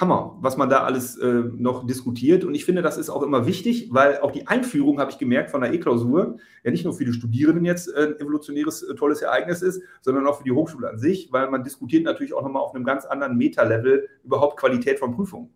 Hammer, 0.00 0.36
was 0.40 0.56
man 0.56 0.68
da 0.68 0.84
alles 0.84 1.16
äh, 1.16 1.44
noch 1.56 1.86
diskutiert. 1.86 2.44
Und 2.44 2.54
ich 2.54 2.64
finde, 2.64 2.82
das 2.82 2.98
ist 2.98 3.08
auch 3.08 3.22
immer 3.22 3.46
wichtig, 3.46 3.88
weil 3.92 4.20
auch 4.20 4.30
die 4.30 4.46
Einführung, 4.46 5.00
habe 5.00 5.10
ich 5.10 5.18
gemerkt, 5.18 5.50
von 5.50 5.62
der 5.62 5.72
E-Klausur 5.72 6.36
ja 6.64 6.70
nicht 6.70 6.84
nur 6.84 6.92
für 6.92 7.04
die 7.04 7.12
Studierenden 7.12 7.64
jetzt 7.64 7.88
äh, 7.88 8.08
ein 8.08 8.20
evolutionäres, 8.20 8.82
äh, 8.82 8.94
tolles 8.94 9.22
Ereignis 9.22 9.62
ist, 9.62 9.82
sondern 10.02 10.26
auch 10.26 10.38
für 10.38 10.44
die 10.44 10.52
Hochschule 10.52 10.90
an 10.90 10.98
sich, 10.98 11.32
weil 11.32 11.50
man 11.50 11.64
diskutiert 11.64 12.04
natürlich 12.04 12.34
auch 12.34 12.42
nochmal 12.42 12.62
auf 12.62 12.74
einem 12.74 12.84
ganz 12.84 13.06
anderen 13.06 13.36
Meta-Level 13.36 14.08
überhaupt 14.22 14.58
Qualität 14.58 14.98
von 14.98 15.14
Prüfungen. 15.14 15.50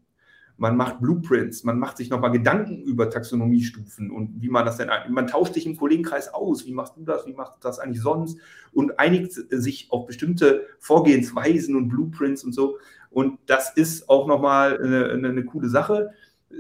Man 0.57 0.77
macht 0.77 1.01
Blueprints, 1.01 1.65
man 1.65 1.79
macht 1.79 1.97
sich 1.97 2.11
nochmal 2.11 2.33
Gedanken 2.33 2.83
über 2.83 3.09
Taxonomiestufen 3.09 4.11
und 4.11 4.43
wie 4.43 4.51
man 4.51 4.67
das 4.67 4.77
denn, 4.77 4.91
man 5.09 5.27
tauscht 5.27 5.55
sich 5.55 5.65
im 5.65 5.79
Kollegenkreis 5.79 6.35
aus, 6.35 6.67
wie 6.67 6.75
machst 6.75 6.99
du 6.99 7.03
das, 7.03 7.27
wie 7.27 7.33
machst 7.33 7.55
du 7.55 7.59
das 7.63 7.79
eigentlich 7.79 8.03
sonst 8.03 8.39
und 8.73 8.99
einigt 8.99 9.33
sich 9.33 9.87
auf 9.91 10.05
bestimmte 10.05 10.67
Vorgehensweisen 10.79 11.77
und 11.77 11.89
Blueprints 11.89 12.45
und 12.45 12.53
so. 12.53 12.77
Und 13.11 13.39
das 13.47 13.75
ist 13.75 14.09
auch 14.09 14.27
nochmal 14.27 14.79
eine, 14.81 15.29
eine 15.29 15.45
coole 15.45 15.69
Sache. 15.69 16.11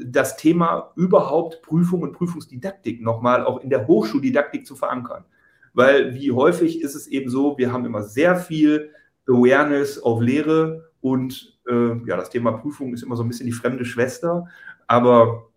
Das 0.04 0.36
Thema 0.36 0.92
überhaupt 0.96 1.62
Prüfung 1.62 2.02
und 2.02 2.12
Prüfungsdidaktik 2.12 3.00
nochmal 3.02 3.44
auch 3.44 3.60
in 3.60 3.70
der 3.70 3.86
Hochschuldidaktik 3.86 4.66
zu 4.66 4.76
verankern. 4.76 5.24
Weil 5.72 6.14
wie 6.14 6.32
häufig 6.32 6.82
ist 6.82 6.94
es 6.94 7.06
eben 7.06 7.30
so, 7.30 7.56
wir 7.58 7.72
haben 7.72 7.84
immer 7.84 8.02
sehr 8.02 8.36
viel 8.36 8.90
Awareness 9.28 10.00
auf 10.00 10.20
Lehre 10.20 10.90
und 11.00 11.58
äh, 11.68 11.96
ja, 12.06 12.16
das 12.16 12.30
Thema 12.30 12.52
Prüfung 12.52 12.92
ist 12.92 13.02
immer 13.02 13.16
so 13.16 13.22
ein 13.22 13.28
bisschen 13.28 13.46
die 13.46 13.52
fremde 13.52 13.84
Schwester, 13.84 14.46
aber 14.86 15.50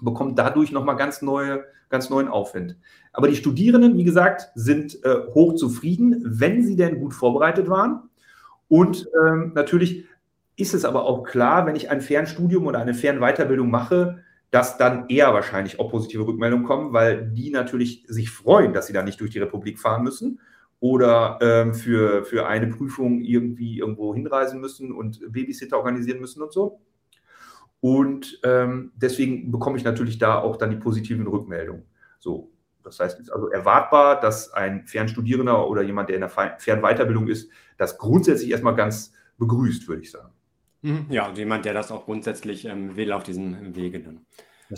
bekommt 0.00 0.38
dadurch 0.38 0.72
nochmal 0.72 0.96
ganz 0.96 1.22
neue, 1.22 1.64
ganz 1.88 2.10
neuen 2.10 2.28
Aufwind. 2.28 2.76
Aber 3.12 3.28
die 3.28 3.36
Studierenden, 3.36 3.96
wie 3.96 4.04
gesagt, 4.04 4.50
sind 4.54 5.02
äh, 5.04 5.26
hoch 5.34 5.54
zufrieden, 5.54 6.22
wenn 6.24 6.62
sie 6.62 6.76
denn 6.76 7.00
gut 7.00 7.14
vorbereitet 7.14 7.68
waren. 7.68 8.10
Und 8.68 9.08
ähm, 9.24 9.52
natürlich 9.54 10.04
ist 10.56 10.74
es 10.74 10.84
aber 10.84 11.04
auch 11.04 11.24
klar, 11.24 11.66
wenn 11.66 11.76
ich 11.76 11.90
ein 11.90 12.00
Fernstudium 12.00 12.66
oder 12.66 12.78
eine 12.78 12.94
Fernweiterbildung 12.94 13.70
mache, 13.70 14.22
dass 14.50 14.78
dann 14.78 15.08
eher 15.08 15.34
wahrscheinlich 15.34 15.80
auch 15.80 15.90
positive 15.90 16.26
Rückmeldungen 16.26 16.64
kommen, 16.64 16.92
weil 16.92 17.30
die 17.32 17.50
natürlich 17.50 18.04
sich 18.06 18.30
freuen, 18.30 18.72
dass 18.72 18.86
sie 18.86 18.92
da 18.92 19.02
nicht 19.02 19.20
durch 19.20 19.30
die 19.30 19.40
Republik 19.40 19.80
fahren 19.80 20.04
müssen 20.04 20.38
oder 20.78 21.38
ähm, 21.40 21.74
für, 21.74 22.24
für 22.24 22.46
eine 22.46 22.68
Prüfung 22.68 23.22
irgendwie 23.22 23.78
irgendwo 23.78 24.14
hinreisen 24.14 24.60
müssen 24.60 24.92
und 24.92 25.20
Babysitter 25.32 25.78
organisieren 25.78 26.20
müssen 26.20 26.42
und 26.42 26.52
so. 26.52 26.80
Und 27.80 28.38
ähm, 28.44 28.92
deswegen 28.94 29.50
bekomme 29.50 29.76
ich 29.76 29.84
natürlich 29.84 30.18
da 30.18 30.38
auch 30.38 30.56
dann 30.56 30.70
die 30.70 30.76
positiven 30.76 31.26
Rückmeldungen. 31.26 31.84
So, 32.18 32.52
das 32.82 33.00
heißt, 33.00 33.18
es 33.18 33.26
ist 33.26 33.32
also 33.32 33.48
erwartbar, 33.48 34.20
dass 34.20 34.52
ein 34.52 34.86
Fernstudierender 34.86 35.68
oder 35.68 35.82
jemand, 35.82 36.10
der 36.10 36.16
in 36.16 36.20
der 36.20 36.58
Fernweiterbildung 36.58 37.28
ist, 37.28 37.50
das 37.78 37.96
grundsätzlich 37.98 38.50
erstmal 38.50 38.76
ganz 38.76 39.12
begrüßt, 39.38 39.88
würde 39.88 40.02
ich 40.02 40.10
sagen. 40.10 40.33
Mhm. 40.84 41.06
Ja, 41.08 41.28
und 41.28 41.38
jemand, 41.38 41.64
der 41.64 41.72
das 41.72 41.90
auch 41.90 42.04
grundsätzlich 42.04 42.66
ähm, 42.66 42.94
will 42.94 43.10
auf 43.12 43.22
diesem 43.22 43.74
Wege 43.74 44.00
dann. 44.00 44.26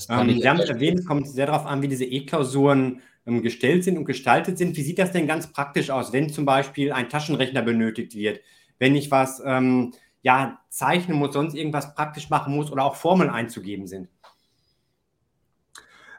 Ähm, 0.09 0.39
Sie 0.39 0.49
haben 0.49 0.61
erwähnt, 0.61 1.01
es 1.01 1.07
kommt 1.07 1.29
sehr 1.29 1.47
darauf 1.47 1.67
an, 1.67 1.83
wie 1.83 1.89
diese 1.89 2.05
E-Klausuren 2.05 3.01
ähm, 3.27 3.43
gestellt 3.43 3.83
sind 3.83 3.99
und 3.99 4.05
gestaltet 4.05 4.57
sind. 4.57 4.77
Wie 4.77 4.83
sieht 4.83 5.01
das 5.01 5.11
denn 5.11 5.27
ganz 5.27 5.53
praktisch 5.53 5.91
aus, 5.91 6.13
wenn 6.13 6.29
zum 6.29 6.45
Beispiel 6.45 6.93
ein 6.93 7.09
Taschenrechner 7.09 7.61
benötigt 7.63 8.15
wird, 8.15 8.41
wenn 8.79 8.95
ich 8.95 9.11
was 9.11 9.43
ähm, 9.45 9.95
ja, 10.23 10.61
zeichnen 10.69 11.19
muss, 11.19 11.33
sonst 11.33 11.55
irgendwas 11.55 11.93
praktisch 11.97 12.31
machen 12.31 12.55
muss 12.55 12.71
oder 12.71 12.85
auch 12.85 12.95
Formeln 12.95 13.31
einzugeben 13.31 13.89
sind? 13.89 14.09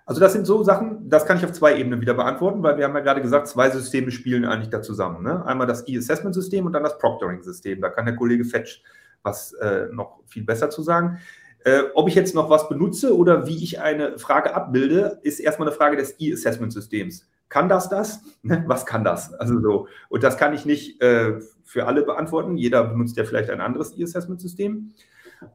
Also 0.05 0.19
das 0.19 0.33
sind 0.33 0.45
so 0.45 0.63
Sachen, 0.63 1.09
das 1.09 1.25
kann 1.25 1.37
ich 1.37 1.45
auf 1.45 1.53
zwei 1.53 1.77
Ebenen 1.77 2.01
wieder 2.01 2.13
beantworten, 2.13 2.61
weil 2.61 2.77
wir 2.77 2.83
haben 2.83 2.95
ja 2.95 3.01
gerade 3.01 3.21
gesagt, 3.21 3.47
zwei 3.47 3.69
Systeme 3.69 4.11
spielen 4.11 4.43
eigentlich 4.43 4.69
da 4.69 4.81
zusammen. 4.81 5.23
Ne? 5.23 5.45
Einmal 5.45 5.67
das 5.67 5.87
E-Assessment-System 5.87 6.65
und 6.65 6.73
dann 6.73 6.83
das 6.83 6.97
Proctoring-System. 6.97 7.79
Da 7.79 7.89
kann 7.89 8.05
der 8.05 8.15
Kollege 8.15 8.43
Fetch 8.43 8.83
was 9.27 9.53
äh, 9.53 9.87
noch 9.91 10.19
viel 10.25 10.43
besser 10.43 10.69
zu 10.69 10.81
sagen. 10.81 11.19
Äh, 11.63 11.83
ob 11.95 12.07
ich 12.07 12.15
jetzt 12.15 12.33
noch 12.33 12.49
was 12.49 12.69
benutze 12.69 13.15
oder 13.15 13.45
wie 13.45 13.63
ich 13.63 13.81
eine 13.81 14.17
Frage 14.17 14.55
abbilde, 14.55 15.19
ist 15.23 15.39
erstmal 15.39 15.67
eine 15.67 15.75
Frage 15.75 15.97
des 15.97 16.15
E-Assessment-Systems. 16.19 17.27
Kann 17.49 17.69
das 17.69 17.89
das? 17.89 18.21
Was 18.67 18.85
kann 18.85 19.03
das? 19.03 19.33
Also 19.33 19.59
so. 19.59 19.87
Und 20.09 20.23
das 20.23 20.37
kann 20.37 20.53
ich 20.53 20.65
nicht 20.65 21.01
äh, 21.01 21.39
für 21.63 21.85
alle 21.85 22.03
beantworten. 22.03 22.57
Jeder 22.57 22.83
benutzt 22.83 23.17
ja 23.17 23.25
vielleicht 23.25 23.49
ein 23.49 23.61
anderes 23.61 23.97
E-Assessment-System. 23.97 24.93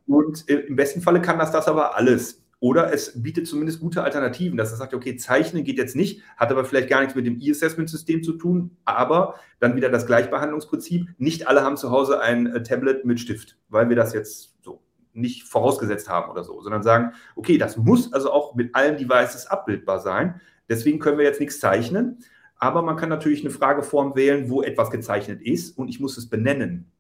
Und 0.07 0.49
äh, 0.49 0.61
im 0.61 0.77
besten 0.77 1.01
Falle 1.01 1.23
kann 1.23 1.39
das 1.39 1.51
das 1.51 1.67
aber 1.67 1.97
alles. 1.97 2.42
Oder 2.63 2.93
es 2.93 3.21
bietet 3.21 3.49
zumindest 3.49 3.81
gute 3.81 4.05
Alternativen, 4.05 4.57
dass 4.57 4.71
er 4.71 4.77
sagt, 4.77 4.95
okay, 4.95 5.17
Zeichnen 5.17 5.65
geht 5.65 5.79
jetzt 5.79 5.97
nicht, 5.97 6.23
hat 6.37 6.53
aber 6.53 6.65
vielleicht 6.65 6.89
gar 6.89 7.01
nichts 7.01 7.17
mit 7.17 7.27
dem 7.27 7.41
E-Assessment-System 7.41 8.23
zu 8.23 8.35
tun, 8.35 8.77
aber 8.85 9.35
dann 9.59 9.75
wieder 9.75 9.89
das 9.89 10.07
Gleichbehandlungsprinzip. 10.07 11.09
Nicht 11.19 11.49
alle 11.49 11.65
haben 11.65 11.77
zu 11.77 11.91
Hause 11.91 12.21
ein 12.21 12.47
äh, 12.47 12.63
Tablet 12.63 13.05
mit 13.05 13.19
Stift, 13.19 13.59
weil 13.69 13.89
wir 13.89 13.97
das 13.97 14.15
jetzt 14.15 14.55
so 14.63 14.81
nicht 15.13 15.43
vorausgesetzt 15.43 16.09
haben 16.09 16.31
oder 16.31 16.45
so, 16.45 16.61
sondern 16.61 16.85
sagen, 16.85 17.15
okay, 17.35 17.59
das 17.59 17.77
muss 17.77 18.13
also 18.13 18.31
auch 18.31 18.55
mit 18.55 18.77
allen 18.77 18.97
Devices 18.97 19.49
abbildbar 19.49 19.99
sein. 19.99 20.41
Deswegen 20.69 21.01
können 21.01 21.19
wir 21.19 21.25
jetzt 21.25 21.41
nichts 21.41 21.59
zeichnen, 21.59 22.19
aber 22.59 22.83
man 22.83 22.97
kann 22.97 23.09
natürlich 23.09 23.41
eine 23.41 23.51
Frageform 23.51 24.15
wählen, 24.15 24.49
wo 24.51 24.63
etwas 24.63 24.93
gezeichnet 24.93 25.43
ist 25.43 25.77
und 25.77 25.89
ich 25.89 25.99
muss 25.99 26.17
es 26.17 26.29
benennen 26.29 26.93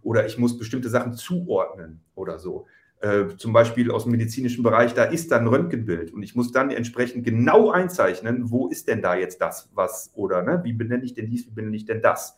oder 0.00 0.24
ich 0.24 0.38
muss 0.38 0.56
bestimmte 0.56 0.88
Sachen 0.88 1.12
zuordnen 1.12 2.00
oder 2.14 2.38
so. 2.38 2.66
Äh, 3.00 3.36
zum 3.38 3.54
Beispiel 3.54 3.90
aus 3.90 4.02
dem 4.02 4.12
medizinischen 4.12 4.62
Bereich, 4.62 4.92
da 4.92 5.04
ist 5.04 5.30
dann 5.30 5.44
ein 5.44 5.46
Röntgenbild 5.46 6.12
und 6.12 6.22
ich 6.22 6.36
muss 6.36 6.52
dann 6.52 6.70
entsprechend 6.70 7.24
genau 7.24 7.70
einzeichnen, 7.70 8.50
wo 8.50 8.68
ist 8.68 8.88
denn 8.88 9.00
da 9.00 9.14
jetzt 9.14 9.40
das, 9.40 9.70
was 9.72 10.10
oder 10.14 10.42
ne, 10.42 10.60
wie 10.64 10.74
benenne 10.74 11.04
ich 11.04 11.14
denn 11.14 11.26
dies, 11.26 11.46
wie 11.46 11.50
benenne 11.50 11.76
ich 11.76 11.86
denn 11.86 12.02
das. 12.02 12.36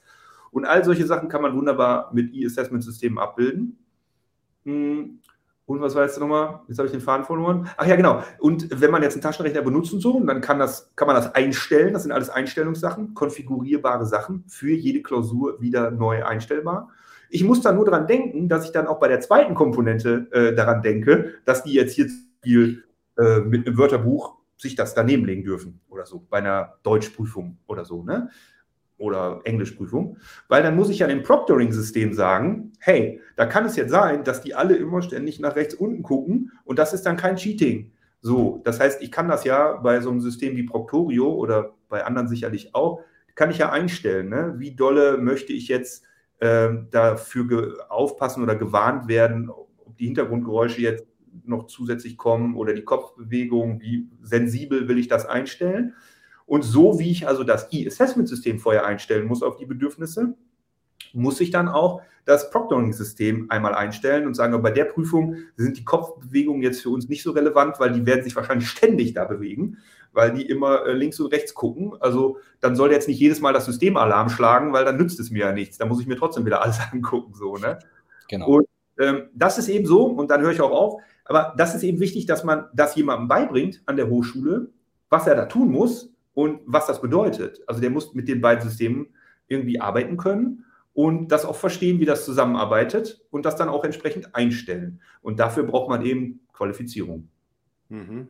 Und 0.53 0.65
all 0.65 0.85
solche 0.85 1.05
Sachen 1.05 1.29
kann 1.29 1.43
man 1.43 1.57
wunderbar 1.57 2.15
mit 2.15 2.33
E-Assessment-Systemen 2.33 3.19
abbilden. 3.19 3.77
Hm, 4.65 5.19
Und 5.65 5.81
was 5.81 5.95
war 5.95 6.03
jetzt 6.03 6.19
nochmal? 6.19 6.61
Jetzt 6.69 6.79
habe 6.79 6.87
ich 6.87 6.93
den 6.93 7.01
Faden 7.01 7.25
verloren. 7.25 7.69
Ach 7.77 7.87
ja, 7.87 7.95
genau. 7.97 8.23
Und 8.39 8.69
wenn 8.81 8.91
man 8.91 9.03
jetzt 9.03 9.15
einen 9.15 9.23
Taschenrechner 9.23 9.63
benutzt 9.63 9.93
und 9.93 10.01
so, 10.01 10.21
dann 10.21 10.41
kann, 10.41 10.59
das, 10.59 10.93
kann 10.97 11.07
man 11.07 11.17
das 11.17 11.35
einstellen. 11.35 11.93
Das 11.93 12.03
sind 12.03 12.13
alles 12.13 12.31
Einstellungssachen, 12.31 13.15
konfigurierbare 13.15 14.05
Sachen, 14.05 14.45
für 14.49 14.73
jede 14.73 15.03
Klausur 15.03 15.61
wieder 15.61 15.91
neu 15.91 16.25
einstellbar. 16.25 16.91
Ich 17.31 17.45
muss 17.45 17.63
da 17.63 17.73
nur 17.73 17.85
daran 17.85 18.07
denken, 18.07 18.49
dass 18.49 18.65
ich 18.65 18.73
dann 18.73 18.87
auch 18.87 18.99
bei 19.01 19.09
der 19.09 19.21
zweiten 19.21 19.55
Komponente 19.55 20.29
äh, 20.33 20.55
daran 20.55 20.83
denke, 20.83 21.35
dass 21.45 21.63
die 21.63 21.73
jetzt 21.73 21.99
hier 22.45 22.79
äh, 23.17 23.41
mit 23.41 23.67
einem 23.67 23.79
Wörterbuch 23.79 24.35
sich 24.59 24.75
das 24.75 24.95
daneben 24.95 25.25
legen 25.25 25.45
dürfen 25.45 25.81
oder 25.89 26.07
so, 26.07 26.27
bei 26.29 26.39
einer 26.39 26.75
Deutschprüfung 26.83 27.59
oder 27.67 27.85
so, 27.85 28.03
ne? 28.03 28.31
Oder 29.03 29.41
Englischprüfung. 29.43 30.17
Weil 30.47 30.63
dann 30.63 30.77
muss 30.77 30.89
ich 30.89 31.01
ja 31.01 31.09
dem 31.09 31.25
Proctoring-System 31.25 32.13
sagen, 32.13 32.73
hey, 32.79 33.21
da 33.35 33.47
kann 33.47 33.65
es 33.65 33.75
jetzt 33.75 33.91
sein, 33.91 34.23
dass 34.23 34.43
die 34.43 34.55
alle 34.55 34.77
immer 34.77 35.03
ständig 35.03 35.41
nach 35.41 35.57
rechts 35.57 35.75
unten 35.75 36.05
gucken 36.05 36.53
und 36.65 36.79
das 36.79 36.93
ist 36.93 37.05
dann 37.05 37.17
kein 37.17 37.35
Cheating. 37.35 37.91
So, 38.21 38.61
das 38.63 38.79
heißt, 38.79 39.03
ich 39.03 39.11
kann 39.11 39.27
das 39.27 39.43
ja 39.43 39.73
bei 39.73 40.01
so 40.01 40.11
einem 40.11 40.21
System 40.21 40.57
wie 40.57 40.63
Proctorio 40.63 41.35
oder 41.35 41.75
bei 41.89 42.05
anderen 42.05 42.29
sicherlich 42.29 42.77
auch, 42.77 43.01
kann 43.35 43.51
ich 43.51 43.59
ja 43.59 43.73
einstellen, 43.73 44.29
ne? 44.29 44.55
wie 44.59 44.77
dolle 44.77 45.19
möchte 45.19 45.53
ich 45.53 45.67
jetzt 45.67 46.05
äh, 46.39 46.69
dafür 46.93 47.85
aufpassen 47.89 48.45
oder 48.45 48.55
gewarnt 48.55 49.09
werden, 49.09 49.51
ob 49.51 49.97
die 49.97 50.05
Hintergrundgeräusche 50.05 50.81
jetzt 50.81 51.07
noch 51.45 51.67
zusätzlich 51.67 52.17
kommen 52.17 52.55
oder 52.55 52.73
die 52.73 52.85
Kopfbewegung, 52.85 53.81
wie 53.81 54.07
sensibel 54.23 54.87
will 54.87 54.99
ich 54.99 55.09
das 55.09 55.27
einstellen. 55.27 55.95
Und 56.53 56.65
so 56.65 56.99
wie 56.99 57.11
ich 57.11 57.27
also 57.27 57.45
das 57.45 57.73
E-Assessment-System 57.73 58.59
vorher 58.59 58.85
einstellen 58.85 59.27
muss 59.27 59.43
auf 59.43 59.57
die 59.57 59.65
Bedürfnisse, 59.65 60.35
muss 61.15 61.41
ich 61.41 61.51
dann 61.51 61.67
auch 61.67 62.03
das 62.27 62.51
Proctoring-System 62.51 63.51
einmal 63.51 63.75
einstellen 63.75 64.27
und 64.27 64.35
sagen, 64.35 64.61
bei 64.61 64.71
der 64.71 64.85
Prüfung 64.85 65.37
sind 65.57 65.79
die 65.79 65.85
Kopfbewegungen 65.87 66.61
jetzt 66.61 66.83
für 66.83 66.91
uns 66.91 67.09
nicht 67.09 67.23
so 67.23 67.31
relevant, 67.31 67.81
weil 67.81 67.93
die 67.93 68.05
werden 68.05 68.23
sich 68.23 68.37
wahrscheinlich 68.37 68.69
ständig 68.69 69.15
da 69.15 69.25
bewegen, 69.25 69.79
weil 70.13 70.35
die 70.35 70.43
immer 70.43 70.85
äh, 70.85 70.93
links 70.93 71.19
und 71.21 71.33
rechts 71.33 71.55
gucken. 71.55 71.95
Also 72.01 72.37
dann 72.61 72.77
soll 72.77 72.93
jetzt 72.93 73.09
nicht 73.09 73.19
jedes 73.19 73.41
Mal 73.41 73.55
das 73.55 73.65
System 73.65 73.97
Alarm 73.97 74.29
schlagen, 74.29 74.75
weil 74.75 74.85
dann 74.85 74.99
nützt 74.99 75.21
es 75.21 75.31
mir 75.31 75.47
ja 75.47 75.53
nichts. 75.53 75.79
Da 75.79 75.87
muss 75.87 76.03
ich 76.03 76.07
mir 76.07 76.19
trotzdem 76.19 76.45
wieder 76.45 76.61
alles 76.61 76.81
angucken. 76.93 77.33
So, 77.33 77.57
ne? 77.57 77.79
Genau. 78.29 78.47
Und 78.47 78.67
ähm, 78.99 79.31
das 79.33 79.57
ist 79.57 79.69
eben 79.71 79.87
so, 79.87 80.05
und 80.05 80.31
dann 80.31 80.43
höre 80.43 80.53
ich 80.53 80.61
auch 80.61 80.71
auf, 80.71 81.01
aber 81.25 81.55
das 81.57 81.75
ist 81.75 81.83
eben 81.83 81.99
wichtig, 81.99 82.27
dass 82.27 82.45
man 82.45 82.67
das 82.75 82.95
jemandem 82.95 83.27
beibringt 83.27 83.81
an 83.87 83.97
der 83.97 84.11
Hochschule, 84.11 84.69
was 85.09 85.27
er 85.27 85.35
da 85.35 85.47
tun 85.47 85.71
muss 85.71 86.12
und 86.35 86.61
was 86.67 86.87
das 86.87 87.01
bedeutet. 87.01 87.61
Also 87.67 87.81
der 87.81 87.91
muss 87.91 88.15
mit 88.15 88.29
den 88.29 88.41
beiden 88.41 88.63
Systemen 88.63 89.09
irgendwie 89.49 89.81
arbeiten 89.81 90.17
können 90.17 90.65
und 90.95 91.29
das 91.29 91.45
auch 91.45 91.57
verstehen, 91.57 92.01
wie 92.01 92.05
das 92.05 92.25
zusammenarbeitet 92.25 93.21
und 93.31 93.45
das 93.47 93.57
dann 93.57 93.69
auch 93.69 93.85
entsprechend 93.85 94.35
einstellen. 94.35 95.01
Und 95.21 95.39
dafür 95.39 95.65
braucht 95.65 95.89
man 95.89 96.05
eben 96.05 96.41
Qualifizierung. 96.53 97.29
Mhm. 97.89 98.29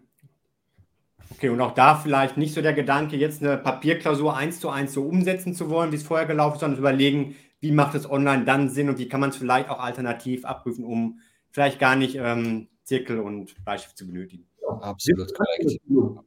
Okay, 1.31 1.49
und 1.49 1.61
auch 1.61 1.73
da 1.73 1.95
vielleicht 1.95 2.37
nicht 2.37 2.53
so 2.53 2.61
der 2.61 2.75
Gedanke, 2.75 3.17
jetzt 3.17 3.43
eine 3.43 3.57
Papierklausur 3.57 4.37
eins 4.37 4.61
zu 4.61 4.69
eins 4.69 4.93
so 4.93 5.03
umsetzen 5.03 5.55
zu 5.55 5.71
wollen, 5.71 5.93
wie 5.93 5.97
es 5.97 6.03
vorher 6.03 6.27
gelaufen 6.27 6.55
ist, 6.55 6.61
sondern 6.61 6.79
überlegen, 6.79 7.37
wie 7.61 7.73
macht 7.73 7.95
es 7.95 8.11
online 8.11 8.45
dann 8.45 8.69
Sinn 8.69 8.89
und 8.89 8.99
wie 8.99 9.09
kann 9.09 9.21
man 9.21 9.31
es 9.31 9.37
vielleicht 9.37 9.71
auch 9.71 9.81
alternativ 9.81 10.45
abprüfen, 10.45 10.85
um 10.85 11.21
vielleicht 11.51 11.79
gar 11.79 11.97
nicht 11.97 12.17
ähm, 12.17 12.69
Zirkel 12.83 13.21
und 13.21 13.65
Bleistift 13.65 13.97
zu 13.97 14.07
benötigen. 14.07 14.47
Absolut 14.81 15.35
korrekt. 15.35 15.81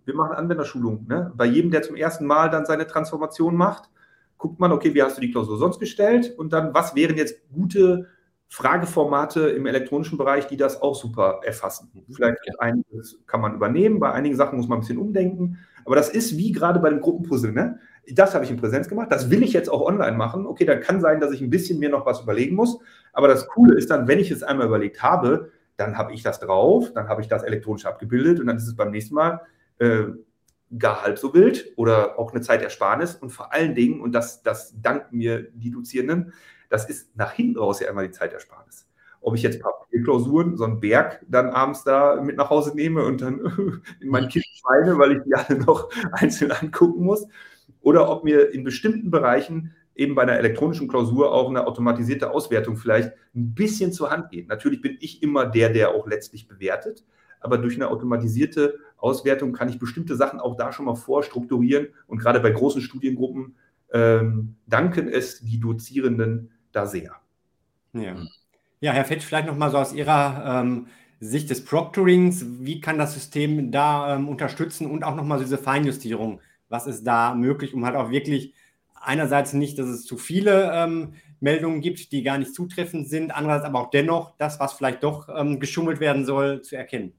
Wir 0.05 0.15
machen 0.15 0.35
Anwenderschulung. 0.35 1.05
Ne? 1.07 1.31
Bei 1.35 1.45
jedem, 1.45 1.71
der 1.71 1.81
zum 1.81 1.95
ersten 1.95 2.25
Mal 2.25 2.49
dann 2.49 2.65
seine 2.65 2.87
Transformation 2.87 3.55
macht, 3.55 3.89
guckt 4.37 4.59
man, 4.59 4.71
okay, 4.71 4.93
wie 4.93 5.01
hast 5.01 5.17
du 5.17 5.21
die 5.21 5.31
Klausur 5.31 5.57
sonst 5.57 5.79
gestellt? 5.79 6.33
Und 6.37 6.53
dann, 6.53 6.73
was 6.73 6.95
wären 6.95 7.17
jetzt 7.17 7.49
gute 7.51 8.07
Frageformate 8.47 9.49
im 9.49 9.65
elektronischen 9.65 10.17
Bereich, 10.17 10.47
die 10.47 10.57
das 10.57 10.81
auch 10.81 10.95
super 10.95 11.41
erfassen? 11.43 11.91
Mhm. 11.93 12.13
Vielleicht 12.13 12.37
ja. 12.45 12.53
einiges 12.59 13.19
kann 13.25 13.41
man 13.41 13.55
übernehmen, 13.55 13.99
bei 13.99 14.11
einigen 14.11 14.35
Sachen 14.35 14.57
muss 14.57 14.67
man 14.67 14.77
ein 14.77 14.81
bisschen 14.81 14.97
umdenken. 14.97 15.59
Aber 15.85 15.95
das 15.95 16.09
ist 16.09 16.37
wie 16.37 16.51
gerade 16.51 16.79
bei 16.79 16.89
dem 16.89 16.99
Gruppenpuzzle. 16.99 17.51
Ne? 17.51 17.79
Das 18.11 18.33
habe 18.33 18.43
ich 18.43 18.51
in 18.51 18.57
Präsenz 18.57 18.87
gemacht, 18.87 19.11
das 19.11 19.29
will 19.29 19.43
ich 19.43 19.53
jetzt 19.53 19.69
auch 19.69 19.81
online 19.81 20.17
machen. 20.17 20.45
Okay, 20.45 20.65
dann 20.65 20.81
kann 20.81 21.01
sein, 21.01 21.19
dass 21.19 21.31
ich 21.31 21.41
ein 21.41 21.49
bisschen 21.49 21.79
mir 21.79 21.89
noch 21.89 22.05
was 22.05 22.21
überlegen 22.21 22.55
muss. 22.55 22.79
Aber 23.13 23.27
das 23.27 23.47
Coole 23.47 23.75
ist 23.75 23.89
dann, 23.89 24.07
wenn 24.07 24.19
ich 24.19 24.31
es 24.31 24.43
einmal 24.43 24.67
überlegt 24.67 25.01
habe, 25.01 25.51
dann 25.77 25.97
habe 25.97 26.13
ich 26.13 26.23
das 26.23 26.39
drauf, 26.39 26.91
dann 26.93 27.09
habe 27.09 27.21
ich 27.21 27.27
das 27.27 27.43
elektronisch 27.43 27.85
abgebildet 27.85 28.39
und 28.39 28.47
dann 28.47 28.57
ist 28.57 28.67
es 28.67 28.75
beim 28.75 28.91
nächsten 28.91 29.15
Mal 29.15 29.41
äh, 29.79 30.05
gar 30.77 31.03
halb 31.03 31.17
so 31.17 31.33
wild 31.33 31.73
oder 31.75 32.17
auch 32.19 32.31
eine 32.31 32.41
Zeitersparnis 32.41 33.15
und 33.15 33.29
vor 33.29 33.53
allen 33.53 33.75
Dingen, 33.75 34.01
und 34.01 34.13
das, 34.13 34.41
das 34.41 34.73
danken 34.81 35.17
mir 35.17 35.49
die 35.53 35.71
Dozierenden, 35.71 36.33
das 36.69 36.89
ist 36.89 37.15
nach 37.15 37.31
hinten 37.31 37.59
raus 37.59 37.79
ja 37.79 37.89
immer 37.89 38.03
die 38.03 38.11
Zeitersparnis. 38.11 38.87
Ob 39.21 39.35
ich 39.35 39.43
jetzt 39.43 39.59
Papierklausuren, 39.61 40.55
so 40.55 40.65
einen 40.65 40.79
Berg 40.79 41.25
dann 41.27 41.49
abends 41.49 41.83
da 41.83 42.21
mit 42.21 42.37
nach 42.37 42.49
Hause 42.49 42.75
nehme 42.75 43.03
und 43.03 43.21
dann 43.21 43.39
in 43.99 44.09
mein 44.09 44.27
Kind 44.27 44.45
schweine, 44.45 44.97
weil 44.97 45.13
ich 45.13 45.23
die 45.23 45.35
alle 45.35 45.59
noch 45.59 45.89
einzeln 46.11 46.51
angucken 46.51 47.03
muss, 47.03 47.27
oder 47.81 48.09
ob 48.09 48.23
mir 48.23 48.51
in 48.51 48.63
bestimmten 48.63 49.11
Bereichen 49.11 49.75
eben 49.95 50.15
bei 50.15 50.23
einer 50.23 50.37
elektronischen 50.37 50.87
Klausur 50.87 51.33
auch 51.33 51.49
eine 51.49 51.65
automatisierte 51.65 52.31
Auswertung 52.31 52.77
vielleicht 52.77 53.13
ein 53.33 53.53
bisschen 53.53 53.93
zur 53.93 54.11
Hand 54.11 54.29
geht. 54.29 54.47
Natürlich 54.47 54.81
bin 54.81 54.97
ich 54.99 55.23
immer 55.23 55.45
der, 55.45 55.69
der 55.69 55.91
auch 55.91 56.07
letztlich 56.07 56.47
bewertet, 56.47 57.05
aber 57.39 57.57
durch 57.57 57.75
eine 57.75 57.89
automatisierte 57.89 58.79
Auswertung 58.97 59.53
kann 59.53 59.69
ich 59.69 59.79
bestimmte 59.79 60.15
Sachen 60.15 60.39
auch 60.39 60.57
da 60.57 60.71
schon 60.71 60.85
mal 60.85 60.95
vorstrukturieren 60.95 61.87
und 62.07 62.17
gerade 62.17 62.39
bei 62.39 62.51
großen 62.51 62.81
Studiengruppen 62.81 63.55
ähm, 63.93 64.55
danken 64.67 65.07
es 65.07 65.39
die 65.39 65.59
Dozierenden 65.59 66.51
da 66.71 66.85
sehr. 66.85 67.15
Ja, 67.93 68.15
ja 68.81 68.91
Herr 68.91 69.05
Fetsch, 69.05 69.23
vielleicht 69.23 69.47
nochmal 69.47 69.71
so 69.71 69.77
aus 69.77 69.93
Ihrer 69.93 70.61
ähm, 70.61 70.87
Sicht 71.19 71.49
des 71.49 71.63
Proctorings, 71.63 72.45
wie 72.59 72.81
kann 72.81 72.97
das 72.97 73.13
System 73.13 73.71
da 73.71 74.15
ähm, 74.15 74.27
unterstützen 74.27 74.89
und 74.89 75.03
auch 75.03 75.15
nochmal 75.15 75.37
so 75.37 75.45
diese 75.45 75.57
Feinjustierung, 75.57 76.41
was 76.67 76.87
ist 76.87 77.03
da 77.03 77.33
möglich, 77.33 77.73
um 77.73 77.85
halt 77.85 77.95
auch 77.95 78.09
wirklich 78.09 78.53
einerseits 79.05 79.53
nicht, 79.53 79.79
dass 79.79 79.87
es 79.87 80.05
zu 80.05 80.17
viele 80.17 80.71
ähm, 80.73 81.13
Meldungen 81.39 81.81
gibt, 81.81 82.11
die 82.11 82.23
gar 82.23 82.37
nicht 82.37 82.53
zutreffend 82.53 83.09
sind, 83.09 83.31
andererseits 83.31 83.65
aber 83.65 83.81
auch 83.81 83.89
dennoch 83.89 84.33
das, 84.37 84.59
was 84.59 84.73
vielleicht 84.73 85.03
doch 85.03 85.29
ähm, 85.29 85.59
geschummelt 85.59 85.99
werden 85.99 86.25
soll, 86.25 86.61
zu 86.61 86.75
erkennen. 86.75 87.13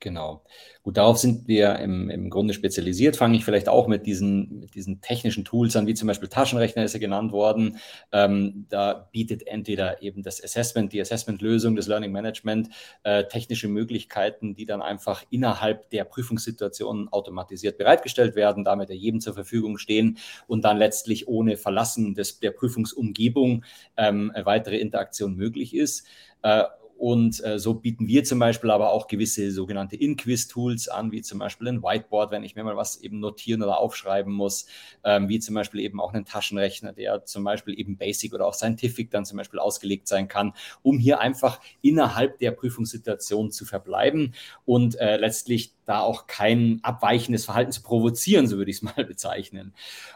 Genau. 0.00 0.44
Gut, 0.84 0.96
darauf 0.96 1.18
sind 1.18 1.48
wir 1.48 1.76
im, 1.80 2.08
im 2.08 2.30
Grunde 2.30 2.54
spezialisiert. 2.54 3.16
Fange 3.16 3.36
ich 3.36 3.44
vielleicht 3.44 3.68
auch 3.68 3.88
mit 3.88 4.06
diesen, 4.06 4.60
mit 4.60 4.74
diesen 4.76 5.00
technischen 5.00 5.44
Tools 5.44 5.74
an, 5.74 5.88
wie 5.88 5.94
zum 5.94 6.06
Beispiel 6.06 6.28
Taschenrechner 6.28 6.84
ist 6.84 6.92
ja 6.92 7.00
genannt 7.00 7.32
worden. 7.32 7.78
Ähm, 8.12 8.66
da 8.68 9.08
bietet 9.10 9.46
entweder 9.48 10.00
eben 10.00 10.22
das 10.22 10.42
Assessment, 10.42 10.92
die 10.92 11.00
Assessment-Lösung, 11.00 11.74
das 11.74 11.88
Learning 11.88 12.12
Management, 12.12 12.68
äh, 13.02 13.24
technische 13.24 13.66
Möglichkeiten, 13.66 14.54
die 14.54 14.66
dann 14.66 14.82
einfach 14.82 15.24
innerhalb 15.30 15.90
der 15.90 16.04
Prüfungssituation 16.04 17.08
automatisiert 17.08 17.76
bereitgestellt 17.76 18.36
werden, 18.36 18.62
damit 18.62 18.90
jedem 18.90 19.20
zur 19.20 19.34
Verfügung 19.34 19.78
stehen 19.78 20.18
und 20.46 20.64
dann 20.64 20.78
letztlich 20.78 21.26
ohne 21.26 21.56
Verlassen 21.56 22.14
des, 22.14 22.38
der 22.38 22.52
Prüfungsumgebung 22.52 23.64
ähm, 23.96 24.32
weitere 24.44 24.78
Interaktion 24.78 25.34
möglich 25.34 25.74
ist. 25.74 26.06
Äh, 26.42 26.64
und 26.98 27.42
äh, 27.44 27.60
so 27.60 27.74
bieten 27.74 28.08
wir 28.08 28.24
zum 28.24 28.40
Beispiel 28.40 28.72
aber 28.72 28.90
auch 28.90 29.06
gewisse 29.06 29.52
sogenannte 29.52 29.94
In-Quiz-Tools 29.94 30.88
an, 30.88 31.12
wie 31.12 31.22
zum 31.22 31.38
Beispiel 31.38 31.68
ein 31.68 31.82
Whiteboard, 31.82 32.32
wenn 32.32 32.42
ich 32.42 32.56
mir 32.56 32.64
mal 32.64 32.76
was 32.76 32.96
eben 33.00 33.20
notieren 33.20 33.62
oder 33.62 33.78
aufschreiben 33.78 34.32
muss, 34.32 34.66
ähm, 35.04 35.28
wie 35.28 35.38
zum 35.38 35.54
Beispiel 35.54 35.78
eben 35.80 36.00
auch 36.00 36.12
einen 36.12 36.24
Taschenrechner, 36.24 36.92
der 36.92 37.24
zum 37.24 37.44
Beispiel 37.44 37.78
eben 37.78 37.96
Basic 37.96 38.34
oder 38.34 38.46
auch 38.46 38.54
Scientific 38.54 39.12
dann 39.12 39.24
zum 39.24 39.38
Beispiel 39.38 39.60
ausgelegt 39.60 40.08
sein 40.08 40.26
kann, 40.26 40.54
um 40.82 40.98
hier 40.98 41.20
einfach 41.20 41.60
innerhalb 41.82 42.40
der 42.40 42.50
Prüfungssituation 42.50 43.52
zu 43.52 43.64
verbleiben. 43.64 44.34
Und 44.64 44.98
äh, 44.98 45.18
letztlich 45.18 45.77
da 45.88 46.00
auch 46.00 46.26
kein 46.26 46.80
abweichendes 46.82 47.46
Verhalten 47.46 47.72
zu 47.72 47.82
provozieren, 47.82 48.46
so 48.46 48.58
würde 48.58 48.70
ich 48.70 48.76
es 48.78 48.82
mal 48.96 49.04
bezeichnen. 49.04 49.72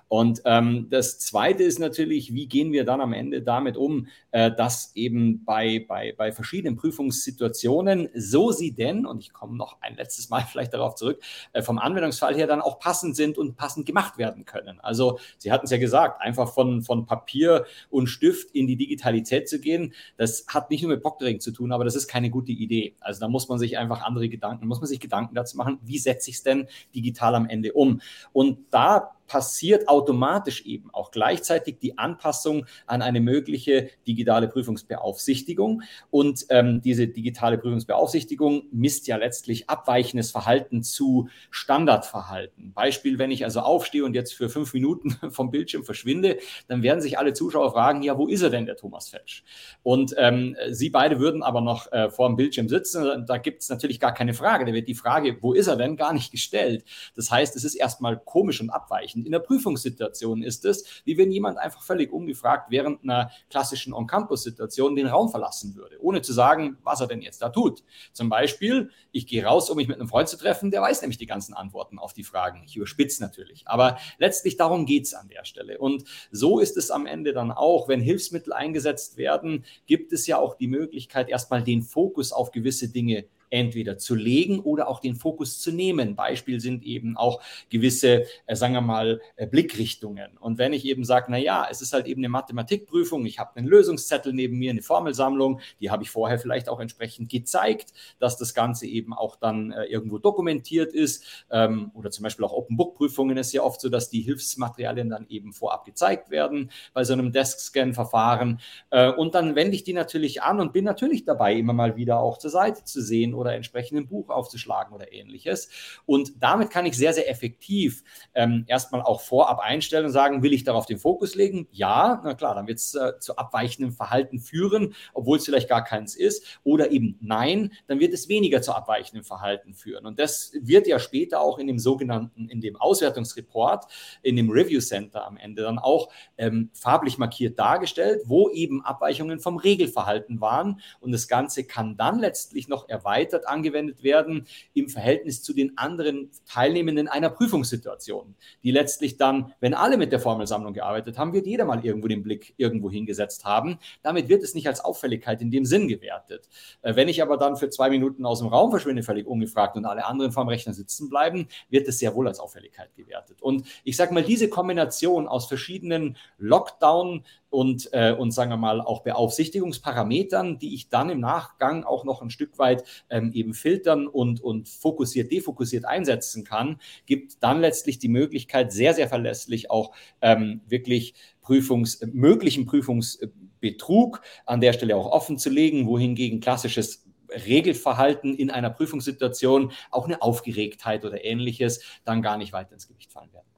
Und 0.09 0.43
ähm, 0.45 0.89
das 0.91 1.19
Zweite 1.19 1.63
ist 1.63 1.79
natürlich, 1.79 2.35
wie 2.35 2.47
gehen 2.47 2.73
wir 2.73 2.85
dann 2.85 3.01
am 3.01 3.15
Ende 3.15 3.41
damit 3.41 3.79
um, 3.79 4.09
äh, 4.31 4.51
dass 4.51 4.95
eben 4.95 5.43
bei, 5.47 5.87
bei, 5.89 6.15
bei 6.15 6.31
verschiedenen 6.31 6.77
Prüfungssituationen, 6.77 8.11
so 8.15 8.53
sie 8.53 8.73
denn, 8.73 9.07
und 9.07 9.21
ich 9.21 9.33
komme 9.33 9.57
noch 9.57 9.81
ein 9.81 9.97
letztes 9.97 10.29
Mal 10.29 10.43
vielleicht 10.51 10.75
darauf 10.75 10.97
zurück, 10.97 11.23
äh, 11.55 11.63
vom 11.63 11.79
Anwendungsfall 11.79 12.35
her 12.35 12.47
dann 12.47 12.61
auch 12.61 12.79
passend 12.79 13.17
sind 13.17 13.39
und 13.39 13.57
passend 13.57 13.87
gemacht 13.87 14.19
werden 14.19 14.45
können. 14.45 14.79
Also 14.81 15.19
Sie 15.39 15.51
hatten 15.51 15.65
es 15.65 15.71
ja 15.71 15.79
gesagt, 15.79 16.21
einfach 16.21 16.53
von, 16.53 16.83
von 16.83 17.07
Papier 17.07 17.65
und 17.89 18.09
Stift 18.09 18.51
in 18.51 18.67
die 18.67 18.77
Digitalität 18.77 19.49
zu 19.49 19.61
gehen, 19.61 19.95
das 20.19 20.45
hat 20.49 20.69
nicht 20.69 20.83
nur 20.83 20.91
mit 20.91 21.03
Proctoring 21.03 21.41
zu 21.41 21.53
tun, 21.53 21.73
aber 21.73 21.85
das 21.85 21.97
ist 21.97 22.07
keine 22.07 22.29
gute 22.29 22.53
Idee. 22.53 22.97
Also 23.01 23.21
da 23.21 23.29
muss 23.29 23.49
man 23.49 23.59
sich 23.59 23.79
einfach 23.79 24.03
andere 24.03 24.29
Gedanken, 24.29 24.67
muss 24.67 24.81
man 24.81 24.89
sich 24.89 25.01
Gedanken 25.01 25.35
dazu 25.35 25.57
machen, 25.57 25.62
wie 25.83 25.99
setze 25.99 26.31
ich 26.31 26.37
es 26.37 26.43
denn 26.43 26.67
digital 26.95 27.35
am 27.35 27.49
Ende 27.49 27.73
um? 27.73 28.01
Und 28.33 28.59
da 28.71 29.13
passiert 29.27 29.89
automatisch 29.89 30.67
eben 30.67 30.91
auch 30.93 31.11
gleichzeitig 31.11 31.79
die 31.79 31.99
Anpassung 31.99 32.67
an 32.87 33.03
eine 33.03 33.21
mögliche 33.21 33.89
digitale 34.07 34.49
Prüfungsbeaufsichtigung. 34.49 35.83
Und 36.11 36.47
ähm, 36.51 36.83
diese 36.83 37.09
digitale 37.09 37.59
Prüfungsbeaufsichtigung 37.59 38.65
misst 38.73 39.07
ja 39.07 39.17
letztlich 39.17 39.71
abweichendes 39.71 40.31
Verhalten 40.31 40.83
zu 40.83 41.29
Standardverhalten. 41.51 42.73
Beispiel, 42.75 43.19
wenn 43.19 43.31
ich 43.31 43.45
also 43.45 43.61
aufstehe 43.61 44.05
und 44.05 44.15
jetzt 44.15 44.35
für 44.35 44.49
fünf 44.49 44.75
Minuten 44.75 45.11
vom 45.31 45.51
Bildschirm 45.51 45.85
verschwinde, 45.85 46.39
dann 46.69 46.83
werden 46.83 47.01
sich 47.01 47.19
alle 47.19 47.33
Zuschauer 47.33 47.73
fragen, 47.73 48.03
ja, 48.03 48.19
wo 48.19 48.27
ist 48.27 48.43
er 48.43 48.51
denn, 48.51 48.67
der 48.67 48.77
Thomas 48.77 49.09
Fetsch? 49.09 49.43
Und 49.83 50.15
ähm, 50.19 50.57
Sie 50.71 50.91
beide 50.91 51.19
würden 51.19 51.43
aber 51.43 51.61
noch 51.61 51.91
äh, 51.93 52.11
vor 52.11 52.29
dem 52.29 52.37
Bildschirm 52.37 52.69
sitzen. 52.69 53.25
Da 53.27 53.39
gibt 53.39 53.63
es 53.63 53.69
natürlich 53.69 54.01
gar 54.01 54.13
keine 54.13 54.35
Frage. 54.35 54.65
Da 54.65 54.73
wird 54.73 54.89
die 54.89 54.95
Frage, 54.95 55.39
wo 55.41 55.53
ist 55.53 55.67
er 55.67 55.77
denn, 55.77 55.97
gar 55.97 56.13
nicht 56.13 56.31
gestellt. 56.31 56.85
Das 57.17 57.31
heißt, 57.31 57.57
es 57.57 57.65
ist 57.65 57.75
erstmal 57.75 58.19
komisch 58.19 58.61
und 58.61 58.71
abweichend. 58.71 59.12
In 59.15 59.33
der 59.33 59.39
Prüfungssituation 59.39 60.43
ist 60.43 60.65
es, 60.65 60.85
wie 61.05 61.19
wenn 61.19 61.31
jemand 61.31 61.59
einfach 61.59 61.83
völlig 61.83 62.13
ungefragt 62.13 62.71
während 62.71 63.03
einer 63.03 63.31
klassischen 63.51 63.93
On-Campus-Situation 63.93 64.97
den 64.97 65.07
Raum 65.07 65.29
verlassen 65.29 65.75
würde, 65.75 65.97
ohne 66.01 66.23
zu 66.23 66.33
sagen, 66.33 66.79
was 66.83 67.01
er 67.01 67.07
denn 67.07 67.23
jetzt 67.23 67.43
da 67.43 67.49
tut. 67.49 67.85
Zum 68.13 68.29
Beispiel, 68.29 68.91
ich 69.11 69.27
gehe 69.27 69.45
raus, 69.45 69.71
um 69.71 69.77
mich 69.77 69.89
mit 69.89 69.99
einem 69.99 70.09
Freund 70.09 70.29
zu 70.29 70.37
treffen, 70.37 70.71
der 70.71 70.83
weiß 70.83 71.03
nämlich 71.03 71.19
die 71.19 71.27
ganzen 71.27 71.55
Antworten 71.55 71.99
auf 71.99 72.13
die 72.13 72.25
Fragen. 72.25 72.63
Ich 72.67 72.77
überspitze 72.77 73.23
natürlich. 73.23 73.67
Aber 73.67 73.99
letztlich 74.19 74.57
darum 74.57 74.87
geht 74.87 75.05
es 75.05 75.15
an 75.15 75.29
der 75.29 75.45
Stelle. 75.45 75.79
Und 75.79 76.05
so 76.31 76.61
ist 76.61 76.77
es 76.77 76.91
am 76.91 77.07
Ende 77.07 77.33
dann 77.33 77.51
auch, 77.53 77.89
wenn 77.89 78.01
Hilfsmittel 78.01 78.53
eingesetzt 78.53 79.17
werden, 79.17 79.65
gibt 79.87 80.13
es 80.13 80.27
ja 80.27 80.39
auch 80.39 80.55
die 80.55 80.69
Möglichkeit, 80.69 81.29
erstmal 81.29 81.63
den 81.63 81.83
Fokus 81.83 82.33
auf 82.33 82.51
gewisse 82.51 82.89
Dinge 82.89 83.27
entweder 83.53 83.99
zu 83.99 84.15
legen 84.15 84.61
oder 84.61 84.89
auch 84.89 84.99
den 84.99 85.15
Fokus 85.15 85.61
zu 85.61 85.73
nehmen. 85.73 86.17
Beispiel 86.17 86.59
sind 86.59 86.85
eben 86.85 87.17
auch 87.17 87.43
gewisse, 87.69 88.25
äh, 88.47 88.57
sagen 88.57 88.75
wir 88.75 88.81
mal, 88.81 89.21
äh, 89.37 89.47
Blickrichtungen. 89.47 90.39
Und 90.39 90.59
wenn 90.59 90.73
ich 90.73 90.87
eben 90.87 91.05
sage, 91.05 91.27
na 91.29 91.37
ja, 91.37 91.67
es 91.71 91.83
ist 91.83 91.93
halt 91.93 92.07
eben 92.07 92.21
eine 92.21 92.31
Mathematikprüfung, 92.31 93.27
ich 93.27 93.39
habe 93.39 93.57
einen 93.57 93.67
Lösungszettel 93.67 94.33
neben 94.33 94.59
mir, 94.59 94.71
eine 94.71 94.83
Formelsammlung, 94.83 95.61
die 95.81 95.91
habe 95.91 96.03
ich 96.03 96.11
vorher 96.11 96.39
vielleicht 96.39 96.69
auch 96.69 96.81
entsprechend 96.81 97.31
gezeigt, 97.31 97.93
dass 98.19 98.39
das 98.39 98.55
Ganze 98.55 98.87
eben 98.87 99.13
auch 99.13 99.37
dann 99.37 99.73
äh, 99.73 99.85
irgendwo 99.85 100.19
dokumentiert 100.19 100.95
ist. 100.95 101.25
Ähm, 101.51 101.91
oder 101.95 102.11
zum 102.11 102.23
Beispiel 102.23 102.45
auch 102.47 102.53
Open 102.53 102.77
Book 102.79 102.95
Prüfungen 102.95 103.37
ist 103.37 103.53
ja 103.53 103.63
oft 103.63 103.83
so, 103.83 103.91
dass 103.91 104.09
die 104.09 104.23
Hilfsmaterialien 104.23 105.11
dann 105.11 105.27
eben 105.29 105.53
vorab 105.53 105.85
gezeigt 105.85 106.31
werden 106.31 106.71
bei 106.95 107.05
so 107.05 107.13
einem 107.13 107.33
Desk-Scan-Verfahren. 107.33 108.61
Äh, 108.91 109.13
und 109.13 109.35
dann 109.35 109.55
wende 109.57 109.75
ich 109.75 109.85
die 109.85 109.93
natürlich 109.93 110.43
an 110.43 110.59
und 110.61 110.73
bin 110.73 110.87
natürlich 110.87 111.27
dabei, 111.27 111.55
immer 111.55 111.75
mal 111.75 111.97
wieder 111.97 112.21
auch 112.21 112.39
zur 112.39 112.51
Seite 112.51 112.85
zu 112.85 113.03
sehen 113.03 113.35
oder 113.43 113.55
entsprechend 113.55 113.99
ein 113.99 114.07
Buch 114.07 114.31
aufzuschlagen 114.31 114.95
oder 114.95 115.13
ähnliches. 115.13 115.69
Und 116.07 116.43
damit 116.43 116.71
kann 116.71 116.87
ich 116.87 116.97
sehr, 116.97 117.13
sehr 117.13 117.29
effektiv 117.29 118.03
ähm, 118.35 118.65
erstmal 118.67 119.03
auch 119.03 119.21
vorab 119.21 119.59
einstellen 119.59 120.07
und 120.07 120.13
sagen, 120.13 120.43
will 120.43 120.53
ich 120.53 120.65
darauf 120.65 120.87
den 120.87 120.99
Fokus 120.99 121.35
legen? 121.35 121.69
Ja, 121.71 122.21
na 122.25 122.35
klar, 122.35 122.55
dann 122.55 122.67
wird 122.67 122.79
es 122.79 122.95
äh, 122.95 123.19
zu 123.19 123.37
abweichendem 123.37 123.93
Verhalten 123.93 124.39
führen, 124.39 124.95
obwohl 125.13 125.39
es 125.39 125.45
vielleicht 125.45 125.69
gar 125.69 125.85
keins 125.85 126.15
ist. 126.15 126.61
Oder 126.65 126.91
eben 126.91 127.19
nein, 127.21 127.73
dann 127.87 128.01
wird 128.01 128.15
es 128.15 128.29
weniger 128.29 128.63
zu 128.63 128.73
abweichendem 128.73 129.25
Verhalten 129.25 129.75
führen. 129.75 130.07
Und 130.07 130.19
das 130.19 130.53
wird 130.61 130.87
ja 130.87 130.99
später 130.99 131.41
auch 131.41 131.59
in 131.59 131.67
dem 131.67 131.79
sogenannten, 131.79 132.49
in 132.49 132.61
dem 132.61 132.77
Auswertungsreport, 132.77 133.87
in 134.23 134.37
dem 134.37 134.51
Review 134.51 134.81
Center 134.81 135.27
am 135.27 135.37
Ende 135.37 135.63
dann 135.63 135.79
auch 135.79 136.11
ähm, 136.39 136.71
farblich 136.73 137.19
markiert 137.19 137.59
dargestellt, 137.59 138.23
wo 138.25 138.49
eben 138.51 138.85
Abweichungen 138.85 139.41
vom 139.41 139.57
Regelverhalten 139.57 140.41
waren. 140.41 140.81
Und 141.01 141.13
das 141.13 141.29
Ganze 141.29 141.65
kann 141.65 141.97
dann 141.97 142.19
letztlich 142.19 142.69
noch 142.69 142.89
erweitert 142.89 143.32
erweitert 143.33 143.49
angewendet 143.49 144.03
werden 144.03 144.47
im 144.75 144.89
Verhältnis 144.89 145.43
zu 145.43 145.53
den 145.53 145.77
anderen 145.79 146.31
Teilnehmenden 146.47 147.09
einer 147.09 147.31
Prüfungssituation, 147.31 148.35
die 148.63 148.71
letztlich 148.71 149.17
dann, 149.17 149.53
wenn 149.61 149.75
alle 149.75 149.97
mit 149.97 150.13
der 150.13 150.21
Formelsammlung 150.21 150.75
gearbeitet 150.75 151.19
haben, 151.19 151.33
wird 151.33 151.47
jeder 151.47 151.65
mal 151.65 151.85
irgendwo 151.85 152.09
den 152.09 152.23
Blick 152.23 152.55
irgendwo 152.57 152.91
hingesetzt 152.91 153.45
haben. 153.45 153.79
Damit 154.03 154.29
wird 154.29 154.43
es 154.43 154.55
nicht 154.55 154.67
als 154.67 154.81
Auffälligkeit 154.81 155.41
in 155.41 155.51
dem 155.51 155.65
Sinn 155.65 155.89
gewertet. 155.89 156.49
Äh, 156.83 156.97
wenn 156.97 157.09
ich 157.09 157.23
aber 157.23 157.37
dann 157.37 157.57
für 157.57 157.71
zwei 157.71 157.91
Minuten 157.91 158.27
aus 158.27 158.41
dem 158.41 158.49
Raum 158.49 158.71
verschwinde, 158.71 159.03
völlig 159.03 159.27
ungefragt 159.27 159.77
und 159.77 159.85
alle 159.85 160.05
anderen 160.05 160.33
vorm 160.33 160.49
Rechner 160.49 160.73
sitzen 160.73 161.09
bleiben, 161.09 161.49
wird 161.71 161.89
es 161.89 161.99
sehr 161.99 162.15
wohl 162.15 162.29
als 162.29 162.41
Auffälligkeit 162.41 162.95
gewertet. 162.95 163.43
Und 163.43 163.67
ich 163.85 163.97
sage 163.97 164.15
mal, 164.15 164.23
diese 164.23 164.49
Kombination 164.49 165.29
aus 165.29 165.47
verschiedenen 165.47 166.17
Lockdown- 166.39 167.25
und, 167.53 167.91
äh, 167.93 168.13
und 168.13 168.31
sagen 168.33 168.51
wir 168.51 168.57
mal 168.57 168.81
auch 168.81 169.03
Beaufsichtigungsparametern, 169.03 170.59
die 170.59 170.75
ich 170.75 170.89
dann 170.89 171.11
im 171.11 171.21
Nachgang 171.21 171.85
auch 171.85 172.05
noch 172.05 172.23
ein 172.23 172.31
Stück 172.31 172.59
weit 172.59 172.85
ähm, 173.11 173.33
eben 173.33 173.55
filtern 173.55 174.07
und, 174.07 174.41
und 174.41 174.69
fokussiert, 174.69 175.31
defokussiert 175.31 175.85
einsetzen 175.85 176.45
kann, 176.45 176.81
gibt 177.07 177.43
dann 177.43 177.61
letztlich 177.61 177.99
die 177.99 178.09
Möglichkeit, 178.09 178.73
sehr, 178.73 178.95
sehr 178.95 179.09
verlässlich 179.09 179.71
auch 179.71 179.95
ähm, 180.21 180.63
wirklich 180.67 181.15
Prüfungs, 181.43 182.01
möglichen 182.13 182.65
Prüfungsbetrug 182.65 184.23
an 184.47 184.61
der 184.61 184.73
Stelle 184.73 184.97
auch 184.97 185.11
offen 185.11 185.39
zu 185.39 185.51
legen, 185.51 185.87
wohingegen 185.87 186.41
klassisches 186.41 187.07
Regelverhalten 187.47 188.35
in 188.35 188.51
einer 188.51 188.71
Prüfungssituation, 188.71 189.73
auch 189.91 190.07
eine 190.07 190.23
Aufgeregtheit 190.23 191.05
oder 191.05 191.25
ähnliches, 191.25 191.83
dann 192.05 192.23
gar 192.23 192.37
nicht 192.39 192.53
weiter 192.53 192.73
ins 192.73 192.89
Gewicht 192.89 193.13
fallen 193.13 193.33
werden. 193.33 193.52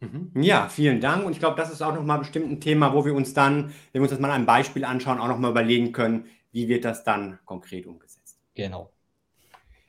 Mhm. 0.00 0.30
Ja, 0.42 0.68
vielen 0.68 1.00
Dank. 1.00 1.24
Und 1.24 1.32
ich 1.32 1.38
glaube, 1.38 1.56
das 1.56 1.72
ist 1.72 1.82
auch 1.82 1.94
nochmal 1.94 2.18
bestimmt 2.18 2.50
ein 2.50 2.60
Thema, 2.60 2.92
wo 2.92 3.04
wir 3.04 3.14
uns 3.14 3.34
dann, 3.34 3.72
wenn 3.92 4.00
wir 4.00 4.02
uns 4.02 4.10
das 4.10 4.20
mal 4.20 4.30
ein 4.30 4.46
Beispiel 4.46 4.84
anschauen, 4.84 5.18
auch 5.18 5.28
nochmal 5.28 5.50
überlegen 5.50 5.92
können, 5.92 6.26
wie 6.52 6.68
wird 6.68 6.84
das 6.84 7.04
dann 7.04 7.38
konkret 7.44 7.86
umgesetzt. 7.86 8.38
Genau. 8.54 8.90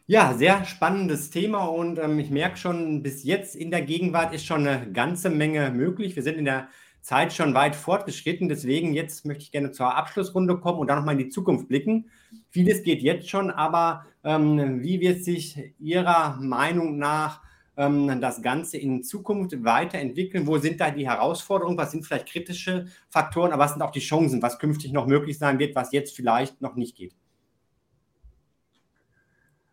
Ja, 0.10 0.34
sehr 0.34 0.64
spannendes 0.64 1.32
Thema 1.32 1.66
und 1.66 2.00
ähm, 2.00 2.18
ich 2.18 2.30
merke 2.30 2.56
schon, 2.56 3.04
bis 3.04 3.26
jetzt 3.26 3.58
in 3.58 3.72
der 3.72 3.82
Gegenwart 3.82 4.34
ist 4.34 4.46
schon 4.46 4.66
eine 4.66 4.90
ganze 4.94 5.30
Menge 5.30 5.70
möglich. 5.70 6.16
Wir 6.16 6.24
sind 6.24 6.38
in 6.38 6.46
der 6.46 6.70
Zeit 7.02 7.34
schon 7.34 7.54
weit 7.54 7.76
fortgeschritten, 7.76 8.48
deswegen 8.48 8.94
jetzt 8.94 9.26
möchte 9.26 9.44
ich 9.44 9.52
gerne 9.52 9.72
zur 9.72 9.96
Abschlussrunde 9.96 10.60
kommen 10.60 10.80
und 10.80 10.88
dann 10.88 10.98
nochmal 10.98 11.16
in 11.16 11.26
die 11.26 11.30
Zukunft 11.30 11.68
blicken. 11.68 12.10
Vieles 12.50 12.84
geht 12.84 13.02
jetzt 13.02 13.30
schon, 13.30 13.52
aber 13.52 14.06
ähm, 14.24 14.82
wie 14.82 15.02
wird 15.02 15.26
sich 15.26 15.74
Ihrer 15.78 16.38
Meinung 16.40 16.98
nach 16.98 17.42
ähm, 17.78 18.20
das 18.20 18.42
Ganze 18.42 18.78
in 18.78 19.04
Zukunft 19.04 19.64
weiterentwickeln? 19.64 20.48
Wo 20.48 20.58
sind 20.58 20.82
da 20.82 20.92
die 20.92 21.08
Herausforderungen? 21.08 21.78
Was 21.78 21.92
sind 21.92 22.06
vielleicht 22.06 22.28
kritische 22.28 22.88
Faktoren? 23.10 23.52
Aber 23.52 23.64
was 23.64 23.74
sind 23.74 23.82
auch 23.82 23.92
die 23.92 24.00
Chancen, 24.00 24.42
was 24.42 24.60
künftig 24.60 24.92
noch 24.92 25.08
möglich 25.08 25.38
sein 25.38 25.60
wird, 25.60 25.76
was 25.76 25.92
jetzt 25.92 26.16
vielleicht 26.16 26.62
noch 26.62 26.76
nicht 26.76 26.96
geht? 26.96 27.16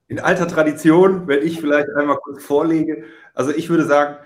In 0.06 0.20
alter 0.20 0.46
Tradition, 0.46 1.26
wenn 1.26 1.44
ich 1.44 1.60
vielleicht 1.60 1.88
einmal 1.96 2.18
kurz 2.18 2.44
vorlege, 2.44 3.04
also 3.32 3.50
ich 3.50 3.70
würde 3.70 3.86
sagen, 3.86 4.16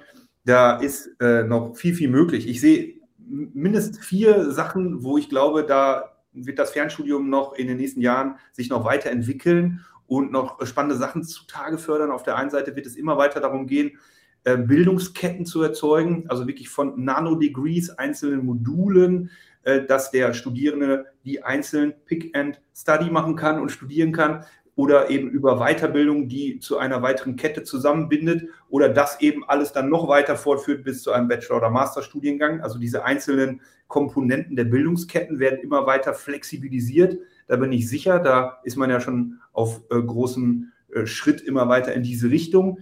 da 0.45 0.77
ist 0.77 1.09
äh, 1.21 1.45
noch 1.45 1.77
viel, 1.77 1.95
viel 1.95 2.09
möglich. 2.09 2.49
Ich 2.49 2.61
sehe 2.61 2.95
mindestens 3.29 4.05
vier 4.05 4.51
Sachen, 4.51 5.05
wo 5.05 5.19
ich 5.19 5.29
glaube, 5.29 5.65
da 5.65 6.17
wird 6.33 6.59
das 6.59 6.71
Fernstudium 6.71 7.31
noch 7.31 7.55
in 7.55 7.69
den 7.69 7.77
nächsten 7.77 8.01
Jahren 8.01 8.37
sich 8.53 8.69
noch 8.71 8.85
weiterentwickeln 8.85 9.85
und 10.09 10.33
noch 10.33 10.65
spannende 10.67 10.97
Sachen 10.97 11.23
zutage 11.23 11.79
fördern. 11.79 12.11
Auf 12.11 12.25
der 12.25 12.37
einen 12.37 12.51
Seite 12.51 12.75
wird 12.75 12.87
es 12.87 12.97
immer 12.97 13.17
weiter 13.17 13.41
darum 13.41 13.67
gehen, 13.67 13.99
äh, 14.45 14.57
Bildungsketten 14.57 15.47
zu 15.47 15.63
erzeugen, 15.63 16.25
also 16.29 16.47
wirklich 16.47 16.69
von 16.69 17.05
Nanodegrees, 17.05 17.91
einzelnen 17.91 18.45
Modulen, 18.45 19.31
äh, 19.63 19.85
dass 19.85 20.11
der 20.11 20.33
Studierende 20.33 21.07
die 21.25 21.45
einzelnen 21.45 21.95
Pick 22.07 22.37
and 22.37 22.61
Study 22.75 23.11
machen 23.11 23.37
kann 23.37 23.61
und 23.61 23.71
studieren 23.71 24.13
kann 24.13 24.45
oder 24.79 25.11
eben 25.11 25.29
über 25.29 25.59
Weiterbildung, 25.59 26.29
die 26.29 26.61
zu 26.61 26.79
einer 26.79 27.03
weiteren 27.03 27.37
Kette 27.37 27.65
zusammenbindet 27.65 28.49
oder 28.71 28.89
das 28.89 29.21
eben 29.21 29.45
alles 29.45 29.73
dann 29.73 29.91
noch 29.91 30.09
weiter 30.09 30.37
fortführt 30.37 30.85
bis 30.85 31.03
zu 31.03 31.13
einem 31.13 31.29
Bachelor- 31.29 31.57
oder 31.57 31.71
Masterstudiengang. 31.71 32.61
Also 32.61 32.79
diese 32.79 33.05
einzelnen 33.05 33.61
Komponenten 33.89 34.55
der 34.55 34.65
Bildungsketten 34.65 35.41
werden 35.41 35.59
immer 35.59 35.87
weiter 35.87 36.15
flexibilisiert. 36.15 37.19
Da 37.49 37.57
bin 37.57 37.73
ich 37.73 37.89
sicher, 37.89 38.19
da 38.21 38.61
ist 38.63 38.77
man 38.77 38.91
ja 38.91 39.01
schon 39.01 39.41
auf 39.53 39.81
äh, 39.91 40.01
großem 40.01 40.73
äh, 40.93 41.07
Schritt 41.07 41.41
immer 41.41 41.69
weiter 41.69 41.93
in 41.95 42.03
diese 42.03 42.31
Richtung. 42.31 42.79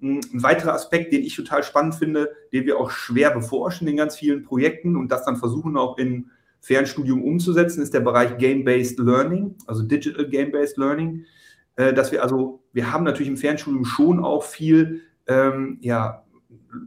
Hm, 0.00 0.20
ein 0.32 0.42
weiterer 0.42 0.74
Aspekt, 0.74 1.12
den 1.12 1.22
ich 1.22 1.34
total 1.34 1.64
spannend 1.64 1.96
finde, 1.96 2.30
den 2.52 2.66
wir 2.66 2.78
auch 2.78 2.90
schwer 2.90 3.30
beforschen 3.30 3.88
in 3.88 3.96
ganz 3.96 4.16
vielen 4.16 4.44
Projekten 4.44 4.96
und 4.96 5.10
das 5.10 5.24
dann 5.24 5.36
versuchen 5.36 5.76
auch 5.76 5.98
in 5.98 6.30
Fernstudium 6.60 7.24
umzusetzen, 7.24 7.82
ist 7.82 7.94
der 7.94 8.00
Bereich 8.00 8.36
Game-Based 8.36 8.98
Learning, 8.98 9.56
also 9.66 9.82
Digital 9.82 10.28
Game-Based 10.28 10.76
Learning. 10.76 11.24
Äh, 11.76 11.94
dass 11.94 12.12
wir 12.12 12.22
also, 12.22 12.62
wir 12.72 12.92
haben 12.92 13.04
natürlich 13.04 13.28
im 13.28 13.38
Fernstudium 13.38 13.84
schon 13.84 14.22
auch 14.22 14.44
viel, 14.44 15.00
ähm, 15.26 15.78
ja, 15.80 16.24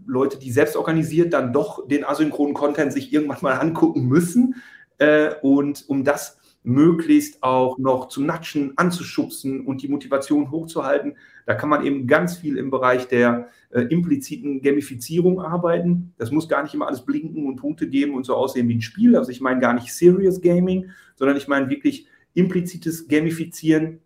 Leute, 0.05 0.38
die 0.38 0.51
selbst 0.51 0.75
organisiert 0.75 1.34
dann 1.34 1.51
doch 1.51 1.88
den 1.88 2.05
asynchronen 2.05 2.53
Content 2.53 2.93
sich 2.93 3.11
irgendwann 3.11 3.39
mal 3.41 3.53
angucken 3.53 4.07
müssen. 4.07 4.55
Äh, 4.97 5.31
und 5.41 5.86
um 5.88 6.03
das 6.03 6.38
möglichst 6.64 7.44
auch 7.44 7.77
noch 7.77 8.07
zu 8.07 8.22
natschen, 8.22 8.73
anzuschubsen 8.77 9.65
und 9.65 9.81
die 9.81 9.90
Motivation 9.90 10.49
hochzuhalten. 10.49 11.18
Da 11.45 11.56
kann 11.56 11.69
man 11.69 11.85
eben 11.85 12.07
ganz 12.07 12.38
viel 12.38 12.57
im 12.57 12.72
Bereich 12.72 13.07
der 13.07 13.49
äh, 13.69 13.81
impliziten 13.81 14.61
Gamifizierung 14.61 15.41
arbeiten. 15.41 16.14
Das 16.18 16.31
muss 16.31 16.48
gar 16.48 16.64
nicht 16.64 16.73
immer 16.73 16.88
alles 16.88 17.06
blinken 17.06 17.45
und 17.45 17.57
Punkte 17.57 17.88
geben 17.88 18.15
und 18.15 18.26
so 18.26 18.35
aussehen 18.35 18.69
wie 18.69 18.76
ein 18.76 18.81
Spiel. 18.81 19.18
Also 19.18 19.31
ich 19.31 19.41
meine 19.41 19.60
gar 19.60 19.73
nicht 19.73 19.94
Serious 19.94 20.41
Gaming, 20.41 20.90
sondern 21.15 21.35
ich 21.35 21.48
meine 21.48 21.69
wirklich 21.69 22.07
implizites 22.34 23.07
Gamifizieren 23.07 23.99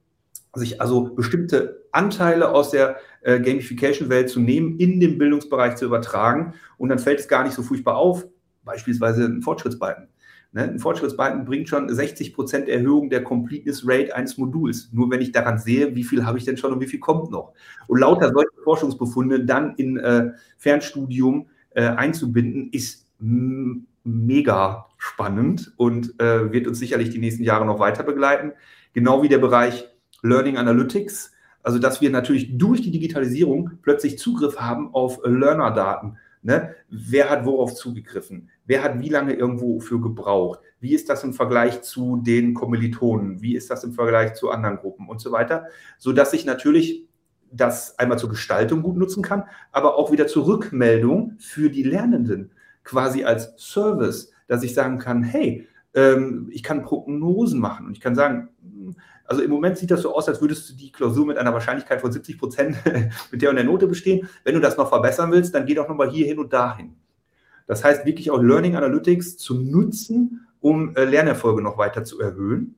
sich 0.54 0.82
also 0.82 1.14
bestimmte 1.14 1.84
Anteile 1.92 2.50
aus 2.50 2.72
der 2.72 2.98
äh, 3.22 3.40
Gamification-Welt 3.40 4.30
zu 4.30 4.40
nehmen, 4.40 4.78
in 4.80 5.00
den 5.00 5.18
Bildungsbereich 5.18 5.76
zu 5.76 5.86
übertragen 5.86 6.54
und 6.78 6.90
dann 6.90 7.00
fällt 7.00 7.20
es 7.20 7.28
gar 7.28 7.44
nicht 7.44 7.54
so 7.54 7.62
furchtbar 7.62 7.98
auf, 7.98 8.26
beispielsweise 8.64 9.26
ein 9.26 9.42
Fortschrittsbalken. 9.42 10.08
Ne? 10.52 10.64
Ein 10.64 10.80
Fortschrittsbalken 10.80 11.46
bringt 11.46 11.70
schon 11.70 11.94
60 11.94 12.34
Prozent 12.34 12.70
Erhöhung 12.70 13.10
der 13.10 13.24
Completeness 13.24 13.84
Rate 13.86 14.16
eines 14.16 14.38
Moduls. 14.38 14.90
Nur 14.92 15.10
wenn 15.12 15.22
ich 15.22 15.32
daran 15.32 15.58
sehe, 15.60 15.96
wie 15.96 16.04
viel 16.04 16.26
habe 16.26 16.38
ich 16.38 16.46
denn 16.46 16.58
schon 16.58 16.74
und 16.74 16.82
wie 16.82 16.88
viel 16.88 17.00
kommt 17.00 17.32
noch. 17.32 17.54
Und 17.88 18.00
lauter 18.00 18.32
solche 18.32 18.62
Forschungsbefunde 18.64 19.46
dann 19.46 19.76
in 19.76 19.98
äh, 19.98 20.32
Fernstudium 20.58 21.48
äh, 21.72 21.84
einzubinden, 21.84 22.70
ist 22.72 23.08
mega 23.20 24.88
spannend 24.98 25.74
und 25.78 26.20
äh, 26.20 26.52
wird 26.52 26.68
uns 26.68 26.80
sicherlich 26.80 27.10
die 27.10 27.20
nächsten 27.20 27.44
Jahre 27.44 27.66
noch 27.66 27.80
weiter 27.80 28.04
begleiten. 28.04 28.54
Genau 28.94 29.24
wie 29.24 29.30
der 29.30 29.40
Bereich 29.40 29.88
Learning 30.22 30.58
Analytics. 30.58 31.32
Also, 31.64 31.80
dass 31.80 32.00
wir 32.00 32.10
natürlich 32.10 32.58
durch 32.58 32.82
die 32.82 32.92
Digitalisierung 32.92 33.72
plötzlich 33.82 34.18
Zugriff 34.18 34.58
haben 34.58 34.94
auf 34.94 35.20
Learner-Daten. 35.24 36.18
Ne? 36.48 36.74
Wer 36.88 37.30
hat 37.30 37.44
worauf 37.44 37.76
zugegriffen? 37.76 38.50
Wer 38.66 38.82
hat 38.82 39.02
wie 39.02 39.10
lange 39.10 39.34
irgendwo 39.34 39.82
für 39.82 40.00
gebraucht? 40.00 40.62
Wie 40.80 40.96
ist 40.96 41.10
das 41.10 41.26
im 41.26 41.34
Vergleich 41.34 41.82
zu 41.82 42.22
den 42.26 42.54
Kommilitonen? 42.54 43.42
Wie 43.42 43.54
ist 43.54 43.70
das 43.70 43.84
im 43.84 43.92
Vergleich 43.92 44.34
zu 44.36 44.50
anderen 44.50 44.78
Gruppen 44.78 45.10
und 45.10 45.20
so 45.20 45.34
weiter? 45.34 45.66
Sodass 45.98 46.32
ich 46.32 46.46
natürlich 46.46 47.06
das 47.52 48.00
einmal 48.00 48.18
zur 48.18 48.30
Gestaltung 48.30 48.82
gut 48.82 48.96
nutzen 48.96 49.22
kann, 49.22 49.44
aber 49.74 49.98
auch 49.98 50.10
wieder 50.10 50.26
zur 50.28 50.48
Rückmeldung 50.48 51.34
für 51.38 51.70
die 51.70 51.84
Lernenden 51.84 52.52
quasi 52.86 53.26
als 53.26 53.54
Service, 53.58 54.32
dass 54.48 54.64
ich 54.64 54.74
sagen 54.74 55.00
kann, 55.00 55.24
hey, 55.24 55.68
ähm, 55.96 56.48
ich 56.50 56.64
kann 56.64 56.82
Prognosen 56.82 57.60
machen 57.60 57.88
und 57.88 57.92
ich 57.92 58.00
kann 58.00 58.16
sagen, 58.16 58.48
also 59.28 59.42
im 59.42 59.52
Moment 59.52 59.78
sieht 59.78 59.92
das 59.92 60.02
so 60.02 60.16
aus, 60.16 60.28
als 60.28 60.42
würdest 60.42 60.70
du 60.70 60.74
die 60.74 60.92
Klausur 60.92 61.26
mit 61.26 61.38
einer 61.38 61.54
Wahrscheinlichkeit 61.54 62.02
von 62.02 62.12
70 62.12 62.40
Prozent 62.40 62.78
mit 63.32 63.42
der 63.42 63.50
und 63.50 63.58
der 63.58 63.66
Note 63.66 63.88
bestehen. 63.88 64.28
Wenn 64.44 64.56
du 64.56 64.62
das 64.62 64.78
noch 64.78 64.90
verbessern 64.90 65.32
willst, 65.32 65.54
dann 65.54 65.66
geh 65.66 65.76
doch 65.76 65.88
nochmal 65.88 66.10
hier 66.10 66.26
hin 66.26 66.40
und 66.40 66.52
dahin. 66.54 66.96
Das 67.68 67.84
heißt, 67.84 68.06
wirklich 68.06 68.32
auch 68.32 68.42
Learning 68.42 68.78
Analytics 68.78 69.38
zu 69.38 69.56
nutzen, 69.56 70.48
um 70.62 70.96
äh, 70.96 71.04
Lernerfolge 71.04 71.62
noch 71.62 71.78
weiter 71.78 72.06
zu 72.06 72.20
erhöhen. 72.22 72.76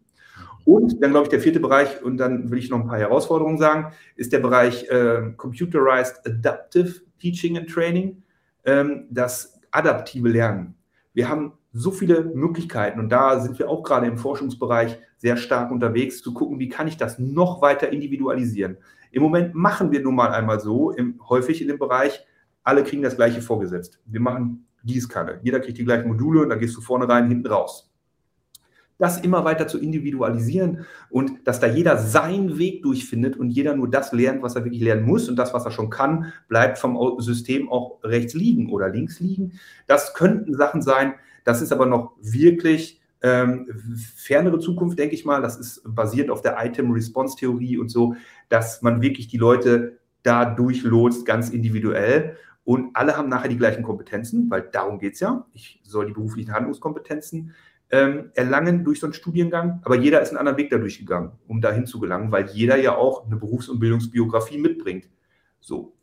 Und 0.65 1.01
dann 1.01 1.11
glaube 1.11 1.25
ich, 1.25 1.29
der 1.29 1.39
vierte 1.39 1.59
Bereich, 1.59 2.03
und 2.03 2.17
dann 2.17 2.49
will 2.51 2.57
ich 2.59 2.69
noch 2.69 2.79
ein 2.79 2.87
paar 2.87 2.99
Herausforderungen 2.99 3.57
sagen, 3.57 3.93
ist 4.15 4.33
der 4.33 4.39
Bereich 4.39 4.89
äh, 4.89 5.31
Computerized 5.37 6.25
Adaptive 6.25 7.01
Teaching 7.19 7.57
and 7.57 7.69
Training, 7.69 8.23
ähm, 8.65 9.05
das 9.09 9.59
adaptive 9.71 10.27
Lernen. 10.27 10.75
Wir 11.13 11.29
haben 11.29 11.53
so 11.71 11.91
viele 11.91 12.23
Möglichkeiten 12.23 12.99
und 12.99 13.09
da 13.09 13.39
sind 13.39 13.59
wir 13.59 13.69
auch 13.69 13.83
gerade 13.83 14.07
im 14.07 14.17
Forschungsbereich 14.17 14.97
sehr 15.17 15.37
stark 15.37 15.71
unterwegs, 15.71 16.21
zu 16.21 16.33
gucken, 16.33 16.59
wie 16.59 16.69
kann 16.69 16.87
ich 16.87 16.97
das 16.97 17.19
noch 17.19 17.61
weiter 17.61 17.91
individualisieren. 17.91 18.77
Im 19.11 19.21
Moment 19.23 19.55
machen 19.55 19.91
wir 19.91 20.01
nun 20.01 20.15
mal 20.15 20.31
einmal 20.31 20.59
so, 20.59 20.91
im, 20.91 21.19
häufig 21.27 21.61
in 21.61 21.67
dem 21.67 21.79
Bereich, 21.79 22.25
alle 22.63 22.83
kriegen 22.83 23.01
das 23.01 23.15
gleiche 23.15 23.41
vorgesetzt. 23.41 23.99
Wir 24.05 24.19
machen 24.19 24.67
Gießkanne. 24.83 25.39
Jeder 25.43 25.59
kriegt 25.59 25.77
die 25.77 25.85
gleichen 25.85 26.07
Module 26.07 26.41
und 26.41 26.49
dann 26.49 26.59
gehst 26.59 26.75
du 26.77 26.81
vorne 26.81 27.07
rein, 27.09 27.27
hinten 27.27 27.47
raus 27.47 27.89
das 28.99 29.21
immer 29.21 29.45
weiter 29.45 29.65
zu 29.65 29.79
individualisieren 29.79 30.85
und 31.09 31.47
dass 31.47 31.59
da 31.59 31.67
jeder 31.67 31.97
seinen 31.97 32.59
Weg 32.59 32.83
durchfindet 32.83 33.37
und 33.37 33.49
jeder 33.49 33.75
nur 33.75 33.89
das 33.89 34.11
lernt, 34.11 34.43
was 34.43 34.55
er 34.55 34.65
wirklich 34.65 34.83
lernen 34.83 35.05
muss 35.05 35.29
und 35.29 35.37
das, 35.37 35.53
was 35.53 35.65
er 35.65 35.71
schon 35.71 35.89
kann, 35.89 36.33
bleibt 36.49 36.77
vom 36.77 36.97
System 37.19 37.69
auch 37.69 38.03
rechts 38.03 38.33
liegen 38.33 38.69
oder 38.71 38.89
links 38.89 39.21
liegen. 39.21 39.53
Das 39.87 40.13
könnten 40.13 40.53
Sachen 40.53 40.81
sein, 40.81 41.13
das 41.43 41.61
ist 41.61 41.71
aber 41.71 41.85
noch 41.85 42.13
wirklich 42.21 43.01
ähm, 43.21 43.67
fernere 44.15 44.59
Zukunft, 44.59 44.97
denke 44.97 45.15
ich 45.15 45.25
mal. 45.25 45.41
Das 45.41 45.57
ist 45.57 45.81
basiert 45.85 46.29
auf 46.29 46.41
der 46.41 46.57
Item-Response-Theorie 46.59 47.77
und 47.77 47.89
so, 47.89 48.15
dass 48.49 48.81
man 48.81 49.01
wirklich 49.01 49.27
die 49.27 49.37
Leute 49.37 49.99
da 50.23 50.45
durchlotst, 50.45 51.25
ganz 51.25 51.49
individuell. 51.49 52.37
Und 52.63 52.95
alle 52.95 53.17
haben 53.17 53.29
nachher 53.29 53.49
die 53.49 53.57
gleichen 53.57 53.83
Kompetenzen, 53.83 54.49
weil 54.49 54.61
darum 54.61 54.99
geht 54.99 55.13
es 55.13 55.19
ja. 55.19 55.45
Ich 55.53 55.81
soll 55.83 56.05
die 56.05 56.13
beruflichen 56.13 56.53
Handlungskompetenzen 56.53 57.53
ähm, 57.91 58.31
erlangen 58.35 58.83
durch 58.83 58.99
so 58.99 59.07
einen 59.07 59.13
Studiengang, 59.13 59.81
aber 59.83 59.95
jeder 59.95 60.21
ist 60.21 60.29
einen 60.29 60.37
anderen 60.37 60.57
Weg 60.57 60.69
dadurch 60.69 60.99
gegangen, 60.99 61.31
um 61.47 61.61
dahin 61.61 61.87
zu 61.87 61.99
gelangen, 61.99 62.31
weil 62.31 62.47
jeder 62.49 62.77
ja 62.77 62.95
auch 62.95 63.25
eine 63.25 63.37
Berufs- 63.37 63.69
und 63.69 63.79
Bildungsbiografie 63.79 64.59
mitbringt. 64.59 65.09
So. 65.59 65.95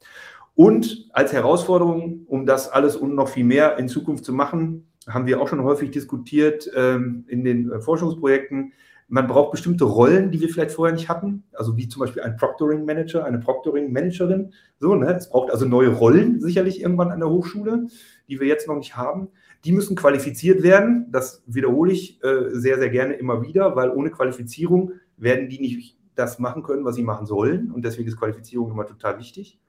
Und 0.54 1.08
als 1.12 1.32
Herausforderung, 1.32 2.24
um 2.26 2.46
das 2.46 2.68
alles 2.68 2.96
und 2.96 3.14
noch 3.14 3.28
viel 3.28 3.44
mehr 3.44 3.78
in 3.78 3.88
Zukunft 3.88 4.24
zu 4.24 4.32
machen, 4.32 4.88
haben 5.06 5.26
wir 5.26 5.40
auch 5.40 5.48
schon 5.48 5.62
häufig 5.62 5.90
diskutiert 5.90 6.70
ähm, 6.74 7.24
in 7.28 7.44
den 7.44 7.70
äh, 7.70 7.80
Forschungsprojekten. 7.80 8.72
Man 9.08 9.28
braucht 9.28 9.52
bestimmte 9.52 9.84
Rollen, 9.84 10.32
die 10.32 10.40
wir 10.40 10.48
vielleicht 10.48 10.72
vorher 10.72 10.94
nicht 10.94 11.08
hatten, 11.08 11.44
also 11.52 11.76
wie 11.76 11.88
zum 11.88 12.00
Beispiel 12.00 12.22
ein 12.22 12.36
Proctoring 12.36 12.84
Manager, 12.84 13.24
eine 13.24 13.38
Proctoring 13.38 13.92
Managerin. 13.92 14.52
So, 14.80 14.96
ne? 14.96 15.14
Es 15.14 15.30
braucht 15.30 15.52
also 15.52 15.64
neue 15.64 15.90
Rollen 15.90 16.40
sicherlich 16.40 16.80
irgendwann 16.80 17.12
an 17.12 17.20
der 17.20 17.30
Hochschule, 17.30 17.86
die 18.28 18.40
wir 18.40 18.48
jetzt 18.48 18.66
noch 18.66 18.74
nicht 18.74 18.96
haben. 18.96 19.28
Die 19.64 19.70
müssen 19.70 19.94
qualifiziert 19.94 20.64
werden. 20.64 21.06
Das 21.12 21.44
wiederhole 21.46 21.92
ich 21.92 22.22
äh, 22.24 22.50
sehr, 22.50 22.78
sehr 22.78 22.90
gerne 22.90 23.14
immer 23.14 23.42
wieder, 23.42 23.76
weil 23.76 23.90
ohne 23.90 24.10
Qualifizierung 24.10 24.92
werden 25.16 25.48
die 25.48 25.60
nicht 25.60 25.96
das 26.16 26.40
machen 26.40 26.64
können, 26.64 26.84
was 26.84 26.96
sie 26.96 27.04
machen 27.04 27.26
sollen. 27.26 27.70
Und 27.70 27.84
deswegen 27.84 28.08
ist 28.08 28.18
Qualifizierung 28.18 28.72
immer 28.72 28.86
total 28.86 29.20
wichtig. 29.20 29.60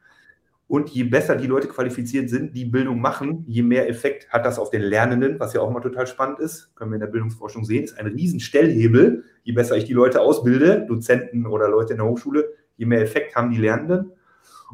Und 0.67 0.89
je 0.89 1.03
besser 1.05 1.37
die 1.37 1.47
Leute 1.47 1.69
qualifiziert 1.69 2.29
sind, 2.29 2.53
die 2.53 2.65
Bildung 2.65 2.99
machen, 2.99 3.45
je 3.47 3.63
mehr 3.63 3.87
Effekt 3.87 4.29
hat 4.29 4.45
das 4.45 4.59
auf 4.59 4.69
den 4.69 4.81
Lernenden, 4.81 5.39
was 5.39 5.53
ja 5.53 5.61
auch 5.61 5.69
immer 5.69 5.81
total 5.81 6.07
spannend 6.07 6.39
ist, 6.39 6.75
können 6.75 6.91
wir 6.91 6.95
in 6.95 7.01
der 7.01 7.07
Bildungsforschung 7.07 7.63
sehen, 7.63 7.85
ist 7.85 7.97
ein 7.97 8.07
Riesenstellhebel. 8.07 9.23
Je 9.43 9.53
besser 9.53 9.77
ich 9.77 9.85
die 9.85 9.93
Leute 9.93 10.19
ausbilde, 10.19 10.85
Dozenten 10.85 11.45
oder 11.45 11.69
Leute 11.69 11.93
in 11.93 11.99
der 11.99 12.07
Hochschule, 12.07 12.49
je 12.75 12.85
mehr 12.85 13.01
Effekt 13.01 13.35
haben 13.35 13.49
die 13.49 13.57
Lernenden. 13.57 14.11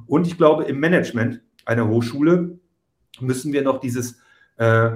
Und 0.08 0.26
ich 0.26 0.36
glaube, 0.36 0.64
im 0.64 0.80
Management 0.80 1.42
einer 1.66 1.88
Hochschule 1.88 2.58
müssen 3.20 3.54
wir 3.54 3.62
noch 3.62 3.80
dieses 3.80 4.20
äh, 4.58 4.90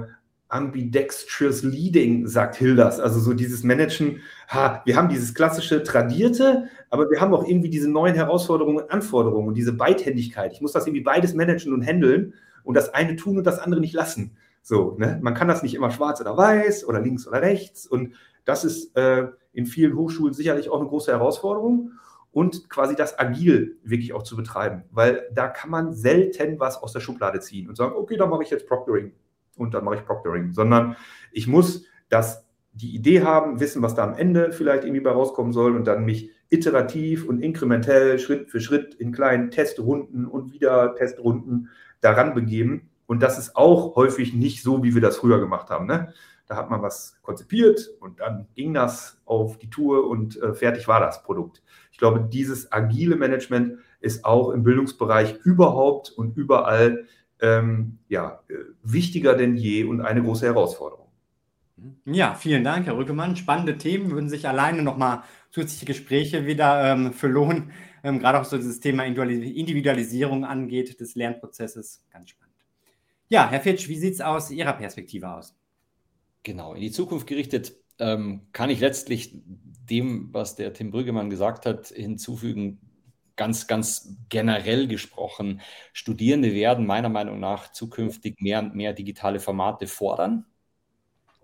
ambidextrous 0.48 1.62
Leading, 1.62 2.26
sagt 2.26 2.56
Hilders. 2.56 3.00
Also 3.00 3.20
so 3.20 3.34
dieses 3.34 3.64
Managen, 3.64 4.20
ha, 4.48 4.82
wir 4.84 4.96
haben 4.96 5.08
dieses 5.08 5.34
klassische 5.34 5.82
Tradierte, 5.82 6.68
aber 6.90 7.10
wir 7.10 7.20
haben 7.20 7.34
auch 7.34 7.46
irgendwie 7.46 7.68
diese 7.68 7.90
neuen 7.90 8.14
Herausforderungen 8.14 8.78
und 8.78 8.90
Anforderungen 8.90 9.48
und 9.48 9.54
diese 9.54 9.74
Beidhändigkeit. 9.74 10.52
Ich 10.52 10.60
muss 10.60 10.72
das 10.72 10.86
irgendwie 10.86 11.02
beides 11.02 11.34
managen 11.34 11.74
und 11.74 11.82
handeln 11.82 12.34
und 12.64 12.74
das 12.74 12.94
eine 12.94 13.16
tun 13.16 13.36
und 13.38 13.44
das 13.44 13.58
andere 13.58 13.80
nicht 13.80 13.94
lassen. 13.94 14.36
So, 14.62 14.96
ne? 14.98 15.18
Man 15.22 15.34
kann 15.34 15.48
das 15.48 15.62
nicht 15.62 15.74
immer 15.74 15.90
schwarz 15.90 16.20
oder 16.20 16.36
weiß 16.36 16.86
oder 16.86 17.00
links 17.00 17.26
oder 17.26 17.42
rechts 17.42 17.86
und 17.86 18.14
das 18.44 18.64
ist 18.64 18.96
äh, 18.96 19.28
in 19.52 19.66
vielen 19.66 19.96
Hochschulen 19.96 20.32
sicherlich 20.32 20.70
auch 20.70 20.80
eine 20.80 20.88
große 20.88 21.12
Herausforderung 21.12 21.92
und 22.32 22.70
quasi 22.70 22.94
das 22.94 23.18
agil 23.18 23.76
wirklich 23.82 24.14
auch 24.14 24.22
zu 24.22 24.36
betreiben, 24.36 24.84
weil 24.90 25.28
da 25.34 25.48
kann 25.48 25.70
man 25.70 25.92
selten 25.92 26.58
was 26.58 26.82
aus 26.82 26.92
der 26.92 27.00
Schublade 27.00 27.40
ziehen 27.40 27.68
und 27.68 27.76
sagen, 27.76 27.94
okay, 27.96 28.16
dann 28.16 28.30
mache 28.30 28.42
ich 28.42 28.50
jetzt 28.50 28.66
Proctoring 28.66 29.12
und 29.58 29.74
dann 29.74 29.84
mache 29.84 29.96
ich 29.96 30.04
Proctoring, 30.04 30.52
sondern 30.52 30.96
ich 31.32 31.46
muss 31.46 31.84
das, 32.08 32.44
die 32.72 32.94
Idee 32.94 33.22
haben, 33.22 33.60
wissen, 33.60 33.82
was 33.82 33.94
da 33.94 34.04
am 34.04 34.14
Ende 34.14 34.52
vielleicht 34.52 34.84
irgendwie 34.84 35.02
bei 35.02 35.10
rauskommen 35.10 35.52
soll 35.52 35.74
und 35.74 35.86
dann 35.86 36.04
mich 36.04 36.30
iterativ 36.50 37.28
und 37.28 37.40
inkrementell 37.40 38.18
Schritt 38.18 38.50
für 38.50 38.60
Schritt 38.60 38.94
in 38.94 39.12
kleinen 39.12 39.50
Testrunden 39.50 40.26
und 40.26 40.52
wieder 40.52 40.94
Testrunden 40.94 41.68
daran 42.00 42.34
begeben. 42.34 42.90
Und 43.06 43.22
das 43.22 43.38
ist 43.38 43.56
auch 43.56 43.96
häufig 43.96 44.34
nicht 44.34 44.62
so, 44.62 44.82
wie 44.82 44.94
wir 44.94 45.00
das 45.00 45.18
früher 45.18 45.40
gemacht 45.40 45.70
haben. 45.70 45.86
Ne? 45.86 46.12
Da 46.46 46.56
hat 46.56 46.70
man 46.70 46.82
was 46.82 47.18
konzipiert 47.22 47.90
und 48.00 48.20
dann 48.20 48.46
ging 48.54 48.72
das 48.72 49.20
auf 49.26 49.58
die 49.58 49.68
Tour 49.68 50.08
und 50.08 50.40
äh, 50.40 50.54
fertig 50.54 50.88
war 50.88 51.00
das 51.00 51.22
Produkt. 51.22 51.62
Ich 51.92 51.98
glaube, 51.98 52.20
dieses 52.20 52.72
agile 52.72 53.16
Management 53.16 53.78
ist 54.00 54.24
auch 54.24 54.50
im 54.50 54.62
Bildungsbereich 54.62 55.40
überhaupt 55.44 56.10
und 56.10 56.36
überall 56.36 57.04
ähm, 57.40 57.98
ja, 58.08 58.40
äh, 58.48 58.54
wichtiger 58.82 59.34
denn 59.34 59.56
je 59.56 59.84
und 59.84 60.00
eine 60.00 60.22
große 60.22 60.46
Herausforderung. 60.46 61.08
Ja, 62.04 62.34
vielen 62.34 62.64
Dank, 62.64 62.86
Herr 62.86 62.96
Rückemann. 62.96 63.36
Spannende 63.36 63.78
Themen 63.78 64.10
würden 64.10 64.28
sich 64.28 64.48
alleine 64.48 64.82
nochmal 64.82 65.22
zusätzliche 65.50 65.86
Gespräche 65.86 66.46
wieder 66.46 66.92
ähm, 66.92 67.12
für 67.12 67.28
lohnen, 67.28 67.70
ähm, 68.02 68.18
gerade 68.18 68.40
auch 68.40 68.44
so 68.44 68.56
dieses 68.56 68.80
Thema 68.80 69.04
Individualisierung 69.04 70.44
angeht 70.44 70.98
des 71.00 71.14
Lernprozesses. 71.14 72.04
Ganz 72.10 72.30
spannend. 72.30 72.54
Ja, 73.28 73.48
Herr 73.48 73.60
Fitsch, 73.60 73.88
wie 73.88 73.96
sieht 73.96 74.14
es 74.14 74.20
aus 74.20 74.50
Ihrer 74.50 74.72
Perspektive 74.72 75.30
aus? 75.30 75.54
Genau, 76.42 76.74
in 76.74 76.80
die 76.80 76.90
Zukunft 76.90 77.26
gerichtet 77.26 77.74
ähm, 77.98 78.42
kann 78.52 78.70
ich 78.70 78.80
letztlich 78.80 79.40
dem, 79.44 80.32
was 80.32 80.56
der 80.56 80.72
Tim 80.72 80.90
Brüggemann 80.90 81.30
gesagt 81.30 81.66
hat, 81.66 81.88
hinzufügen, 81.88 82.78
ganz, 83.38 83.66
ganz 83.66 84.16
generell 84.28 84.86
gesprochen, 84.86 85.62
Studierende 85.94 86.52
werden 86.52 86.84
meiner 86.84 87.08
Meinung 87.08 87.40
nach 87.40 87.72
zukünftig 87.72 88.42
mehr 88.42 88.58
und 88.58 88.74
mehr 88.74 88.92
digitale 88.92 89.40
Formate 89.40 89.86
fordern. 89.86 90.44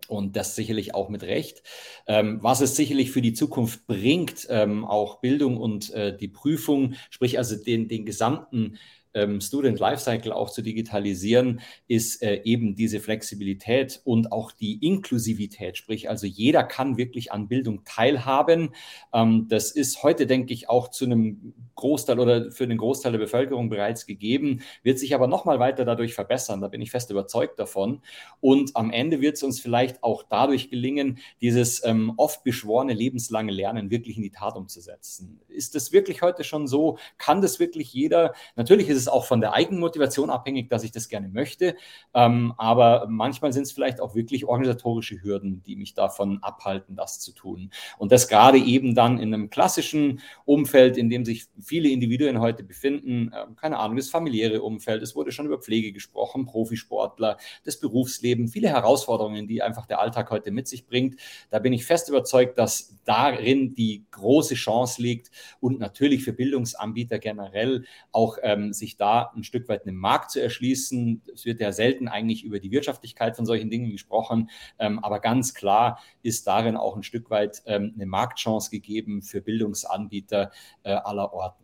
Und 0.06 0.36
das 0.36 0.54
sicherlich 0.54 0.94
auch 0.94 1.08
mit 1.08 1.22
Recht. 1.22 1.62
Ähm, 2.06 2.42
was 2.42 2.60
es 2.60 2.76
sicherlich 2.76 3.10
für 3.10 3.22
die 3.22 3.32
Zukunft 3.32 3.86
bringt, 3.86 4.46
ähm, 4.50 4.84
auch 4.84 5.20
Bildung 5.20 5.56
und 5.56 5.94
äh, 5.94 6.14
die 6.14 6.28
Prüfung, 6.28 6.94
sprich 7.08 7.38
also 7.38 7.56
den, 7.56 7.88
den 7.88 8.04
gesamten 8.04 8.76
ähm, 9.14 9.40
Student 9.40 9.78
Lifecycle 9.78 10.32
auch 10.32 10.50
zu 10.50 10.62
digitalisieren, 10.62 11.60
ist 11.88 12.22
äh, 12.22 12.42
eben 12.44 12.74
diese 12.74 13.00
Flexibilität 13.00 14.00
und 14.04 14.32
auch 14.32 14.52
die 14.52 14.84
Inklusivität, 14.86 15.76
sprich 15.76 16.08
also 16.08 16.26
jeder 16.26 16.64
kann 16.64 16.96
wirklich 16.96 17.32
an 17.32 17.48
Bildung 17.48 17.84
teilhaben. 17.84 18.74
Ähm, 19.12 19.46
das 19.48 19.70
ist 19.70 20.02
heute, 20.02 20.26
denke 20.26 20.52
ich, 20.52 20.68
auch 20.68 20.88
zu 20.88 21.04
einem 21.04 21.54
Großteil 21.74 22.18
oder 22.18 22.50
für 22.50 22.66
den 22.66 22.78
Großteil 22.78 23.12
der 23.12 23.18
Bevölkerung 23.18 23.68
bereits 23.68 24.06
gegeben, 24.06 24.60
wird 24.82 24.98
sich 24.98 25.14
aber 25.14 25.26
nochmal 25.26 25.58
weiter 25.58 25.84
dadurch 25.84 26.14
verbessern. 26.14 26.60
Da 26.60 26.68
bin 26.68 26.82
ich 26.82 26.90
fest 26.90 27.10
überzeugt 27.10 27.58
davon. 27.58 28.00
Und 28.40 28.76
am 28.76 28.90
Ende 28.90 29.20
wird 29.20 29.36
es 29.36 29.42
uns 29.42 29.60
vielleicht 29.60 30.02
auch 30.02 30.22
dadurch 30.28 30.70
gelingen, 30.70 31.18
dieses 31.40 31.84
ähm, 31.84 32.12
oft 32.16 32.44
beschworene 32.44 32.92
lebenslange 32.92 33.52
Lernen 33.52 33.90
wirklich 33.90 34.16
in 34.16 34.22
die 34.22 34.30
Tat 34.30 34.56
umzusetzen. 34.56 35.40
Ist 35.48 35.74
das 35.74 35.92
wirklich 35.92 36.22
heute 36.22 36.44
schon 36.44 36.66
so? 36.66 36.98
Kann 37.18 37.40
das 37.40 37.60
wirklich 37.60 37.92
jeder? 37.92 38.34
Natürlich 38.56 38.88
ist 38.88 38.98
es 38.98 39.03
auch 39.08 39.24
von 39.24 39.40
der 39.40 39.54
Eigenmotivation 39.54 40.30
abhängig, 40.30 40.68
dass 40.68 40.84
ich 40.84 40.92
das 40.92 41.08
gerne 41.08 41.28
möchte. 41.28 41.76
Ähm, 42.14 42.54
aber 42.56 43.06
manchmal 43.08 43.52
sind 43.52 43.64
es 43.64 43.72
vielleicht 43.72 44.00
auch 44.00 44.14
wirklich 44.14 44.44
organisatorische 44.44 45.22
Hürden, 45.22 45.62
die 45.64 45.76
mich 45.76 45.94
davon 45.94 46.42
abhalten, 46.42 46.96
das 46.96 47.20
zu 47.20 47.32
tun. 47.32 47.70
Und 47.98 48.12
das 48.12 48.28
gerade 48.28 48.58
eben 48.58 48.94
dann 48.94 49.18
in 49.18 49.32
einem 49.32 49.50
klassischen 49.50 50.20
Umfeld, 50.44 50.96
in 50.96 51.10
dem 51.10 51.24
sich 51.24 51.46
viele 51.60 51.88
Individuen 51.88 52.40
heute 52.40 52.64
befinden, 52.64 53.32
äh, 53.32 53.46
keine 53.56 53.78
Ahnung, 53.78 53.96
das 53.96 54.10
familiäre 54.10 54.62
Umfeld, 54.62 55.02
es 55.02 55.14
wurde 55.16 55.32
schon 55.32 55.46
über 55.46 55.58
Pflege 55.58 55.92
gesprochen, 55.92 56.46
Profisportler, 56.46 57.38
das 57.64 57.78
Berufsleben, 57.80 58.48
viele 58.48 58.68
Herausforderungen, 58.68 59.46
die 59.46 59.62
einfach 59.62 59.86
der 59.86 60.00
Alltag 60.00 60.30
heute 60.30 60.50
mit 60.50 60.68
sich 60.68 60.86
bringt. 60.86 61.16
Da 61.50 61.58
bin 61.58 61.72
ich 61.72 61.84
fest 61.84 62.08
überzeugt, 62.08 62.58
dass 62.58 62.96
darin 63.04 63.74
die 63.74 64.04
große 64.10 64.54
Chance 64.54 65.02
liegt 65.02 65.30
und 65.60 65.78
natürlich 65.78 66.24
für 66.24 66.32
Bildungsanbieter 66.32 67.18
generell 67.18 67.84
auch 68.12 68.38
ähm, 68.42 68.72
sich 68.72 68.93
da 68.96 69.32
ein 69.34 69.44
Stück 69.44 69.68
weit 69.68 69.86
einen 69.86 69.96
Markt 69.96 70.30
zu 70.30 70.40
erschließen. 70.40 71.22
Es 71.32 71.44
wird 71.44 71.60
ja 71.60 71.72
selten 71.72 72.08
eigentlich 72.08 72.44
über 72.44 72.60
die 72.60 72.70
Wirtschaftlichkeit 72.70 73.36
von 73.36 73.46
solchen 73.46 73.70
Dingen 73.70 73.90
gesprochen, 73.90 74.50
ähm, 74.78 74.98
aber 74.98 75.20
ganz 75.20 75.54
klar 75.54 76.00
ist 76.22 76.46
darin 76.46 76.76
auch 76.76 76.96
ein 76.96 77.02
Stück 77.02 77.30
weit 77.30 77.62
ähm, 77.66 77.92
eine 77.94 78.06
Marktchance 78.06 78.70
gegeben 78.70 79.22
für 79.22 79.40
Bildungsanbieter 79.40 80.50
äh, 80.82 80.92
aller 80.92 81.32
Orten. 81.32 81.63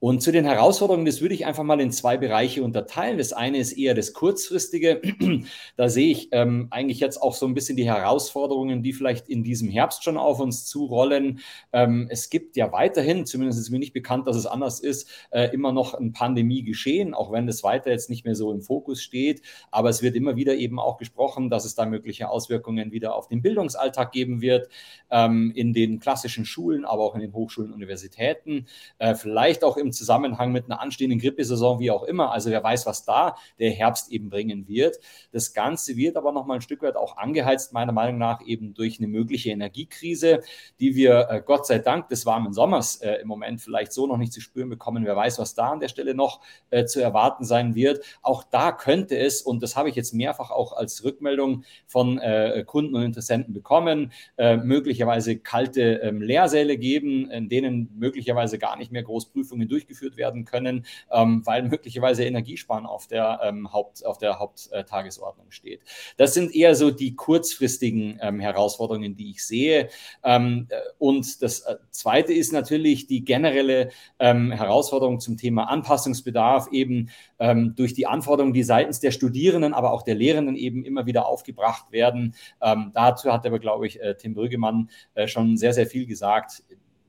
Und 0.00 0.22
zu 0.22 0.32
den 0.32 0.44
Herausforderungen, 0.44 1.06
das 1.06 1.20
würde 1.20 1.34
ich 1.34 1.46
einfach 1.46 1.62
mal 1.62 1.80
in 1.80 1.90
zwei 1.90 2.16
Bereiche 2.16 2.62
unterteilen. 2.62 3.18
Das 3.18 3.32
eine 3.32 3.58
ist 3.58 3.72
eher 3.72 3.94
das 3.94 4.12
kurzfristige. 4.12 5.00
Da 5.76 5.88
sehe 5.88 6.10
ich 6.10 6.28
ähm, 6.32 6.68
eigentlich 6.70 7.00
jetzt 7.00 7.20
auch 7.20 7.34
so 7.34 7.46
ein 7.46 7.54
bisschen 7.54 7.76
die 7.76 7.86
Herausforderungen, 7.86 8.82
die 8.82 8.92
vielleicht 8.92 9.28
in 9.28 9.44
diesem 9.44 9.68
Herbst 9.68 10.04
schon 10.04 10.16
auf 10.16 10.40
uns 10.40 10.64
zurollen. 10.64 11.40
Ähm, 11.72 12.06
es 12.10 12.30
gibt 12.30 12.56
ja 12.56 12.72
weiterhin, 12.72 13.26
zumindest 13.26 13.60
ist 13.60 13.70
mir 13.70 13.78
nicht 13.78 13.92
bekannt, 13.92 14.26
dass 14.26 14.36
es 14.36 14.46
anders 14.46 14.80
ist, 14.80 15.08
äh, 15.30 15.52
immer 15.52 15.72
noch 15.72 15.94
ein 15.94 16.12
Pandemie 16.12 16.62
geschehen, 16.62 17.14
auch 17.14 17.30
wenn 17.32 17.46
das 17.46 17.62
weiter 17.62 17.90
jetzt 17.90 18.08
nicht 18.08 18.24
mehr 18.24 18.34
so 18.34 18.52
im 18.52 18.62
Fokus 18.62 19.02
steht. 19.02 19.42
Aber 19.70 19.90
es 19.90 20.02
wird 20.02 20.16
immer 20.16 20.36
wieder 20.36 20.54
eben 20.54 20.78
auch 20.78 20.96
gesprochen, 20.96 21.50
dass 21.50 21.64
es 21.64 21.74
da 21.74 21.84
mögliche 21.84 22.28
Auswirkungen 22.28 22.92
wieder 22.92 23.14
auf 23.14 23.28
den 23.28 23.42
Bildungsalltag 23.42 24.12
geben 24.12 24.40
wird, 24.40 24.68
ähm, 25.10 25.52
in 25.54 25.72
den 25.72 26.00
klassischen 26.00 26.44
Schulen, 26.44 26.84
aber 26.84 27.02
auch 27.04 27.14
in 27.14 27.20
den 27.20 27.32
Hochschulen, 27.32 27.72
Universitäten, 27.72 28.66
äh, 28.98 29.14
vielleicht 29.14 29.64
auch 29.64 29.76
im 29.76 29.85
im 29.86 29.92
Zusammenhang 29.92 30.52
mit 30.52 30.66
einer 30.66 30.80
anstehenden 30.80 31.18
Grippesaison, 31.18 31.78
wie 31.80 31.90
auch 31.90 32.02
immer. 32.02 32.32
Also 32.32 32.50
wer 32.50 32.62
weiß, 32.62 32.86
was 32.86 33.04
da 33.04 33.36
der 33.58 33.70
Herbst 33.70 34.10
eben 34.12 34.28
bringen 34.28 34.68
wird. 34.68 34.98
Das 35.32 35.54
Ganze 35.54 35.96
wird 35.96 36.16
aber 36.16 36.32
nochmal 36.32 36.58
ein 36.58 36.60
Stück 36.60 36.82
weit 36.82 36.96
auch 36.96 37.16
angeheizt, 37.16 37.72
meiner 37.72 37.92
Meinung 37.92 38.18
nach, 38.18 38.44
eben 38.44 38.74
durch 38.74 38.98
eine 38.98 39.08
mögliche 39.08 39.50
Energiekrise, 39.50 40.42
die 40.80 40.94
wir 40.94 41.28
äh, 41.30 41.42
Gott 41.44 41.66
sei 41.66 41.78
Dank 41.78 42.08
des 42.08 42.26
warmen 42.26 42.52
Sommers 42.52 42.96
äh, 42.96 43.14
im 43.22 43.28
Moment 43.28 43.60
vielleicht 43.60 43.92
so 43.92 44.06
noch 44.06 44.16
nicht 44.16 44.32
zu 44.32 44.40
spüren 44.40 44.68
bekommen. 44.68 45.04
Wer 45.04 45.16
weiß, 45.16 45.38
was 45.38 45.54
da 45.54 45.70
an 45.70 45.80
der 45.80 45.88
Stelle 45.88 46.14
noch 46.14 46.40
äh, 46.70 46.84
zu 46.84 47.00
erwarten 47.00 47.44
sein 47.44 47.74
wird. 47.74 48.04
Auch 48.22 48.44
da 48.44 48.72
könnte 48.72 49.16
es, 49.16 49.42
und 49.42 49.62
das 49.62 49.76
habe 49.76 49.88
ich 49.88 49.94
jetzt 49.94 50.12
mehrfach 50.12 50.50
auch 50.50 50.72
als 50.72 51.04
Rückmeldung 51.04 51.64
von 51.86 52.18
äh, 52.18 52.64
Kunden 52.66 52.94
und 52.94 53.02
Interessenten 53.02 53.54
bekommen, 53.54 54.12
äh, 54.36 54.56
möglicherweise 54.56 55.38
kalte 55.38 56.00
ähm, 56.02 56.20
Lehrsäle 56.20 56.76
geben, 56.76 57.30
in 57.30 57.48
denen 57.48 57.90
möglicherweise 57.96 58.58
gar 58.58 58.76
nicht 58.76 58.92
mehr 58.92 59.02
Großprüfungen 59.02 59.68
durchgeführt 59.76 60.16
werden 60.16 60.44
können, 60.46 60.86
ähm, 61.12 61.42
weil 61.44 61.62
möglicherweise 61.64 62.24
Energiesparen 62.24 62.86
auf 62.86 63.06
der, 63.06 63.40
ähm, 63.42 63.72
Haupt, 63.72 64.04
auf 64.06 64.16
der 64.16 64.38
Haupttagesordnung 64.38 65.50
steht. 65.50 65.82
Das 66.16 66.32
sind 66.32 66.54
eher 66.54 66.74
so 66.74 66.90
die 66.90 67.14
kurzfristigen 67.14 68.18
ähm, 68.22 68.40
Herausforderungen, 68.40 69.16
die 69.16 69.30
ich 69.30 69.44
sehe. 69.44 69.90
Äh, 70.22 70.56
und 70.98 71.42
das 71.42 71.60
äh, 71.60 71.76
Zweite 71.90 72.32
ist 72.32 72.52
natürlich 72.52 73.06
die 73.06 73.24
generelle 73.24 73.90
Herausforderung 74.18 75.20
zum 75.20 75.36
Thema 75.36 75.64
Anpassungsbedarf, 75.64 76.68
eben 76.72 77.10
durch 77.38 77.92
die 77.94 78.06
Anforderungen, 78.06 78.54
die 78.54 78.62
seitens 78.62 79.00
der 79.00 79.10
Studierenden, 79.10 79.74
aber 79.74 79.92
auch 79.92 80.02
der 80.02 80.14
Lehrenden 80.14 80.56
eben 80.56 80.84
immer 80.84 81.06
wieder 81.06 81.26
aufgebracht 81.26 81.92
werden. 81.92 82.34
dazu 82.60 83.32
hat 83.32 83.46
aber, 83.46 83.58
glaube 83.58 83.86
ich, 83.86 84.00
äh, 84.00 84.14
Tim 84.16 84.34
Brüggemann 84.34 84.90
schon 85.26 85.56
sehr, 85.56 85.72
sehr 85.72 85.86
viel 85.86 86.06
gesagt 86.06 86.62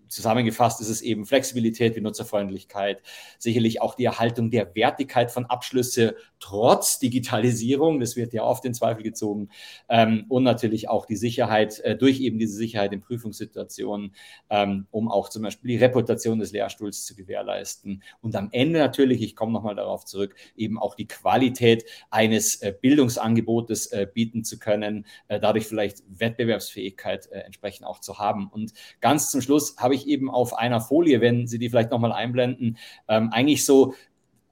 zusammengefasst 0.07 0.81
ist 0.81 0.89
es 0.89 1.01
eben 1.01 1.25
Flexibilität, 1.25 1.95
Benutzerfreundlichkeit, 1.95 3.01
sicherlich 3.37 3.81
auch 3.81 3.95
die 3.95 4.05
Erhaltung 4.05 4.51
der 4.51 4.75
Wertigkeit 4.75 5.31
von 5.31 5.45
Abschlüsse 5.45 6.15
trotz 6.39 6.99
Digitalisierung, 6.99 7.99
das 7.99 8.15
wird 8.15 8.33
ja 8.33 8.43
oft 8.43 8.65
in 8.65 8.73
Zweifel 8.73 9.03
gezogen, 9.03 9.49
ähm, 9.89 10.25
und 10.29 10.43
natürlich 10.43 10.89
auch 10.89 11.05
die 11.05 11.15
Sicherheit, 11.15 11.79
äh, 11.79 11.95
durch 11.95 12.19
eben 12.19 12.37
diese 12.37 12.55
Sicherheit 12.55 12.93
in 12.93 13.01
Prüfungssituationen, 13.01 14.13
ähm, 14.49 14.87
um 14.91 15.09
auch 15.09 15.29
zum 15.29 15.43
Beispiel 15.43 15.69
die 15.69 15.77
Reputation 15.77 16.39
des 16.39 16.51
Lehrstuhls 16.51 17.05
zu 17.05 17.15
gewährleisten. 17.15 18.03
Und 18.21 18.35
am 18.35 18.49
Ende 18.51 18.79
natürlich, 18.79 19.21
ich 19.21 19.35
komme 19.35 19.51
nochmal 19.51 19.75
darauf 19.75 20.05
zurück, 20.05 20.35
eben 20.55 20.79
auch 20.79 20.95
die 20.95 21.07
Qualität 21.07 21.85
eines 22.09 22.61
äh, 22.61 22.73
Bildungsangebotes 22.79 23.87
äh, 23.87 24.07
bieten 24.11 24.43
zu 24.43 24.59
können, 24.59 25.05
äh, 25.27 25.39
dadurch 25.39 25.65
vielleicht 25.65 26.03
Wettbewerbsfähigkeit 26.07 27.31
äh, 27.31 27.39
entsprechend 27.39 27.85
auch 27.87 27.99
zu 27.99 28.19
haben. 28.19 28.47
Und 28.47 28.73
ganz 29.01 29.31
zum 29.31 29.41
Schluss 29.41 29.77
habe 29.77 29.95
ich 29.95 29.96
eben 30.05 30.29
auf 30.29 30.53
einer 30.53 30.81
Folie, 30.81 31.21
wenn 31.21 31.47
Sie 31.47 31.57
die 31.57 31.69
vielleicht 31.69 31.91
nochmal 31.91 32.11
einblenden, 32.11 32.77
ähm, 33.07 33.31
eigentlich 33.31 33.65
so 33.65 33.93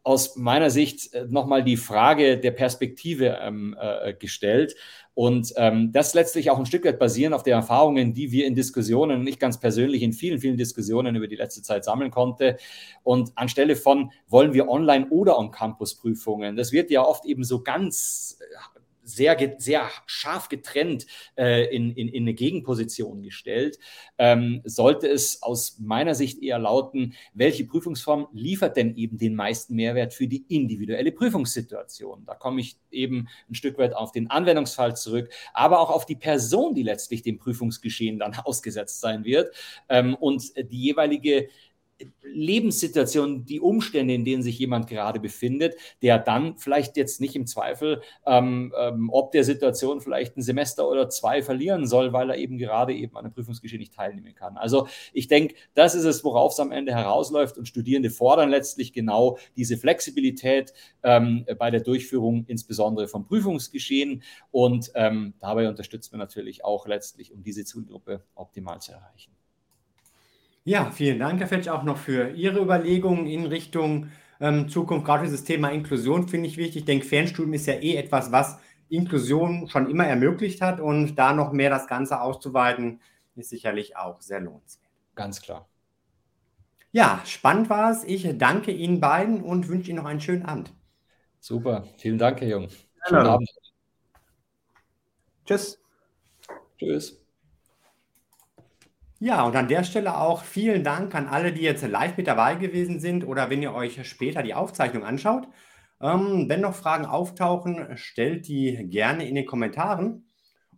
aus 0.05 0.35
meiner 0.35 0.69
Sicht 0.69 1.13
äh, 1.13 1.25
nochmal 1.27 1.63
die 1.63 1.77
Frage 1.77 2.37
der 2.37 2.51
Perspektive 2.51 3.39
ähm, 3.41 3.75
äh, 3.79 4.13
gestellt. 4.13 4.75
Und 5.15 5.53
ähm, 5.55 5.91
das 5.93 6.13
letztlich 6.13 6.51
auch 6.51 6.59
ein 6.59 6.65
Stück 6.65 6.85
weit 6.85 6.99
basieren 6.99 7.33
auf 7.33 7.41
den 7.41 7.53
Erfahrungen, 7.53 8.13
die 8.13 8.31
wir 8.31 8.45
in 8.45 8.53
Diskussionen, 8.53 9.23
nicht 9.23 9.39
ganz 9.39 9.59
persönlich, 9.59 10.03
in 10.03 10.13
vielen, 10.13 10.39
vielen 10.39 10.57
Diskussionen 10.57 11.15
über 11.15 11.27
die 11.27 11.37
letzte 11.37 11.63
Zeit 11.63 11.85
sammeln 11.85 12.11
konnte. 12.11 12.57
Und 13.01 13.31
anstelle 13.35 13.75
von, 13.75 14.11
wollen 14.27 14.53
wir 14.53 14.67
Online- 14.67 15.07
oder 15.09 15.39
On-Campus-Prüfungen, 15.39 16.55
das 16.55 16.71
wird 16.71 16.91
ja 16.91 17.01
oft 17.01 17.25
eben 17.25 17.43
so 17.43 17.63
ganz 17.63 18.37
äh, 18.41 18.74
sehr, 19.05 19.55
sehr 19.57 19.89
scharf 20.05 20.49
getrennt 20.49 21.05
äh, 21.37 21.73
in, 21.73 21.91
in, 21.91 22.09
in 22.09 22.23
eine 22.23 22.33
Gegenposition 22.33 23.21
gestellt, 23.21 23.77
ähm, 24.17 24.61
sollte 24.65 25.07
es 25.07 25.41
aus 25.41 25.77
meiner 25.79 26.15
Sicht 26.15 26.41
eher 26.41 26.59
lauten, 26.59 27.13
welche 27.33 27.65
Prüfungsform 27.65 28.27
liefert 28.33 28.77
denn 28.77 28.95
eben 28.95 29.17
den 29.17 29.35
meisten 29.35 29.75
Mehrwert 29.75 30.13
für 30.13 30.27
die 30.27 30.45
individuelle 30.49 31.11
Prüfungssituation? 31.11 32.25
Da 32.25 32.35
komme 32.35 32.61
ich 32.61 32.77
eben 32.91 33.27
ein 33.49 33.55
Stück 33.55 33.77
weit 33.77 33.95
auf 33.95 34.11
den 34.11 34.29
Anwendungsfall 34.29 34.95
zurück, 34.95 35.29
aber 35.53 35.79
auch 35.79 35.89
auf 35.89 36.05
die 36.05 36.15
Person, 36.15 36.73
die 36.73 36.83
letztlich 36.83 37.21
dem 37.21 37.37
Prüfungsgeschehen 37.37 38.19
dann 38.19 38.33
ausgesetzt 38.43 38.99
sein 39.01 39.23
wird 39.23 39.55
ähm, 39.89 40.15
und 40.15 40.51
die 40.57 40.81
jeweilige 40.81 41.49
Lebenssituation, 42.21 43.45
die 43.45 43.61
Umstände, 43.61 44.13
in 44.13 44.25
denen 44.25 44.43
sich 44.43 44.59
jemand 44.59 44.87
gerade 44.87 45.19
befindet, 45.19 45.75
der 46.01 46.19
dann 46.19 46.57
vielleicht 46.57 46.97
jetzt 46.97 47.21
nicht 47.21 47.35
im 47.35 47.47
Zweifel, 47.47 48.01
ähm, 48.25 48.73
ähm, 48.77 49.09
ob 49.11 49.31
der 49.31 49.45
Situation 49.45 50.01
vielleicht 50.01 50.35
ein 50.35 50.41
Semester 50.41 50.89
oder 50.89 51.09
zwei 51.09 51.41
verlieren 51.41 51.87
soll, 51.87 52.11
weil 52.11 52.29
er 52.29 52.37
eben 52.37 52.57
gerade 52.57 52.93
eben 52.93 53.15
an 53.15 53.23
der 53.23 53.31
Prüfungsgeschehen 53.31 53.79
nicht 53.79 53.93
teilnehmen 53.93 54.35
kann. 54.35 54.57
Also 54.57 54.87
ich 55.13 55.27
denke, 55.27 55.55
das 55.73 55.95
ist 55.95 56.03
es, 56.03 56.23
worauf 56.23 56.51
es 56.51 56.59
am 56.59 56.71
Ende 56.71 56.93
herausläuft 56.93 57.57
und 57.57 57.67
Studierende 57.67 58.09
fordern 58.09 58.49
letztlich 58.49 58.91
genau 58.91 59.37
diese 59.55 59.77
Flexibilität 59.77 60.73
ähm, 61.03 61.45
bei 61.57 61.71
der 61.71 61.81
Durchführung, 61.81 62.45
insbesondere 62.47 63.07
vom 63.07 63.25
Prüfungsgeschehen 63.25 64.23
und 64.51 64.91
ähm, 64.95 65.35
dabei 65.39 65.69
unterstützt 65.69 66.11
man 66.11 66.19
natürlich 66.19 66.65
auch 66.65 66.87
letztlich, 66.87 67.31
um 67.31 67.43
diese 67.43 67.63
Zielgruppe 67.63 68.23
optimal 68.35 68.81
zu 68.81 68.91
erreichen. 68.91 69.31
Ja, 70.67 70.89
vielen 70.89 71.19
Dank, 71.19 71.39
Herr 71.39 71.47
Fetsch, 71.47 71.67
auch 71.67 71.83
noch 71.83 71.97
für 71.97 72.31
Ihre 72.31 72.59
Überlegungen 72.59 73.27
in 73.27 73.45
Richtung 73.45 74.09
ähm, 74.39 74.67
Zukunft. 74.67 75.05
Gerade 75.05 75.23
dieses 75.23 75.43
Thema 75.43 75.69
Inklusion 75.69 76.27
finde 76.27 76.47
ich 76.47 76.57
wichtig. 76.57 76.77
Ich 76.77 76.85
denke, 76.85 77.05
Fernstudium 77.05 77.53
ist 77.53 77.67
ja 77.67 77.75
eh 77.75 77.95
etwas, 77.95 78.31
was 78.31 78.57
Inklusion 78.89 79.67
schon 79.67 79.87
immer 79.91 80.07
ermöglicht 80.07 80.61
hat 80.61 80.79
und 80.79 81.17
da 81.17 81.33
noch 81.33 81.51
mehr 81.51 81.69
das 81.69 81.85
Ganze 81.85 82.19
auszuweiten, 82.19 82.99
ist 83.35 83.51
sicherlich 83.51 83.95
auch 83.95 84.21
sehr 84.21 84.39
lohnenswert. 84.39 84.89
Ganz 85.13 85.39
klar. 85.39 85.69
Ja, 86.91 87.21
spannend 87.25 87.69
war 87.69 87.91
es. 87.91 88.03
Ich 88.03 88.27
danke 88.39 88.71
Ihnen 88.71 88.99
beiden 88.99 89.43
und 89.43 89.67
wünsche 89.67 89.91
Ihnen 89.91 89.99
noch 89.99 90.09
einen 90.09 90.21
schönen 90.21 90.45
Abend. 90.45 90.73
Super, 91.39 91.85
vielen 91.97 92.17
Dank, 92.17 92.41
Herr 92.41 92.47
Jung. 92.47 92.69
Schönen 93.07 93.27
Abend. 93.27 93.49
Tschüss. 95.45 95.79
Tschüss. 96.79 97.24
Ja, 99.25 99.41
und 99.41 99.55
an 99.55 99.67
der 99.67 99.83
Stelle 99.83 100.19
auch 100.19 100.43
vielen 100.43 100.83
Dank 100.83 101.15
an 101.15 101.25
alle, 101.25 101.51
die 101.51 101.63
jetzt 101.63 101.81
live 101.81 102.15
mit 102.15 102.27
dabei 102.27 102.53
gewesen 102.53 102.99
sind 102.99 103.25
oder 103.25 103.49
wenn 103.49 103.63
ihr 103.63 103.73
euch 103.73 104.07
später 104.07 104.43
die 104.43 104.53
Aufzeichnung 104.53 105.03
anschaut. 105.03 105.47
Ähm, 105.99 106.45
wenn 106.47 106.61
noch 106.61 106.75
Fragen 106.75 107.07
auftauchen, 107.07 107.97
stellt 107.97 108.47
die 108.47 108.87
gerne 108.87 109.27
in 109.27 109.33
den 109.33 109.47
Kommentaren. 109.47 110.27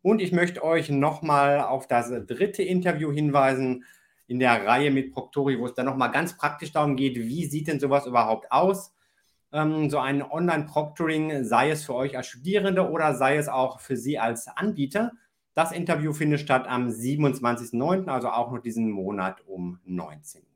Und 0.02 0.22
ich 0.22 0.32
möchte 0.32 0.64
euch 0.64 0.90
nochmal 0.90 1.60
auf 1.60 1.90
das 1.90 2.10
dritte 2.26 2.64
Interview 2.64 3.12
hinweisen 3.12 3.84
in 4.28 4.40
der 4.40 4.66
Reihe 4.66 4.92
mit 4.92 5.12
Proctori, 5.12 5.60
wo 5.60 5.66
es 5.66 5.74
dann 5.74 5.86
nochmal 5.86 6.12
ganz 6.12 6.38
praktisch 6.38 6.72
darum 6.72 6.96
geht, 6.96 7.18
wie 7.18 7.48
sieht 7.48 7.68
denn 7.68 7.82
sowas 7.82 8.06
überhaupt 8.06 8.50
aus? 8.54 8.94
Ähm, 9.52 9.90
so 9.90 10.00
ein 10.00 10.24
Online-Proctoring, 10.24 11.44
sei 11.44 11.72
es 11.72 11.84
für 11.84 11.96
euch 11.96 12.16
als 12.16 12.28
Studierende 12.28 12.90
oder 12.90 13.14
sei 13.14 13.36
es 13.36 13.50
auch 13.50 13.82
für 13.82 13.98
Sie 13.98 14.18
als 14.18 14.48
Anbieter. 14.48 15.12
Das 15.58 15.72
Interview 15.72 16.14
findet 16.14 16.40
statt 16.40 16.68
am 16.68 16.88
27.09., 16.88 18.10
also 18.10 18.30
auch 18.30 18.52
noch 18.52 18.60
diesen 18.60 18.92
Monat 18.92 19.42
um 19.48 19.80
19 19.86 20.44
Uhr. 20.44 20.48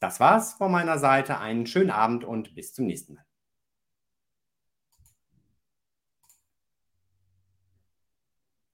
Das 0.00 0.18
war's 0.18 0.54
von 0.54 0.72
meiner 0.72 0.98
Seite. 0.98 1.38
Einen 1.38 1.68
schönen 1.68 1.90
Abend 1.90 2.24
und 2.24 2.56
bis 2.56 2.74
zum 2.74 2.86
nächsten 2.86 3.14
Mal. 3.14 3.24